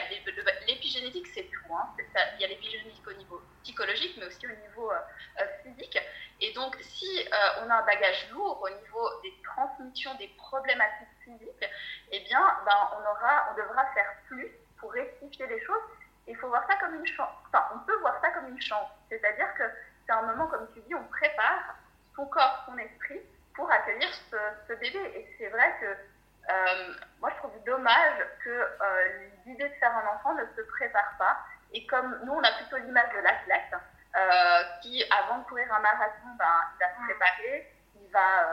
l'épigénétique, 0.67 1.27
c'est 1.33 1.43
tout. 1.43 1.75
Hein, 1.75 1.89
il 2.35 2.41
y 2.41 2.45
a 2.45 2.47
l'épigénétique 2.47 3.07
au 3.07 3.13
niveau 3.13 3.41
psychologique, 3.63 4.15
mais 4.17 4.25
aussi 4.25 4.45
au 4.45 4.69
niveau 4.69 4.91
euh, 4.91 4.97
euh, 5.41 5.45
physique. 5.63 5.97
Et 6.41 6.53
donc 6.53 6.75
si 6.81 7.27
on 7.61 7.69
a 7.69 7.75
un 7.75 7.85
bagage 7.85 8.29
lourd 8.31 8.61
au 8.61 8.69
niveau 8.69 9.09
des 9.23 9.33
transmissions, 9.43 10.13
des 10.15 10.27
problématiques 10.37 11.07
physiques, 11.23 11.69
eh 12.11 12.19
bien, 12.21 12.41
ben, 12.65 12.89
on, 12.91 13.09
aura, 13.09 13.51
on 13.51 13.55
devra 13.55 13.85
faire 13.93 14.13
plus 14.27 14.51
pour 14.77 14.91
rectifier 14.91 15.47
les 15.47 15.63
choses. 15.65 15.81
Il 16.27 16.35
faut 16.37 16.47
voir 16.47 16.65
ça 16.67 16.75
comme 16.77 16.95
une 16.95 17.07
chance. 17.07 17.33
Enfin, 17.47 17.65
on 17.75 17.79
peut 17.79 17.97
voir 17.99 18.19
ça 18.21 18.29
comme 18.31 18.49
une 18.49 18.61
chance. 18.61 18.89
C'est-à-dire 19.09 19.53
que 19.55 19.63
c'est 20.05 20.13
un 20.13 20.21
moment, 20.23 20.47
comme 20.47 20.67
tu 20.73 20.81
dis, 20.81 20.95
on 20.95 21.03
prépare 21.05 21.75
son 22.15 22.25
corps, 22.27 22.63
son 22.65 22.77
esprit 22.77 23.21
pour 23.55 23.69
accueillir 23.71 24.09
ce, 24.13 24.73
bébé. 24.73 24.99
Et 25.15 25.35
c'est 25.37 25.49
vrai 25.49 25.73
que 25.79 25.95
euh, 26.49 26.93
moi, 27.19 27.29
je 27.31 27.37
trouve 27.37 27.63
dommage 27.65 28.19
que 28.43 28.49
euh, 28.49 29.27
l'idée 29.45 29.69
de 29.69 29.73
faire 29.75 29.95
un 29.95 30.15
enfant 30.15 30.33
ne 30.33 30.45
se 30.55 30.61
prépare 30.61 31.13
pas. 31.17 31.37
Et 31.71 31.85
comme 31.87 32.19
nous, 32.25 32.33
on 32.33 32.43
a 32.43 32.51
plutôt 32.53 32.77
l'image 32.77 33.09
de 33.15 33.19
l'athlète 33.19 33.73
euh, 34.15 34.63
qui, 34.81 35.03
avant 35.09 35.39
de 35.39 35.43
courir 35.45 35.73
un 35.73 35.79
marathon, 35.79 36.27
ben, 36.37 36.45
il 36.75 36.79
va 36.79 36.93
se 36.93 36.99
mm. 36.99 37.05
préparer, 37.05 37.73
il 37.95 38.11
va 38.11 38.45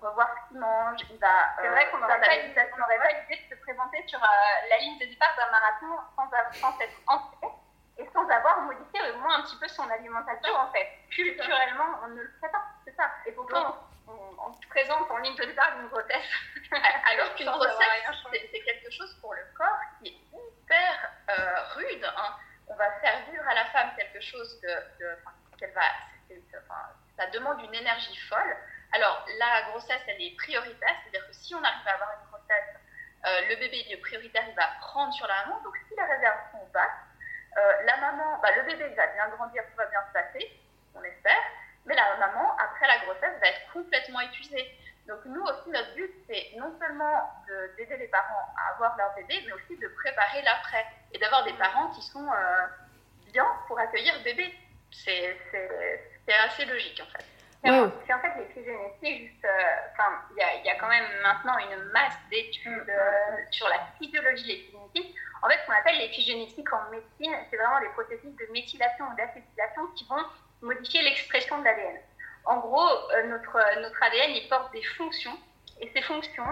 revoir 0.00 0.28
ce 0.30 0.48
qu'il 0.48 0.60
mange, 0.60 1.00
il 1.10 1.18
va. 1.18 1.56
c'est 1.60 1.68
vrai 1.68 1.90
qu'on 1.90 1.98
n'aurait 1.98 2.20
pas 2.20 2.28
l'idée 2.28 3.42
de 3.44 3.54
se 3.54 3.60
présenter 3.60 4.02
sur 4.06 4.20
la 4.20 4.78
ligne 4.78 4.98
de 4.98 5.06
départ 5.06 5.34
d'un 5.36 5.50
marathon 5.50 6.02
sans, 6.16 6.30
sans 6.60 6.80
être 6.80 6.96
ancré 7.06 7.48
et 7.98 8.08
sans 8.12 8.28
avoir 8.28 8.62
modifié 8.62 9.00
au 9.12 9.18
moins 9.18 9.38
un 9.38 9.42
petit 9.42 9.56
peu 9.58 9.68
son 9.68 9.88
alimentation 9.90 10.54
en 10.54 10.72
fait. 10.72 10.88
Culturellement, 11.10 12.00
on 12.04 12.08
ne 12.08 12.22
le 12.22 12.32
fait 12.40 12.48
pas, 12.48 12.64
c'est 12.84 12.96
ça. 12.96 13.10
Et 13.26 13.32
pourtant, 13.32 13.76
on, 14.06 14.52
se 14.52 14.68
présente 14.68 15.10
en 15.10 15.18
ligne 15.18 15.36
de 15.36 15.44
départ 15.44 15.76
d'une 15.76 15.88
grossesse. 15.88 16.30
Alors 17.10 17.34
qu'une 17.34 17.50
grossesse, 17.50 18.10
c'est 18.32 18.60
quelque 18.60 18.90
chose 18.90 19.16
pour 19.20 19.34
le 19.34 19.42
corps 19.56 19.80
qui 19.98 20.08
est 20.08 20.36
hyper 20.36 21.12
euh, 21.30 21.62
rude. 21.74 22.04
Hein. 22.04 22.36
On 22.68 22.74
va 22.76 22.90
faire 23.00 23.24
vivre 23.30 23.46
à 23.48 23.54
la 23.54 23.64
femme 23.66 23.90
quelque 23.96 24.20
chose 24.20 24.60
de, 24.60 24.68
qu'elle 25.58 25.72
va, 25.72 25.82
ça 27.16 27.26
demande 27.28 27.62
une 27.62 27.74
énergie 27.74 28.16
folle. 28.28 28.56
Alors 28.92 29.26
la 29.38 29.70
grossesse, 29.70 30.02
elle 30.06 30.22
est 30.22 30.36
prioritaire, 30.36 30.96
c'est-à-dire 31.02 31.26
que 31.28 31.34
si 31.34 31.54
on 31.54 31.62
arrive 31.62 31.88
à 31.88 31.94
avoir 31.94 32.12
une 32.20 32.28
grossesse, 32.28 32.74
euh, 33.26 33.40
le 33.48 33.56
bébé 33.56 33.84
est 33.90 33.96
prioritaire, 33.98 34.44
il 34.48 34.54
va 34.54 34.68
prendre 34.80 35.12
sur 35.14 35.26
la 35.26 35.44
maman. 35.44 35.62
Donc 35.62 35.76
si 35.88 35.94
les 35.96 36.02
réserves 36.02 36.38
sont 36.52 36.66
basses, 36.72 36.90
euh, 37.56 37.82
la 37.84 37.96
maman, 37.98 38.38
bah, 38.42 38.50
le 38.56 38.62
bébé 38.62 38.88
va 38.94 39.06
bien 39.08 39.28
grandir, 39.28 39.62
tout 39.70 39.76
va 39.76 39.86
bien 39.86 40.02
se 40.08 40.12
passer, 40.12 40.60
on 40.94 41.02
espère. 41.02 41.42
Mais 41.86 41.94
la 41.94 42.16
maman, 42.16 42.56
après 42.58 42.86
la 42.86 42.98
grossesse, 43.04 43.40
va 43.40 43.48
être 43.48 43.72
complètement 43.72 44.20
épuisée. 44.20 44.66
Donc 45.06 45.18
nous 45.26 45.42
aussi, 45.42 45.68
notre 45.70 45.94
but, 45.94 46.10
c'est 46.26 46.56
non 46.56 46.72
seulement 46.80 47.30
d'aider 47.76 47.96
les 47.98 48.08
parents 48.08 48.54
à 48.56 48.74
avoir 48.74 48.96
leur 48.96 49.14
bébé, 49.14 49.42
mais 49.46 49.52
aussi 49.52 49.76
de 49.78 49.88
préparer 49.88 50.40
l'après 50.42 50.86
et 51.12 51.18
d'avoir 51.18 51.44
des 51.44 51.52
parents 51.54 51.90
qui 51.90 52.02
sont 52.02 52.26
euh, 52.26 52.66
bien 53.32 53.46
pour 53.68 53.78
accueillir 53.78 54.14
bébé. 54.22 54.54
C'est 54.90 55.36
assez 56.46 56.64
logique 56.64 57.02
en 57.02 57.18
fait. 57.18 57.24
C'est 57.64 58.12
en 58.12 58.20
fait 58.20 58.32
l'épigénétique, 58.36 59.30
juste, 59.30 59.44
euh, 59.44 60.04
il 60.36 60.62
y, 60.62 60.66
y, 60.66 60.70
a 60.70 60.74
quand 60.76 60.88
même 60.88 61.08
maintenant 61.22 61.56
une 61.58 61.82
masse 61.92 62.16
d'études 62.30 62.90
euh, 62.90 63.36
sur 63.50 63.66
la 63.68 63.78
physiologie 63.98 64.42
de 64.42 64.48
l'épigénétique. 64.48 65.14
En 65.42 65.48
fait, 65.48 65.58
ce 65.60 65.66
qu'on 65.66 65.72
appelle 65.72 65.98
l'épigénétique 65.98 66.70
en 66.72 66.90
médecine, 66.90 67.34
c'est 67.50 67.56
vraiment 67.56 67.80
des 67.80 67.88
processus 67.88 68.36
de 68.36 68.52
méthylation 68.52 69.06
ou 69.06 69.16
d'acétylation 69.16 69.86
qui 69.96 70.06
vont 70.06 70.22
modifier 70.64 71.02
l'expression 71.02 71.58
de 71.58 71.64
l'ADN. 71.64 71.98
En 72.46 72.58
gros, 72.58 72.88
euh, 72.88 73.22
notre, 73.28 73.80
notre 73.80 74.02
ADN, 74.02 74.30
il 74.30 74.48
porte 74.48 74.72
des 74.72 74.82
fonctions, 74.82 75.38
et 75.80 75.90
ces 75.94 76.02
fonctions, 76.02 76.46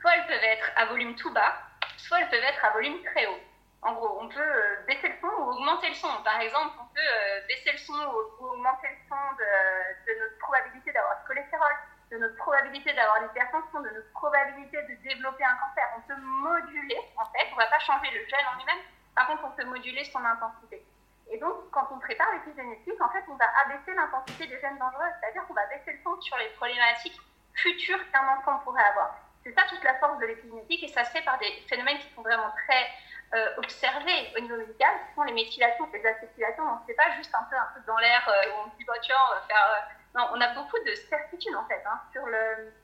soit 0.00 0.14
elles 0.16 0.26
peuvent 0.26 0.44
être 0.44 0.70
à 0.76 0.86
volume 0.86 1.14
tout 1.16 1.32
bas, 1.32 1.54
soit 1.96 2.20
elles 2.20 2.28
peuvent 2.28 2.44
être 2.44 2.64
à 2.64 2.70
volume 2.70 3.02
très 3.04 3.26
haut. 3.26 3.40
En 3.82 3.94
gros, 3.94 4.18
on 4.20 4.28
peut 4.28 4.38
euh, 4.40 4.76
baisser 4.86 5.08
le 5.08 5.14
son 5.20 5.26
ou 5.26 5.50
augmenter 5.50 5.88
le 5.88 5.94
son. 5.94 6.08
Par 6.22 6.40
exemple, 6.40 6.78
on 6.80 6.94
peut 6.94 7.00
euh, 7.00 7.40
baisser 7.48 7.72
le 7.72 7.78
son 7.78 7.94
ou, 7.94 8.46
augmenter 8.46 8.86
le 8.88 8.96
son 9.08 9.18
de, 9.38 10.20
notre 10.20 10.38
probabilité 10.38 10.92
d'avoir 10.92 11.18
du 11.18 11.26
cholestérol, 11.26 11.72
de 12.12 12.18
notre 12.18 12.36
probabilité 12.36 12.92
d'avoir 12.92 13.22
l'hypertension, 13.22 13.80
de 13.80 13.90
notre 13.90 14.12
probabilité 14.12 14.76
de 14.82 14.94
développer 15.02 15.42
un 15.42 15.56
cancer. 15.56 15.84
On 15.98 16.00
peut 16.02 16.20
moduler, 16.20 16.98
en 17.16 17.24
fait, 17.26 17.48
on 17.50 17.56
ne 17.56 17.60
va 17.60 17.66
pas 17.66 17.80
changer 17.80 18.10
le 18.12 18.24
gène 18.26 18.46
en 18.54 18.58
lui-même, 18.58 18.84
par 19.16 19.26
contre, 19.26 19.44
on 19.44 19.50
peut 19.50 19.64
moduler 19.64 20.04
son 20.04 20.24
intensité. 20.24 20.84
Et 21.32 21.38
donc, 21.38 21.70
quand 21.70 21.88
on 21.90 21.98
prépare 21.98 22.30
l'épigénétique, 22.34 23.00
en 23.00 23.08
fait, 23.08 23.24
on 23.26 23.34
va 23.36 23.46
abaisser 23.64 23.94
l'intensité 23.94 24.46
des 24.46 24.60
gènes 24.60 24.76
dangereux, 24.76 25.08
c'est-à-dire 25.18 25.46
qu'on 25.46 25.54
va 25.54 25.64
baisser 25.66 25.92
le 25.92 25.98
son 26.04 26.20
sur 26.20 26.36
les 26.36 26.50
problématiques 26.50 27.18
futures 27.54 27.98
qu'un 28.12 28.28
enfant 28.36 28.58
pourrait 28.64 28.84
avoir. 28.84 29.16
C'est 29.42 29.52
ça 29.52 29.62
toute 29.68 29.82
la 29.82 29.94
force 29.94 30.18
de 30.18 30.26
l'épigénétique 30.26 30.84
et 30.84 30.88
ça 30.88 31.04
se 31.04 31.10
fait 31.10 31.22
par 31.22 31.38
des 31.38 31.50
phénomènes 31.68 31.98
qui 31.98 32.12
sont 32.14 32.20
vraiment 32.20 32.52
très 32.66 32.86
euh, 33.34 33.56
observés 33.56 34.30
au 34.36 34.40
niveau 34.40 34.56
médical, 34.58 34.92
qui 35.08 35.14
sont 35.14 35.22
les 35.22 35.32
méthylations, 35.32 35.88
les 35.94 36.04
acétylations. 36.04 36.66
Donc, 36.66 36.80
c'est 36.86 36.94
pas 36.94 37.10
juste 37.16 37.34
un 37.34 37.44
peu 37.44 37.56
un 37.56 37.66
truc 37.72 37.86
dans 37.86 37.96
l'air 37.96 38.28
euh, 38.28 38.50
où 38.50 38.66
on 38.66 38.76
dit, 38.76 38.84
bah, 38.84 38.92
tiens, 39.00 39.16
on 39.32 39.48
faire. 39.48 39.70
Euh, 39.72 39.94
non, 40.14 40.28
on 40.34 40.40
a 40.42 40.52
beaucoup 40.52 40.78
de 40.84 40.94
certitudes 40.94 41.56
en 41.56 41.64
fait 41.64 41.82
hein, 41.86 41.98
sur 42.12 42.22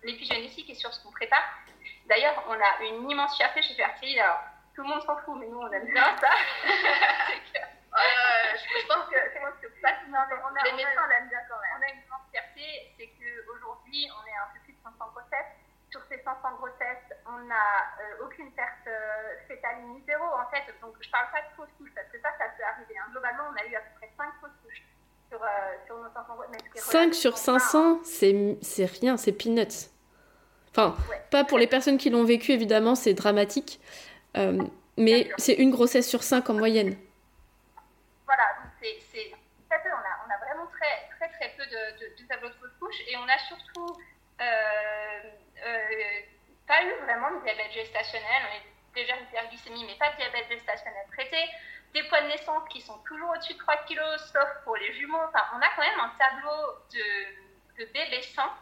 l'épigénétique 0.02 0.70
et 0.70 0.74
sur 0.74 0.94
ce 0.94 1.04
qu'on 1.04 1.12
prépare. 1.12 1.44
D'ailleurs, 2.06 2.42
on 2.48 2.54
a 2.54 2.88
une 2.88 3.10
immense 3.10 3.36
fierté 3.36 3.60
chez 3.60 3.74
Fertile. 3.74 4.18
Alors, 4.18 4.40
tout 4.74 4.82
le 4.82 4.88
monde 4.88 5.02
s'en 5.02 5.18
fout, 5.18 5.36
mais 5.38 5.46
nous, 5.46 5.58
on 5.58 5.70
aime 5.70 5.92
bien 5.92 6.16
ça. 6.16 6.30
Euh, 7.98 8.54
je 8.54 8.86
pense 8.86 9.10
que 9.10 9.18
c'est 9.32 9.40
moi 9.40 9.50
que 9.60 9.66
pas 9.82 9.94
on 10.08 10.14
a, 10.14 10.64
les 10.64 10.72
médecins 10.72 11.06
l'aiment 11.08 11.28
bien 11.28 11.42
quand 11.48 11.58
même. 11.58 11.74
On 11.78 11.82
a 11.82 11.90
une 11.90 12.04
grande 12.06 12.26
fierté, 12.30 12.94
c'est 12.96 13.10
qu'aujourd'hui, 13.18 14.08
on 14.14 14.22
est 14.26 14.38
un 14.38 14.48
peu 14.54 14.60
plus 14.64 14.72
de 14.72 14.82
500 14.82 14.94
grossesses. 15.10 15.52
Sur 15.90 16.02
ces 16.08 16.20
500 16.20 16.60
grossesses, 16.60 17.10
on 17.26 17.38
n'a 17.48 17.96
euh, 18.00 18.24
aucune 18.26 18.52
perte 18.52 18.86
euh, 18.86 19.40
fétale 19.48 19.82
ni 19.88 20.04
zéro 20.04 20.24
en 20.24 20.46
fait. 20.52 20.68
Donc 20.82 20.94
je 21.00 21.08
parle 21.10 21.26
pas 21.32 21.40
de 21.40 21.50
fausses 21.56 21.72
couches 21.78 21.94
parce 21.94 22.08
que 22.08 22.20
ça, 22.20 22.28
ça 22.38 22.44
peut 22.56 22.64
arriver. 22.64 22.94
Hein. 22.98 23.08
Globalement, 23.10 23.50
on 23.50 23.56
a 23.56 23.64
eu 23.64 23.74
à 23.74 23.80
peu 23.80 23.96
près 23.96 24.10
5 24.16 24.28
fausses 24.40 24.58
couches 24.62 24.84
sur, 25.30 25.40
sur 25.86 25.96
nos 25.96 26.12
500 26.12 26.34
grossesses. 26.34 26.84
5 26.84 27.14
sur 27.14 27.38
500, 27.38 28.00
c'est 28.04 28.84
rien, 28.84 29.16
c'est 29.16 29.32
peanuts. 29.32 29.88
Enfin, 30.70 30.94
pas 31.30 31.44
pour 31.44 31.58
les 31.58 31.66
personnes 31.66 31.96
qui 31.96 32.10
l'ont 32.10 32.24
vécu, 32.24 32.52
évidemment, 32.52 32.94
c'est 32.94 33.14
dramatique. 33.14 33.80
mais 34.98 35.30
c'est 35.38 35.54
une 35.54 35.70
grossesse 35.70 36.06
sur 36.06 36.22
5 36.22 36.50
en 36.50 36.54
moyenne 36.54 36.96
c'est, 38.80 39.32
on 39.70 39.74
a, 39.74 40.14
on 40.26 40.30
a 40.30 40.38
vraiment 40.38 40.66
très, 40.66 41.08
très, 41.16 41.28
très 41.28 41.54
peu 41.56 41.64
de, 41.66 42.26
tableaux 42.28 42.48
de 42.48 42.78
couche 42.78 43.00
et 43.06 43.16
on 43.16 43.28
a 43.28 43.38
surtout 43.38 43.96
euh, 44.40 45.20
euh, 45.66 46.20
pas 46.66 46.82
eu 46.82 46.92
vraiment 47.02 47.30
de 47.38 47.44
diabète 47.44 47.72
gestationnel. 47.72 48.42
On 48.50 48.56
est 48.56 49.02
déjà 49.02 49.16
hyperglycémie, 49.16 49.84
mais 49.86 49.96
pas 49.96 50.10
de 50.12 50.16
diabète 50.16 50.48
gestationnel 50.48 51.06
traité. 51.12 51.38
Des 51.94 52.02
poids 52.04 52.20
de 52.20 52.28
naissance 52.28 52.68
qui 52.68 52.80
sont 52.80 52.98
toujours 52.98 53.30
au-dessus 53.30 53.54
de 53.54 53.58
3 53.58 53.76
kg, 53.88 54.00
sauf 54.18 54.48
pour 54.64 54.76
les 54.76 54.92
jumeaux. 54.94 55.22
Enfin, 55.28 55.44
on 55.54 55.60
a 55.60 55.68
quand 55.74 55.82
même 55.82 56.00
un 56.00 56.12
tableau 56.18 56.78
de, 56.92 57.82
de 57.82 57.92
bébés 57.92 58.22
sains 58.22 58.52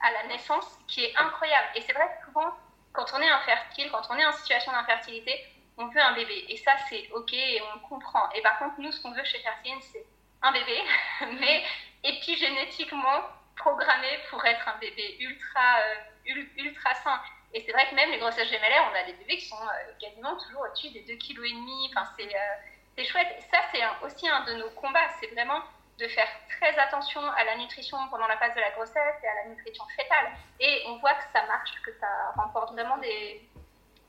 à 0.00 0.12
la 0.12 0.28
naissance 0.28 0.78
qui 0.86 1.04
est 1.04 1.16
incroyable. 1.16 1.68
Et 1.76 1.80
c'est 1.80 1.94
vrai 1.94 2.06
que 2.06 2.26
souvent, 2.26 2.52
quand 2.92 3.06
on 3.14 3.20
est 3.20 3.30
infertile, 3.30 3.90
quand 3.90 4.02
on 4.10 4.16
est 4.16 4.26
en 4.26 4.32
situation 4.32 4.72
d'infertilité, 4.72 5.32
on 5.76 5.86
veut 5.86 6.00
un 6.00 6.14
bébé. 6.14 6.44
Et 6.48 6.56
ça, 6.58 6.72
c'est 6.88 7.08
OK 7.12 7.32
et 7.32 7.60
on 7.74 7.78
comprend. 7.80 8.30
Et 8.32 8.42
par 8.42 8.58
contre, 8.58 8.74
nous, 8.78 8.92
ce 8.92 9.00
qu'on 9.02 9.12
veut 9.12 9.24
chez 9.24 9.38
Fertilienne, 9.40 9.80
c'est 9.80 10.06
un 10.42 10.52
bébé, 10.52 10.80
mais 11.40 11.64
épigénétiquement 12.02 13.22
programmé 13.56 14.18
pour 14.30 14.44
être 14.44 14.68
un 14.68 14.78
bébé 14.78 15.16
ultra, 15.20 15.78
euh, 15.80 16.42
ultra 16.58 16.94
sain. 16.94 17.20
Et 17.52 17.62
c'est 17.64 17.72
vrai 17.72 17.88
que 17.88 17.94
même 17.94 18.10
les 18.10 18.18
grossesses 18.18 18.48
gémellaires, 18.48 18.90
on 18.92 18.96
a 18.96 19.04
des 19.04 19.12
bébés 19.12 19.38
qui 19.38 19.46
sont 19.46 19.56
euh, 19.56 19.92
quasiment 20.00 20.36
toujours 20.36 20.62
au-dessus 20.62 20.90
des 20.90 21.02
2,5 21.02 21.18
kg. 21.18 21.90
Enfin, 21.90 22.10
c'est, 22.18 22.34
euh, 22.34 23.04
chouette. 23.04 23.42
Ça, 23.50 23.58
c'est 23.72 23.82
aussi 24.04 24.28
un 24.28 24.44
de 24.44 24.54
nos 24.54 24.70
combats. 24.70 25.08
C'est 25.20 25.28
vraiment 25.28 25.60
de 25.98 26.08
faire 26.08 26.28
très 26.48 26.76
attention 26.78 27.20
à 27.20 27.44
la 27.44 27.56
nutrition 27.56 27.96
pendant 28.10 28.26
la 28.26 28.36
phase 28.36 28.54
de 28.54 28.60
la 28.60 28.70
grossesse 28.72 29.16
et 29.22 29.28
à 29.28 29.34
la 29.44 29.50
nutrition 29.50 29.84
fétale. 29.96 30.32
Et 30.58 30.82
on 30.88 30.98
voit 30.98 31.14
que 31.14 31.24
ça 31.32 31.46
marche, 31.46 31.70
que 31.84 31.92
ça 31.92 32.06
remporte 32.36 32.72
vraiment 32.72 32.96
des, 32.98 33.48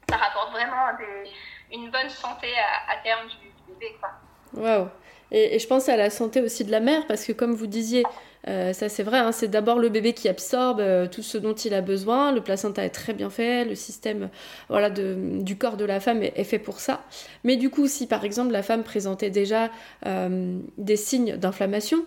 ça 0.09 0.17
rapporte 0.17 0.51
vraiment 0.51 0.91
une 1.71 1.89
bonne 1.91 2.09
santé 2.09 2.47
à, 2.87 2.97
terme 3.03 3.27
du, 3.27 3.73
bébé. 3.73 3.95
Waouh 4.53 4.87
et, 5.31 5.57
je 5.57 5.67
pense 5.67 5.89
à 5.89 5.97
la 5.97 6.09
santé 6.09 6.41
aussi 6.41 6.63
de 6.63 6.71
la 6.71 6.79
mère, 6.79 7.07
parce 7.07 7.25
que 7.25 7.31
comme 7.31 7.53
vous 7.53 7.67
disiez, 7.67 8.03
euh, 8.47 8.73
ça 8.73 8.89
c'est 8.89 9.01
vrai, 9.01 9.17
hein, 9.17 9.31
c'est 9.31 9.47
d'abord 9.47 9.79
le 9.79 9.89
bébé 9.89 10.13
qui 10.13 10.29
absorbe 10.29 10.79
euh, 10.79 11.07
tout 11.07 11.23
ce 11.23 11.37
dont 11.37 11.55
il 11.55 11.73
a 11.73 11.81
besoin. 11.81 12.31
Le 12.31 12.41
placenta 12.41 12.85
est 12.85 12.91
très 12.91 13.13
bien 13.13 13.31
fait, 13.31 13.65
le 13.65 13.73
système 13.73 14.29
voilà, 14.69 14.91
du 14.91 15.57
corps 15.57 15.77
de 15.77 15.85
la 15.85 15.99
femme 15.99 16.21
est, 16.21 16.43
fait 16.43 16.59
pour 16.59 16.79
ça. 16.79 17.03
Mais 17.43 17.55
du 17.55 17.71
coup, 17.71 17.87
si 17.87 18.07
par 18.07 18.23
exemple 18.23 18.51
la 18.51 18.61
femme 18.61 18.83
présentait 18.83 19.31
déjà 19.31 19.71
euh, 20.05 20.59
des 20.77 20.95
signes 20.95 21.37
d'inflammation, 21.37 22.05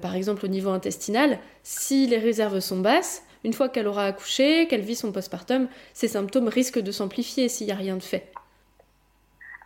par 0.00 0.14
exemple 0.14 0.44
au 0.44 0.48
niveau 0.48 0.70
intestinal, 0.70 1.38
si 1.62 2.06
les 2.06 2.18
réserves 2.18 2.60
sont 2.60 2.78
basses, 2.78 3.22
une 3.44 3.52
fois 3.52 3.68
qu'elle 3.68 3.86
aura 3.86 4.06
accouché, 4.06 4.66
qu'elle 4.68 4.80
vit 4.80 4.96
son 4.96 5.12
postpartum, 5.12 5.68
ces 5.92 6.08
symptômes 6.08 6.48
risquent 6.48 6.80
de 6.80 6.92
s'amplifier 6.92 7.48
s'il 7.48 7.66
n'y 7.66 7.72
a 7.72 7.76
rien 7.76 7.96
de 7.96 8.02
fait. 8.02 8.32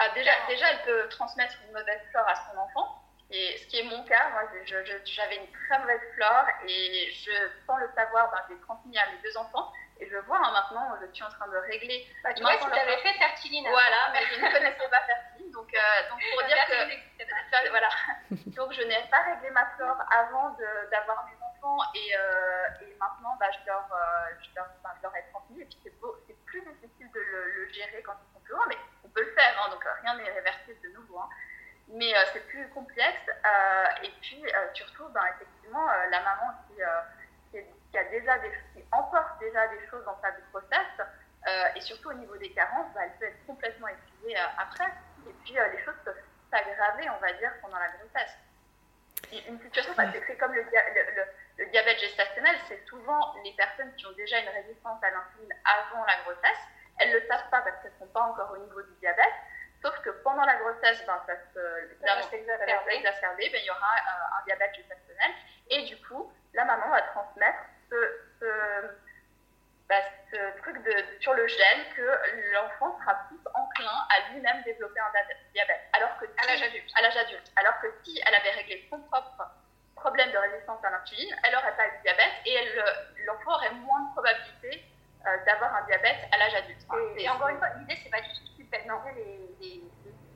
Ah, 0.00 0.08
déjà, 0.14 0.30
déjà, 0.48 0.66
elle 0.70 0.82
peut 0.84 1.08
transmettre 1.08 1.54
une 1.66 1.72
mauvaise 1.72 2.00
flore 2.10 2.26
à 2.28 2.34
son 2.34 2.58
enfant. 2.58 3.02
Et 3.30 3.58
ce 3.58 3.66
qui 3.66 3.78
est 3.78 3.82
mon 3.84 4.02
cas, 4.04 4.30
moi, 4.30 4.42
j'avais 4.64 5.36
une 5.36 5.52
très 5.52 5.78
mauvaise 5.80 6.00
flore 6.14 6.46
et 6.66 7.10
je, 7.12 7.32
sans 7.66 7.76
le 7.76 7.88
savoir, 7.94 8.30
ben, 8.30 8.38
j'ai 8.48 8.60
transmis 8.62 8.96
à 8.96 9.04
mes 9.10 9.18
deux 9.22 9.36
enfants. 9.36 9.70
Et 10.00 10.08
je 10.08 10.16
vois 10.26 10.38
hein, 10.38 10.52
maintenant, 10.52 10.94
je 11.00 11.12
suis 11.12 11.24
en 11.24 11.28
train 11.28 11.48
de 11.48 11.56
régler. 11.56 12.06
Bah, 12.22 12.32
tu 12.32 12.42
vois, 12.42 12.52
si 12.52 12.64
tu 12.64 12.78
avais 12.78 12.96
fait 12.98 13.18
fertiline. 13.18 13.66
Voilà, 13.68 14.12
mais 14.12 14.20
je 14.30 14.40
ne 14.40 14.52
connaissais 14.52 14.88
pas 14.88 15.02
fertiline. 15.02 15.50
Donc, 15.50 15.74
euh, 15.74 16.08
donc 16.08 16.20
pour 16.32 16.46
dire 16.46 16.56
que. 16.66 17.68
voilà. 17.70 17.88
Donc 18.56 18.72
je 18.72 18.82
n'ai 18.82 19.02
pas 19.10 19.22
réglé 19.22 19.50
ma 19.50 19.66
flore 19.76 19.96
avant 20.10 20.56
d'avoir 20.90 21.26
mes 21.26 21.37
enfants. 21.58 21.78
Et, 21.94 22.14
euh, 22.16 22.86
et 22.86 22.96
maintenant, 22.98 23.36
bah, 23.38 23.46
je, 23.52 23.66
leur, 23.66 23.88
euh, 23.92 24.34
je, 24.40 24.54
leur, 24.54 24.68
bah, 24.82 24.94
je, 24.96 25.02
leur, 25.02 25.16
ai 25.16 25.24
transmis. 25.30 25.60
Et 25.60 25.64
puis 25.64 25.78
c'est 25.82 26.36
plus 26.46 26.60
difficile 26.62 27.10
de 27.12 27.20
le, 27.20 27.52
le, 27.52 27.68
gérer 27.72 28.02
quand 28.02 28.14
ils 28.14 28.32
sont 28.34 28.40
plus 28.40 28.52
loin. 28.54 28.64
Mais 28.68 28.78
on 29.04 29.08
peut 29.08 29.22
le 29.22 29.32
faire. 29.32 29.54
Hein, 29.62 29.70
donc 29.70 29.84
rien 30.02 30.16
n'est 30.16 30.30
réversible 30.30 30.80
de 30.82 30.88
nouveau. 30.94 31.18
Hein. 31.18 31.28
Mais 31.88 32.12
c'est 32.32 32.46
plus 32.48 32.68
complexe. 32.70 33.30
et 34.02 34.12
puis 34.20 34.42
surtout, 34.74 35.08
ben, 35.08 35.22
effectivement, 35.34 35.86
la 36.10 36.20
maman 36.20 36.52
qui 36.68 36.82
qui, 37.50 37.98
a 37.98 38.04
déjà 38.04 38.38
des, 38.38 38.50
qui 38.74 38.84
emporte 38.92 39.38
déjà 39.40 39.66
des 39.68 39.86
choses 39.88 40.04
dans 40.04 40.20
sa 40.20 40.30
grossesse, 40.52 41.08
euh, 41.46 41.68
et 41.76 41.80
surtout 41.80 42.10
au 42.10 42.14
niveau 42.14 42.36
des 42.36 42.50
carences, 42.50 42.92
bah, 42.94 43.00
elle 43.04 43.12
peut 43.18 43.24
être 43.26 43.46
complètement 43.46 43.88
épuisée 43.88 44.36
euh, 44.36 44.42
après. 44.58 44.88
Et 45.28 45.32
puis 45.44 45.58
euh, 45.58 45.68
les 45.68 45.82
choses 45.84 45.94
peuvent 46.04 46.20
s'aggraver, 46.50 47.08
on 47.10 47.20
va 47.20 47.32
dire, 47.34 47.52
pendant 47.62 47.78
la 47.78 47.88
grossesse. 47.88 48.36
une 49.48 49.60
situation, 49.60 49.94
bah, 49.96 50.04
c'est 50.26 50.36
comme 50.36 50.52
le, 50.52 50.62
le, 50.62 51.16
le, 51.16 51.22
diabète 51.66 51.98
gestationnel, 51.98 52.56
c'est 52.68 52.86
souvent 52.86 53.34
les 53.44 53.52
personnes 53.54 53.92
qui 53.96 54.06
ont 54.06 54.12
déjà 54.12 54.38
une 54.38 54.48
résistance 54.48 55.02
à 55.02 55.10
l'insuline 55.10 55.52
avant 55.64 56.04
la 56.04 56.16
grossesse. 56.22 56.62
Elles 56.98 57.10
ne 57.10 57.18
le 57.18 57.26
savent 57.26 57.50
pas 57.50 57.62
parce 57.62 57.82
qu'elles 57.82 57.92
ne 57.92 58.06
sont 58.06 58.12
pas 58.12 58.22
encore 58.22 58.52
au 58.52 58.58
niveau 58.58 58.82
du 58.82 58.94
diabète. 59.00 59.34
Sauf 59.82 59.98
que 60.00 60.10
pendant 60.10 60.44
la 60.44 60.56
grossesse, 60.56 61.04
ben, 61.06 61.22
ça 61.26 61.34
se 61.54 61.58
exacerbé, 62.96 63.48
ben, 63.50 63.60
il 63.60 63.64
y 63.64 63.70
aura 63.70 63.94
un 64.40 64.44
diabète 64.44 64.74
gestationnel. 64.74 65.30
Et 65.70 65.82
du 65.84 65.96
coup, 66.02 66.32
la 66.54 66.64
maman 66.64 66.88
va 66.90 67.02
transmettre 67.02 67.58
ce, 67.90 67.96
ce, 68.40 68.48
truc 70.62 70.82
de, 70.82 71.20
sur 71.20 71.34
le 71.34 71.46
gène 71.46 71.84
que 71.96 72.18
l'enfant 72.52 72.98
sera 73.00 73.14
plus 73.28 73.38
enclin 73.54 74.06
à 74.10 74.32
lui-même 74.32 74.62
développer 74.62 75.00
un 75.00 75.12
diabète. 75.52 75.80
Alors 75.92 76.18
que 76.18 76.24
à 76.24 76.46
l'âge 76.46 76.62
adulte. 76.62 76.90
Adulte. 77.16 77.52
Alors 77.56 77.80
que 77.80 77.86
si 78.04 78.20
elle 78.26 78.34
avait 78.34 78.50
réglé 78.50 78.86
son 78.90 79.00
propre 79.02 79.48
problème 80.00 80.30
de 80.32 80.38
résistance 80.38 80.84
à 80.84 80.90
l'insuline, 80.90 81.34
elle 81.44 81.52
n'aurait 81.52 81.76
pas 81.76 81.88
de 81.88 82.02
diabète 82.02 82.34
et 82.46 82.56
l'enfant 83.26 83.52
aurait 83.54 83.74
moins 83.74 84.00
de 84.08 84.12
probabilité 84.12 84.84
euh, 85.26 85.44
d'avoir 85.44 85.74
un 85.74 85.86
diabète 85.86 86.28
à 86.32 86.38
l'âge 86.38 86.54
adulte. 86.54 86.86
Et, 87.16 87.28
encore 87.28 87.48
une 87.48 87.58
fois, 87.58 87.68
l'idée, 87.78 87.98
c'est 88.02 88.10
pas 88.10 88.20
du 88.20 88.28
tout 88.28 88.44
de 88.44 88.56
culpabiliser 88.56 89.12
les, 89.16 89.56
les, 89.60 89.82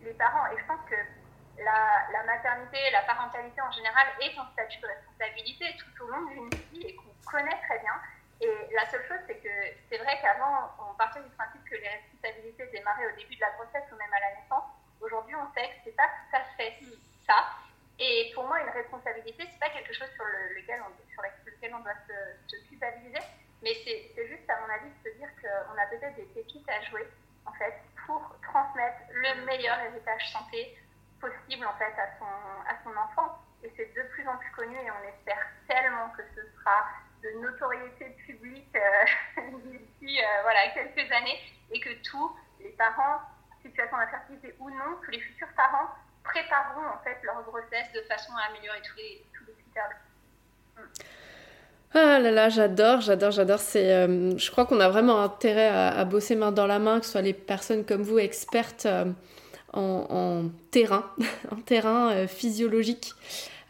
les, 0.02 0.14
parents. 0.14 0.46
Et 0.52 0.58
je 0.58 0.64
pense 0.66 0.80
que 0.90 0.96
la, 1.58 2.06
la, 2.12 2.24
maternité, 2.24 2.78
la 2.90 3.02
parentalité 3.02 3.60
en 3.60 3.70
général 3.70 4.06
est 4.20 4.36
un 4.36 4.46
statut 4.52 4.80
de 4.80 4.86
responsabilité 4.86 5.76
tout 5.78 6.04
au 6.04 6.08
long 6.08 6.26
d'une 6.26 6.50
vie 6.72 6.86
et 6.86 6.96
qu'on 6.96 7.14
connaît 7.30 7.60
très 7.68 7.78
bien. 7.78 7.94
Et 8.42 8.74
la 8.74 8.84
seule 8.90 9.06
chose, 9.06 9.22
c'est 9.28 9.38
que 9.38 9.54
c'est 9.88 9.98
vrai 9.98 10.18
qu'avant, 10.20 10.74
on 10.90 10.94
partait 10.94 11.22
du 11.22 11.30
principe 11.30 11.62
que 11.64 11.76
les 11.76 11.88
responsabilités 11.88 12.66
démarraient 12.74 13.06
au 13.06 13.16
début 13.16 13.36
de 13.36 13.40
la 13.40 13.50
grossesse 13.52 13.86
ou 13.92 13.96
même 13.96 14.12
à 14.12 14.20
la 14.20 14.42
naissance. 14.42 14.66
Aujourd'hui, 15.00 15.36
on 15.36 15.46
sait 15.54 15.68
que 15.68 15.78
c'est 15.84 15.96
pas 15.96 16.10
tout 16.10 16.36
à 16.36 16.42
fait. 16.56 16.74
Et 18.12 18.30
pour 18.34 18.44
moi, 18.44 18.60
une 18.60 18.68
responsabilité, 18.68 19.48
c'est 19.50 19.58
pas 19.58 19.70
quelque 19.70 19.94
chose 19.94 20.08
sur, 20.14 20.24
lequel, 20.54 20.82
on, 20.84 20.92
sur 21.12 21.22
lequel 21.46 21.74
on 21.74 21.80
doit 21.80 21.96
se, 22.06 22.56
se 22.56 22.68
culpabiliser, 22.68 23.24
mais 23.62 23.72
c'est 23.84 24.28
juste, 24.28 24.48
à 24.50 24.60
mon 24.60 24.68
avis, 24.68 24.90
de 24.92 25.10
se 25.10 25.16
dire 25.16 25.28
qu'on 25.40 25.80
a 25.80 25.86
peut-être 25.86 26.16
des 26.16 26.28
pépites 26.34 26.68
à 26.68 26.82
jouer, 26.90 27.08
en 27.46 27.52
fait, 27.52 27.72
pour 28.04 28.20
transmettre 28.42 29.00
le 29.12 29.46
meilleur 29.46 29.78
héritage 29.80 30.30
santé 30.30 30.76
possible 31.22 31.64
en 31.64 31.72
fait 31.78 31.94
à 31.96 32.18
son, 32.18 32.26
à 32.68 32.76
son 32.84 32.94
enfant. 32.98 33.38
Et 33.62 33.72
c'est 33.76 33.94
de 33.94 34.02
plus 34.10 34.26
en 34.28 34.36
plus 34.36 34.50
connu 34.50 34.76
et 34.76 34.90
on 34.90 35.08
espère 35.08 35.46
tellement 35.68 36.10
que 36.10 36.22
ce 36.34 36.42
sera 36.58 36.84
de 37.22 37.40
notoriété 37.40 38.10
publique 38.26 38.76
euh, 38.76 39.40
d'ici 39.64 40.20
euh, 40.20 40.42
voilà, 40.42 40.68
quelques 40.74 41.10
années 41.12 41.38
et 41.70 41.80
que 41.80 41.90
tous 42.02 42.36
les 42.60 42.70
parents, 42.70 43.22
situation 43.62 43.96
d'infertilité 43.96 44.54
ou 44.58 44.68
non, 44.68 44.98
tous 45.04 45.12
les 45.12 45.20
futurs 45.20 45.52
parents 45.56 45.88
prépareront 46.32 46.88
en 46.88 47.04
fait 47.04 47.18
leur 47.22 47.42
grossesse 47.44 47.92
de 47.94 48.00
façon 48.02 48.32
à 48.36 48.50
améliorer 48.50 48.80
tous 48.82 48.96
les, 48.96 49.24
tous 49.36 49.44
les 49.46 49.54
critères. 49.54 49.90
Ah 51.94 52.18
là 52.18 52.30
là, 52.30 52.48
j'adore, 52.48 53.02
j'adore, 53.02 53.32
j'adore. 53.32 53.60
C'est, 53.60 53.92
euh, 53.92 54.36
je 54.38 54.50
crois 54.50 54.64
qu'on 54.64 54.80
a 54.80 54.88
vraiment 54.88 55.20
intérêt 55.20 55.68
à, 55.68 56.04
bosser 56.04 56.36
main 56.36 56.50
dans 56.50 56.66
la 56.66 56.78
main, 56.78 57.00
que 57.00 57.06
ce 57.06 57.12
soit 57.12 57.22
les 57.22 57.34
personnes 57.34 57.84
comme 57.84 58.02
vous, 58.02 58.18
expertes 58.18 58.86
en, 59.72 60.50
terrain, 60.70 61.04
en 61.50 61.56
terrain 61.56 62.12
euh, 62.12 62.26
physiologique, 62.26 63.12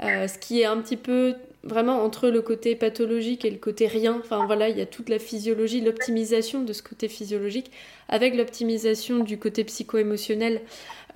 euh, 0.03 0.27
ce 0.29 0.39
qui 0.39 0.61
est 0.61 0.65
un 0.65 0.79
petit 0.79 0.97
peu 0.97 1.35
vraiment 1.65 2.03
entre 2.03 2.29
le 2.29 2.43
côté 2.43 2.75
pathologique 2.75 3.45
et 3.45 3.51
le 3.51 3.59
côté 3.59 3.87
rien. 3.87 4.19
Enfin 4.19 4.47
voilà, 4.47 4.69
il 4.69 4.77
y 4.77 4.81
a 4.81 4.87
toute 4.87 5.09
la 5.09 5.19
physiologie, 5.19 5.81
l'optimisation 5.81 6.63
de 6.63 6.73
ce 6.73 6.83
côté 6.83 7.09
physiologique 7.09 7.71
avec 8.09 8.35
l'optimisation 8.35 9.21
du 9.21 9.39
côté 9.39 9.63
psycho-émotionnel. 9.65 10.61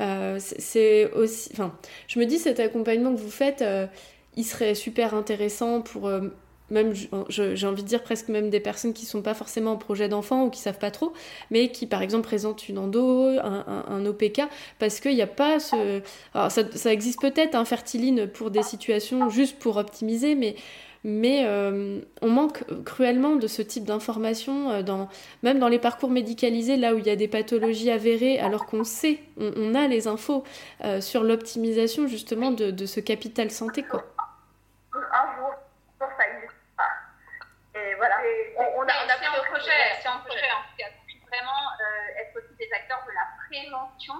Euh, 0.00 0.38
c'est 0.38 1.10
aussi, 1.12 1.50
enfin, 1.52 1.74
je 2.08 2.18
me 2.18 2.26
dis 2.26 2.38
cet 2.38 2.60
accompagnement 2.60 3.14
que 3.14 3.20
vous 3.20 3.30
faites, 3.30 3.64
il 4.36 4.44
serait 4.44 4.74
super 4.74 5.14
intéressant 5.14 5.80
pour 5.80 6.10
même 6.70 6.94
j'ai 7.28 7.66
envie 7.66 7.82
de 7.82 7.88
dire 7.88 8.02
presque 8.02 8.28
même 8.28 8.50
des 8.50 8.60
personnes 8.60 8.92
qui 8.92 9.06
sont 9.06 9.22
pas 9.22 9.34
forcément 9.34 9.72
en 9.72 9.76
projet 9.76 10.08
d'enfant 10.08 10.44
ou 10.44 10.50
qui 10.50 10.60
savent 10.60 10.78
pas 10.78 10.90
trop, 10.90 11.12
mais 11.50 11.68
qui 11.70 11.86
par 11.86 12.02
exemple 12.02 12.24
présentent 12.24 12.68
une 12.68 12.78
endo, 12.78 13.26
un, 13.28 14.04
OPK, 14.06 14.42
parce 14.78 15.00
qu'il 15.00 15.14
n'y 15.14 15.22
a 15.22 15.26
pas 15.26 15.60
ce... 15.60 16.02
Alors 16.34 16.50
ça, 16.50 16.62
ça 16.74 16.92
existe 16.92 17.20
peut-être 17.20 17.54
un 17.54 17.64
fertiline 17.64 18.26
pour 18.26 18.50
des 18.50 18.62
situations 18.62 19.28
juste 19.30 19.58
pour 19.58 19.76
optimiser, 19.76 20.34
mais, 20.34 20.56
mais 21.06 21.46
euh, 21.46 22.00
on 22.20 22.28
manque 22.28 22.64
cruellement 22.84 23.36
de 23.36 23.46
ce 23.46 23.62
type 23.62 23.84
d'information, 23.84 24.70
euh, 24.70 24.82
dans, 24.82 25.08
même 25.44 25.60
dans 25.60 25.68
les 25.68 25.78
parcours 25.78 26.10
médicalisés, 26.10 26.76
là 26.76 26.94
où 26.94 26.98
il 26.98 27.06
y 27.06 27.10
a 27.10 27.16
des 27.16 27.28
pathologies 27.28 27.92
avérées, 27.92 28.40
alors 28.40 28.66
qu'on 28.66 28.82
sait, 28.82 29.20
on, 29.38 29.76
a 29.76 29.86
les 29.86 30.08
infos 30.08 30.42
euh, 30.84 31.00
sur 31.00 31.22
l'optimisation 31.22 32.08
justement 32.08 32.50
de, 32.50 32.72
de, 32.72 32.86
ce 32.86 32.98
capital 32.98 33.52
santé. 33.52 33.84
Quoi. 33.84 34.04
Un 34.92 35.36
jour, 35.36 35.54
voilà. 37.98 38.16
On, 38.56 38.82
a, 38.82 38.84
on 38.84 39.08
a 39.08 39.16
c'est 39.16 39.26
un 39.26 39.44
projet, 39.44 39.80
c'est 40.02 40.08
un 40.08 40.18
projet 40.18 40.50
en 40.50 40.62
tout 40.68 40.76
cas. 40.76 40.90
Vraiment 41.28 41.70
euh, 41.80 42.20
être 42.20 42.36
aussi 42.36 42.54
des 42.58 42.68
acteurs 42.72 43.02
de 43.06 43.12
la 43.12 43.26
prévention 43.46 44.14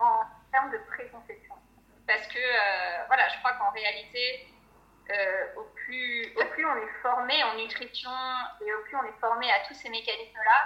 en 0.00 0.22
termes 0.50 0.72
de 0.72 0.78
préconception. 0.88 1.54
Parce 2.06 2.26
que, 2.26 2.38
euh, 2.38 3.04
voilà, 3.06 3.28
je 3.28 3.38
crois 3.38 3.52
qu'en 3.52 3.70
réalité, 3.70 4.48
euh, 5.10 5.46
au, 5.56 5.64
plus, 5.90 6.30
au 6.38 6.44
plus 6.54 6.64
on 6.64 6.76
est 6.76 6.94
formé 7.02 7.42
en 7.42 7.56
nutrition 7.58 8.14
et 8.62 8.72
au 8.74 8.80
plus 8.86 8.94
on 8.94 9.04
est 9.10 9.18
formé 9.20 9.50
à 9.50 9.66
tous 9.66 9.74
ces 9.74 9.90
mécanismes-là, 9.90 10.58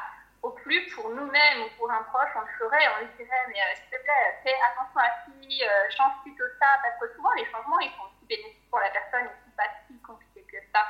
au 0.43 0.51
plus 0.51 0.85
pour 0.93 1.09
nous-mêmes 1.09 1.65
ou 1.65 1.69
pour 1.79 1.91
un 1.91 2.03
proche, 2.13 2.29
on 2.37 2.45
le 2.45 2.53
ferait, 2.59 2.85
on 2.97 3.05
lui 3.05 3.11
dirait, 3.17 3.45
mais 3.49 3.57
s'il 3.75 3.89
te 3.89 4.03
plaît, 4.05 4.37
fais 4.45 4.55
attention 4.69 5.01
à 5.01 5.11
ci, 5.25 5.63
change 5.97 6.21
plutôt 6.23 6.45
ça, 6.61 6.77
parce 6.85 7.01
que 7.01 7.17
souvent 7.17 7.33
les 7.33 7.47
changements, 7.47 7.81
ils 7.81 7.89
sont 7.97 8.05
aussi 8.05 8.29
bénéfiques 8.29 8.69
pour 8.69 8.81
la 8.81 8.91
personne, 8.91 9.25
ils 9.25 9.33
ne 9.33 9.45
sont 9.49 9.57
pas 9.57 9.73
si 9.89 9.97
compliqués 10.03 10.45
que 10.45 10.61
ça 10.75 10.85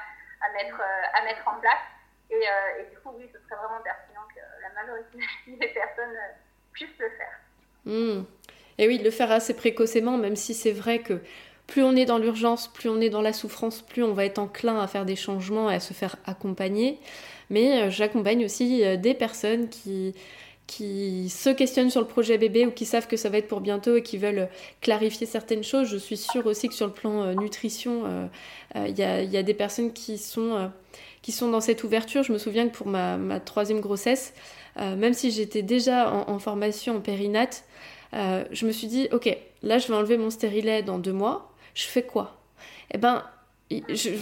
à 0.45 0.53
mettre, 0.53 0.81
euh, 0.81 1.19
à 1.19 1.25
mettre 1.25 1.47
en 1.47 1.61
place. 1.61 1.85
Et, 2.31 2.35
euh, 2.35 2.91
du 2.91 2.99
coup, 3.01 3.11
oui, 3.17 3.29
ce 3.33 3.39
serait 3.39 3.57
vraiment 3.57 3.83
pertinent 3.83 4.27
que 4.35 4.41
la 4.63 4.83
majorité 4.83 5.19
des 5.47 5.69
personnes 5.69 6.17
euh, 6.17 6.33
puissent 6.73 6.99
le 6.99 7.11
faire. 7.11 7.39
Mmh. 7.85 8.25
Et 8.79 8.89
oui, 8.89 8.99
le 8.99 9.11
faire 9.11 9.31
assez 9.31 9.55
précocement, 9.55 10.17
même 10.17 10.37
si 10.37 10.55
c'est 10.55 10.73
vrai 10.73 11.01
que 11.01 11.21
plus 11.67 11.83
on 11.83 11.97
est 11.97 12.05
dans 12.05 12.19
l'urgence, 12.19 12.69
plus 12.69 12.89
on 12.89 13.01
est 13.01 13.11
dans 13.11 13.23
la 13.23 13.33
souffrance, 13.33 13.83
plus 13.83 14.03
on 14.03 14.13
va 14.13 14.25
être 14.25 14.39
enclin 14.39 14.79
à 14.79 14.87
faire 14.87 15.05
des 15.05 15.17
changements 15.17 15.71
et 15.71 15.75
à 15.75 15.81
se 15.81 15.95
faire 15.95 16.17
accompagner. 16.27 16.99
Mais 17.51 17.91
j'accompagne 17.91 18.45
aussi 18.45 18.83
des 18.99 19.15
personnes 19.15 19.69
qui, 19.69 20.15
qui 20.67 21.29
se 21.29 21.51
questionnent 21.51 21.91
sur 21.91 22.01
le 22.01 22.07
projet 22.07 22.39
bébé 22.39 22.67
ou 22.67 22.71
qui 22.71 22.87
savent 22.87 23.07
que 23.07 23.17
ça 23.17 23.29
va 23.29 23.39
être 23.39 23.49
pour 23.49 23.61
bientôt 23.61 23.97
et 23.97 24.03
qui 24.03 24.17
veulent 24.17 24.49
clarifier 24.81 25.27
certaines 25.27 25.63
choses. 25.63 25.89
Je 25.89 25.97
suis 25.97 26.17
sûre 26.17 26.47
aussi 26.47 26.69
que 26.69 26.75
sur 26.75 26.87
le 26.87 26.93
plan 26.93 27.23
euh, 27.23 27.35
nutrition, 27.35 28.05
euh, 28.07 28.27
euh, 28.77 28.87
il 28.89 28.99
y, 28.99 29.03
y, 29.03 29.37
a, 29.37 29.43
des 29.43 29.55
personnes 29.55 29.93
qui 29.93 30.17
sont, 30.17 30.71
qui 31.23 31.33
sont 31.33 31.51
dans 31.51 31.61
cette 31.61 31.85
ouverture. 31.85 32.23
Je 32.23 32.33
me 32.33 32.39
souviens 32.39 32.69
que 32.69 32.75
pour 32.75 32.87
ma, 32.87 33.19
ma 33.19 33.41
troisième 33.41 33.81
grossesse, 33.81 34.33
même 34.77 35.15
si 35.15 35.31
j'étais 35.31 35.63
déjà 35.63 36.13
en, 36.13 36.29
en, 36.33 36.39
formation 36.41 36.97
en 36.97 37.01
périnate, 37.01 37.65
je 38.13 38.67
me 38.67 38.73
suis 38.73 38.89
dit, 38.89 39.09
ok, 39.13 39.37
là 39.63 39.79
je 39.79 39.87
vais 39.87 39.95
enlever 39.95 40.17
mon 40.17 40.31
stérilet 40.31 40.83
dans 40.83 40.99
deux 40.99 41.13
mois, 41.13 41.54
je 41.75 41.85
fais 41.85 42.03
quoi? 42.03 42.41
Eh 42.93 42.99
ben, 42.99 43.25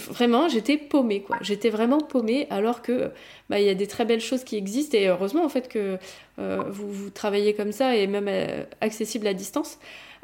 vraiment, 0.09 0.49
j'étais 0.49 0.77
paumée, 0.77 1.23
quoi. 1.23 1.37
J'étais 1.41 1.71
vraiment 1.71 2.01
paumée, 2.01 2.47
alors 2.51 2.83
que 2.83 3.11
bah, 3.51 3.61
il 3.61 3.67
y 3.67 3.69
a 3.69 3.75
des 3.75 3.87
très 3.87 4.05
belles 4.05 4.21
choses 4.21 4.45
qui 4.45 4.57
existent, 4.57 4.97
et 4.97 5.09
heureusement, 5.09 5.45
en 5.45 5.49
fait, 5.49 5.69
que 5.69 5.99
euh, 6.39 6.63
vous, 6.69 6.91
vous, 6.91 7.11
travaillez 7.11 7.55
comme 7.55 7.73
ça, 7.73 7.97
et 7.97 8.07
même 8.07 8.29
euh, 8.29 8.65
accessible 8.81 9.27
à 9.27 9.35
distance. 9.35 9.79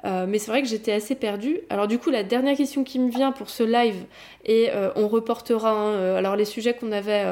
Euh, 0.05 0.26
mais 0.28 0.38
c'est 0.38 0.52
vrai 0.52 0.62
que 0.62 0.68
j'étais 0.68 0.92
assez 0.92 1.16
perdue. 1.16 1.59
Alors 1.70 1.88
du 1.88 1.98
coup, 1.98 2.10
la 2.10 2.22
dernière 2.22 2.56
question 2.56 2.84
qui 2.84 3.00
me 3.00 3.10
vient 3.10 3.32
pour 3.32 3.50
ce 3.50 3.64
live, 3.64 4.05
et 4.44 4.70
on 4.94 5.09
reportera 5.09 5.72
hein, 5.72 6.14
alors 6.14 6.36
les 6.36 6.44
sujets 6.44 6.72
qu'on 6.74 6.92
avait 6.92 7.24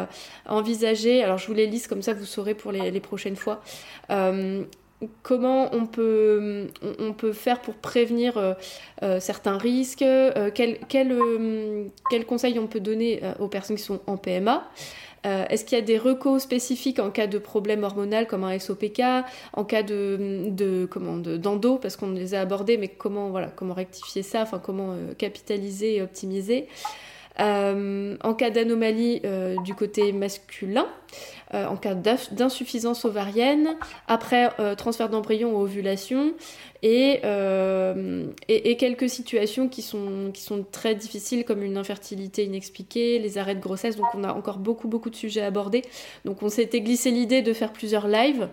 envisagés, 0.47 1.23
alors 1.23 1.39
je 1.39 1.47
vous 1.47 1.55
les 1.55 1.69
lise 1.69 1.87
comme 1.87 2.03
ça, 2.03 2.13
vous 2.13 2.25
saurez 2.25 2.55
pour 2.55 2.73
les 2.73 3.01
prochaines 3.01 3.37
fois 3.37 3.63
comment 5.23 5.75
on 5.75 5.87
peut, 5.87 6.69
faire 7.33 7.61
pour 7.61 7.75
prévenir 7.75 8.39
euh, 8.39 8.55
euh, 9.03 9.21
certains 9.21 9.59
risques, 9.59 10.03
euh, 10.03 10.51
quel, 10.55 10.79
quel, 10.89 12.27
conseil 12.27 12.59
on 12.59 12.67
peut 12.67 12.81
donner 12.81 13.21
aux 13.39 13.49
personnes 13.49 13.77
qui 13.77 13.83
sont 13.83 14.01
en 14.07 14.17
PMA. 14.17 14.69
Est-ce 15.25 15.65
qu'il 15.65 15.77
y 15.77 15.81
a 15.81 15.85
des 15.85 15.99
recos 15.99 16.41
spécifiques 16.41 17.01
en 17.01 17.11
cas 17.11 17.27
de 17.27 17.39
problème 17.39 17.83
hormonal 17.83 18.29
comme 18.29 18.45
un 18.45 18.57
SOPK, 18.57 19.03
en 19.55 19.65
cas 19.65 19.83
de, 19.83 20.45
de 20.51 20.87
comment 20.89 21.17
d'endo? 21.17 21.79
Parce 21.79 21.97
qu'on 21.97 22.13
les 22.13 22.35
a 22.35 22.43
abordés, 22.43 22.77
mais 22.77 22.87
comment 22.87 23.35
comment 23.57 23.75
rectifier 23.75 24.23
ça, 24.23 24.43
enfin 24.43 24.61
comment 24.61 24.95
capitaliser 25.19 25.97
et 25.97 26.03
optimiser? 26.03 26.69
En 27.39 28.35
cas 28.35 28.51
d'anomalie 28.51 29.23
du 29.65 29.75
côté 29.75 30.13
masculin, 30.13 30.87
euh, 31.55 31.65
en 31.67 31.77
cas 31.77 31.95
d'insuffisance 31.95 33.05
ovarienne, 33.05 33.77
après 34.09 34.51
euh, 34.59 34.75
transfert 34.75 35.09
d'embryon 35.09 35.55
ou 35.55 35.63
ovulation, 35.63 36.35
euh, 36.85 38.27
et, 38.49 38.71
et, 38.71 38.77
quelques 38.77 39.09
situations 39.09 39.69
qui 39.69 39.83
sont, 39.83 40.33
qui 40.35 40.43
sont 40.43 40.65
très 40.65 40.97
difficiles 40.97 41.45
comme 41.45 41.63
une 41.63 41.77
infertilité 41.77 42.43
inexpliquée, 42.45 43.21
les 43.21 43.39
arrêts 43.39 43.55
de 43.55 43.61
grossesse, 43.61 43.95
donc 43.95 44.07
on 44.15 44.25
a 44.25 44.33
encore 44.33 44.59
beaucoup 44.59 44.89
beaucoup 44.89 45.09
de 45.09 45.15
sujets 45.15 45.41
à 45.41 45.47
aborder. 45.47 45.83
Donc 46.25 46.43
on 46.43 46.49
s'était 46.49 46.81
glissé 46.81 47.13
l'idée 47.13 47.43
de 47.43 47.53
faire 47.53 47.73
plusieurs 47.73 48.09
lives 48.09 48.49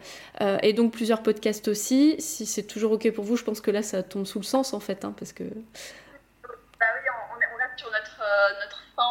et 0.61 0.73
donc 0.73 0.91
plusieurs 0.91 1.23
podcasts 1.23 1.67
aussi. 1.67 2.15
Si 2.19 2.45
c'est 2.45 2.63
toujours 2.63 2.91
ok 2.91 3.11
pour 3.11 3.23
vous, 3.23 3.37
je 3.37 3.43
pense 3.43 3.59
que 3.59 3.71
là 3.71 3.81
ça 3.81 4.03
tombe 4.03 4.25
sous 4.25 4.39
le 4.39 4.45
sens 4.45 4.73
en 4.73 4.79
fait, 4.79 5.03
hein, 5.03 5.15
parce 5.17 5.33
que... 5.33 5.43
Bah 5.43 5.49
oui, 6.95 7.09
on, 7.09 7.57
reste 7.59 7.62
sur 7.77 7.91
notre, 7.91 8.21
notre 8.61 8.83
fin 8.95 9.03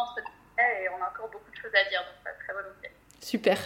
et 0.57 0.89
on 0.89 1.03
a 1.03 1.09
encore 1.09 1.29
beaucoup 1.29 1.49
de 1.49 1.55
choses 1.55 1.71
à 1.73 1.89
dire, 1.89 2.01
donc 2.01 2.15
c'est 2.23 2.45
très 2.45 2.53
volontiers. 2.53 2.91
Super. 3.21 3.57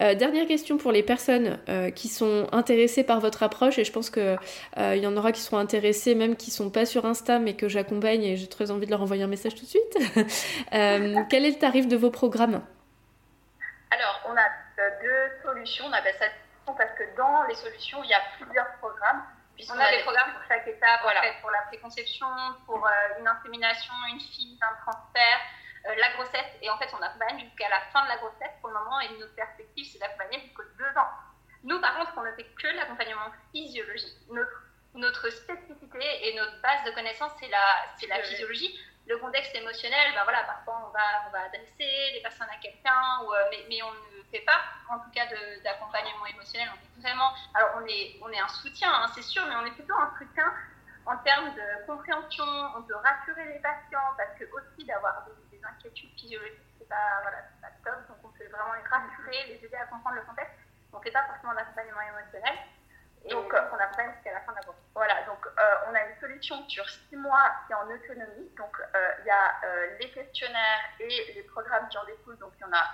Euh, 0.00 0.14
dernière 0.14 0.46
question 0.46 0.76
pour 0.76 0.90
les 0.90 1.02
personnes 1.02 1.58
euh, 1.68 1.90
qui 1.90 2.08
sont 2.08 2.48
intéressées 2.52 3.04
par 3.04 3.20
votre 3.20 3.42
approche, 3.42 3.78
et 3.78 3.84
je 3.84 3.92
pense 3.92 4.10
qu'il 4.10 4.38
euh, 4.78 4.96
y 4.96 5.06
en 5.06 5.16
aura 5.16 5.32
qui 5.32 5.40
seront 5.40 5.58
intéressées, 5.58 6.14
même 6.14 6.36
qui 6.36 6.50
ne 6.50 6.54
sont 6.54 6.70
pas 6.70 6.84
sur 6.84 7.06
Insta, 7.06 7.38
mais 7.38 7.54
que 7.54 7.68
j'accompagne, 7.68 8.24
et 8.24 8.36
j'ai 8.36 8.48
très 8.48 8.70
envie 8.70 8.86
de 8.86 8.90
leur 8.90 9.02
envoyer 9.02 9.22
un 9.22 9.28
message 9.28 9.54
tout 9.54 9.64
de 9.64 9.70
suite. 9.70 9.96
quel 11.30 11.44
est 11.44 11.50
le 11.50 11.58
tarif 11.58 11.86
de 11.86 11.96
vos 11.96 12.10
programmes? 12.10 12.62
Alors, 13.90 14.20
on 14.26 14.36
a 14.36 14.48
deux 15.00 15.42
solutions, 15.44 15.84
on 15.88 15.92
appelle 15.92 16.16
ça 16.18 16.26
parce 16.66 16.90
que 16.98 17.04
dans 17.16 17.44
les 17.44 17.54
solutions, 17.54 18.02
il 18.02 18.10
y 18.10 18.14
a 18.14 18.20
plusieurs 18.40 18.66
programmes. 18.80 19.22
On 19.70 19.78
a, 19.78 19.90
des 19.90 20.02
programmes 20.02 20.32
pour 20.34 20.42
chaque 20.48 20.66
étape, 20.66 21.00
voilà. 21.02 21.20
pour 21.40 21.50
la 21.50 21.62
préconception, 21.62 22.26
pour 22.66 22.86
une 23.18 23.26
insémination, 23.26 23.94
une 24.10 24.20
fille, 24.20 24.58
un 24.60 24.74
transfert, 24.82 25.40
euh, 25.86 25.94
la 25.96 26.12
grossesse. 26.14 26.56
Et 26.62 26.70
en 26.70 26.78
fait, 26.78 26.88
on 26.98 27.02
accompagne 27.02 27.40
jusqu'à 27.40 27.68
la 27.68 27.80
fin 27.92 28.02
de 28.04 28.08
la 28.08 28.16
grossesse 28.16 28.56
pour 28.60 28.70
le 28.70 28.74
moment. 28.74 29.00
Et 29.00 29.08
notre 29.18 29.34
perspective, 29.34 29.86
c'est 29.92 29.98
d'accompagner 29.98 30.40
jusqu'aux 30.40 30.64
deux 30.78 30.98
ans. 30.98 31.10
Nous, 31.62 31.80
par 31.80 31.96
contre, 31.96 32.12
on 32.16 32.22
ne 32.22 32.32
fait 32.32 32.44
que 32.44 32.68
l'accompagnement 32.68 33.30
physiologique. 33.52 34.16
Notre, 34.30 34.62
notre 34.94 35.30
spécificité 35.30 36.28
et 36.28 36.36
notre 36.36 36.60
base 36.62 36.84
de 36.84 36.90
connaissances, 36.92 37.32
c'est 37.38 37.48
la, 37.48 38.22
physiologie. 38.22 38.78
Le 39.06 39.18
contexte 39.18 39.54
émotionnel, 39.54 40.14
ben 40.14 40.24
voilà, 40.24 40.44
parfois 40.44 40.88
on 40.88 40.90
va, 40.90 41.28
on 41.28 41.30
va 41.30 41.44
adresser 41.44 42.12
les 42.14 42.22
personnes 42.22 42.48
à 42.48 42.56
quelqu'un, 42.56 43.20
euh, 43.20 43.44
mais, 43.50 43.66
mais, 43.68 43.82
on 43.82 43.92
ne 43.92 44.13
fait 44.34 44.44
pas, 44.44 44.58
en 44.90 44.98
tout 44.98 45.10
cas, 45.14 45.26
d'accompagnement 45.62 46.26
émotionnel. 46.26 46.68
On 46.74 46.98
est 46.98 47.02
vraiment, 47.02 47.30
alors 47.54 47.78
on 47.78 47.86
est, 47.86 48.18
on 48.20 48.28
est 48.30 48.40
un 48.40 48.48
soutien, 48.48 48.90
hein, 48.90 49.06
c'est 49.14 49.22
sûr, 49.22 49.46
mais 49.46 49.54
on 49.54 49.66
est 49.66 49.76
plutôt 49.78 49.94
un 49.94 50.12
soutien 50.18 50.52
en 51.06 51.16
termes 51.18 51.54
de 51.54 51.86
compréhension. 51.86 52.44
On 52.74 52.82
peut 52.82 52.96
rassurer 52.96 53.44
les 53.46 53.60
patients 53.60 54.10
parce 54.16 54.34
que 54.38 54.44
aussi 54.50 54.84
d'avoir 54.84 55.24
des 55.52 55.60
inquiétudes 55.62 56.10
physiologiques, 56.18 56.66
c'est 56.78 56.88
pas, 56.88 57.22
voilà, 57.22 57.38
pas 57.62 57.70
top. 57.84 58.08
Donc 58.08 58.18
on 58.24 58.28
peut 58.34 58.48
vraiment 58.50 58.74
les 58.74 58.88
rassurer, 58.88 59.54
les 59.54 59.64
aider 59.64 59.76
à 59.76 59.86
comprendre 59.86 60.16
le 60.16 60.22
contexte. 60.22 60.58
On 60.92 61.00
fait 61.00 61.12
pas 61.12 61.24
forcément 61.26 61.54
d'accompagnement 61.54 62.02
émotionnel. 62.02 62.58
Et 63.26 63.30
donc 63.30 63.54
euh, 63.54 63.70
on 63.72 63.76
accompagne 63.76 64.12
jusqu'à 64.14 64.32
la 64.32 64.40
fin 64.40 64.52
de 64.52 64.58
la 64.58 64.64
course. 64.64 64.76
Voilà, 64.94 65.22
donc 65.24 65.46
euh, 65.46 65.90
on 65.90 65.94
a 65.94 66.02
une 66.04 66.16
solution 66.20 66.68
sur 66.68 66.86
six 66.86 67.16
mois 67.16 67.50
qui 67.66 67.72
est 67.72 67.76
en 67.76 67.88
autonomie. 67.88 68.50
Donc 68.58 68.76
euh, 68.80 69.10
il 69.20 69.26
y 69.26 69.30
a 69.30 69.54
les 70.00 70.10
questionnaires 70.10 70.82
et 70.98 71.32
les 71.34 71.42
programmes 71.44 71.88
qui 71.88 71.96
en 71.98 72.04
découlent. 72.04 72.38
Donc 72.38 72.52
il 72.58 72.62
y 72.62 72.64
en 72.64 72.72
a 72.72 72.84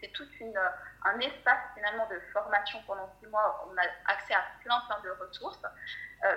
c'est 0.00 0.12
tout 0.12 0.26
une, 0.40 0.58
un 1.04 1.18
espace 1.20 1.60
finalement 1.74 2.06
de 2.08 2.20
formation 2.32 2.80
pendant 2.86 3.08
six 3.20 3.26
mois. 3.26 3.68
On 3.70 3.76
a 3.76 4.12
accès 4.12 4.34
à 4.34 4.44
plein 4.62 4.80
plein 4.86 5.00
de 5.00 5.10
ressources, 5.10 5.62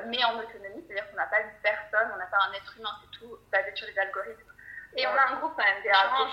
mais 0.07 0.23
en 0.23 0.39
autonomie, 0.39 0.83
c'est-à-dire 0.87 1.09
qu'on 1.09 1.17
n'a 1.17 1.27
pas 1.27 1.41
une 1.41 1.53
personne, 1.61 2.09
on 2.13 2.17
n'a 2.17 2.27
pas 2.27 2.39
un 2.49 2.53
être 2.53 2.77
humain, 2.77 2.91
c'est 3.01 3.19
tout 3.19 3.37
basé 3.51 3.75
sur 3.75 3.87
les 3.87 3.99
algorithmes 3.99 4.53
et 4.95 5.07
on 5.07 5.11
a 5.11 5.31
un 5.31 5.35
groupe 5.37 5.53
quand 5.57 5.63
même 5.63 5.81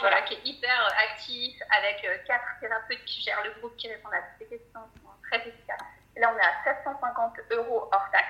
voilà, 0.00 0.22
qui 0.22 0.34
est 0.34 0.44
hyper 0.44 0.70
euh, 0.70 1.10
actif 1.10 1.56
avec 1.78 2.04
euh, 2.04 2.16
quatre 2.26 2.44
thérapeutes 2.60 3.04
qui 3.06 3.22
gèrent 3.22 3.42
le 3.42 3.58
groupe, 3.58 3.74
qui 3.76 3.88
répondent 3.88 4.12
à 4.12 4.20
toutes 4.20 4.38
ces 4.48 4.58
questions, 4.58 4.80
qui 4.94 5.00
sont 5.00 5.08
très 5.30 5.48
efficaces. 5.48 5.80
Et 6.16 6.20
là, 6.20 6.32
on 6.34 6.38
est 6.38 6.44
à 6.44 6.74
750 6.82 7.40
euros 7.52 7.88
hors 7.90 8.10
taxe. 8.10 8.26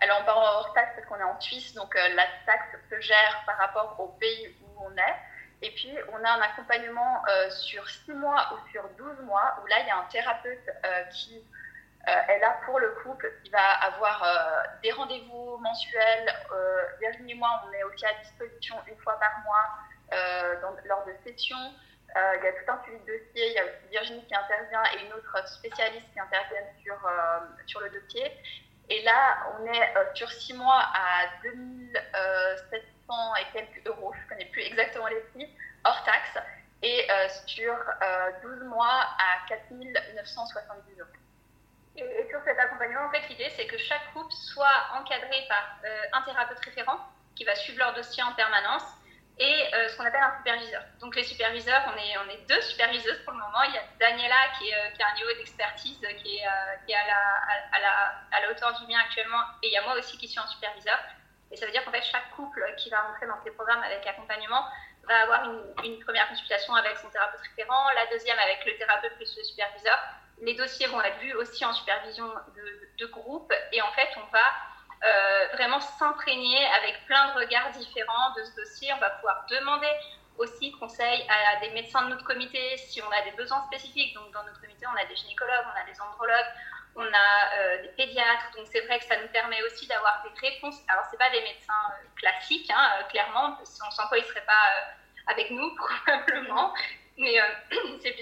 Alors, 0.00 0.18
on 0.22 0.24
parle 0.24 0.42
hors 0.42 0.72
taxe 0.72 0.92
parce 0.96 1.06
qu'on 1.06 1.20
est 1.20 1.30
en 1.30 1.40
Suisse, 1.40 1.74
donc 1.74 1.94
euh, 1.94 2.08
la 2.14 2.24
taxe 2.46 2.76
se 2.90 3.00
gère 3.00 3.42
par 3.46 3.58
rapport 3.58 3.94
au 4.00 4.08
pays 4.18 4.56
où 4.62 4.84
on 4.84 4.96
est. 4.96 5.16
Et 5.62 5.70
puis, 5.72 5.94
on 6.12 6.24
a 6.24 6.30
un 6.30 6.40
accompagnement 6.40 7.22
sur 7.50 7.86
6 7.88 8.12
mois 8.14 8.54
ou 8.54 8.70
sur 8.70 8.88
12 8.96 9.20
mois, 9.24 9.60
où 9.62 9.66
là, 9.66 9.80
il 9.80 9.86
y 9.86 9.90
a 9.90 9.98
un 9.98 10.04
thérapeute 10.04 10.70
qui 11.12 11.44
euh, 12.08 12.32
est 12.32 12.38
là 12.38 12.58
pour 12.64 12.78
le 12.80 12.90
couple. 13.02 13.30
Il 13.44 13.50
va 13.50 13.72
avoir 13.82 14.22
euh, 14.22 14.62
des 14.82 14.90
rendez-vous 14.90 15.58
mensuels. 15.58 16.34
Euh, 16.50 16.82
Virginie 17.00 17.32
et 17.32 17.34
moi, 17.34 17.62
on 17.66 17.72
est 17.72 17.82
aussi 17.84 18.06
à 18.06 18.14
disposition 18.22 18.76
une 18.88 18.96
fois 18.98 19.18
par 19.18 19.30
mois 19.44 19.68
lors 20.86 21.04
de 21.04 21.12
sessions. 21.24 21.72
il 22.16 22.42
y 22.42 22.48
a 22.48 22.52
tout 22.52 22.72
un 22.72 22.82
suivi 22.82 22.98
de 23.00 23.06
dossier. 23.06 23.50
Il 23.50 23.52
y 23.52 23.58
a 23.58 23.64
aussi 23.64 23.88
Virginie 23.90 24.26
qui 24.26 24.34
intervient 24.34 24.82
et 24.94 25.04
une 25.06 25.12
autre 25.12 25.48
spécialiste 25.48 26.06
qui 26.12 26.20
intervient 26.20 26.66
sur, 26.82 26.96
sur 27.66 27.80
le 27.80 27.90
dossier. 27.90 28.32
Et 28.88 29.02
là, 29.02 29.46
on 29.52 29.66
est 29.66 29.94
sur 30.14 30.28
six 30.32 30.54
mois 30.54 30.82
à 30.94 31.26
2700 31.44 32.99
et 33.36 33.52
quelques 33.52 33.86
euros. 33.86 34.12
Je 34.14 34.24
ne 34.24 34.28
connais 34.28 34.50
plus 34.50 34.62
exactement 34.62 35.06
les 35.06 35.20
prix, 35.32 35.48
hors 35.84 36.02
taxe. 36.04 36.38
Et 36.82 37.06
sur 37.46 37.76
12 38.42 38.64
mois 38.64 39.06
à 39.18 39.46
4970 39.48 40.98
euros. 40.98 41.08
Et, 41.96 42.26
sur 42.30 42.40
cet 42.44 42.58
accompagnement, 42.58 43.06
en 43.06 43.10
fait, 43.10 43.28
l'idée, 43.28 43.50
c'est 43.56 43.66
que 43.66 43.78
chaque 43.78 44.12
couple 44.12 44.32
soit 44.32 44.88
encadré 44.94 45.44
par 45.48 45.76
euh, 45.84 46.02
un 46.12 46.22
thérapeute 46.22 46.58
référent 46.64 46.98
qui 47.34 47.44
va 47.44 47.54
suivre 47.54 47.78
leur 47.78 47.94
dossier 47.94 48.22
en 48.22 48.32
permanence 48.34 48.84
et 49.38 49.74
euh, 49.74 49.88
ce 49.88 49.96
qu'on 49.96 50.04
appelle 50.04 50.22
un 50.22 50.36
superviseur. 50.36 50.82
Donc, 51.00 51.16
les 51.16 51.24
superviseurs, 51.24 51.82
on 51.92 51.98
est, 51.98 52.18
on 52.18 52.30
est 52.30 52.46
deux 52.48 52.60
superviseuses 52.62 53.22
pour 53.24 53.32
le 53.32 53.38
moment. 53.38 53.62
Il 53.64 53.74
y 53.74 53.78
a 53.78 53.82
Daniela 53.98 54.36
qui, 54.58 54.72
euh, 54.72 54.90
qui 54.90 55.02
a 55.02 55.08
un 55.08 55.14
niveau 55.14 55.32
d'expertise 55.38 55.98
qui 55.98 56.36
est, 56.36 56.46
qui 56.86 56.92
est 56.92 56.96
à, 56.96 57.06
la, 57.06 57.20
à, 57.72 57.80
la, 57.80 58.14
à 58.32 58.40
la 58.40 58.50
hauteur 58.50 58.78
du 58.78 58.86
mien 58.86 58.98
actuellement 59.00 59.40
et 59.62 59.68
il 59.68 59.72
y 59.72 59.78
a 59.78 59.82
moi 59.82 59.94
aussi 59.94 60.16
qui 60.18 60.28
suis 60.28 60.38
un 60.38 60.46
superviseur. 60.46 60.98
Et 61.50 61.56
ça 61.56 61.66
veut 61.66 61.72
dire 61.72 61.84
qu'en 61.84 61.90
fait, 61.90 62.02
chaque 62.02 62.30
couple 62.36 62.64
qui 62.76 62.90
va 62.90 63.00
rentrer 63.00 63.26
dans 63.26 63.40
ces 63.42 63.50
programmes 63.50 63.82
avec 63.82 64.06
accompagnement 64.06 64.64
va 65.04 65.22
avoir 65.22 65.50
une, 65.84 65.98
première 66.04 66.28
consultation 66.28 66.74
avec 66.74 66.96
son 66.98 67.08
thérapeute 67.08 67.40
référent, 67.40 67.86
la 67.96 68.06
deuxième 68.06 68.38
avec 68.38 68.64
le 68.66 68.76
thérapeute 68.76 69.14
plus 69.16 69.36
le 69.36 69.42
superviseur 69.42 69.98
les 70.42 70.54
dossiers 70.54 70.86
vont 70.86 71.00
être 71.02 71.18
vus 71.18 71.34
aussi 71.34 71.64
en 71.64 71.72
supervision 71.72 72.26
de, 72.56 73.06
groupe 73.06 73.52
et 73.72 73.80
en 73.80 73.90
fait 73.92 74.08
on 74.16 74.30
va 74.30 74.38
euh, 75.08 75.48
vraiment 75.54 75.80
s'imprégner 75.80 76.66
avec 76.66 77.06
plein 77.06 77.32
de 77.32 77.40
regards 77.40 77.70
différents 77.70 78.34
de 78.36 78.44
ce 78.44 78.54
dossier. 78.56 78.92
On 78.92 78.98
va 78.98 79.08
pouvoir 79.10 79.46
demander 79.50 79.90
aussi 80.36 80.70
conseil 80.72 81.26
à 81.28 81.60
des 81.60 81.70
médecins 81.70 82.02
de 82.02 82.10
notre 82.10 82.24
comité 82.24 82.76
si 82.76 83.00
on 83.02 83.10
a 83.10 83.22
des 83.22 83.32
besoins 83.32 83.62
spécifiques. 83.66 84.14
Donc 84.14 84.30
dans 84.32 84.44
notre 84.44 84.60
comité, 84.60 84.86
on 84.86 84.96
a 84.96 85.04
des 85.06 85.16
gynécologues, 85.16 85.64
on 85.74 85.80
a 85.80 85.84
des 85.90 85.98
andrologues, 86.00 86.52
on 86.96 87.04
a 87.04 87.58
euh, 87.58 87.82
des 87.82 87.88
pédiatres. 87.90 88.50
Donc 88.56 88.66
c'est 88.70 88.80
vrai 88.82 88.98
que 88.98 89.04
ça 89.04 89.20
nous 89.20 89.28
permet 89.28 89.62
aussi 89.62 89.86
d'avoir 89.86 90.22
des 90.22 90.48
réponses. 90.48 90.76
Alors 90.88 91.04
c'est 91.10 91.18
pas 91.18 91.30
des 91.30 91.42
médecins 91.42 91.72
euh, 91.92 92.06
classiques, 92.16 92.70
hein, 92.74 93.04
clairement, 93.10 93.58
sans 93.64 94.06
quoi 94.08 94.18
ils 94.18 94.24
seraient 94.24 94.46
pas 94.46 95.32
avec 95.32 95.50
nous 95.50 95.74
probablement, 96.06 96.74
mais 97.16 97.36
c'est 98.02 98.16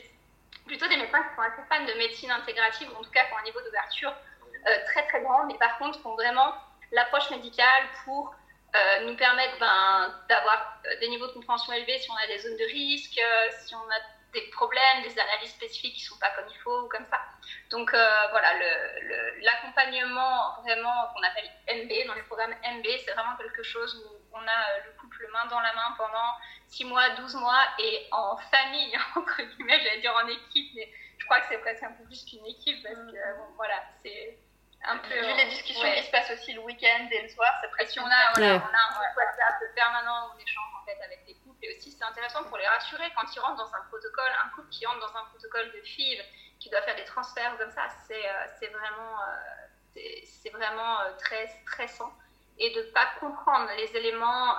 plutôt 0.67 0.87
des 0.87 0.97
médecins 0.97 1.23
qui 1.23 1.35
sont 1.35 1.43
assez 1.43 1.63
fans 1.69 1.85
de 1.85 1.99
médecine 1.99 2.31
intégrative, 2.31 2.89
ou 2.93 2.97
en 2.97 3.03
tout 3.03 3.11
cas 3.11 3.25
qui 3.25 3.33
ont 3.33 3.39
un 3.39 3.43
niveau 3.43 3.61
d'ouverture 3.63 4.15
euh, 4.67 4.85
très 4.87 5.07
très 5.07 5.23
grand, 5.23 5.47
mais 5.47 5.55
par 5.55 5.79
contre 5.79 6.01
qui 6.01 6.07
ont 6.07 6.15
vraiment 6.15 6.55
l'approche 6.93 7.31
médicale 7.31 7.85
pour 8.05 8.35
euh, 8.77 9.07
nous 9.07 9.17
permettre 9.17 9.59
ben, 9.59 10.15
d'avoir 10.29 10.81
euh, 10.87 11.01
des 11.01 11.09
niveaux 11.09 11.27
de 11.27 11.33
compréhension 11.33 11.73
élevés 11.73 11.99
si 11.99 12.11
on 12.11 12.17
a 12.17 12.27
des 12.27 12.39
zones 12.39 12.57
de 12.57 12.65
risque, 12.65 13.21
si 13.65 13.75
on 13.75 13.91
a 13.91 14.01
des 14.41 14.51
problèmes, 14.51 15.03
des 15.03 15.19
analyses 15.19 15.51
spécifiques 15.51 15.95
qui 15.95 16.05
ne 16.05 16.09
sont 16.09 16.19
pas 16.19 16.31
comme 16.31 16.47
il 16.49 16.59
faut 16.59 16.85
ou 16.85 16.89
comme 16.89 17.07
ça. 17.07 17.21
Donc 17.71 17.91
voilà, 17.91 18.49
l'accompagnement 19.41 20.61
vraiment 20.63 21.09
qu'on 21.15 21.23
appelle 21.23 21.51
MB, 21.69 22.07
dans 22.07 22.15
les 22.15 22.23
programmes 22.23 22.55
MB, 22.63 22.87
c'est 23.05 23.13
vraiment 23.13 23.37
quelque 23.37 23.63
chose 23.63 23.95
où 24.05 24.19
on 24.33 24.41
a 24.41 24.79
le 24.85 24.93
couple 25.01 25.27
main 25.33 25.47
dans 25.47 25.61
la 25.61 25.73
main 25.75 25.95
pendant 25.97 26.35
6 26.69 26.85
mois, 26.85 27.11
12 27.11 27.35
mois 27.37 27.65
et 27.79 28.07
en 28.13 28.37
famille, 28.37 28.97
entre 29.17 29.43
guillemets, 29.43 29.81
j'allais 29.81 30.01
dire 30.01 30.15
en 30.15 30.29
équipe, 30.29 30.73
mais 30.75 30.89
je 31.19 31.25
crois 31.25 31.41
que 31.41 31.47
c'est 31.49 31.59
presque 31.59 31.83
un 31.83 31.93
peu 31.93 32.05
plus 32.05 32.25
qu'une 32.25 32.47
équipe 32.47 32.83
parce 32.83 32.95
que 32.95 33.37
bon, 33.39 33.53
voilà, 33.57 33.83
c'est 34.03 34.39
un 34.85 34.99
peu. 34.99 35.15
Vu 35.15 35.37
les 35.37 35.49
discussions 35.51 35.93
qui 35.93 36.03
se 36.03 36.11
passent 36.11 36.31
aussi 36.31 36.53
le 36.53 36.61
week-end 36.61 37.09
et 37.11 37.23
le 37.23 37.29
soir, 37.29 37.53
c'est 37.61 37.71
presque. 37.71 37.99
on 38.01 38.07
a, 38.07 38.33
voilà, 38.35 38.55
on 38.55 38.75
a 38.75 39.01
un 39.01 39.15
WhatsApp 39.17 39.75
permanent 39.75 40.29
où 40.29 40.37
on 40.37 40.39
échange 40.39 40.71
en 40.81 40.85
fait 40.85 41.03
avec 41.05 41.25
les 41.27 41.35
couples 41.35 41.48
et 41.63 41.77
aussi 41.77 41.91
c'est 41.91 42.05
intéressant 42.05 42.45
pour 42.45 42.57
les 42.57 42.67
rassurer 42.67 43.11
quand 43.17 43.35
ils 43.35 43.41
rentrent 43.41 43.65
dans 43.65 43.75
un 43.75 43.81
protocole, 43.89 44.31
un 44.45 44.49
couple 44.51 44.69
qui 44.71 44.87
rentre 44.87 45.01
dans 45.01 45.19
un 45.19 45.25
protocole 45.25 45.71
de 45.73 45.81
FIV 45.83 46.23
qui 46.59 46.71
doit 46.71 46.83
faire 46.83 46.97
des 46.97 47.05
transferts 47.05 47.57
comme 47.59 47.71
ça, 47.71 47.89
c'est 48.07 48.29
euh, 48.29 48.71
vraiment, 48.73 49.23
euh, 49.23 50.01
c'est 50.25 50.51
vraiment 50.51 51.01
euh, 51.01 51.13
très 51.19 51.47
stressant 51.63 52.13
et 52.59 52.71
de 52.75 52.81
ne 52.81 52.91
pas 52.91 53.07
comprendre 53.21 53.71
les 53.77 53.97
éléments 53.97 54.59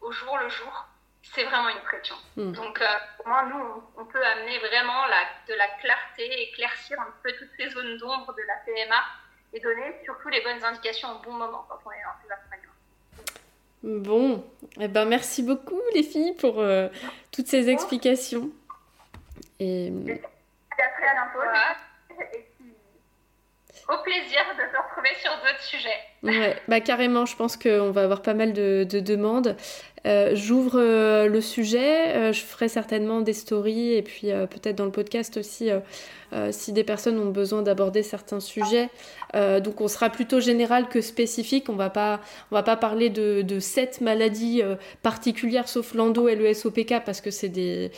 au 0.00 0.12
jour 0.12 0.38
le 0.38 0.48
jour 0.48 0.86
c'est 1.22 1.44
vraiment 1.44 1.68
une 1.68 1.82
pression. 1.82 2.14
Hmm. 2.36 2.52
Donc, 2.52 2.82
pour 3.16 3.28
moi, 3.28 3.44
nous, 3.44 3.84
on 3.98 4.06
peut 4.06 4.24
amener 4.24 4.58
vraiment 4.60 5.04
la, 5.06 5.22
de 5.48 5.54
la 5.54 5.68
clarté, 5.80 6.48
éclaircir 6.48 6.98
un 6.98 7.12
peu 7.22 7.30
toutes 7.36 7.50
ces 7.58 7.68
zones 7.68 7.98
d'ombre 7.98 8.32
de 8.32 8.42
la 8.42 8.54
PMA 8.64 9.02
et 9.52 9.60
donner 9.60 10.02
surtout 10.04 10.28
les 10.28 10.40
bonnes 10.40 10.64
indications 10.64 11.12
au 11.12 11.18
bon 11.18 11.32
moment 11.32 11.66
quand 11.68 11.78
on 11.84 11.90
est 11.90 12.02
dans 12.02 12.22
ces 12.24 12.32
accompagnements. 12.32 12.69
Bon, 13.82 14.44
eh 14.78 14.88
ben 14.88 15.06
merci 15.06 15.42
beaucoup 15.42 15.80
les 15.94 16.02
filles 16.02 16.34
pour 16.34 16.60
euh, 16.60 16.88
toutes 17.32 17.46
ces 17.46 17.70
explications. 17.70 18.50
Et... 19.58 19.86
Et 19.86 20.22
au 23.88 23.98
plaisir 24.02 24.40
de 24.56 24.70
te 24.70 24.82
retrouver 24.82 25.14
sur 25.20 25.32
d'autres 25.32 25.62
sujets. 25.62 26.09
Ouais, 26.22 26.56
bah 26.68 26.80
carrément, 26.80 27.24
je 27.24 27.34
pense 27.34 27.56
qu'on 27.56 27.90
va 27.92 28.02
avoir 28.02 28.20
pas 28.20 28.34
mal 28.34 28.52
de, 28.52 28.86
de 28.88 29.00
demandes. 29.00 29.56
Euh, 30.06 30.32
j'ouvre 30.34 30.78
euh, 30.78 31.26
le 31.26 31.40
sujet, 31.40 32.32
je 32.32 32.40
ferai 32.40 32.68
certainement 32.68 33.20
des 33.22 33.32
stories 33.32 33.94
et 33.94 34.02
puis 34.02 34.28
peut-être 34.50 34.76
dans 34.76 34.84
le 34.84 34.92
podcast 34.92 35.36
aussi 35.38 35.70
euh, 36.32 36.50
si 36.52 36.72
des 36.72 36.84
personnes 36.84 37.18
ont 37.18 37.30
besoin 37.30 37.62
d'aborder 37.62 38.02
certains 38.02 38.40
sujets. 38.40 38.88
Euh, 39.34 39.58
donc 39.60 39.80
on 39.80 39.88
sera 39.88 40.10
plutôt 40.10 40.40
général 40.40 40.88
que 40.88 41.00
spécifique. 41.00 41.68
On 41.68 41.74
va 41.74 41.90
pas, 41.90 42.20
va 42.50 42.62
pas 42.62 42.76
parler 42.76 43.10
de, 43.10 43.42
de 43.42 43.58
cette 43.58 44.00
maladie 44.00 44.62
euh, 44.62 44.76
particulière 45.02 45.68
sauf 45.68 45.94
l'endo 45.94 46.28
et 46.28 46.36
le 46.36 46.52
SOPK 46.52 47.04
parce 47.04 47.20
que 47.20 47.30
c'est 47.30 47.48
des, 47.48 47.90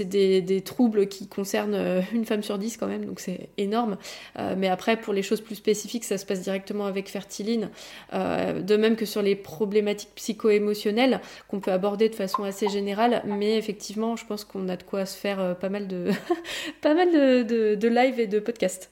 des, 0.00 0.42
des, 0.42 0.60
troubles 0.60 1.08
qui 1.08 1.28
concernent 1.28 2.02
une 2.12 2.24
femme 2.24 2.42
sur 2.42 2.58
dix 2.58 2.76
quand 2.76 2.86
même, 2.86 3.04
donc 3.04 3.20
c'est 3.20 3.48
énorme. 3.56 3.96
mais 4.56 4.68
après 4.68 4.96
pour 4.96 5.12
les 5.12 5.22
choses 5.22 5.40
plus 5.40 5.54
spécifiques, 5.54 6.04
ça 6.04 6.18
se 6.18 6.26
passe 6.26 6.42
directement 6.42 6.86
avec 6.86 7.08
Fertiline. 7.08 7.67
De 8.12 8.76
même 8.76 8.96
que 8.96 9.04
sur 9.04 9.22
les 9.22 9.36
problématiques 9.36 10.14
psycho-émotionnelles 10.14 11.20
qu'on 11.48 11.60
peut 11.60 11.72
aborder 11.72 12.08
de 12.08 12.14
façon 12.14 12.44
assez 12.44 12.68
générale, 12.68 13.22
mais 13.24 13.56
effectivement, 13.56 14.16
je 14.16 14.26
pense 14.26 14.44
qu'on 14.44 14.68
a 14.68 14.76
de 14.76 14.82
quoi 14.82 15.06
se 15.06 15.16
faire 15.16 15.56
pas 15.58 15.68
mal 15.68 15.86
de, 15.86 16.10
pas 16.82 16.94
mal 16.94 17.10
de 17.10 17.74
de 17.74 17.88
live 17.88 18.20
et 18.20 18.26
de 18.26 18.40
podcast. 18.40 18.90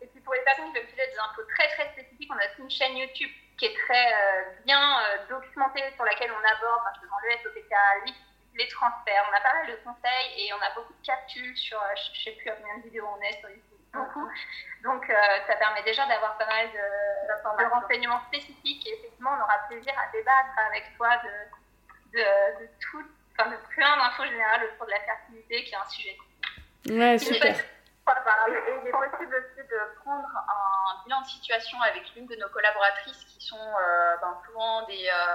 Et 0.00 0.06
puis 0.06 0.20
pour 0.20 0.34
les 0.34 0.40
personnes 0.40 0.66
qui 0.72 0.80
veulent 0.80 0.96
des 0.96 1.18
infos 1.18 1.42
très 1.48 1.68
très 1.68 1.92
spécifiques, 1.92 2.30
on 2.32 2.38
a 2.38 2.62
une 2.62 2.70
chaîne 2.70 2.96
YouTube 2.96 3.30
qui 3.58 3.66
est 3.66 3.74
très 3.74 4.06
euh, 4.06 4.42
bien 4.64 4.78
euh, 4.78 5.28
documentée 5.28 5.82
sur 5.96 6.04
laquelle 6.04 6.30
on 6.30 6.42
aborde, 6.46 6.82
parce 6.84 6.98
que 6.98 7.06
dans 7.10 7.18
le 7.26 7.34
SOPK, 7.42 7.74
les 8.58 8.68
transferts, 8.68 9.24
on 9.30 9.36
a 9.36 9.40
pas 9.40 9.54
mal 9.54 9.66
de 9.68 9.76
conseils 9.84 10.28
et 10.36 10.52
on 10.52 10.60
a 10.60 10.74
beaucoup 10.74 10.92
de 10.92 11.06
capsules 11.06 11.56
sur, 11.56 11.80
euh, 11.80 11.94
je 11.94 12.24
sais 12.24 12.32
plus 12.32 12.50
combien 12.50 12.78
de 12.78 12.82
vidéos 12.82 13.06
on 13.16 13.22
est 13.22 13.38
sur 13.38 13.48
YouTube, 13.48 13.78
beaucoup. 13.92 14.28
Donc 14.82 15.06
ça 15.46 15.54
permet 15.56 15.82
déjà 15.82 16.06
d'avoir 16.06 16.36
pas 16.36 16.46
mal 16.46 16.66
de, 16.68 16.76
de, 16.76 17.70
renseignements 17.70 18.20
spécifiques 18.28 18.86
et 18.86 18.94
effectivement 18.98 19.30
on 19.38 19.42
aura 19.42 19.58
plaisir 19.68 19.94
à 19.98 20.10
débattre 20.12 20.58
avec 20.70 20.96
toi 20.96 21.16
de, 21.18 22.18
de, 22.18 22.64
de 22.64 22.70
tout, 22.80 23.04
enfin 23.32 23.50
de 23.50 23.56
plein 23.74 23.96
d'infos 23.96 24.24
générales 24.24 24.64
autour 24.64 24.86
de 24.86 24.90
la 24.90 25.00
fertilité 25.00 25.64
qui 25.64 25.74
est 25.74 25.78
un 25.78 25.86
sujet. 25.86 26.16
Ouais, 26.90 27.18
super. 27.18 27.56
Et 28.08 28.80
il 28.82 28.88
est 28.88 28.90
possible 28.90 29.34
aussi 29.36 29.68
de 29.68 30.00
prendre 30.02 30.28
un 30.34 31.04
bilan 31.04 31.20
de 31.20 31.26
situation 31.26 31.78
avec 31.82 32.02
l'une 32.14 32.26
de 32.26 32.36
nos 32.36 32.48
collaboratrices 32.48 33.24
qui 33.24 33.44
sont 33.44 33.56
euh, 33.56 34.16
ben, 34.22 34.34
souvent 34.46 34.86
des, 34.86 35.06
euh, 35.06 35.34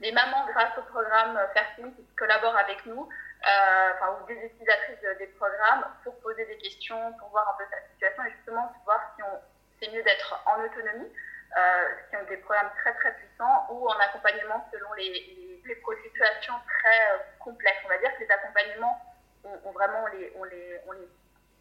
des, 0.00 0.12
mamans 0.12 0.46
grâce 0.52 0.76
au 0.78 0.82
programme 0.82 1.38
Fertile 1.52 1.92
qui 1.96 2.04
collaborent 2.16 2.56
avec 2.56 2.84
nous, 2.86 3.08
euh, 3.08 3.90
enfin, 3.94 4.18
ou 4.20 4.26
des 4.26 4.34
utilisatrices 4.34 5.18
des 5.18 5.26
programmes 5.38 5.84
pour 6.02 6.18
poser 6.20 6.44
des 6.46 6.58
questions, 6.58 7.12
pour 7.18 7.28
voir 7.30 7.48
un 7.54 7.58
peu 7.58 7.64
sa 7.70 7.80
situation 7.92 8.24
et 8.24 8.30
justement 8.36 8.72
voir 8.84 9.00
si 9.16 9.22
c'est 9.80 9.92
mieux 9.92 10.02
d'être 10.02 10.42
en 10.46 10.62
autonomie, 10.62 11.10
qui 12.10 12.16
ont 12.16 12.24
des 12.28 12.38
programmes 12.38 12.70
très 12.78 12.92
très 12.94 13.14
puissants 13.14 13.66
ou 13.70 13.86
en 13.86 13.98
accompagnement 13.98 14.66
selon 14.72 14.92
les, 14.94 15.10
les, 15.10 15.62
les 15.64 16.02
situations 16.02 16.54
très 16.66 17.26
complexes. 17.38 17.78
On 17.84 17.88
va 17.88 17.98
dire 17.98 18.12
que 18.16 18.24
les 18.24 18.30
accompagnements, 18.30 19.00
ont 19.44 19.72
vraiment 19.72 20.06
les, 20.08 20.32
on 20.36 20.44
les, 20.44 20.80
on 20.86 20.92
les 20.92 21.08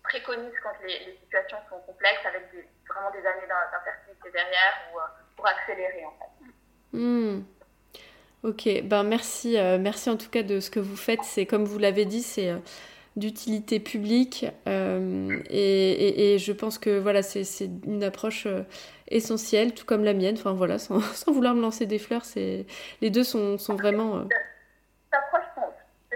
préconise 0.04 0.54
quand 0.62 0.74
les, 0.84 1.18
situations 1.24 1.58
sont 1.70 1.80
complexes 1.80 2.26
avec 2.26 2.44
vraiment 2.88 3.12
des 3.12 3.26
années 3.26 3.48
d'infertilité 3.48 4.32
derrière 4.32 4.74
ou, 4.94 5.00
euh, 5.00 5.04
pour 5.36 5.48
accélérer 5.48 6.06
en 6.06 6.12
fait. 6.12 6.98
Hmm. 6.98 7.44
Ok, 8.44 8.68
ben 8.84 9.04
merci, 9.04 9.58
euh, 9.58 9.78
merci 9.80 10.10
en 10.10 10.18
tout 10.18 10.30
cas 10.30 10.44
de 10.44 10.60
ce 10.60 10.70
que 10.70 10.80
vous 10.80 10.98
faites. 10.98 11.24
C'est 11.24 11.46
comme 11.46 11.64
vous 11.64 11.80
l'avez 11.80 12.06
dit, 12.06 12.22
c'est 12.22 12.50
euh, 12.50 12.58
d'utilité 13.16 13.80
publique 13.80 14.46
et, 14.66 16.34
et, 16.34 16.40
je 16.40 16.52
pense 16.52 16.80
que 16.80 16.98
voilà, 17.00 17.22
c'est 17.22 17.70
une 17.86 18.04
approche 18.04 18.48
essentielle, 19.08 19.74
tout 19.74 19.86
comme 19.86 20.04
la 20.04 20.14
mienne. 20.14 20.36
Enfin 20.38 20.54
voilà, 20.54 20.80
sans, 20.80 21.00
vouloir 21.28 21.54
me 21.54 21.62
lancer 21.62 21.86
des 21.86 22.00
fleurs, 22.00 22.26
c'est 22.26 22.66
les 23.02 23.10
deux 23.10 23.24
sont, 23.24 23.58
sont 23.58 23.76
vraiment. 23.76 24.24
Cette 24.24 25.22
approche, 25.22 25.44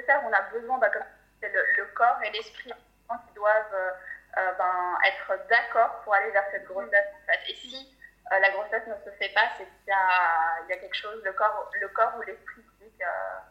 ça, 0.07 0.21
on 0.25 0.31
a 0.31 0.41
besoin, 0.57 0.77
bah, 0.79 0.89
comme 0.89 1.03
le, 1.41 1.49
le, 1.77 1.85
corps 1.93 2.17
et 2.23 2.31
l'esprit 2.31 2.71
qui 2.71 3.33
doivent 3.35 3.73
euh, 3.73 3.91
euh, 4.37 4.51
ben, 4.57 4.97
être 5.07 5.47
d'accord 5.49 6.01
pour 6.03 6.13
aller 6.13 6.31
vers 6.31 6.45
cette 6.51 6.65
grossesse 6.65 6.91
en. 7.27 7.33
Et 7.49 7.55
si 7.55 7.96
euh, 8.31 8.39
la 8.39 8.49
grossesse 8.51 8.83
ne 8.87 8.93
se 9.05 9.15
fait 9.17 9.29
pas, 9.29 9.49
c'est 9.57 9.63
qu'il 9.63 9.87
y, 9.87 10.69
y 10.69 10.73
a, 10.73 10.77
quelque 10.77 10.95
chose, 10.95 11.21
le 11.23 11.33
corps, 11.33 11.69
le 11.79 11.87
corps 11.89 12.13
ou 12.17 12.21
l'esprit 12.21 12.61
dit 12.81 12.91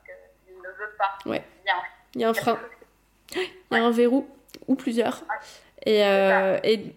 qu'il 0.05 0.57
ne 0.57 0.69
veut 0.69 0.95
pas. 0.99 1.19
Ouais. 1.27 1.45
Il 1.65 1.69
y 1.69 1.71
a 1.71 1.77
un, 1.77 1.83
il 2.15 2.21
y 2.21 2.25
a 2.25 2.29
un 2.29 2.35
frein. 2.35 2.59
Il 3.35 3.77
y 3.77 3.77
a 3.77 3.85
un 3.85 3.91
verrou 3.91 4.29
ou 4.67 4.77
plusieurs. 4.77 5.23
Et, 5.85 6.01
et, 6.01 6.97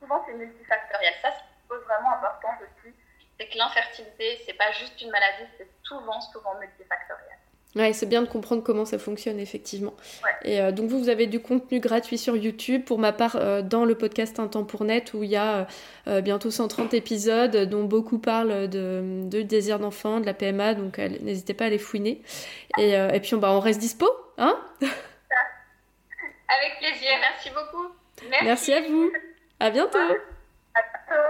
Souvent, 0.00 0.24
c'est 0.26 0.34
multifactoriel. 0.34 1.14
Ça, 1.22 1.30
ce 1.30 1.38
qui 1.38 1.68
pose 1.68 1.82
vraiment 1.84 2.14
important 2.14 2.48
aussi, 2.60 2.92
c'est 3.38 3.48
que 3.48 3.58
l'infertilité, 3.58 4.42
c'est 4.44 4.54
pas 4.54 4.70
juste 4.72 5.00
une 5.00 5.10
maladie, 5.10 5.48
c'est 5.58 5.68
souvent, 5.82 6.20
souvent 6.20 6.54
multifactoriel. 6.58 7.38
Ouais, 7.74 7.94
c'est 7.94 8.06
bien 8.06 8.20
de 8.20 8.28
comprendre 8.28 8.62
comment 8.62 8.84
ça 8.84 8.98
fonctionne, 8.98 9.40
effectivement. 9.40 9.94
Et 10.44 10.60
euh, 10.60 10.72
donc, 10.72 10.90
vous, 10.90 10.98
vous 10.98 11.08
avez 11.08 11.26
du 11.26 11.40
contenu 11.40 11.80
gratuit 11.80 12.18
sur 12.18 12.36
YouTube. 12.36 12.84
Pour 12.84 12.98
ma 12.98 13.12
part, 13.12 13.36
euh, 13.36 13.62
dans 13.62 13.86
le 13.86 13.94
podcast 13.94 14.38
Un 14.38 14.48
temps 14.48 14.64
pour 14.64 14.84
net, 14.84 15.14
où 15.14 15.22
il 15.22 15.30
y 15.30 15.36
a 15.36 15.66
euh, 16.06 16.20
bientôt 16.20 16.50
130 16.50 16.92
épisodes, 16.92 17.56
dont 17.70 17.84
beaucoup 17.84 18.18
parlent 18.18 18.68
de, 18.68 19.22
de 19.24 19.40
désir 19.40 19.78
d'enfant, 19.78 20.20
de 20.20 20.26
la 20.26 20.34
PMA. 20.34 20.74
Donc, 20.74 20.98
n'hésitez 20.98 21.54
pas 21.54 21.64
à 21.66 21.70
les 21.70 21.78
fouiner. 21.78 22.20
Et, 22.78 22.90
et 22.90 23.20
puis, 23.20 23.34
on, 23.34 23.38
bah, 23.38 23.52
on 23.52 23.60
reste 23.60 23.80
dispo, 23.80 24.06
hein? 24.36 24.58
Avec 24.80 24.92
plaisir. 26.78 27.10
Merci 27.20 27.48
beaucoup. 27.48 27.86
Merci. 28.28 28.44
Merci 28.44 28.72
à 28.74 28.82
vous. 28.82 29.10
À 29.60 29.70
bientôt. 29.70 29.98
À 29.98 30.82
bientôt. 30.82 31.22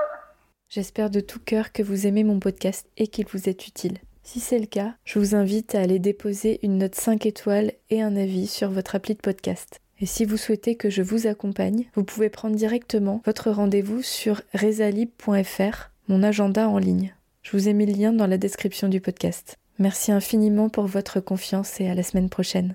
J'espère 0.69 1.11
de 1.11 1.21
tout 1.21 1.39
cœur 1.39 1.71
que 1.71 1.83
vous 1.85 2.07
aimez 2.09 2.25
mon 2.25 2.41
podcast 2.41 2.89
et 2.97 3.07
qu'il 3.07 3.27
vous 3.27 3.49
est 3.49 3.69
utile. 3.69 3.99
Si 4.23 4.41
c'est 4.41 4.59
le 4.59 4.67
cas, 4.67 4.95
je 5.05 5.19
vous 5.19 5.35
invite 5.35 5.75
à 5.75 5.81
aller 5.81 5.99
déposer 5.99 6.61
une 6.63 6.79
note 6.79 6.95
5 6.95 7.27
étoiles 7.27 7.73
et 7.91 8.03
un 8.03 8.17
avis 8.17 8.47
sur 8.47 8.71
votre 8.71 8.95
appli 8.95 9.15
de 9.15 9.21
podcast. 9.21 9.81
Et 10.01 10.07
si 10.07 10.25
vous 10.25 10.37
souhaitez 10.37 10.77
que 10.77 10.91
je 10.91 11.03
vous 11.03 11.27
accompagne, 11.27 11.85
vous 11.95 12.05
pouvez 12.05 12.29
prendre 12.29 12.57
directement 12.57 13.21
votre 13.25 13.51
rendez-vous 13.51 14.03
sur 14.03 14.43
resalib.fr, 14.55 15.91
mon 16.09 16.23
agenda 16.23 16.69
en 16.69 16.79
ligne. 16.79 17.15
Je 17.43 17.57
vous 17.57 17.69
ai 17.69 17.73
mis 17.73 17.87
le 17.87 17.93
lien 17.93 18.13
dans 18.13 18.27
la 18.27 18.39
description 18.39 18.89
du 18.89 19.01
podcast. 19.01 19.59
Merci 19.79 20.13
infiniment 20.13 20.69
pour 20.69 20.87
votre 20.87 21.21
confiance 21.21 21.81
et 21.81 21.89
à 21.89 21.95
la 21.95 22.03
semaine 22.03 22.29
prochaine. 22.29 22.71